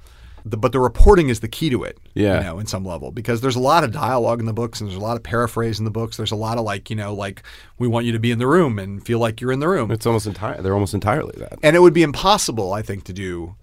The, 0.45 0.55
but 0.55 0.71
the 0.71 0.79
reporting 0.79 1.27
is 1.27 1.41
the 1.41 1.49
key 1.49 1.69
to 1.69 1.83
it, 1.83 1.97
Yeah. 2.13 2.37
you 2.39 2.43
know, 2.45 2.59
in 2.59 2.65
some 2.65 2.85
level, 2.85 3.11
because 3.11 3.41
there's 3.41 3.57
a 3.57 3.59
lot 3.61 3.83
of 3.83 3.91
dialogue 3.91 4.39
in 4.39 4.45
the 4.45 4.53
books, 4.53 4.79
and 4.79 4.89
there's 4.89 4.97
a 4.97 5.03
lot 5.03 5.17
of 5.17 5.23
paraphrase 5.23 5.79
in 5.79 5.85
the 5.85 5.91
books. 5.91 6.15
There's 6.15 6.31
a 6.31 6.35
lot 6.37 6.57
of 6.57 6.63
like, 6.63 6.89
you 6.89 6.95
know, 6.95 7.13
like 7.13 7.43
we 7.77 7.87
want 7.89 8.05
you 8.05 8.13
to 8.13 8.19
be 8.19 8.31
in 8.31 8.39
the 8.39 8.47
room 8.47 8.79
and 8.79 9.05
feel 9.05 9.19
like 9.19 9.41
you're 9.41 9.51
in 9.51 9.59
the 9.59 9.67
room. 9.67 9.91
It's 9.91 10.05
almost 10.05 10.27
entire. 10.27 10.61
They're 10.61 10.73
almost 10.73 10.93
entirely 10.93 11.33
that. 11.39 11.59
And 11.61 11.75
it 11.75 11.79
would 11.79 11.93
be 11.93 12.03
impossible, 12.03 12.71
I 12.73 12.81
think, 12.81 13.03
to 13.05 13.13
do 13.13 13.55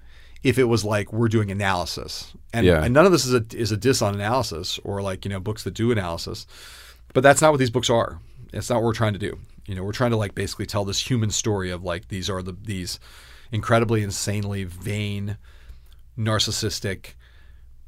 if 0.43 0.59
it 0.59 0.65
was 0.65 0.85
like 0.85 1.13
we're 1.13 1.29
doing 1.29 1.51
analysis. 1.51 2.33
And, 2.53 2.65
Yeah. 2.67 2.83
and 2.85 2.95
none 2.95 3.07
of 3.07 3.13
this 3.13 3.25
is 3.27 3.35
a 3.35 3.45
is 3.55 3.73
a 3.73 3.77
diss 3.77 4.03
on 4.03 4.15
analysis 4.15 4.79
or 4.85 5.03
like 5.03 5.25
you 5.25 5.29
know 5.31 5.41
books 5.41 5.65
that 5.65 5.75
do 5.75 5.91
analysis. 5.91 6.47
But 7.13 7.23
that's 7.23 7.41
not 7.41 7.51
what 7.53 7.59
these 7.59 7.71
books 7.71 7.91
are. 7.91 8.21
It's 8.53 8.69
not 8.71 8.77
what 8.77 8.85
we're 8.85 8.93
trying 8.95 9.15
to 9.15 9.19
do. 9.19 9.39
You 9.67 9.75
know, 9.75 9.83
we're 9.83 9.93
trying 9.93 10.13
to 10.13 10.17
like 10.17 10.35
basically 10.35 10.67
tell 10.67 10.85
this 10.85 11.11
human 11.11 11.31
story 11.31 11.71
of 11.71 11.83
like 11.83 12.09
these 12.09 12.31
are 12.31 12.43
the 12.43 12.53
these 12.63 13.01
incredibly 13.53 14.03
insanely 14.03 14.65
vain, 14.65 15.37
narcissistic, 16.19 17.15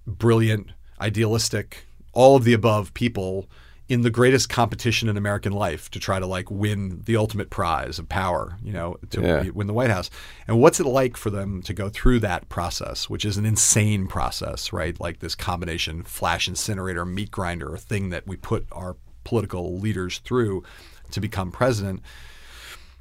brilliant, 0.06 0.70
idealistic, 1.00 1.86
all 2.12 2.36
of 2.36 2.44
the 2.44 2.52
above 2.52 2.94
people 2.94 3.48
in 3.88 4.02
the 4.02 4.10
greatest 4.10 4.50
competition 4.50 5.08
in 5.08 5.16
American 5.16 5.52
life 5.52 5.90
to 5.90 5.98
try 5.98 6.18
to 6.18 6.26
like 6.26 6.50
win 6.50 7.00
the 7.06 7.16
ultimate 7.16 7.48
prize 7.48 7.98
of 7.98 8.06
power, 8.08 8.58
you 8.62 8.70
know, 8.72 8.98
to 9.10 9.22
Yeah. 9.22 9.48
win 9.54 9.66
the 9.66 9.72
White 9.72 9.88
House. 9.90 10.10
And 10.46 10.60
what's 10.60 10.78
it 10.78 10.84
like 10.86 11.16
for 11.16 11.30
them 11.30 11.62
to 11.62 11.72
go 11.72 11.88
through 11.88 12.20
that 12.20 12.50
process, 12.50 13.08
which 13.08 13.24
is 13.24 13.38
an 13.38 13.46
insane 13.46 14.06
process, 14.06 14.72
right? 14.74 14.98
Like 15.00 15.20
this 15.20 15.34
combination 15.34 16.02
flash 16.02 16.46
incinerator, 16.48 17.06
meat 17.06 17.30
grinder, 17.30 17.78
thing 17.78 18.10
that 18.10 18.26
we 18.26 18.36
put 18.36 18.66
our 18.72 18.96
political 19.24 19.78
leaders 19.78 20.18
through 20.18 20.64
to 21.12 21.20
become 21.20 21.50
president. 21.50 22.02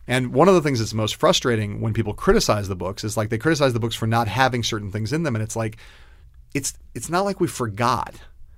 And 0.07 0.31
one 0.33 0.47
of 0.47 0.55
the 0.55 0.61
things 0.61 0.79
that's 0.79 0.93
most 0.93 1.15
frustrating 1.15 1.81
when 1.81 1.93
people 1.93 2.13
criticize 2.13 2.69
the 2.69 2.75
books 2.77 3.03
is 3.03 3.17
like 3.17 3.27
they 3.27 3.37
criticize 3.37 3.73
the 3.73 3.79
books 3.81 3.95
for 3.95 4.07
not 4.07 4.29
having 4.29 4.63
certain 4.63 4.89
things 4.89 5.11
in 5.11 5.23
them, 5.23 5.35
and 5.35 5.43
it's 5.43 5.57
like 5.57 5.75
it's 6.53 6.75
it's 6.95 7.09
not 7.09 7.25
like 7.25 7.41
we 7.41 7.47
forgot. 7.47 8.15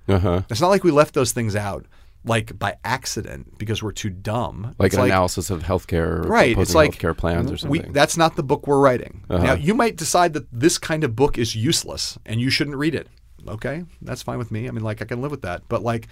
Uh 0.08 0.18
huh. 0.20 0.42
It's 0.48 0.60
not 0.60 0.68
like 0.68 0.84
we 0.84 0.92
left 0.92 1.12
those 1.14 1.32
things 1.32 1.56
out 1.56 1.86
like 2.24 2.58
by 2.58 2.76
accident 2.84 3.58
because 3.58 3.82
we're 3.82 3.92
too 3.92 4.10
dumb. 4.10 4.74
Like 4.78 4.88
It's 4.88 4.96
an 4.96 5.06
analysis 5.06 5.50
of 5.50 5.62
healthcare, 5.62 6.24
right? 6.26 6.56
It's 6.56 6.74
like 6.74 6.92
healthcare 6.92 7.16
plans 7.16 7.50
or 7.50 7.56
something. 7.56 7.82
We, 7.82 7.92
that's 7.92 8.16
not 8.16 8.36
the 8.36 8.42
book 8.42 8.66
we're 8.66 8.80
writing. 8.80 9.24
Uh-huh. 9.30 9.42
Now 9.42 9.54
you 9.54 9.74
might 9.74 9.96
decide 9.96 10.34
that 10.34 10.46
this 10.52 10.78
kind 10.78 11.04
of 11.04 11.16
book 11.16 11.38
is 11.38 11.54
useless 11.56 12.18
and 12.26 12.40
you 12.40 12.50
shouldn't 12.50 12.76
read 12.76 12.94
it. 12.94 13.08
Okay, 13.48 13.84
that's 14.02 14.22
fine 14.22 14.38
with 14.38 14.50
me. 14.50 14.68
I 14.68 14.70
mean, 14.70 14.84
like 14.84 15.00
I 15.00 15.06
can 15.06 15.22
live 15.22 15.30
with 15.30 15.42
that. 15.42 15.62
But 15.68 15.82
like, 15.82 16.08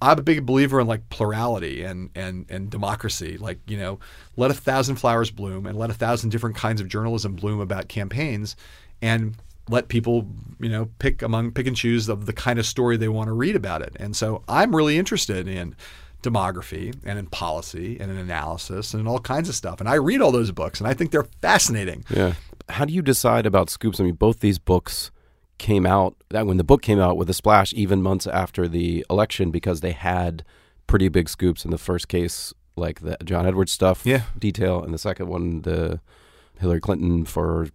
I'm 0.00 0.18
a 0.18 0.22
big 0.22 0.46
believer 0.46 0.80
in 0.80 0.86
like 0.86 1.08
plurality 1.10 1.82
and 1.82 2.08
and 2.14 2.46
and 2.48 2.70
democracy. 2.70 3.36
Like 3.36 3.58
you 3.66 3.76
know, 3.76 3.98
let 4.36 4.50
a 4.50 4.54
thousand 4.54 4.96
flowers 4.96 5.30
bloom 5.30 5.66
and 5.66 5.78
let 5.78 5.90
a 5.90 5.94
thousand 5.94 6.30
different 6.30 6.56
kinds 6.56 6.80
of 6.80 6.88
journalism 6.88 7.34
bloom 7.34 7.60
about 7.60 7.88
campaigns, 7.88 8.56
and 9.02 9.36
let 9.70 9.88
people 9.88 10.26
you 10.60 10.68
know 10.68 10.90
pick 10.98 11.22
among 11.22 11.52
pick 11.52 11.66
and 11.66 11.76
choose 11.76 12.08
of 12.08 12.26
the 12.26 12.32
kind 12.32 12.58
of 12.58 12.66
story 12.66 12.96
they 12.96 13.08
want 13.08 13.28
to 13.28 13.32
read 13.32 13.56
about 13.56 13.80
it. 13.82 13.96
And 13.98 14.14
so 14.14 14.42
I'm 14.48 14.74
really 14.76 14.98
interested 14.98 15.48
in 15.48 15.74
demography 16.22 16.94
and 17.04 17.18
in 17.18 17.26
policy 17.26 17.98
and 17.98 18.10
in 18.10 18.18
analysis 18.18 18.92
and 18.92 19.00
in 19.00 19.06
all 19.06 19.20
kinds 19.20 19.48
of 19.48 19.54
stuff. 19.54 19.80
And 19.80 19.88
I 19.88 19.94
read 19.94 20.20
all 20.20 20.32
those 20.32 20.50
books 20.50 20.80
and 20.80 20.86
I 20.88 20.92
think 20.94 21.10
they're 21.12 21.28
fascinating. 21.40 22.04
Yeah. 22.10 22.34
How 22.68 22.84
do 22.84 22.92
you 22.92 23.02
decide 23.02 23.46
about 23.46 23.70
scoops? 23.70 24.00
I 24.00 24.04
mean, 24.04 24.14
both 24.14 24.40
these 24.40 24.58
books 24.58 25.10
came 25.58 25.86
out 25.86 26.14
that 26.30 26.46
when 26.46 26.56
the 26.56 26.64
book 26.64 26.82
came 26.82 26.98
out 27.00 27.16
with 27.16 27.28
a 27.30 27.34
splash, 27.34 27.72
even 27.74 28.02
months 28.02 28.26
after 28.26 28.68
the 28.68 29.04
election, 29.10 29.50
because 29.50 29.80
they 29.80 29.92
had 29.92 30.44
pretty 30.86 31.08
big 31.08 31.28
scoops. 31.28 31.64
In 31.64 31.70
the 31.70 31.78
first 31.78 32.08
case, 32.08 32.52
like 32.76 33.00
the 33.00 33.16
John 33.24 33.46
Edwards 33.46 33.72
stuff, 33.72 34.02
Yeah. 34.04 34.22
detail, 34.38 34.82
and 34.82 34.92
the 34.94 34.98
second 34.98 35.28
one, 35.28 35.62
the 35.62 36.00
Hillary 36.60 36.80
Clinton 36.80 37.24
for 37.24 37.68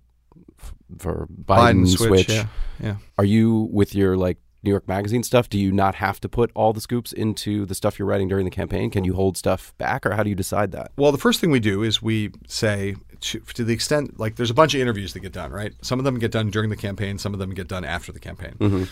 for 0.97 1.27
Biden, 1.27 1.85
Biden 1.85 1.87
switch. 1.87 2.29
Yeah. 2.29 2.47
Yeah. 2.81 2.95
Are 3.17 3.25
you 3.25 3.69
with 3.71 3.95
your 3.95 4.17
like 4.17 4.37
New 4.63 4.71
York 4.71 4.87
Magazine 4.87 5.23
stuff? 5.23 5.47
Do 5.49 5.59
you 5.59 5.71
not 5.71 5.95
have 5.95 6.19
to 6.21 6.29
put 6.29 6.51
all 6.55 6.73
the 6.73 6.81
scoops 6.81 7.13
into 7.13 7.65
the 7.65 7.75
stuff 7.75 7.99
you're 7.99 8.07
writing 8.07 8.27
during 8.27 8.45
the 8.45 8.51
campaign? 8.51 8.89
Can 8.89 9.03
you 9.03 9.13
hold 9.13 9.37
stuff 9.37 9.73
back, 9.77 10.05
or 10.05 10.11
how 10.11 10.23
do 10.23 10.29
you 10.29 10.35
decide 10.35 10.71
that? 10.71 10.91
Well, 10.97 11.11
the 11.11 11.17
first 11.17 11.39
thing 11.39 11.51
we 11.51 11.59
do 11.59 11.83
is 11.83 12.01
we 12.01 12.31
say 12.47 12.95
to, 13.21 13.39
to 13.39 13.63
the 13.63 13.73
extent 13.73 14.19
like 14.19 14.35
there's 14.35 14.49
a 14.49 14.55
bunch 14.55 14.73
of 14.73 14.81
interviews 14.81 15.13
that 15.13 15.19
get 15.19 15.31
done, 15.31 15.51
right? 15.51 15.73
Some 15.81 15.99
of 15.99 16.05
them 16.05 16.19
get 16.19 16.31
done 16.31 16.49
during 16.49 16.69
the 16.69 16.75
campaign, 16.75 17.17
some 17.17 17.33
of 17.33 17.39
them 17.39 17.53
get 17.53 17.67
done 17.67 17.85
after 17.85 18.11
the 18.11 18.19
campaign. 18.19 18.55
Mm-hmm. 18.59 18.83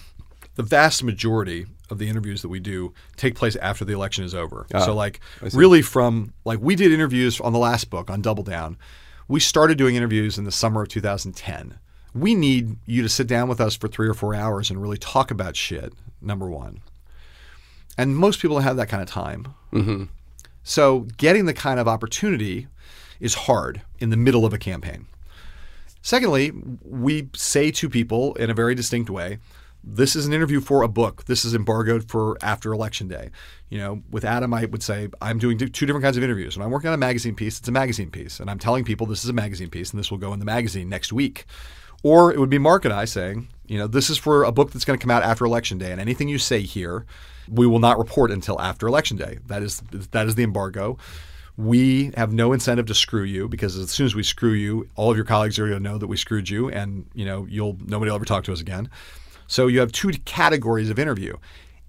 The 0.56 0.64
vast 0.64 1.04
majority 1.04 1.66
of 1.90 1.98
the 1.98 2.08
interviews 2.08 2.44
that 2.44 2.50
we 2.50 2.60
do 2.60 2.94
take 3.18 3.34
place 3.36 3.56
after 3.56 3.84
the 3.84 3.94
election 3.94 4.24
is 4.24 4.36
over. 4.36 4.68
Ah, 4.74 4.86
so 4.86 4.94
like 4.94 5.20
really 5.54 5.82
from 5.82 6.34
like 6.46 6.60
we 6.62 6.76
did 6.76 6.92
interviews 6.92 7.42
on 7.42 7.54
the 7.54 7.60
last 7.60 7.90
book 7.90 8.12
on 8.12 8.22
Double 8.22 8.44
Down. 8.44 8.78
We 9.28 9.40
started 9.40 9.78
doing 9.78 9.96
interviews 9.96 10.38
in 10.38 10.44
the 10.44 10.52
summer 10.52 10.84
of 10.84 10.90
2010. 10.90 11.80
We 12.14 12.36
need 12.36 12.78
you 12.86 13.02
to 13.02 13.10
sit 13.10 13.28
down 13.28 13.48
with 13.50 13.60
us 13.60 13.76
for 13.76 13.88
3 13.88 14.08
or 14.08 14.14
4 14.14 14.36
hours 14.36 14.70
and 14.70 14.82
really 14.82 14.98
talk 14.98 15.32
about 15.32 15.56
shit. 15.56 15.94
Number 16.22 16.50
1. 16.50 16.82
And 17.98 18.16
most 18.16 18.40
people 18.40 18.58
don't 18.58 18.64
have 18.64 18.78
that 18.78 18.90
kind 18.90 19.02
of 19.02 19.10
time. 19.10 19.54
Mm-hmm. 19.72 20.04
So 20.64 21.08
getting 21.18 21.46
the 21.46 21.54
kind 21.54 21.80
of 21.80 21.88
opportunity 21.88 22.68
is 23.20 23.34
hard 23.36 23.82
in 24.00 24.10
the 24.10 24.18
middle 24.18 24.46
of 24.46 24.54
a 24.54 24.58
campaign. 24.58 25.08
Secondly, 26.02 26.52
we 26.84 27.30
say 27.36 27.72
to 27.72 27.90
people 27.90 28.34
in 28.36 28.50
a 28.50 28.54
very 28.54 28.76
distinct 28.76 29.10
way, 29.10 29.40
this 29.84 30.16
is 30.16 30.26
an 30.26 30.34
interview 30.34 30.62
for 30.62 30.82
a 30.82 30.88
book. 30.88 31.26
This 31.26 31.44
is 31.44 31.54
embargoed 31.54 32.10
for 32.10 32.38
after 32.42 32.72
election 32.72 33.08
day. 33.08 33.32
You 33.70 33.80
know, 33.80 34.04
with 34.10 34.24
Adam, 34.24 34.54
I 34.54 34.66
would 34.66 34.82
say 34.82 35.10
I'm 35.22 35.40
doing 35.40 35.58
two 35.58 35.68
different 35.86 36.04
kinds 36.04 36.16
of 36.16 36.24
interviews. 36.24 36.58
When 36.58 36.66
I'm 36.66 36.72
working 36.72 36.88
on 36.88 36.94
a 36.94 36.98
magazine 36.98 37.36
piece, 37.36 37.60
it's 37.60 37.68
a 37.68 37.72
magazine 37.72 38.10
piece, 38.10 38.40
and 38.40 38.50
I'm 38.50 38.60
telling 38.60 38.86
people 38.86 39.08
this 39.08 39.24
is 39.24 39.30
a 39.30 39.34
magazine 39.34 39.70
piece, 39.70 39.92
and 39.92 40.00
this 40.00 40.10
will 40.10 40.18
go 40.18 40.32
in 40.32 40.40
the 40.40 40.46
magazine 40.46 40.88
next 40.88 41.12
week. 41.12 41.46
Or 42.02 42.32
it 42.34 42.40
would 42.40 42.50
be 42.50 42.60
Mark 42.60 42.86
and 42.86 42.94
I 42.94 43.06
saying, 43.06 43.48
you 43.66 43.78
know, 43.78 43.88
this 43.88 44.10
is 44.10 44.18
for 44.18 44.44
a 44.44 44.52
book 44.52 44.72
that's 44.72 44.86
going 44.86 44.98
to 44.98 45.02
come 45.02 45.12
out 45.12 45.24
after 45.24 45.46
election 45.46 45.78
day, 45.78 45.92
and 45.92 46.00
anything 46.00 46.30
you 46.30 46.38
say 46.38 46.62
here, 46.62 47.06
we 47.50 47.68
will 47.68 47.80
not 47.80 47.98
report 47.98 48.32
until 48.32 48.60
after 48.62 48.88
election 48.88 49.18
day. 49.18 49.40
That 49.48 49.64
is 49.64 49.82
that 50.12 50.28
is 50.28 50.36
the 50.36 50.44
embargo. 50.44 50.98
We 51.56 52.12
have 52.18 52.34
no 52.34 52.52
incentive 52.52 52.88
to 52.88 52.96
screw 52.96 53.24
you 53.24 53.48
because 53.48 53.78
as 53.78 53.92
soon 53.92 54.08
as 54.08 54.16
we 54.16 54.24
screw 54.24 54.54
you, 54.54 54.90
all 54.96 55.12
of 55.12 55.18
your 55.18 55.26
colleagues 55.26 55.60
are 55.60 55.68
going 55.68 55.84
to 55.84 55.90
know 55.90 55.98
that 56.00 56.08
we 56.08 56.18
screwed 56.18 56.50
you, 56.50 56.70
and 56.70 57.06
you 57.14 57.26
know 57.26 57.46
you'll 57.50 57.78
nobody 57.86 58.10
will 58.10 58.16
ever 58.16 58.26
talk 58.26 58.44
to 58.46 58.54
us 58.54 58.62
again. 58.62 58.90
So 59.54 59.68
you 59.68 59.82
have 59.82 59.92
two 59.92 60.10
categories 60.26 60.90
of 60.90 60.98
interview. 60.98 61.38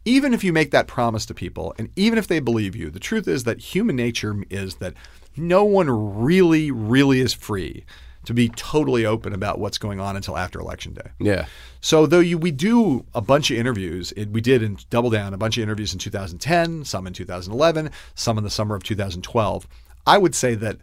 Even 0.05 0.35
if 0.35 0.45
you 0.45 0.53
make 0.53 0.71
that 0.73 0.87
promise 0.87 1.25
to 1.25 1.33
people, 1.33 1.75
and 1.79 1.89
even 1.97 2.19
if 2.19 2.27
they 2.27 2.39
believe 2.39 2.77
you, 2.77 2.91
the 2.91 3.01
truth 3.01 3.27
is 3.27 3.45
that 3.45 3.59
human 3.59 3.97
nature 3.97 4.45
is 4.51 4.75
that 4.77 4.93
no 5.35 5.65
one 5.65 5.89
really, 6.23 6.71
really 6.71 7.21
is 7.21 7.33
free 7.33 7.87
to 8.27 8.35
be 8.35 8.51
totally 8.51 9.07
open 9.07 9.33
about 9.33 9.59
what's 9.59 9.79
going 9.79 9.99
on 9.99 10.15
until 10.15 10.37
after 10.37 10.61
election 10.61 10.93
day. 10.93 11.09
Yeah. 11.19 11.47
So 11.81 12.05
though 12.05 12.21
you, 12.21 12.37
we 12.37 12.51
do 12.51 13.07
a 13.15 13.23
bunch 13.23 13.51
of 13.51 13.57
interviews, 13.57 14.13
it, 14.15 14.29
we 14.29 14.43
did 14.43 14.63
in 14.63 14.77
Double 14.91 15.09
Down 15.09 15.33
a 15.33 15.39
bunch 15.39 15.57
of 15.57 15.63
interviews 15.63 15.95
in 15.95 15.99
2010, 15.99 16.85
some 16.85 17.07
in 17.07 17.15
2011, 17.15 17.91
some 18.15 18.37
in 18.37 18.45
the 18.45 18.51
summer 18.51 18.75
of 18.75 18.83
2012. 18.83 19.67
I 20.07 20.19
would 20.19 20.35
say 20.35 20.55
that 20.57 20.81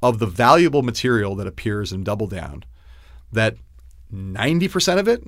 of 0.00 0.20
the 0.20 0.26
valuable 0.26 0.82
material 0.82 1.34
that 1.34 1.48
appears 1.48 1.92
in 1.92 2.04
Double 2.04 2.28
Down, 2.28 2.62
that 3.32 3.56
90% 4.14 5.00
of 5.00 5.08
it 5.08 5.24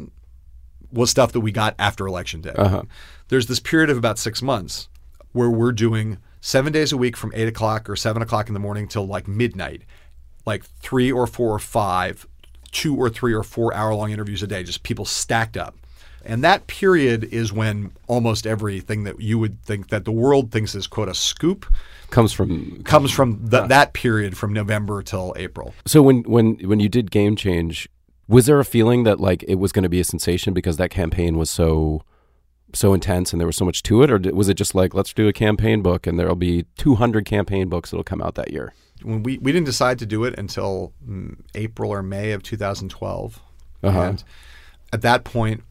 was 0.94 1.10
stuff 1.10 1.32
that 1.32 1.40
we 1.40 1.52
got 1.52 1.74
after 1.78 2.06
election 2.06 2.40
day. 2.40 2.54
Uh-huh. 2.56 2.82
There's 3.28 3.46
this 3.46 3.60
period 3.60 3.90
of 3.90 3.98
about 3.98 4.18
six 4.18 4.42
months 4.42 4.88
where 5.32 5.50
we're 5.50 5.72
doing 5.72 6.18
seven 6.40 6.72
days 6.72 6.92
a 6.92 6.96
week 6.96 7.16
from 7.16 7.32
eight 7.34 7.48
o'clock 7.48 7.88
or 7.88 7.96
seven 7.96 8.22
o'clock 8.22 8.48
in 8.48 8.54
the 8.54 8.60
morning 8.60 8.86
till 8.86 9.06
like 9.06 9.26
midnight, 9.26 9.82
like 10.46 10.64
three 10.64 11.10
or 11.10 11.26
four 11.26 11.54
or 11.54 11.58
five, 11.58 12.26
two 12.70 12.96
or 12.96 13.10
three 13.10 13.32
or 13.32 13.42
four 13.42 13.74
hour 13.74 13.94
long 13.94 14.10
interviews 14.10 14.42
a 14.42 14.46
day, 14.46 14.62
just 14.62 14.82
people 14.82 15.04
stacked 15.04 15.56
up. 15.56 15.76
And 16.26 16.42
that 16.42 16.66
period 16.66 17.24
is 17.24 17.52
when 17.52 17.92
almost 18.06 18.46
everything 18.46 19.04
that 19.04 19.20
you 19.20 19.38
would 19.38 19.60
think 19.62 19.88
that 19.88 20.06
the 20.06 20.12
world 20.12 20.50
thinks 20.50 20.74
is 20.74 20.86
quote 20.86 21.08
a 21.08 21.14
scoop 21.14 21.66
Comes 22.10 22.32
from 22.32 22.82
comes 22.84 23.10
from 23.10 23.48
th- 23.48 23.68
that 23.68 23.92
period 23.92 24.36
from 24.36 24.52
November 24.52 25.02
till 25.02 25.34
April. 25.36 25.74
So 25.84 26.00
when 26.00 26.22
when 26.22 26.54
when 26.58 26.78
you 26.78 26.88
did 26.88 27.10
Game 27.10 27.34
Change, 27.34 27.88
was 28.28 28.46
there 28.46 28.60
a 28.60 28.64
feeling 28.64 29.04
that 29.04 29.20
like 29.20 29.44
it 29.44 29.56
was 29.56 29.72
going 29.72 29.82
to 29.82 29.88
be 29.88 30.00
a 30.00 30.04
sensation 30.04 30.52
because 30.54 30.76
that 30.76 30.90
campaign 30.90 31.36
was 31.36 31.50
so 31.50 32.02
so 32.72 32.92
intense 32.92 33.32
and 33.32 33.40
there 33.40 33.46
was 33.46 33.56
so 33.56 33.64
much 33.64 33.82
to 33.84 34.02
it, 34.02 34.10
or 34.10 34.18
was 34.34 34.48
it 34.48 34.54
just 34.54 34.74
like 34.74 34.94
let's 34.94 35.12
do 35.12 35.28
a 35.28 35.32
campaign 35.32 35.82
book 35.82 36.06
and 36.06 36.18
there'll 36.18 36.34
be 36.34 36.64
200 36.76 37.24
campaign 37.24 37.68
books 37.68 37.90
that'll 37.90 38.04
come 38.04 38.20
out 38.20 38.34
that 38.34 38.52
year? 38.52 38.72
when 39.04 39.22
we, 39.22 39.38
we 39.38 39.52
didn't 39.52 39.66
decide 39.66 39.98
to 39.98 40.06
do 40.06 40.24
it 40.24 40.38
until 40.38 40.92
mm, 41.06 41.36
April 41.54 41.90
or 41.90 42.02
May 42.02 42.32
of 42.32 42.42
2012. 42.42 43.40
Uh-huh. 43.82 44.00
And 44.00 44.24
at 44.92 45.02
that 45.02 45.24
point, 45.24 45.62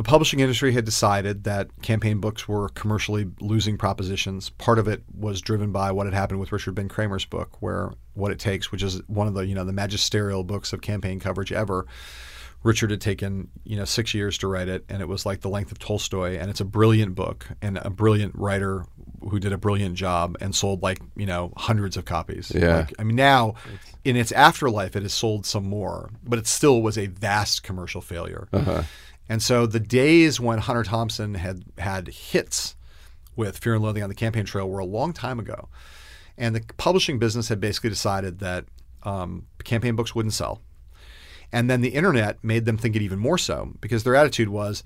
the 0.00 0.04
publishing 0.04 0.40
industry 0.40 0.72
had 0.72 0.86
decided 0.86 1.44
that 1.44 1.68
campaign 1.82 2.20
books 2.20 2.48
were 2.48 2.70
commercially 2.70 3.28
losing 3.38 3.76
propositions. 3.76 4.48
Part 4.48 4.78
of 4.78 4.88
it 4.88 5.02
was 5.14 5.42
driven 5.42 5.72
by 5.72 5.92
what 5.92 6.06
had 6.06 6.14
happened 6.14 6.40
with 6.40 6.52
Richard 6.52 6.74
Ben 6.74 6.88
Cramer's 6.88 7.26
book, 7.26 7.60
where 7.60 7.92
What 8.14 8.32
It 8.32 8.38
Takes, 8.38 8.72
which 8.72 8.82
is 8.82 9.02
one 9.08 9.26
of 9.26 9.34
the 9.34 9.42
you 9.42 9.54
know 9.54 9.66
the 9.66 9.74
magisterial 9.74 10.42
books 10.42 10.72
of 10.72 10.80
campaign 10.80 11.20
coverage 11.20 11.52
ever. 11.52 11.86
Richard 12.62 12.90
had 12.90 13.02
taken 13.02 13.48
you 13.64 13.76
know 13.76 13.84
six 13.84 14.14
years 14.14 14.38
to 14.38 14.48
write 14.48 14.68
it, 14.68 14.86
and 14.88 15.02
it 15.02 15.06
was 15.06 15.26
like 15.26 15.42
the 15.42 15.50
length 15.50 15.70
of 15.70 15.78
Tolstoy. 15.78 16.38
And 16.38 16.48
it's 16.48 16.62
a 16.62 16.64
brilliant 16.64 17.14
book, 17.14 17.48
and 17.60 17.76
a 17.82 17.90
brilliant 17.90 18.34
writer 18.34 18.86
who 19.28 19.38
did 19.38 19.52
a 19.52 19.58
brilliant 19.58 19.96
job 19.96 20.34
and 20.40 20.54
sold 20.54 20.82
like 20.82 20.98
you 21.14 21.26
know 21.26 21.52
hundreds 21.58 21.98
of 21.98 22.06
copies. 22.06 22.50
Yeah. 22.54 22.78
Like, 22.78 22.94
I 22.98 23.04
mean, 23.04 23.16
now 23.16 23.56
in 24.06 24.16
its 24.16 24.32
afterlife, 24.32 24.96
it 24.96 25.02
has 25.02 25.12
sold 25.12 25.44
some 25.44 25.64
more, 25.64 26.08
but 26.24 26.38
it 26.38 26.46
still 26.46 26.80
was 26.80 26.96
a 26.96 27.08
vast 27.08 27.62
commercial 27.62 28.00
failure. 28.00 28.48
Uh-huh. 28.50 28.84
And 29.30 29.40
so 29.40 29.64
the 29.64 29.78
days 29.78 30.40
when 30.40 30.58
Hunter 30.58 30.82
Thompson 30.82 31.34
had 31.34 31.62
had 31.78 32.08
hits 32.08 32.74
with 33.36 33.58
Fear 33.58 33.74
and 33.74 33.84
Loathing 33.84 34.02
on 34.02 34.08
the 34.08 34.14
Campaign 34.16 34.44
Trail 34.44 34.68
were 34.68 34.80
a 34.80 34.84
long 34.84 35.12
time 35.12 35.38
ago. 35.38 35.68
And 36.36 36.54
the 36.54 36.62
publishing 36.76 37.20
business 37.20 37.48
had 37.48 37.60
basically 37.60 37.90
decided 37.90 38.40
that 38.40 38.64
um, 39.04 39.46
campaign 39.62 39.94
books 39.94 40.16
wouldn't 40.16 40.34
sell. 40.34 40.60
And 41.52 41.70
then 41.70 41.80
the 41.80 41.90
internet 41.90 42.42
made 42.42 42.64
them 42.64 42.76
think 42.76 42.96
it 42.96 43.02
even 43.02 43.20
more 43.20 43.38
so 43.38 43.72
because 43.80 44.02
their 44.02 44.16
attitude 44.16 44.48
was 44.48 44.82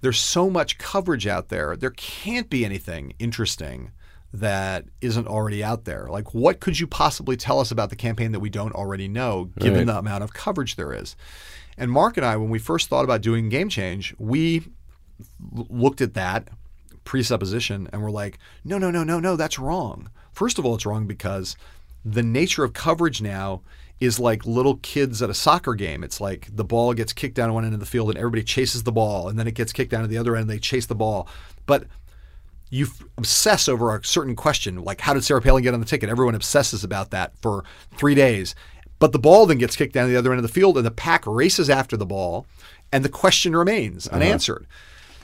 there's 0.00 0.20
so 0.20 0.48
much 0.48 0.78
coverage 0.78 1.26
out 1.26 1.48
there, 1.48 1.76
there 1.76 1.90
can't 1.90 2.48
be 2.48 2.64
anything 2.64 3.14
interesting 3.18 3.90
that 4.32 4.84
isn't 5.00 5.26
already 5.26 5.64
out 5.64 5.86
there. 5.86 6.06
Like, 6.08 6.34
what 6.34 6.60
could 6.60 6.78
you 6.78 6.86
possibly 6.86 7.36
tell 7.36 7.58
us 7.58 7.72
about 7.72 7.90
the 7.90 7.96
campaign 7.96 8.30
that 8.32 8.40
we 8.40 8.50
don't 8.50 8.74
already 8.74 9.08
know, 9.08 9.46
given 9.58 9.78
Right. 9.78 9.86
the 9.86 9.98
amount 9.98 10.22
of 10.22 10.32
coverage 10.34 10.76
there 10.76 10.92
is? 10.92 11.16
And 11.78 11.90
Mark 11.90 12.16
and 12.16 12.26
I, 12.26 12.36
when 12.36 12.50
we 12.50 12.58
first 12.58 12.88
thought 12.88 13.04
about 13.04 13.22
doing 13.22 13.48
Game 13.48 13.68
Change, 13.68 14.14
we 14.18 14.64
looked 15.52 16.00
at 16.00 16.14
that 16.14 16.48
presupposition 17.04 17.88
and 17.92 18.02
we're 18.02 18.10
like, 18.10 18.38
no, 18.64 18.76
no, 18.76 18.90
no, 18.90 19.04
no, 19.04 19.20
no, 19.20 19.36
that's 19.36 19.58
wrong. 19.58 20.10
First 20.32 20.58
of 20.58 20.66
all, 20.66 20.74
it's 20.74 20.84
wrong 20.84 21.06
because 21.06 21.56
the 22.04 22.22
nature 22.22 22.64
of 22.64 22.72
coverage 22.72 23.22
now 23.22 23.62
is 24.00 24.20
like 24.20 24.46
little 24.46 24.76
kids 24.76 25.22
at 25.22 25.30
a 25.30 25.34
soccer 25.34 25.74
game. 25.74 26.04
It's 26.04 26.20
like 26.20 26.48
the 26.54 26.64
ball 26.64 26.94
gets 26.94 27.12
kicked 27.12 27.34
down 27.34 27.52
one 27.54 27.64
end 27.64 27.74
of 27.74 27.80
the 27.80 27.86
field 27.86 28.10
and 28.10 28.18
everybody 28.18 28.42
chases 28.44 28.82
the 28.82 28.92
ball, 28.92 29.28
and 29.28 29.38
then 29.38 29.48
it 29.48 29.54
gets 29.54 29.72
kicked 29.72 29.90
down 29.90 30.02
to 30.02 30.08
the 30.08 30.18
other 30.18 30.36
end 30.36 30.42
and 30.42 30.50
they 30.50 30.58
chase 30.58 30.86
the 30.86 30.94
ball. 30.94 31.28
But 31.66 31.84
you 32.70 32.86
obsess 33.16 33.68
over 33.68 33.96
a 33.96 34.04
certain 34.04 34.36
question, 34.36 34.84
like 34.84 35.00
how 35.00 35.14
did 35.14 35.24
Sarah 35.24 35.40
Palin 35.40 35.62
get 35.62 35.74
on 35.74 35.80
the 35.80 35.86
ticket? 35.86 36.10
Everyone 36.10 36.34
obsesses 36.34 36.84
about 36.84 37.10
that 37.10 37.36
for 37.38 37.64
three 37.96 38.14
days. 38.14 38.54
But 38.98 39.12
the 39.12 39.18
ball 39.18 39.46
then 39.46 39.58
gets 39.58 39.76
kicked 39.76 39.94
down 39.94 40.06
to 40.06 40.12
the 40.12 40.18
other 40.18 40.32
end 40.32 40.38
of 40.38 40.42
the 40.42 40.52
field, 40.52 40.76
and 40.76 40.86
the 40.86 40.90
pack 40.90 41.26
races 41.26 41.70
after 41.70 41.96
the 41.96 42.06
ball, 42.06 42.46
and 42.92 43.04
the 43.04 43.08
question 43.08 43.54
remains 43.54 44.06
uh-huh. 44.06 44.16
unanswered. 44.16 44.66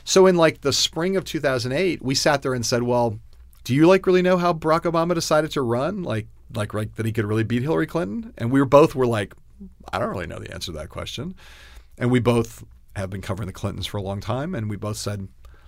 So 0.03 0.27
in 0.27 0.35
like 0.35 0.61
the 0.61 0.73
spring 0.73 1.15
of 1.15 1.25
2008, 1.25 2.01
we 2.01 2.15
sat 2.15 2.41
there 2.41 2.53
and 2.53 2.65
said, 2.65 2.83
"Well, 2.83 3.19
do 3.63 3.73
you 3.73 3.87
like 3.87 4.05
really 4.05 4.21
know 4.21 4.37
how 4.37 4.53
Barack 4.53 4.81
Obama 4.81 5.13
decided 5.13 5.51
to 5.51 5.61
run? 5.61 6.03
Like, 6.03 6.27
like, 6.53 6.73
like 6.73 6.95
that 6.95 7.05
he 7.05 7.11
could 7.11 7.25
really 7.25 7.43
beat 7.43 7.63
Hillary 7.63 7.87
Clinton?" 7.87 8.33
And 8.37 8.51
we 8.51 8.59
were 8.59 8.65
both 8.65 8.95
were 8.95 9.07
like, 9.07 9.33
"I 9.91 9.99
don't 9.99 10.09
really 10.09 10.27
know 10.27 10.39
the 10.39 10.53
answer 10.53 10.71
to 10.71 10.77
that 10.77 10.89
question." 10.89 11.35
And 11.97 12.11
we 12.11 12.19
both 12.19 12.63
have 12.95 13.09
been 13.09 13.21
covering 13.21 13.47
the 13.47 13.53
Clintons 13.53 13.85
for 13.85 13.97
a 13.97 14.01
long 14.01 14.21
time, 14.21 14.55
and 14.55 14.69
we 14.69 14.75
both 14.75 14.97
said, 14.97 15.27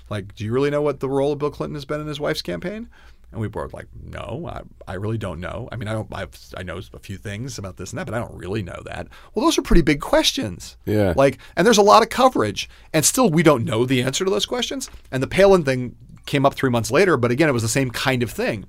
like, 0.10 0.36
do 0.36 0.45
you 0.45 0.53
really 0.53 0.70
know 0.70 0.82
what 0.82 0.99
the 0.99 1.10
role 1.10 1.34
of 1.34 1.39
Bill 1.39 1.51
Clinton 1.51 1.76
has 1.76 1.86
been 1.86 2.01
in 2.01 2.08
his 2.08 2.20
wife's 2.20 2.41
campaign? 2.41 2.89
And 3.32 3.42
we 3.42 3.48
were 3.48 3.68
like, 3.74 3.88
no, 4.02 4.50
I, 4.50 4.62
I 4.92 4.96
really 4.96 5.18
don't 5.18 5.42
know. 5.42 5.68
I 5.72 5.76
mean, 5.76 5.88
I 5.88 5.94
don't, 5.94 6.08
I've, 6.14 6.38
I 6.56 6.64
know 6.64 6.80
a 6.94 7.00
few 7.00 7.18
things 7.18 7.58
about 7.58 7.76
this 7.76 7.92
and 7.92 8.00
that, 8.00 8.06
but 8.06 8.14
I 8.14 8.20
don't 8.20 8.34
really 8.34 8.64
know 8.64 8.82
that. 8.86 9.08
Well, 9.34 9.46
those 9.46 9.58
are 9.58 9.62
pretty 9.62 9.82
big 9.82 10.00
questions. 10.00 10.78
Yeah. 10.86 11.14
Like, 11.16 11.38
and 11.56 11.68
there's 11.68 11.78
a 11.78 11.84
lot 11.84 12.04
of 12.04 12.10
coverage, 12.10 12.70
and 12.94 13.04
still 13.04 13.30
we 13.30 13.44
don't 13.44 13.66
know 13.66 13.86
the 13.86 14.02
answer 14.02 14.24
to 14.24 14.32
those 14.32 14.46
questions. 14.46 14.90
And 15.12 15.22
the 15.22 15.28
Palin 15.28 15.66
thing 15.66 15.98
came 16.26 16.46
up 16.46 16.54
three 16.54 16.70
months 16.70 16.90
later, 16.90 17.18
but 17.18 17.32
again, 17.32 17.50
it 17.50 17.54
was 17.54 17.64
the 17.64 17.68
same 17.68 17.92
kind 17.92 18.24
of 18.24 18.32
thing. 18.32 18.66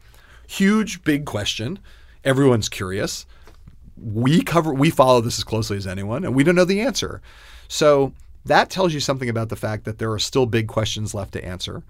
Huge, 0.49 1.05
big 1.05 1.25
question. 1.25 1.79
Everyone's 2.25 2.69
curious 2.69 3.27
we 4.01 4.43
cover 4.43 4.73
we 4.73 4.91
follow 4.91 5.21
this 5.21 5.39
as 5.39 5.45
closely 5.45 5.77
as 5.77 5.87
anyone 5.87 6.25
and 6.25 6.35
we 6.35 6.45
don't 6.45 6.55
know 6.55 6.65
the 6.65 6.81
answer 6.81 7.21
so 7.69 8.13
that 8.45 8.71
tells 8.71 8.95
you 8.95 9.01
something 9.01 9.29
about 9.29 9.49
the 9.49 9.57
fact 9.57 9.85
that 9.85 9.99
there 9.99 10.13
are 10.13 10.19
still 10.19 10.47
big 10.47 10.69
questions 10.69 11.15
left 11.15 11.33
to 11.33 11.45
answer 11.45 11.83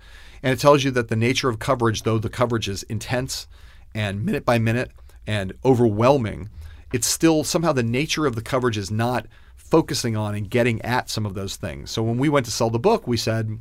and 0.43 0.53
it 0.53 0.59
tells 0.61 0.85
you 0.85 0.91
that 0.91 1.09
the 1.09 1.17
nature 1.17 1.49
of 1.49 1.59
coverage 1.59 2.03
though 2.03 2.19
the 2.19 2.29
coverage 2.29 2.69
is 2.69 2.83
intense 2.85 3.47
and 3.95 4.25
minute 4.25 4.45
by 4.45 4.59
minute 4.59 4.91
and 5.27 5.53
overwhelming 5.65 6.49
it's 6.93 7.07
still 7.07 7.45
somehow 7.45 7.73
the 7.73 7.83
nature 7.83 8.27
of 8.27 8.35
the 8.35 8.43
coverage 8.43 8.79
is 8.79 8.91
not 8.91 9.27
focusing 9.57 10.17
on 10.17 10.35
and 10.35 10.51
getting 10.51 10.81
at 10.83 11.11
some 11.11 11.27
of 11.27 11.35
those 11.35 11.57
things 11.57 11.91
so 11.91 12.03
when 12.03 12.19
we 12.19 12.29
went 12.29 12.47
to 12.47 12.53
sell 12.53 12.71
the 12.71 12.79
book 12.79 13.07
we 13.07 13.17
said 13.17 13.59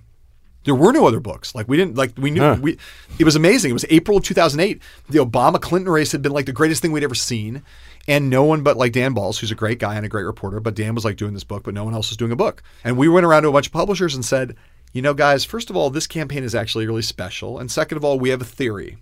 there 0.63 0.75
were 0.75 0.91
no 0.91 1.07
other 1.07 1.21
books. 1.21 1.55
Like 1.55 1.69
we 1.69 1.77
didn't 1.77 1.95
like 1.95 2.11
we 2.17 2.29
knew 2.29 2.41
Huh. 2.41 2.57
we. 2.61 2.77
It 3.17 3.23
was 3.23 3.37
amazing. 3.37 3.69
It 3.69 3.73
was 3.73 3.85
April 3.89 4.17
of 4.17 4.25
2008. 4.25 4.81
The 5.09 5.19
Obama 5.19 5.61
Clinton 5.61 5.89
race 5.89 6.11
had 6.11 6.21
been 6.21 6.33
like 6.33 6.45
the 6.45 6.51
greatest 6.51 6.81
thing 6.81 6.91
we'd 6.91 7.05
ever 7.05 7.15
seen, 7.15 7.63
and 8.05 8.29
no 8.29 8.43
one 8.43 8.63
but 8.63 8.75
like 8.75 8.91
Dan 8.91 9.15
Balz, 9.15 9.39
who's 9.39 9.51
a 9.51 9.55
great 9.55 9.79
guy 9.79 9.95
and 9.95 10.05
a 10.05 10.09
great 10.09 10.25
reporter, 10.25 10.59
but 10.59 10.75
Dan 10.75 10.93
was 10.93 11.05
like 11.05 11.15
doing 11.15 11.33
this 11.33 11.45
book, 11.45 11.63
but 11.63 11.73
no 11.73 11.85
one 11.85 11.93
else 11.93 12.09
was 12.09 12.17
doing 12.17 12.33
a 12.33 12.35
book. 12.35 12.61
And 12.83 12.97
we 12.97 13.07
went 13.07 13.25
around 13.25 13.43
to 13.43 13.47
a 13.47 13.51
bunch 13.53 13.67
of 13.67 13.71
publishers 13.71 14.13
and 14.13 14.25
said, 14.25 14.57
you 14.97 15.03
know, 15.03 15.13
guys, 15.13 15.45
first 15.45 15.69
of 15.69 15.75
all, 15.75 15.91
this 15.91 16.07
campaign 16.07 16.43
is 16.43 16.55
actually 16.55 16.87
really 16.87 17.03
special, 17.03 17.59
and 17.59 17.69
second 17.69 17.97
of 17.97 18.03
all, 18.03 18.17
we 18.17 18.29
have 18.29 18.41
a 18.41 18.45
theory. 18.45 18.97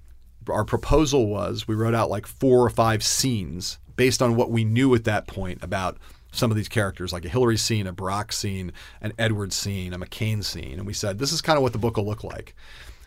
Our 0.49 0.65
proposal 0.65 1.27
was 1.27 1.69
we 1.69 1.75
wrote 1.75 1.95
out 1.95 2.09
like 2.09 2.27
four 2.27 2.65
or 2.65 2.69
five 2.69 3.01
scenes 3.01 3.79
based 3.95 4.21
on 4.21 4.35
what 4.35 4.51
we 4.51 4.65
knew 4.65 4.93
at 4.93 5.05
that 5.05 5.25
point 5.25 5.63
about 5.63 5.97
some 6.33 6.51
of 6.51 6.57
these 6.57 6.67
characters, 6.67 7.13
like 7.13 7.23
a 7.23 7.29
Hillary 7.29 7.55
scene, 7.55 7.87
a 7.87 7.93
Barack 7.93 8.33
scene, 8.33 8.73
an 8.99 9.13
Edward 9.17 9.53
scene, 9.53 9.93
a 9.93 9.97
McCain 9.97 10.43
scene. 10.43 10.73
And 10.73 10.85
we 10.85 10.91
said, 10.91 11.17
this 11.17 11.31
is 11.31 11.39
kind 11.39 11.55
of 11.55 11.63
what 11.63 11.71
the 11.71 11.79
book 11.79 11.95
will 11.95 12.05
look 12.05 12.25
like. 12.25 12.57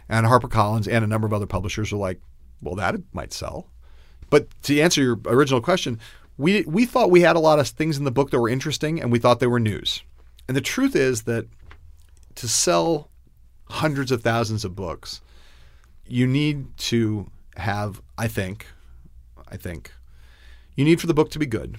And 0.09 0.25
HarperCollins 0.25 0.91
and 0.91 1.05
a 1.05 1.09
number 1.09 1.27
of 1.27 1.35
other 1.35 1.45
publishers 1.45 1.93
were 1.93 1.99
like, 1.99 2.23
well, 2.63 2.77
that 2.77 2.95
might 3.13 3.35
sell. 3.35 3.69
But 4.31 4.49
to 4.63 4.81
answer 4.81 5.03
your 5.03 5.21
original 5.27 5.61
question, 5.61 6.01
we, 6.39 6.63
we 6.63 6.87
thought 6.87 7.11
we 7.11 7.21
had 7.21 7.37
a 7.37 7.41
lot 7.41 7.59
of 7.59 7.69
things 7.69 7.99
in 7.99 8.05
the 8.05 8.11
book 8.11 8.31
that 8.31 8.41
were 8.41 8.49
interesting 8.49 8.99
and 8.99 9.13
we 9.13 9.19
thought 9.19 9.41
they 9.41 9.47
were 9.47 9.61
news. 9.61 10.03
And 10.49 10.57
the 10.57 10.63
truth 10.63 10.97
is 10.97 11.25
that 11.25 11.47
to 12.39 12.49
sell 12.49 13.11
hundreds 13.67 14.13
of 14.13 14.23
thousands 14.23 14.65
of 14.65 14.77
books, 14.77 15.21
you 16.07 16.27
need 16.27 16.77
to 16.79 17.31
have, 17.57 18.01
I 18.17 18.29
think, 18.29 18.67
I 19.49 19.57
think, 19.57 19.93
you 20.77 20.85
need 20.85 21.01
for 21.01 21.09
the 21.09 21.15
book 21.15 21.31
to 21.33 21.39
be 21.39 21.47
good. 21.47 21.77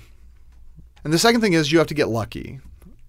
And 1.04 1.14
the 1.14 1.20
second 1.20 1.40
thing 1.40 1.54
is 1.54 1.72
you 1.72 1.78
have 1.78 1.88
to 1.88 1.94
get 1.94 2.10
lucky. 2.10 2.60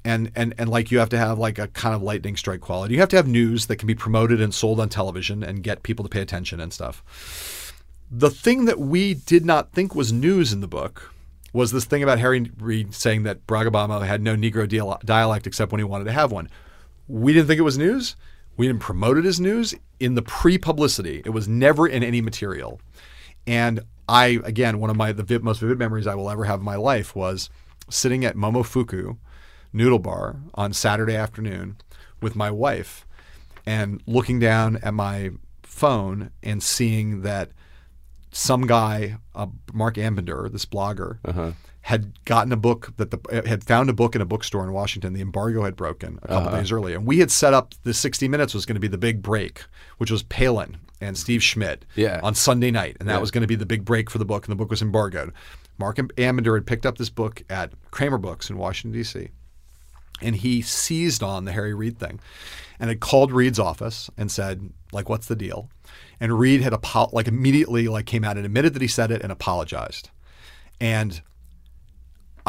And, 0.02 0.30
and 0.34 0.54
and 0.56 0.70
like 0.70 0.90
you 0.90 0.98
have 0.98 1.10
to 1.10 1.18
have 1.18 1.38
like 1.38 1.58
a 1.58 1.66
kind 1.68 1.94
of 1.94 2.02
lightning 2.02 2.36
strike 2.36 2.60
quality. 2.60 2.94
You 2.94 3.00
have 3.00 3.10
to 3.10 3.16
have 3.16 3.26
news 3.26 3.66
that 3.66 3.76
can 3.76 3.86
be 3.86 3.94
promoted 3.94 4.40
and 4.40 4.54
sold 4.54 4.80
on 4.80 4.88
television 4.88 5.42
and 5.42 5.62
get 5.62 5.82
people 5.82 6.04
to 6.04 6.08
pay 6.08 6.22
attention 6.22 6.58
and 6.60 6.72
stuff. 6.72 7.74
The 8.10 8.30
thing 8.30 8.64
that 8.64 8.78
we 8.78 9.12
did 9.14 9.44
not 9.44 9.72
think 9.72 9.94
was 9.94 10.12
news 10.12 10.52
in 10.52 10.60
the 10.60 10.68
book 10.68 11.12
was 11.52 11.72
this 11.72 11.84
thing 11.84 12.02
about 12.02 12.18
Harry 12.18 12.50
Reid 12.58 12.94
saying 12.94 13.24
that 13.24 13.46
Barack 13.46 13.68
Obama 13.68 14.06
had 14.06 14.22
no 14.22 14.36
Negro 14.36 14.66
dialect 15.04 15.46
except 15.46 15.72
when 15.72 15.80
he 15.80 15.84
wanted 15.84 16.04
to 16.04 16.12
have 16.12 16.32
one. 16.32 16.48
We 17.10 17.32
didn't 17.32 17.48
think 17.48 17.58
it 17.58 17.62
was 17.62 17.76
news. 17.78 18.14
We 18.56 18.66
didn't 18.66 18.80
promote 18.80 19.18
it 19.18 19.26
as 19.26 19.40
news 19.40 19.74
in 19.98 20.14
the 20.14 20.22
pre-publicity. 20.22 21.22
It 21.24 21.30
was 21.30 21.48
never 21.48 21.86
in 21.86 22.02
any 22.02 22.20
material. 22.20 22.80
And 23.46 23.80
I, 24.08 24.38
again, 24.44 24.78
one 24.80 24.90
of 24.90 24.96
my 24.96 25.12
the 25.12 25.40
most 25.40 25.60
vivid 25.60 25.78
memories 25.78 26.06
I 26.06 26.14
will 26.14 26.30
ever 26.30 26.44
have 26.44 26.60
in 26.60 26.64
my 26.64 26.76
life 26.76 27.16
was 27.16 27.50
sitting 27.88 28.24
at 28.24 28.36
Momofuku 28.36 29.16
Noodle 29.72 29.98
Bar 29.98 30.36
on 30.54 30.72
Saturday 30.72 31.16
afternoon 31.16 31.76
with 32.20 32.36
my 32.36 32.50
wife 32.50 33.06
and 33.66 34.02
looking 34.06 34.38
down 34.38 34.76
at 34.82 34.94
my 34.94 35.30
phone 35.62 36.30
and 36.42 36.62
seeing 36.62 37.22
that 37.22 37.50
some 38.32 38.66
guy, 38.66 39.16
uh, 39.34 39.46
Marc 39.72 39.96
Ambinder, 39.96 40.50
this 40.50 40.66
blogger, 40.66 41.18
had 41.82 42.24
gotten 42.24 42.52
a 42.52 42.56
book 42.56 42.92
that 42.98 43.10
the 43.10 43.18
uh, 43.30 43.46
had 43.48 43.64
found 43.64 43.88
a 43.88 43.92
book 43.92 44.14
in 44.14 44.20
a 44.20 44.26
bookstore 44.26 44.64
in 44.64 44.72
Washington. 44.72 45.12
The 45.12 45.20
embargo 45.20 45.64
had 45.64 45.76
broken 45.76 46.18
a 46.22 46.28
couple 46.28 46.48
uh-huh. 46.48 46.58
days 46.58 46.72
earlier, 46.72 46.96
and 46.96 47.06
we 47.06 47.18
had 47.18 47.30
set 47.30 47.54
up 47.54 47.74
the 47.84 47.94
60 47.94 48.28
Minutes 48.28 48.54
was 48.54 48.66
going 48.66 48.74
to 48.74 48.80
be 48.80 48.88
the 48.88 48.98
big 48.98 49.22
break, 49.22 49.64
which 49.98 50.10
was 50.10 50.22
Palin 50.24 50.76
and 51.00 51.16
Steve 51.16 51.42
Schmidt 51.42 51.86
Yeah. 51.96 52.20
on 52.22 52.34
Sunday 52.34 52.70
night, 52.70 52.98
and 53.00 53.08
that 53.08 53.20
was 53.20 53.30
going 53.30 53.42
to 53.42 53.48
be 53.48 53.54
the 53.54 53.66
big 53.66 53.84
break 53.84 54.10
for 54.10 54.18
the 54.18 54.24
book, 54.26 54.46
and 54.46 54.52
the 54.52 54.56
book 54.56 54.70
was 54.70 54.82
embargoed. 54.82 55.32
Marc 55.78 55.96
Ambinder 55.96 56.54
had 56.54 56.66
picked 56.66 56.84
up 56.84 56.98
this 56.98 57.08
book 57.08 57.42
at 57.48 57.72
Kramerbooks 57.90 58.50
in 58.50 58.58
Washington 58.58 59.00
D.C 59.00 59.30
and 60.22 60.36
he 60.36 60.62
seized 60.62 61.22
on 61.22 61.44
the 61.44 61.52
Harry 61.52 61.74
Reid 61.74 61.98
thing 61.98 62.20
and 62.78 62.88
had 62.88 63.00
called 63.00 63.32
Reid's 63.32 63.58
office 63.58 64.10
and 64.16 64.30
said 64.30 64.72
like 64.92 65.08
what's 65.08 65.26
the 65.26 65.36
deal? 65.36 65.70
And 66.20 66.38
Reid 66.38 66.62
had 66.62 66.72
apo- 66.72 67.10
like 67.12 67.28
immediately 67.28 67.88
like 67.88 68.06
came 68.06 68.24
out 68.24 68.36
and 68.36 68.44
admitted 68.44 68.74
that 68.74 68.82
he 68.82 68.88
said 68.88 69.10
it 69.10 69.22
and 69.22 69.32
apologized. 69.32 70.10
And 70.80 71.20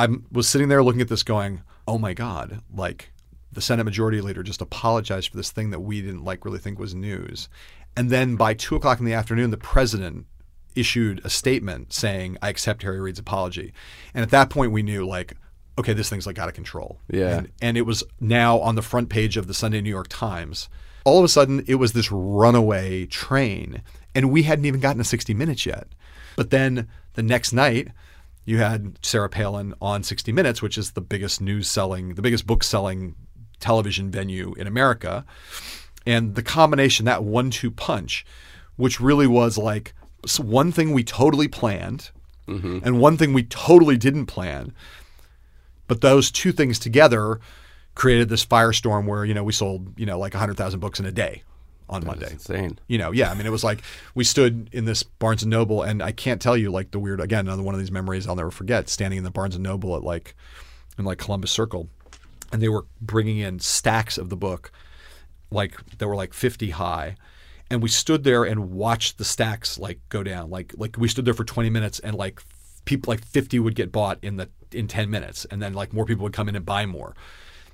I 0.01 0.07
was 0.31 0.47
sitting 0.47 0.69
there 0.69 0.83
looking 0.83 1.01
at 1.01 1.09
this 1.09 1.23
going 1.23 1.61
oh 1.87 1.97
my 1.97 2.13
god 2.13 2.61
like 2.73 3.11
the 3.51 3.61
Senate 3.61 3.83
Majority 3.83 4.21
Leader 4.21 4.43
just 4.43 4.61
apologized 4.61 5.29
for 5.29 5.37
this 5.37 5.51
thing 5.51 5.71
that 5.71 5.81
we 5.81 6.01
didn't 6.01 6.23
like 6.23 6.45
really 6.45 6.59
think 6.59 6.79
was 6.79 6.95
news 6.95 7.49
and 7.95 8.09
then 8.09 8.35
by 8.35 8.53
two 8.53 8.75
o'clock 8.75 8.99
in 8.99 9.05
the 9.05 9.13
afternoon 9.13 9.51
the 9.51 9.57
president 9.57 10.25
issued 10.75 11.19
a 11.25 11.29
statement 11.29 11.91
saying 11.91 12.37
I 12.41 12.49
accept 12.49 12.83
Harry 12.83 13.01
Reid's 13.01 13.19
apology 13.19 13.73
and 14.13 14.23
at 14.23 14.31
that 14.31 14.49
point 14.49 14.71
we 14.71 14.83
knew 14.83 15.05
like 15.05 15.35
okay, 15.77 15.93
this 15.93 16.09
thing's 16.09 16.27
like 16.27 16.39
out 16.39 16.47
of 16.47 16.53
control. 16.53 16.99
Yeah. 17.09 17.37
And, 17.37 17.51
and 17.61 17.77
it 17.77 17.83
was 17.83 18.03
now 18.19 18.59
on 18.59 18.75
the 18.75 18.81
front 18.81 19.09
page 19.09 19.37
of 19.37 19.47
the 19.47 19.53
Sunday 19.53 19.81
New 19.81 19.89
York 19.89 20.07
Times. 20.09 20.69
All 21.03 21.19
of 21.19 21.25
a 21.25 21.29
sudden, 21.29 21.63
it 21.67 21.75
was 21.75 21.93
this 21.93 22.11
runaway 22.11 23.07
train, 23.07 23.81
and 24.13 24.31
we 24.31 24.43
hadn't 24.43 24.65
even 24.65 24.79
gotten 24.79 24.99
to 24.99 25.03
60 25.03 25.33
Minutes 25.33 25.65
yet. 25.65 25.87
But 26.35 26.51
then 26.51 26.87
the 27.13 27.23
next 27.23 27.53
night, 27.53 27.89
you 28.45 28.57
had 28.57 28.97
Sarah 29.01 29.29
Palin 29.29 29.73
on 29.81 30.03
60 30.03 30.31
Minutes, 30.31 30.61
which 30.61 30.77
is 30.77 30.91
the 30.91 31.01
biggest 31.01 31.41
news 31.41 31.69
selling, 31.69 32.15
the 32.15 32.21
biggest 32.21 32.47
book 32.47 32.63
selling 32.63 33.15
television 33.59 34.09
venue 34.09 34.53
in 34.57 34.67
America. 34.67 35.25
And 36.05 36.35
the 36.35 36.43
combination, 36.43 37.05
that 37.05 37.23
one 37.23 37.51
two 37.51 37.69
punch, 37.69 38.25
which 38.75 38.99
really 38.99 39.27
was 39.27 39.57
like 39.57 39.93
one 40.39 40.71
thing 40.71 40.93
we 40.93 41.03
totally 41.03 41.47
planned 41.47 42.11
mm-hmm. 42.47 42.79
and 42.83 42.99
one 42.99 43.17
thing 43.17 43.33
we 43.33 43.43
totally 43.43 43.97
didn't 43.97 44.25
plan. 44.25 44.73
But 45.87 46.01
those 46.01 46.31
two 46.31 46.51
things 46.51 46.79
together 46.79 47.39
created 47.95 48.29
this 48.29 48.45
firestorm 48.45 49.05
where, 49.05 49.25
you 49.25 49.33
know, 49.33 49.43
we 49.43 49.53
sold, 49.53 49.99
you 49.99 50.05
know, 50.05 50.17
like 50.17 50.33
100,000 50.33 50.79
books 50.79 50.99
in 50.99 51.05
a 51.05 51.11
day 51.11 51.43
on 51.91 52.05
Monday. 52.05 52.31
insane. 52.31 52.79
You 52.87 52.97
know, 52.97 53.11
yeah. 53.11 53.29
I 53.29 53.35
mean, 53.35 53.45
it 53.45 53.51
was 53.51 53.63
like 53.63 53.83
we 54.15 54.23
stood 54.23 54.69
in 54.71 54.85
this 54.85 55.03
Barnes 55.03 55.43
and 55.43 55.49
Noble, 55.49 55.83
and 55.83 56.01
I 56.01 56.11
can't 56.11 56.41
tell 56.41 56.55
you 56.55 56.71
like 56.71 56.91
the 56.91 56.99
weird. 56.99 57.19
Again, 57.19 57.47
another 57.47 57.63
one 57.63 57.75
of 57.75 57.79
these 57.79 57.91
memories 57.91 58.27
I'll 58.27 58.35
never 58.35 58.51
forget. 58.51 58.89
Standing 58.89 59.17
in 59.17 59.23
the 59.23 59.31
Barnes 59.31 59.55
and 59.55 59.63
Noble 59.63 59.95
at 59.95 60.03
like 60.03 60.35
in 60.97 61.05
like 61.05 61.17
Columbus 61.17 61.51
Circle, 61.51 61.89
and 62.51 62.61
they 62.61 62.69
were 62.69 62.85
bringing 63.01 63.37
in 63.37 63.59
stacks 63.59 64.17
of 64.17 64.29
the 64.29 64.37
book, 64.37 64.71
like 65.51 65.77
they 65.97 66.05
were 66.05 66.15
like 66.15 66.33
50 66.33 66.71
high, 66.71 67.17
and 67.69 67.83
we 67.83 67.89
stood 67.89 68.23
there 68.23 68.45
and 68.45 68.71
watched 68.71 69.17
the 69.17 69.25
stacks 69.25 69.77
like 69.77 69.99
go 70.09 70.23
down. 70.23 70.49
Like 70.49 70.73
like 70.77 70.97
we 70.97 71.09
stood 71.09 71.25
there 71.25 71.33
for 71.33 71.43
20 71.43 71.69
minutes, 71.69 71.99
and 71.99 72.15
like 72.15 72.41
people 72.85 73.11
like 73.11 73.23
50 73.23 73.59
would 73.59 73.75
get 73.75 73.91
bought 73.91 74.17
in 74.21 74.37
the 74.37 74.49
in 74.71 74.87
10 74.87 75.09
minutes, 75.09 75.45
and 75.51 75.61
then 75.61 75.73
like 75.73 75.91
more 75.91 76.05
people 76.05 76.23
would 76.23 76.33
come 76.33 76.47
in 76.47 76.55
and 76.55 76.65
buy 76.65 76.85
more. 76.85 77.15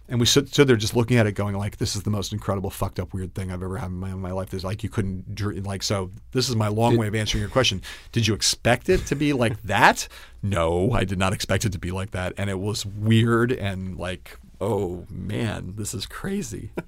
And 0.10 0.20
we 0.22 0.26
stood, 0.26 0.48
stood 0.48 0.68
there 0.70 0.78
just 0.78 0.96
looking 0.96 1.18
at 1.18 1.28
it, 1.28 1.34
going 1.34 1.56
like, 1.56 1.78
"This 1.78 1.96
is 1.96 2.04
the 2.04 2.10
most 2.10 2.32
incredible, 2.32 2.70
fucked 2.70 2.98
up, 3.00 3.14
weird 3.14 3.36
thing 3.36 3.52
I've 3.52 3.62
ever 3.62 3.78
had 3.78 3.88
in 3.88 3.98
my, 3.98 4.10
in 4.12 4.20
my 4.20 4.32
life." 4.32 4.50
There's 4.50 4.64
like 4.64 4.82
you 4.84 4.90
couldn't 4.90 5.36
dream, 5.36 5.64
like 5.64 5.84
so. 5.84 6.12
This 6.32 6.48
is 6.50 6.56
my 6.56 6.70
long 6.70 6.98
way 6.98 7.08
of 7.08 7.16
answering 7.16 7.42
your 7.42 7.50
question. 7.50 7.82
Did 8.14 8.26
you 8.28 8.34
expect 8.34 8.88
it 8.90 9.06
to 9.08 9.16
be 9.16 9.34
like 9.34 9.62
that? 9.64 10.08
No, 10.42 10.92
I 10.92 11.04
did 11.04 11.20
not 11.20 11.34
expect 11.34 11.66
it 11.66 11.72
to 11.74 11.80
be 11.80 11.92
like 11.92 12.12
that, 12.12 12.34
and 12.38 12.50
it 12.50 12.60
was 12.60 12.86
weird 12.86 13.52
and 13.52 13.98
like, 13.98 14.38
oh 14.62 15.06
man, 15.10 15.74
this 15.76 15.94
is 15.94 16.06
crazy. 16.06 16.72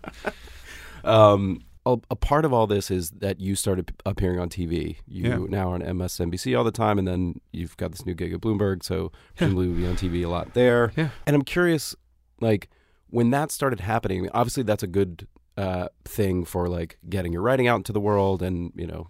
Um, 1.03 1.61
a, 1.86 1.97
a 2.11 2.15
part 2.15 2.43
of 2.45 2.53
all 2.53 2.67
this 2.67 2.91
is 2.91 3.11
that 3.11 3.39
you 3.39 3.55
started 3.55 3.93
appearing 4.05 4.39
on 4.39 4.49
TV. 4.49 4.97
You 5.07 5.30
Yeah. 5.30 5.38
now 5.47 5.72
are 5.72 5.76
on 5.76 5.82
MSNBC 5.82 6.57
all 6.57 6.63
the 6.63 6.72
time, 6.72 6.99
and 6.99 7.07
then 7.07 7.39
you've 7.51 7.78
got 7.78 7.91
this 7.91 8.05
new 8.05 8.13
gig 8.13 8.34
at 8.34 8.41
Bloomberg, 8.41 8.84
so 8.84 9.11
presumably 9.38 9.67
you'll 9.67 9.76
be 9.78 9.88
on 9.88 9.95
TV 9.95 10.26
a 10.26 10.30
lot 10.30 10.53
there. 10.53 10.91
Yeah. 10.97 11.09
And 11.26 11.36
I'm 11.36 11.43
curious, 11.43 11.95
like 12.41 12.70
when 13.10 13.30
that 13.32 13.51
started 13.51 13.82
happening. 13.82 14.30
Obviously, 14.34 14.64
that's 14.64 14.84
a 14.84 14.88
good 14.88 15.28
uh, 15.57 15.89
thing 16.05 16.45
for 16.45 16.68
like 16.68 16.97
getting 17.10 17.34
your 17.34 17.41
writing 17.41 17.68
out 17.68 17.78
into 17.78 17.91
the 17.91 17.99
world, 17.99 18.41
and 18.41 18.72
you 18.76 18.88
know. 18.88 19.10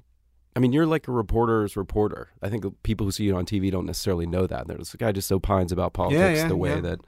I 0.56 0.60
mean, 0.60 0.74
you're 0.74 0.88
like 0.88 1.08
a 1.08 1.12
reporter's 1.12 1.78
reporter. 1.78 2.30
I 2.42 2.50
think 2.50 2.66
people 2.84 3.06
who 3.06 3.12
see 3.12 3.24
you 3.24 3.38
on 3.38 3.46
TV 3.46 3.72
don't 3.72 3.86
necessarily 3.86 4.26
know 4.26 4.48
that. 4.48 4.68
There's 4.68 4.94
a 4.94 4.98
guy 4.98 5.12
just 5.12 5.32
opines 5.32 5.72
about 5.72 5.94
politics 5.94 6.40
yeah, 6.40 6.48
the 6.48 6.58
way 6.58 6.76
yeah. 6.76 6.82
that 6.82 7.00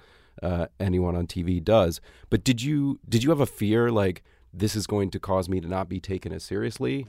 uh, 0.41 0.67
anyone 0.79 1.15
on 1.15 1.27
TV 1.27 1.61
does. 1.61 1.99
But 2.29 2.43
did 2.43 2.61
you 2.61 2.99
did 3.07 3.23
you 3.23 3.29
have 3.29 3.39
a 3.39 3.45
fear 3.45 3.91
like 3.91 4.23
this 4.53 4.75
is 4.75 4.87
going 4.87 5.09
to 5.11 5.19
cause 5.19 5.49
me 5.49 5.59
to 5.59 5.67
not 5.67 5.89
be 5.89 5.99
taken 5.99 6.31
as 6.31 6.43
seriously, 6.43 7.07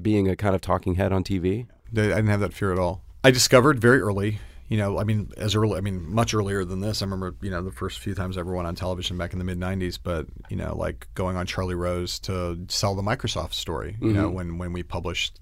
being 0.00 0.28
a 0.28 0.36
kind 0.36 0.54
of 0.54 0.60
talking 0.60 0.94
head 0.94 1.12
on 1.12 1.22
TV? 1.22 1.66
I 1.92 1.94
didn't 1.94 2.26
have 2.28 2.40
that 2.40 2.54
fear 2.54 2.72
at 2.72 2.78
all. 2.78 3.02
I 3.22 3.30
discovered 3.30 3.80
very 3.80 4.00
early, 4.00 4.40
you 4.68 4.76
know, 4.76 4.98
I 4.98 5.04
mean, 5.04 5.30
as 5.36 5.54
early, 5.54 5.76
I 5.76 5.80
mean, 5.80 6.12
much 6.12 6.34
earlier 6.34 6.64
than 6.64 6.80
this. 6.80 7.00
I 7.02 7.04
remember, 7.04 7.34
you 7.40 7.50
know, 7.50 7.62
the 7.62 7.70
first 7.70 8.00
few 8.00 8.14
times 8.14 8.36
I 8.36 8.40
ever 8.40 8.54
went 8.54 8.66
on 8.66 8.74
television 8.74 9.16
back 9.16 9.32
in 9.32 9.38
the 9.38 9.44
mid 9.44 9.58
'90s, 9.60 9.98
but 10.02 10.26
you 10.48 10.56
know, 10.56 10.76
like 10.76 11.06
going 11.14 11.36
on 11.36 11.46
Charlie 11.46 11.74
Rose 11.74 12.18
to 12.20 12.58
sell 12.68 12.94
the 12.94 13.02
Microsoft 13.02 13.52
story. 13.54 13.96
You 14.00 14.12
know, 14.12 14.26
mm-hmm. 14.26 14.34
when 14.34 14.58
when 14.58 14.72
we 14.72 14.82
published. 14.82 15.38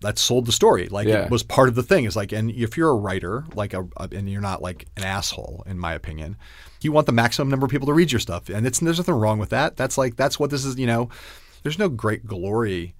That 0.00 0.16
sold 0.16 0.46
the 0.46 0.52
story. 0.52 0.86
Like 0.88 1.08
Yeah. 1.08 1.24
it 1.24 1.30
was 1.32 1.42
part 1.42 1.68
of 1.68 1.74
the 1.74 1.82
thing. 1.82 2.04
Is 2.04 2.14
like, 2.14 2.30
and 2.30 2.52
if 2.52 2.76
you're 2.76 2.90
a 2.90 2.94
writer, 2.94 3.44
like 3.56 3.74
a, 3.74 3.82
a- 3.96 4.08
and 4.12 4.30
you're 4.30 4.40
not 4.40 4.62
like 4.62 4.86
an 4.96 5.02
asshole, 5.02 5.64
in 5.66 5.76
my 5.76 5.92
opinion, 5.92 6.36
you 6.80 6.92
want 6.92 7.06
the 7.06 7.12
maximum 7.12 7.48
number 7.50 7.66
of 7.66 7.72
people 7.72 7.86
to 7.88 7.92
read 7.92 8.12
your 8.12 8.20
stuff, 8.20 8.48
and 8.48 8.64
it's 8.64 8.78
there's 8.78 8.98
nothing 8.98 9.16
wrong 9.16 9.40
with 9.40 9.48
that. 9.50 9.76
That's 9.76 9.98
like 9.98 10.14
that's 10.14 10.38
what 10.38 10.50
this 10.50 10.64
is. 10.64 10.78
You 10.78 10.86
know, 10.86 11.08
there's 11.64 11.80
no 11.80 11.88
great 11.88 12.26
glory 12.26 12.94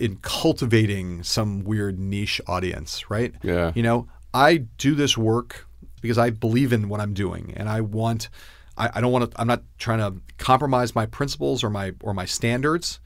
in 0.00 0.16
cultivating 0.22 1.22
some 1.22 1.64
weird 1.64 1.98
niche 1.98 2.40
audience, 2.46 3.10
right? 3.10 3.32
Yeah. 3.42 3.72
You 3.74 3.82
know, 3.82 4.08
I 4.34 4.58
do 4.78 4.94
this 4.94 5.16
work 5.16 5.66
because 6.00 6.18
I 6.18 6.30
believe 6.30 6.72
in 6.72 6.88
what 6.88 7.00
I'm 7.00 7.14
doing, 7.14 7.52
and 7.56 7.68
I 7.68 7.80
want. 7.80 8.28
I, 8.76 8.90
I 8.94 9.00
don't 9.00 9.12
want 9.12 9.30
to. 9.30 9.40
I'm 9.40 9.46
not 9.46 9.62
trying 9.78 9.98
to 9.98 10.20
compromise 10.38 10.94
my 10.94 11.06
principles 11.06 11.64
or 11.64 11.70
my 11.70 11.92
or 12.02 12.14
my 12.14 12.24
standards 12.24 13.00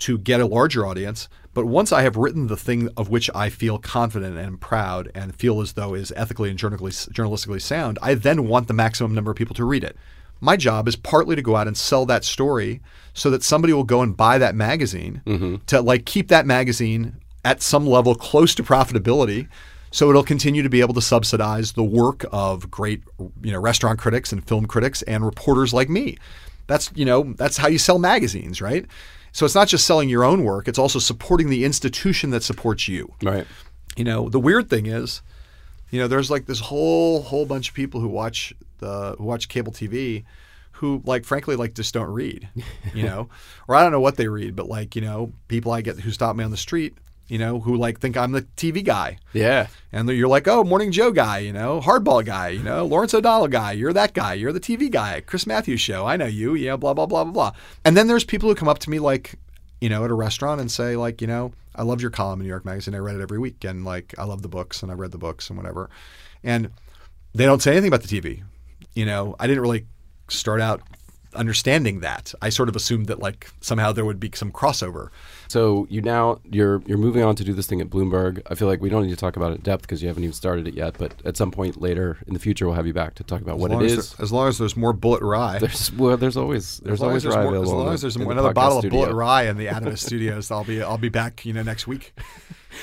to 0.00 0.18
get 0.18 0.40
a 0.40 0.46
larger 0.46 0.86
audience. 0.86 1.28
But 1.54 1.66
once 1.66 1.90
I 1.90 2.02
have 2.02 2.16
written 2.16 2.48
the 2.48 2.56
thing 2.56 2.90
of 2.98 3.08
which 3.08 3.30
I 3.34 3.48
feel 3.48 3.78
confident 3.78 4.36
and 4.36 4.60
proud 4.60 5.10
and 5.14 5.34
feel 5.34 5.62
as 5.62 5.72
though 5.72 5.94
is 5.94 6.12
ethically 6.14 6.50
and 6.50 6.58
journalistically, 6.58 7.10
journalistically 7.10 7.62
sound, 7.62 7.98
I 8.02 8.12
then 8.12 8.46
want 8.46 8.68
the 8.68 8.74
maximum 8.74 9.14
number 9.14 9.30
of 9.30 9.38
people 9.38 9.54
to 9.54 9.64
read 9.64 9.82
it. 9.82 9.96
My 10.38 10.58
job 10.58 10.86
is 10.86 10.96
partly 10.96 11.34
to 11.34 11.40
go 11.40 11.56
out 11.56 11.66
and 11.66 11.74
sell 11.74 12.04
that 12.06 12.24
story 12.24 12.82
so 13.14 13.30
that 13.30 13.42
somebody 13.42 13.72
will 13.72 13.84
go 13.84 14.02
and 14.02 14.14
buy 14.14 14.36
that 14.36 14.54
magazine 14.54 15.22
mm-hmm. 15.24 15.56
to 15.66 15.80
like 15.80 16.04
keep 16.04 16.28
that 16.28 16.44
magazine 16.44 17.16
at 17.42 17.62
some 17.62 17.86
level 17.86 18.14
close 18.14 18.54
to 18.56 18.62
profitability 18.62 19.48
so 19.96 20.10
it'll 20.10 20.22
continue 20.22 20.62
to 20.62 20.68
be 20.68 20.82
able 20.82 20.92
to 20.92 21.00
subsidize 21.00 21.72
the 21.72 21.82
work 21.82 22.26
of 22.30 22.70
great 22.70 23.02
you 23.42 23.50
know 23.50 23.58
restaurant 23.58 23.98
critics 23.98 24.30
and 24.30 24.46
film 24.46 24.66
critics 24.66 25.00
and 25.00 25.24
reporters 25.24 25.72
like 25.72 25.88
me. 25.88 26.18
That's 26.66 26.90
you 26.94 27.06
know 27.06 27.32
that's 27.38 27.56
how 27.56 27.68
you 27.68 27.78
sell 27.78 27.98
magazines 27.98 28.60
right? 28.60 28.84
So 29.32 29.46
it's 29.46 29.54
not 29.54 29.68
just 29.68 29.86
selling 29.86 30.10
your 30.10 30.22
own 30.22 30.44
work 30.44 30.68
it's 30.68 30.78
also 30.78 30.98
supporting 30.98 31.48
the 31.48 31.64
institution 31.64 32.28
that 32.32 32.42
supports 32.42 32.86
you. 32.88 33.10
Right. 33.22 33.46
you 33.96 34.04
know 34.04 34.28
the 34.28 34.38
weird 34.38 34.68
thing 34.68 34.84
is 34.84 35.22
you 35.90 35.98
know 35.98 36.08
there's 36.08 36.30
like 36.30 36.44
this 36.44 36.60
whole 36.60 37.22
whole 37.22 37.46
bunch 37.46 37.70
of 37.70 37.74
people 37.74 37.98
who 37.98 38.08
watch 38.08 38.52
the 38.80 39.14
who 39.16 39.24
watch 39.24 39.48
cable 39.48 39.72
tv 39.72 40.24
who 40.72 41.00
like 41.06 41.24
frankly 41.24 41.56
like 41.56 41.72
just 41.72 41.94
don't 41.94 42.12
read 42.12 42.50
you 42.92 43.02
know? 43.08 43.30
Or 43.66 43.74
i 43.74 43.82
don't 43.82 43.92
know 43.92 44.00
what 44.00 44.18
they 44.18 44.28
read 44.28 44.54
but 44.56 44.68
like 44.68 44.94
you 44.94 45.00
know 45.00 45.32
people 45.48 45.72
i 45.72 45.80
get 45.80 46.00
who 46.00 46.10
stop 46.10 46.36
me 46.36 46.44
on 46.44 46.50
the 46.50 46.58
street 46.58 46.98
you 47.28 47.38
know 47.38 47.60
who 47.60 47.76
like 47.76 47.98
think 48.00 48.16
i'm 48.16 48.32
the 48.32 48.42
tv 48.56 48.84
guy 48.84 49.18
Yeah. 49.32 49.66
and 49.92 50.08
you're 50.08 50.28
like, 50.28 50.46
oh, 50.48 50.62
Morning 50.64 50.92
Joe 50.92 51.10
guy, 51.10 51.38
you 51.38 51.52
know, 51.52 51.80
Hardball 51.80 52.24
guy, 52.24 52.48
you 52.50 52.62
know, 52.62 52.84
Lawrence 52.86 53.14
O'Donnell 53.14 53.48
guy. 53.48 53.72
You're 53.72 53.92
that 53.92 54.12
guy. 54.14 54.34
You're 54.34 54.52
the 54.52 54.60
TV 54.60 54.90
guy. 54.90 55.20
Chris 55.22 55.46
Matthews 55.46 55.80
show. 55.80 56.06
I 56.06 56.16
know 56.16 56.26
you. 56.26 56.54
Yeah, 56.54 56.76
blah 56.76 56.94
blah 56.94 57.06
blah 57.06 57.24
blah 57.24 57.32
blah. 57.32 57.52
And 57.84 57.96
then 57.96 58.06
there's 58.06 58.24
people 58.24 58.48
who 58.48 58.54
come 58.54 58.68
up 58.68 58.78
to 58.80 58.90
me 58.90 58.98
like, 58.98 59.34
you 59.80 59.88
know, 59.88 60.04
at 60.04 60.10
a 60.10 60.14
restaurant 60.14 60.60
and 60.60 60.70
say 60.70 60.96
like, 60.96 61.20
you 61.20 61.26
know, 61.26 61.52
I 61.74 61.82
loved 61.82 62.00
your 62.00 62.10
column 62.10 62.40
in 62.40 62.44
New 62.44 62.50
York 62.50 62.64
Magazine. 62.64 62.94
I 62.94 62.98
read 62.98 63.16
it 63.16 63.22
every 63.22 63.38
week, 63.38 63.64
and 63.64 63.84
like 63.84 64.14
I 64.18 64.24
love 64.24 64.42
the 64.42 64.48
books, 64.48 64.82
and 64.82 64.90
I 64.92 64.94
read 64.94 65.10
the 65.12 65.18
books 65.18 65.48
and 65.50 65.56
whatever. 65.58 65.90
And 66.44 66.70
they 67.34 67.44
don't 67.44 67.60
say 67.62 67.72
anything 67.72 67.88
about 67.88 68.02
the 68.02 68.20
TV. 68.20 68.42
You 68.94 69.04
know, 69.06 69.34
I 69.40 69.46
didn't 69.46 69.62
really 69.62 69.86
start 70.28 70.60
out 70.60 70.82
understanding 71.36 72.00
that. 72.00 72.34
I 72.42 72.48
sort 72.48 72.68
of 72.68 72.76
assumed 72.76 73.06
that 73.06 73.18
like 73.20 73.50
somehow 73.60 73.92
there 73.92 74.04
would 74.04 74.18
be 74.18 74.30
some 74.34 74.50
crossover. 74.50 75.10
So 75.48 75.86
you 75.88 76.02
now 76.02 76.40
you're 76.50 76.82
you're 76.86 76.98
moving 76.98 77.22
on 77.22 77.36
to 77.36 77.44
do 77.44 77.52
this 77.52 77.66
thing 77.66 77.80
at 77.80 77.88
Bloomberg. 77.88 78.42
I 78.50 78.54
feel 78.56 78.66
like 78.68 78.80
we 78.80 78.88
don't 78.88 79.04
need 79.04 79.10
to 79.10 79.16
talk 79.16 79.36
about 79.36 79.52
it 79.52 79.56
in 79.56 79.60
depth 79.60 79.82
because 79.82 80.02
you 80.02 80.08
haven't 80.08 80.24
even 80.24 80.34
started 80.34 80.66
it 80.66 80.74
yet. 80.74 80.96
But 80.98 81.14
at 81.24 81.36
some 81.36 81.50
point 81.50 81.80
later 81.80 82.18
in 82.26 82.34
the 82.34 82.40
future, 82.40 82.66
we'll 82.66 82.74
have 82.74 82.86
you 82.86 82.92
back 82.92 83.14
to 83.16 83.24
talk 83.24 83.40
about 83.42 83.56
As 83.56 83.60
what 83.60 83.70
long 83.70 83.82
it 83.84 83.92
as 83.92 84.10
there- 84.12 84.24
as 84.24 84.32
long 84.32 84.48
as 84.48 84.58
there's 84.58 84.76
more 84.76 84.92
Bulleit 84.92 85.20
rye. 85.22 85.58
There's 85.60 85.92
well, 85.92 86.16
there's 86.16 86.36
always 86.36 86.78
there's 86.78 87.02
always 87.02 87.18
as 87.18 87.22
there's 87.24 87.36
rye 87.36 87.44
more, 87.44 87.62
as 87.62 87.68
long 87.70 87.92
as 87.94 88.00
there's 88.02 88.14
the- 88.14 88.20
in 88.22 88.26
the 88.26 88.32
another 88.32 88.52
bottle 88.52 88.80
studio. 88.80 89.02
of 89.02 89.08
Bulleit 89.10 89.14
rye 89.18 89.42
in 89.44 89.56
the 89.56 89.66
Atavist 89.66 89.98
Studios, 90.04 90.50
I'll 90.50 90.64
be 90.64 90.82
I'll 90.82 90.98
be 90.98 91.08
back. 91.08 91.44
You 91.46 91.52
know, 91.52 91.62
next 91.62 91.86
week. 91.86 92.12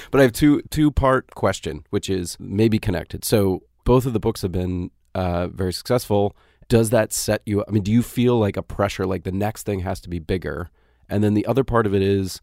But 0.10 0.22
I 0.22 0.24
have 0.24 0.32
two 0.34 0.64
two 0.72 0.89
part 0.89 1.36
question, 1.36 1.86
which 1.91 2.10
is 2.10 2.36
maybe 2.39 2.80
connected. 2.80 3.24
So 3.24 3.62
both 3.84 4.08
of 4.08 4.14
the 4.14 4.20
books 4.20 4.41
have 4.41 4.51
been 4.51 4.89
uh, 5.14 5.47
very 5.49 5.72
successful. 5.72 6.36
Does 6.74 6.89
that 6.89 7.13
set 7.13 7.43
you? 7.45 7.61
Up? 7.61 7.67
I 7.69 7.71
mean, 7.71 7.84
do 7.84 7.91
you 7.91 8.01
feel 8.01 8.39
like 8.39 8.57
a 8.57 8.63
pressure, 8.63 9.05
like 9.05 9.26
the 9.26 9.32
next 9.32 9.61
thing 9.61 9.82
has 9.82 10.01
to 10.01 10.09
be 10.09 10.17
bigger? 10.17 10.71
And 11.07 11.24
then 11.24 11.36
the 11.36 11.45
other 11.45 11.63
part 11.63 11.86
of 11.86 11.93
it 11.93 12.01
is, 12.01 12.41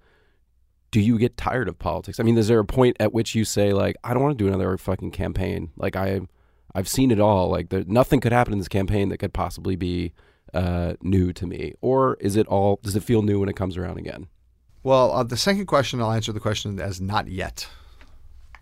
do 0.93 1.01
you 1.01 1.19
get 1.19 1.37
tired 1.37 1.67
of 1.67 1.81
politics? 1.81 2.21
I 2.21 2.23
mean, 2.23 2.39
is 2.39 2.47
there 2.47 2.61
a 2.61 2.65
point 2.65 2.97
at 3.01 3.13
which 3.13 3.35
you 3.35 3.45
say 3.45 3.73
like, 3.73 3.97
I 4.05 4.15
don't 4.15 4.23
want 4.23 4.39
to 4.39 4.45
do 4.45 4.47
another 4.47 4.79
fucking 4.79 5.11
campaign? 5.11 5.73
Like 5.77 5.97
I, 5.97 6.21
I've 6.77 6.87
seen 6.87 7.11
it 7.11 7.19
all. 7.19 7.49
Like 7.49 7.71
there, 7.71 7.83
nothing 7.89 8.21
could 8.21 8.31
happen 8.31 8.53
in 8.53 8.61
this 8.61 8.69
campaign 8.69 9.09
that 9.09 9.19
could 9.19 9.33
possibly 9.33 9.75
be 9.75 10.13
uh, 10.55 10.95
new 11.03 11.33
to 11.33 11.45
me. 11.45 11.75
Or 11.81 12.17
is 12.21 12.37
it 12.37 12.47
all? 12.47 12.79
Does 12.85 12.95
it 12.95 13.03
feel 13.03 13.23
new 13.23 13.41
when 13.41 13.49
it 13.49 13.57
comes 13.57 13.77
around 13.77 13.99
again? 13.99 14.29
Well, 14.85 15.11
uh, 15.11 15.25
the 15.25 15.37
second 15.37 15.67
question, 15.67 16.01
I'll 16.01 16.13
answer 16.13 16.33
the 16.33 16.39
question 16.39 16.79
as 16.79 17.01
not 17.01 17.27
yet. 17.27 17.67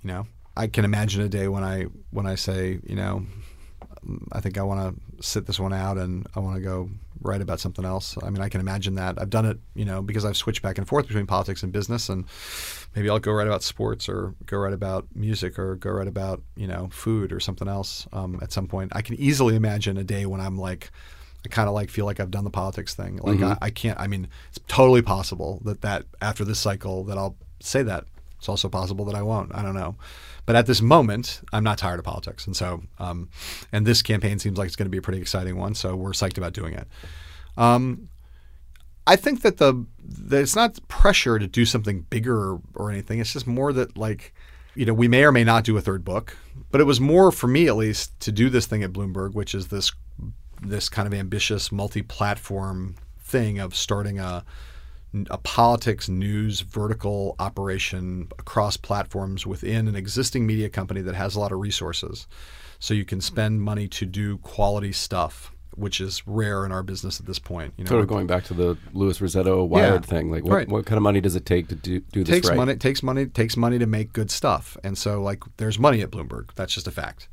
You 0.02 0.08
know, 0.08 0.26
I 0.56 0.68
can 0.68 0.86
imagine 0.86 1.20
a 1.20 1.28
day 1.28 1.46
when 1.46 1.62
I 1.62 1.88
when 2.08 2.26
I 2.26 2.36
say, 2.36 2.80
you 2.84 2.96
know, 2.96 3.26
I 4.32 4.40
think 4.40 4.58
I 4.58 4.62
want 4.62 4.96
to 4.96 5.22
sit 5.22 5.46
this 5.46 5.58
one 5.58 5.72
out 5.72 5.98
and 5.98 6.26
I 6.34 6.40
want 6.40 6.56
to 6.56 6.62
go 6.62 6.90
write 7.20 7.40
about 7.40 7.60
something 7.60 7.84
else. 7.84 8.16
I 8.22 8.30
mean, 8.30 8.40
I 8.40 8.48
can 8.48 8.60
imagine 8.60 8.94
that. 8.94 9.20
I've 9.20 9.30
done 9.30 9.44
it, 9.44 9.58
you 9.74 9.84
know, 9.84 10.02
because 10.02 10.24
I've 10.24 10.36
switched 10.36 10.62
back 10.62 10.78
and 10.78 10.86
forth 10.86 11.06
between 11.06 11.26
politics 11.26 11.62
and 11.62 11.72
business, 11.72 12.08
and 12.08 12.24
maybe 12.94 13.10
I'll 13.10 13.18
go 13.18 13.32
write 13.32 13.46
about 13.46 13.62
sports 13.62 14.08
or 14.08 14.34
go 14.46 14.58
write 14.58 14.72
about 14.72 15.06
music 15.14 15.58
or 15.58 15.74
go 15.74 15.90
write 15.90 16.08
about, 16.08 16.42
you 16.56 16.66
know, 16.66 16.88
food 16.92 17.32
or 17.32 17.40
something 17.40 17.68
else 17.68 18.06
um, 18.12 18.38
at 18.42 18.52
some 18.52 18.68
point. 18.68 18.92
I 18.94 19.02
can 19.02 19.16
easily 19.16 19.56
imagine 19.56 19.96
a 19.96 20.04
day 20.04 20.26
when 20.26 20.40
I'm 20.40 20.58
like. 20.58 20.90
I 21.44 21.48
kind 21.48 21.68
of 21.68 21.74
like 21.74 21.88
feel 21.88 22.04
like 22.04 22.18
I've 22.18 22.32
done 22.32 22.42
the 22.42 22.50
politics 22.50 22.96
thing. 22.96 23.20
Like 23.22 23.40
I, 23.40 23.56
I 23.62 23.70
can't. 23.70 23.98
I 24.00 24.08
mean, 24.08 24.26
it's 24.48 24.58
totally 24.66 25.02
possible 25.02 25.60
that 25.64 25.82
that 25.82 26.04
after 26.20 26.44
this 26.44 26.58
cycle 26.58 27.04
that 27.04 27.16
I'll 27.16 27.36
say 27.60 27.84
that. 27.84 28.06
It's 28.38 28.48
also 28.48 28.68
possible 28.68 29.04
that 29.04 29.14
I 29.14 29.22
won't. 29.22 29.54
I 29.54 29.62
don't 29.62 29.74
know. 29.74 29.94
But 30.48 30.56
at 30.56 30.64
this 30.64 30.80
moment, 30.80 31.42
I'm 31.52 31.62
not 31.62 31.76
tired 31.76 31.98
of 31.98 32.06
politics, 32.06 32.46
and 32.46 32.56
so 32.56 32.82
um, 32.98 33.28
and 33.70 33.86
this 33.86 34.00
campaign 34.00 34.38
seems 34.38 34.56
like 34.56 34.66
it's 34.68 34.76
going 34.76 34.86
to 34.86 34.90
be 34.90 34.96
a 34.96 35.02
pretty 35.02 35.20
exciting 35.20 35.58
one. 35.58 35.74
So 35.74 35.94
we're 35.94 36.12
psyched 36.12 36.38
about 36.38 36.54
doing 36.54 36.72
it. 36.72 36.88
Um, 37.58 38.08
I 39.06 39.16
think 39.16 39.42
that 39.42 39.58
the 39.58 39.84
that 40.00 40.40
it's 40.40 40.56
not 40.56 40.78
pressure 40.88 41.38
to 41.38 41.46
do 41.46 41.66
something 41.66 42.06
bigger 42.08 42.52
or, 42.52 42.60
or 42.74 42.90
anything. 42.90 43.18
It's 43.18 43.34
just 43.34 43.46
more 43.46 43.74
that 43.74 43.98
like 43.98 44.32
you 44.74 44.86
know 44.86 44.94
we 44.94 45.06
may 45.06 45.22
or 45.24 45.32
may 45.32 45.44
not 45.44 45.64
do 45.64 45.76
a 45.76 45.82
third 45.82 46.02
book, 46.02 46.34
but 46.70 46.80
it 46.80 46.84
was 46.84 46.98
more 46.98 47.30
for 47.30 47.46
me 47.46 47.66
at 47.66 47.76
least 47.76 48.18
to 48.20 48.32
do 48.32 48.48
this 48.48 48.64
thing 48.64 48.82
at 48.82 48.90
Bloomberg, 48.90 49.34
which 49.34 49.54
is 49.54 49.68
this 49.68 49.92
this 50.62 50.88
kind 50.88 51.06
of 51.06 51.12
ambitious 51.12 51.70
multi-platform 51.70 52.94
thing 53.20 53.58
of 53.58 53.76
starting 53.76 54.18
a 54.18 54.46
a 55.30 55.38
politics 55.38 56.08
news 56.08 56.60
vertical 56.60 57.34
operation 57.38 58.28
across 58.38 58.76
platforms 58.76 59.46
within 59.46 59.88
an 59.88 59.96
existing 59.96 60.46
media 60.46 60.68
company 60.68 61.00
that 61.00 61.14
has 61.14 61.34
a 61.34 61.40
lot 61.40 61.52
of 61.52 61.58
resources. 61.58 62.26
So 62.78 62.94
you 62.94 63.04
can 63.04 63.20
spend 63.20 63.62
money 63.62 63.88
to 63.88 64.06
do 64.06 64.38
quality 64.38 64.92
stuff, 64.92 65.50
which 65.74 66.00
is 66.00 66.22
rare 66.26 66.64
in 66.66 66.72
our 66.72 66.82
business 66.82 67.18
at 67.20 67.26
this 67.26 67.38
point. 67.38 67.74
You 67.76 67.84
know, 67.84 67.88
Sort 67.88 68.02
of 68.02 68.08
going 68.08 68.26
back 68.26 68.44
to 68.44 68.54
the 68.54 68.76
Louis 68.92 69.18
Rossetto 69.18 69.66
Wired 69.66 70.04
thing. 70.04 70.30
Like, 70.30 70.44
what, 70.44 70.52
Right. 70.54 70.68
what 70.68 70.86
kind 70.86 70.96
of 70.96 71.02
money 71.02 71.20
does 71.20 71.34
it 71.36 71.46
take 71.46 71.68
to 71.68 71.74
do, 71.74 72.00
do 72.00 72.22
this 72.22 72.34
takes 72.36 72.48
right? 72.48 72.56
money 72.56 72.76
takes 72.76 73.02
money 73.02 73.26
takes 73.26 73.56
money 73.56 73.78
to 73.78 73.86
make 73.86 74.12
good 74.12 74.30
stuff 74.30 74.76
and 74.84 74.96
so 74.98 75.22
like 75.22 75.42
there's 75.56 75.78
money 75.78 76.02
at 76.02 76.10
bloomberg 76.10 76.50
that's 76.54 76.74
just 76.74 76.86
a 76.86 76.90
fact 76.90 77.28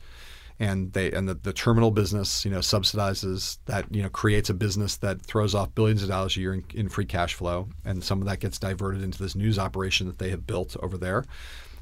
and 0.59 0.93
they 0.93 1.11
and 1.11 1.27
the, 1.27 1.33
the 1.33 1.53
terminal 1.53 1.91
business 1.91 2.45
you 2.45 2.51
know 2.51 2.59
subsidizes 2.59 3.57
that 3.65 3.85
you 3.93 4.01
know 4.01 4.09
creates 4.09 4.49
a 4.49 4.53
business 4.53 4.97
that 4.97 5.21
throws 5.21 5.53
off 5.53 5.73
billions 5.75 6.01
of 6.01 6.09
dollars 6.09 6.37
a 6.37 6.39
year 6.39 6.53
in, 6.53 6.63
in 6.73 6.89
free 6.89 7.05
cash 7.05 7.33
flow 7.33 7.67
and 7.83 8.03
some 8.03 8.21
of 8.21 8.27
that 8.27 8.39
gets 8.39 8.57
diverted 8.57 9.01
into 9.03 9.21
this 9.21 9.35
news 9.35 9.59
operation 9.59 10.07
that 10.07 10.19
they 10.19 10.29
have 10.29 10.47
built 10.47 10.75
over 10.81 10.97
there 10.97 11.25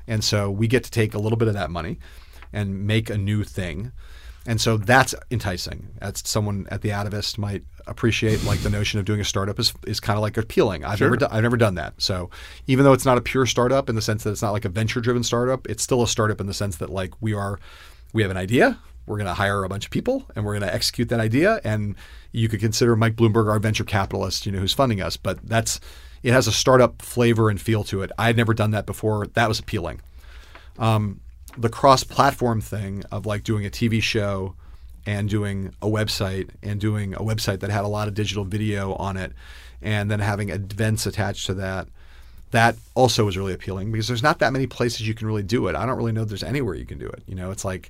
and 0.07 0.23
so 0.23 0.49
we 0.49 0.67
get 0.67 0.83
to 0.83 0.91
take 0.91 1.13
a 1.13 1.19
little 1.19 1.37
bit 1.37 1.47
of 1.47 1.53
that 1.53 1.69
money 1.69 1.99
and 2.51 2.85
make 2.85 3.09
a 3.09 3.17
new 3.17 3.43
thing 3.43 3.91
and 4.45 4.59
so 4.59 4.75
that's 4.75 5.15
enticing. 5.31 5.87
That's 5.99 6.27
someone 6.29 6.67
at 6.69 6.81
the 6.81 6.89
Atavist 6.89 7.37
might 7.37 7.63
appreciate. 7.87 8.43
Like 8.43 8.59
the 8.59 8.69
notion 8.69 8.99
of 8.99 9.05
doing 9.05 9.21
a 9.21 9.25
startup 9.25 9.57
is, 9.57 9.73
is 9.87 9.99
kind 10.01 10.17
of 10.17 10.21
like 10.21 10.35
appealing. 10.35 10.83
I've 10.83 10.99
never 10.99 11.15
done, 11.15 11.29
I've 11.31 11.43
never 11.43 11.55
done 11.55 11.75
that. 11.75 11.93
So 11.97 12.29
even 12.67 12.83
though 12.83 12.91
it's 12.91 13.05
not 13.05 13.17
a 13.17 13.21
pure 13.21 13.45
startup 13.45 13.87
in 13.89 13.95
the 13.95 14.01
sense 14.01 14.23
that 14.23 14.31
it's 14.31 14.41
not 14.41 14.51
like 14.51 14.65
a 14.65 14.69
venture 14.69 14.99
driven 14.99 15.23
startup, 15.23 15.67
it's 15.69 15.81
still 15.81 16.03
a 16.03 16.07
startup 16.07 16.41
in 16.41 16.47
the 16.47 16.53
sense 16.53 16.75
that 16.77 16.89
like 16.89 17.13
we 17.21 17.33
are, 17.33 17.57
we 18.13 18.21
have 18.21 18.31
an 18.31 18.37
idea. 18.37 18.79
We're 19.05 19.17
going 19.17 19.27
to 19.27 19.33
hire 19.33 19.63
a 19.63 19.69
bunch 19.69 19.85
of 19.85 19.91
people 19.91 20.25
and 20.35 20.45
we're 20.45 20.57
going 20.57 20.69
to 20.69 20.73
execute 20.73 21.09
that 21.09 21.19
idea. 21.19 21.59
And 21.65 21.95
you 22.31 22.47
could 22.47 22.61
consider 22.61 22.95
Mike 22.95 23.15
Bloomberg 23.15 23.49
our 23.49 23.59
venture 23.59 23.83
capitalist, 23.83 24.45
you 24.45 24.51
know, 24.51 24.59
who's 24.59 24.73
funding 24.73 25.01
us. 25.01 25.17
But 25.17 25.39
that's 25.43 25.81
it 26.21 26.31
has 26.31 26.47
a 26.47 26.53
startup 26.53 27.01
flavor 27.01 27.49
and 27.49 27.59
feel 27.59 27.83
to 27.85 28.01
it. 28.01 28.11
I 28.17 28.27
had 28.27 28.37
never 28.37 28.53
done 28.53 28.71
that 28.71 28.85
before. 28.85 29.27
That 29.27 29.49
was 29.49 29.59
appealing 29.59 29.99
um, 30.77 31.21
the 31.57 31.69
cross-platform 31.69 32.61
thing 32.61 33.03
of 33.11 33.25
like 33.25 33.43
doing 33.43 33.65
a 33.65 33.69
TV 33.69 34.01
show 34.01 34.55
and 35.05 35.29
doing 35.29 35.73
a 35.81 35.87
website 35.87 36.49
and 36.61 36.79
doing 36.79 37.13
a 37.13 37.19
website 37.19 37.59
that 37.59 37.69
had 37.69 37.83
a 37.83 37.87
lot 37.87 38.07
of 38.07 38.13
digital 38.13 38.45
video 38.45 38.93
on 38.95 39.17
it 39.17 39.33
and 39.81 40.09
then 40.09 40.19
having 40.19 40.49
events 40.49 41.05
attached 41.05 41.45
to 41.45 41.53
that 41.53 41.87
that 42.53 42.75
also 42.93 43.25
was 43.25 43.35
really 43.35 43.51
appealing 43.51 43.91
because 43.91 44.07
there's 44.07 44.21
not 44.21 44.37
that 44.37 44.53
many 44.53 44.67
places 44.67 45.07
you 45.07 45.15
can 45.15 45.25
really 45.25 45.41
do 45.41 45.67
it. 45.67 45.75
I 45.75 45.87
don't 45.87 45.97
really 45.97 46.11
know 46.11 46.23
there's 46.23 46.43
anywhere 46.43 46.75
you 46.75 46.85
can 46.85 46.99
do 46.99 47.07
it. 47.07 47.23
You 47.25 47.33
know, 47.33 47.49
it's 47.49 47.65
like 47.65 47.89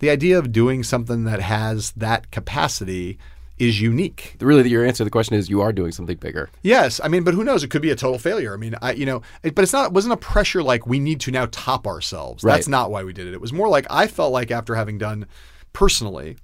the 0.00 0.10
idea 0.10 0.38
of 0.38 0.52
doing 0.52 0.82
something 0.82 1.24
that 1.24 1.40
has 1.40 1.92
that 1.92 2.30
capacity 2.30 3.18
is 3.58 3.80
unique. 3.80 4.36
Really, 4.40 4.68
your 4.68 4.84
answer 4.84 4.98
to 4.98 5.04
the 5.04 5.10
question 5.10 5.36
is 5.36 5.48
you 5.48 5.62
are 5.62 5.72
doing 5.72 5.92
something 5.92 6.18
bigger. 6.18 6.50
Yes, 6.60 7.00
I 7.02 7.08
mean, 7.08 7.24
but 7.24 7.32
who 7.32 7.42
knows? 7.42 7.64
It 7.64 7.70
could 7.70 7.80
be 7.80 7.90
a 7.90 7.96
total 7.96 8.18
failure. 8.18 8.52
I 8.52 8.58
mean, 8.58 8.74
I 8.82 8.92
you 8.92 9.06
know, 9.06 9.22
it, 9.42 9.54
but 9.54 9.62
it's 9.62 9.72
not. 9.72 9.86
It 9.86 9.92
wasn't 9.94 10.12
a 10.12 10.18
pressure 10.18 10.62
like 10.62 10.86
we 10.86 10.98
need 10.98 11.20
to 11.20 11.30
now 11.30 11.48
top 11.50 11.86
ourselves. 11.86 12.44
Right. 12.44 12.56
That's 12.56 12.68
not 12.68 12.90
why 12.90 13.04
we 13.04 13.14
did 13.14 13.26
it. 13.26 13.32
It 13.32 13.40
was 13.40 13.54
more 13.54 13.70
like 13.70 13.86
I 13.88 14.06
felt 14.06 14.32
like 14.32 14.50
after 14.50 14.74
having 14.74 14.98
done 14.98 15.24
personally 15.72 16.36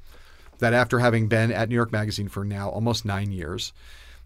that 0.61 0.73
after 0.73 0.99
having 0.99 1.29
been 1.29 1.53
at 1.53 1.69
New 1.69 1.75
York 1.75 1.93
Magazine 1.93 2.29
for 2.29 2.43
now 2.43 2.71
almost 2.71 3.05
nine 3.05 3.33
years, 3.33 3.75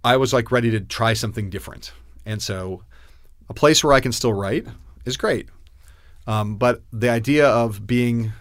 I 0.05 0.19
was 0.19 0.33
like 0.33 0.53
ready 0.53 0.71
to 0.71 0.79
try 0.79 1.15
something 1.15 1.51
different, 1.51 1.93
and 2.25 2.41
so 2.41 2.85
a 3.49 3.55
place 3.55 3.83
where 3.83 3.93
I 3.93 4.01
can 4.01 4.13
still 4.13 4.33
write 4.33 4.67
is 5.05 5.17
great. 5.17 5.49
Um, 6.27 6.57
but 6.57 6.83
the 6.93 7.09
idea 7.09 7.49
of 7.49 7.87
being 7.87 8.33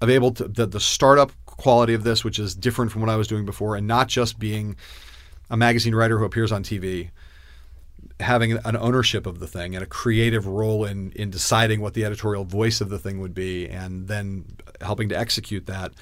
of 0.00 0.10
able 0.10 0.32
to 0.32 0.48
the, 0.48 0.66
the 0.66 0.80
startup 0.80 1.32
quality 1.46 1.94
of 1.94 2.02
this, 2.04 2.24
which 2.24 2.38
is 2.38 2.54
different 2.54 2.90
from 2.90 3.00
what 3.00 3.10
I 3.10 3.16
was 3.16 3.28
doing 3.28 3.44
before, 3.44 3.76
and 3.76 3.86
not 3.86 4.08
just 4.08 4.38
being 4.38 4.76
a 5.50 5.56
magazine 5.56 5.94
writer 5.94 6.18
who 6.18 6.24
appears 6.24 6.50
on 6.50 6.62
TV, 6.62 7.10
having 8.20 8.52
an 8.52 8.76
ownership 8.76 9.26
of 9.26 9.40
the 9.40 9.46
thing 9.46 9.74
and 9.74 9.82
a 9.82 9.86
creative 9.86 10.46
role 10.46 10.84
in 10.84 11.12
in 11.12 11.30
deciding 11.30 11.80
what 11.80 11.94
the 11.94 12.04
editorial 12.04 12.44
voice 12.44 12.80
of 12.80 12.88
the 12.88 12.98
thing 12.98 13.20
would 13.20 13.34
be, 13.34 13.68
and 13.68 14.08
then 14.08 14.44
helping 14.80 15.08
to 15.10 15.18
execute 15.18 15.66
that. 15.66 15.92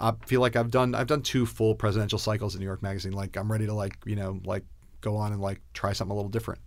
I 0.00 0.12
feel 0.26 0.40
like 0.40 0.56
I've 0.56 0.70
done 0.70 0.94
I've 0.94 1.06
done 1.06 1.22
two 1.22 1.46
full 1.46 1.74
presidential 1.74 2.18
cycles 2.18 2.54
at 2.54 2.60
New 2.60 2.66
York 2.66 2.82
Magazine. 2.82 3.12
Like 3.12 3.36
I'm 3.36 3.50
ready 3.50 3.66
to 3.66 3.74
like 3.74 3.96
you 4.04 4.16
know 4.16 4.40
like 4.44 4.64
go 5.00 5.16
on 5.16 5.32
and 5.32 5.40
like 5.40 5.60
try 5.74 5.92
something 5.92 6.12
a 6.12 6.16
little 6.16 6.30
different. 6.30 6.60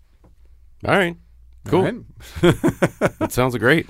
All 0.85 0.95
right. 0.95 1.17
Cool. 1.65 1.83
Right? 1.83 1.95
That 3.19 3.31
sounds 3.31 3.55
great. 3.57 3.89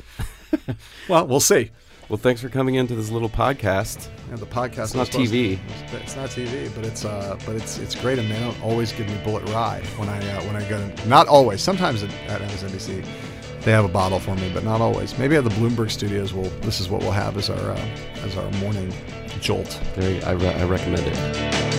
Well, 1.08 1.28
we'll 1.28 1.40
see. 1.40 1.72
Well, 2.10 2.18
thanks 2.18 2.42
for 2.42 2.50
coming 2.50 2.76
into 2.76 2.94
this 2.94 3.10
little 3.10 3.30
podcast. 3.30 4.10
Yeah, 4.30 4.36
the 4.36 4.46
podcast. 4.46 4.84
It's 4.84 4.96
not 4.96 5.08
TV. 5.08 5.60
To, 5.90 5.98
it's 6.02 6.16
not 6.18 6.30
TV, 6.30 6.70
but 6.76 6.86
it's 6.86 7.06
uh, 7.06 7.38
but 7.46 7.56
it's 7.56 7.78
it's 7.78 7.96
great, 7.96 8.20
and 8.20 8.30
they 8.30 8.38
don't 8.38 8.62
always 8.62 8.92
give 8.92 9.08
me 9.08 9.14
Bulleit 9.24 9.46
rye 9.54 9.82
when 9.96 10.10
I 10.10 10.18
uh, 10.36 10.42
when 10.44 10.58
I 10.58 10.68
go. 10.68 10.78
To, 10.90 11.08
not 11.08 11.30
always. 11.30 11.62
Sometimes 11.62 12.04
at, 12.04 12.14
at 12.28 12.42
MSNBC, 12.42 13.06
they 13.62 13.72
have 13.72 13.86
a 13.86 13.90
bottle 13.90 14.20
for 14.20 14.36
me, 14.36 14.52
but 14.54 14.66
not 14.66 14.82
always. 14.82 15.18
Maybe 15.18 15.38
at 15.38 15.46
the 15.46 15.52
Bloomberg 15.52 15.90
Studios, 15.90 16.34
we'll 16.34 16.50
this 16.62 16.82
is 16.82 16.90
what 16.90 17.00
we'll 17.02 17.12
have 17.12 17.38
as 17.38 17.50
our 17.50 17.72
uh, 17.72 17.98
as 18.24 18.36
our 18.36 18.52
morning 18.60 18.94
jolt. 19.40 19.80
Very, 19.96 20.22
I, 20.24 20.34
re- 20.34 20.48
I 20.48 20.66
recommend 20.66 21.08
it. 21.08 21.71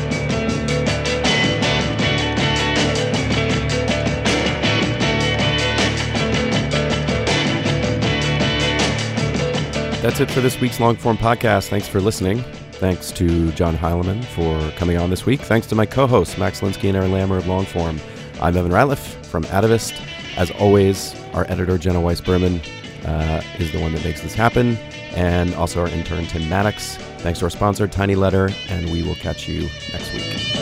That's 10.02 10.18
it 10.18 10.32
for 10.32 10.40
this 10.40 10.60
week's 10.60 10.80
long 10.80 10.96
form 10.96 11.16
podcast. 11.16 11.68
Thanks 11.68 11.86
for 11.86 12.00
listening. 12.00 12.42
Thanks 12.72 13.12
to 13.12 13.52
John 13.52 13.76
Heilemann 13.76 14.24
for 14.24 14.76
coming 14.76 14.98
on 14.98 15.10
this 15.10 15.24
week. 15.24 15.40
Thanks 15.40 15.68
to 15.68 15.76
my 15.76 15.86
co 15.86 16.08
hosts, 16.08 16.36
Max 16.36 16.60
Linsky 16.60 16.88
and 16.88 16.96
Aaron 16.96 17.12
Lammer 17.12 17.38
of 17.38 17.44
Longform. 17.44 18.00
I'm 18.40 18.56
Evan 18.56 18.72
Ratliff 18.72 19.24
from 19.24 19.44
Atavist. 19.44 19.94
As 20.36 20.50
always, 20.50 21.14
our 21.34 21.48
editor, 21.48 21.78
Jenna 21.78 22.00
Weiss 22.00 22.20
Berman, 22.20 22.60
uh, 23.04 23.42
is 23.60 23.70
the 23.70 23.80
one 23.80 23.92
that 23.94 24.02
makes 24.02 24.22
this 24.22 24.34
happen, 24.34 24.76
and 25.14 25.54
also 25.54 25.80
our 25.80 25.88
intern, 25.88 26.26
Tim 26.26 26.48
Maddox. 26.48 26.96
Thanks 27.18 27.38
to 27.38 27.44
our 27.44 27.50
sponsor, 27.50 27.86
TinyLetter, 27.86 28.52
and 28.70 28.90
we 28.90 29.04
will 29.04 29.14
catch 29.14 29.46
you 29.46 29.68
next 29.92 30.12
week. 30.12 30.61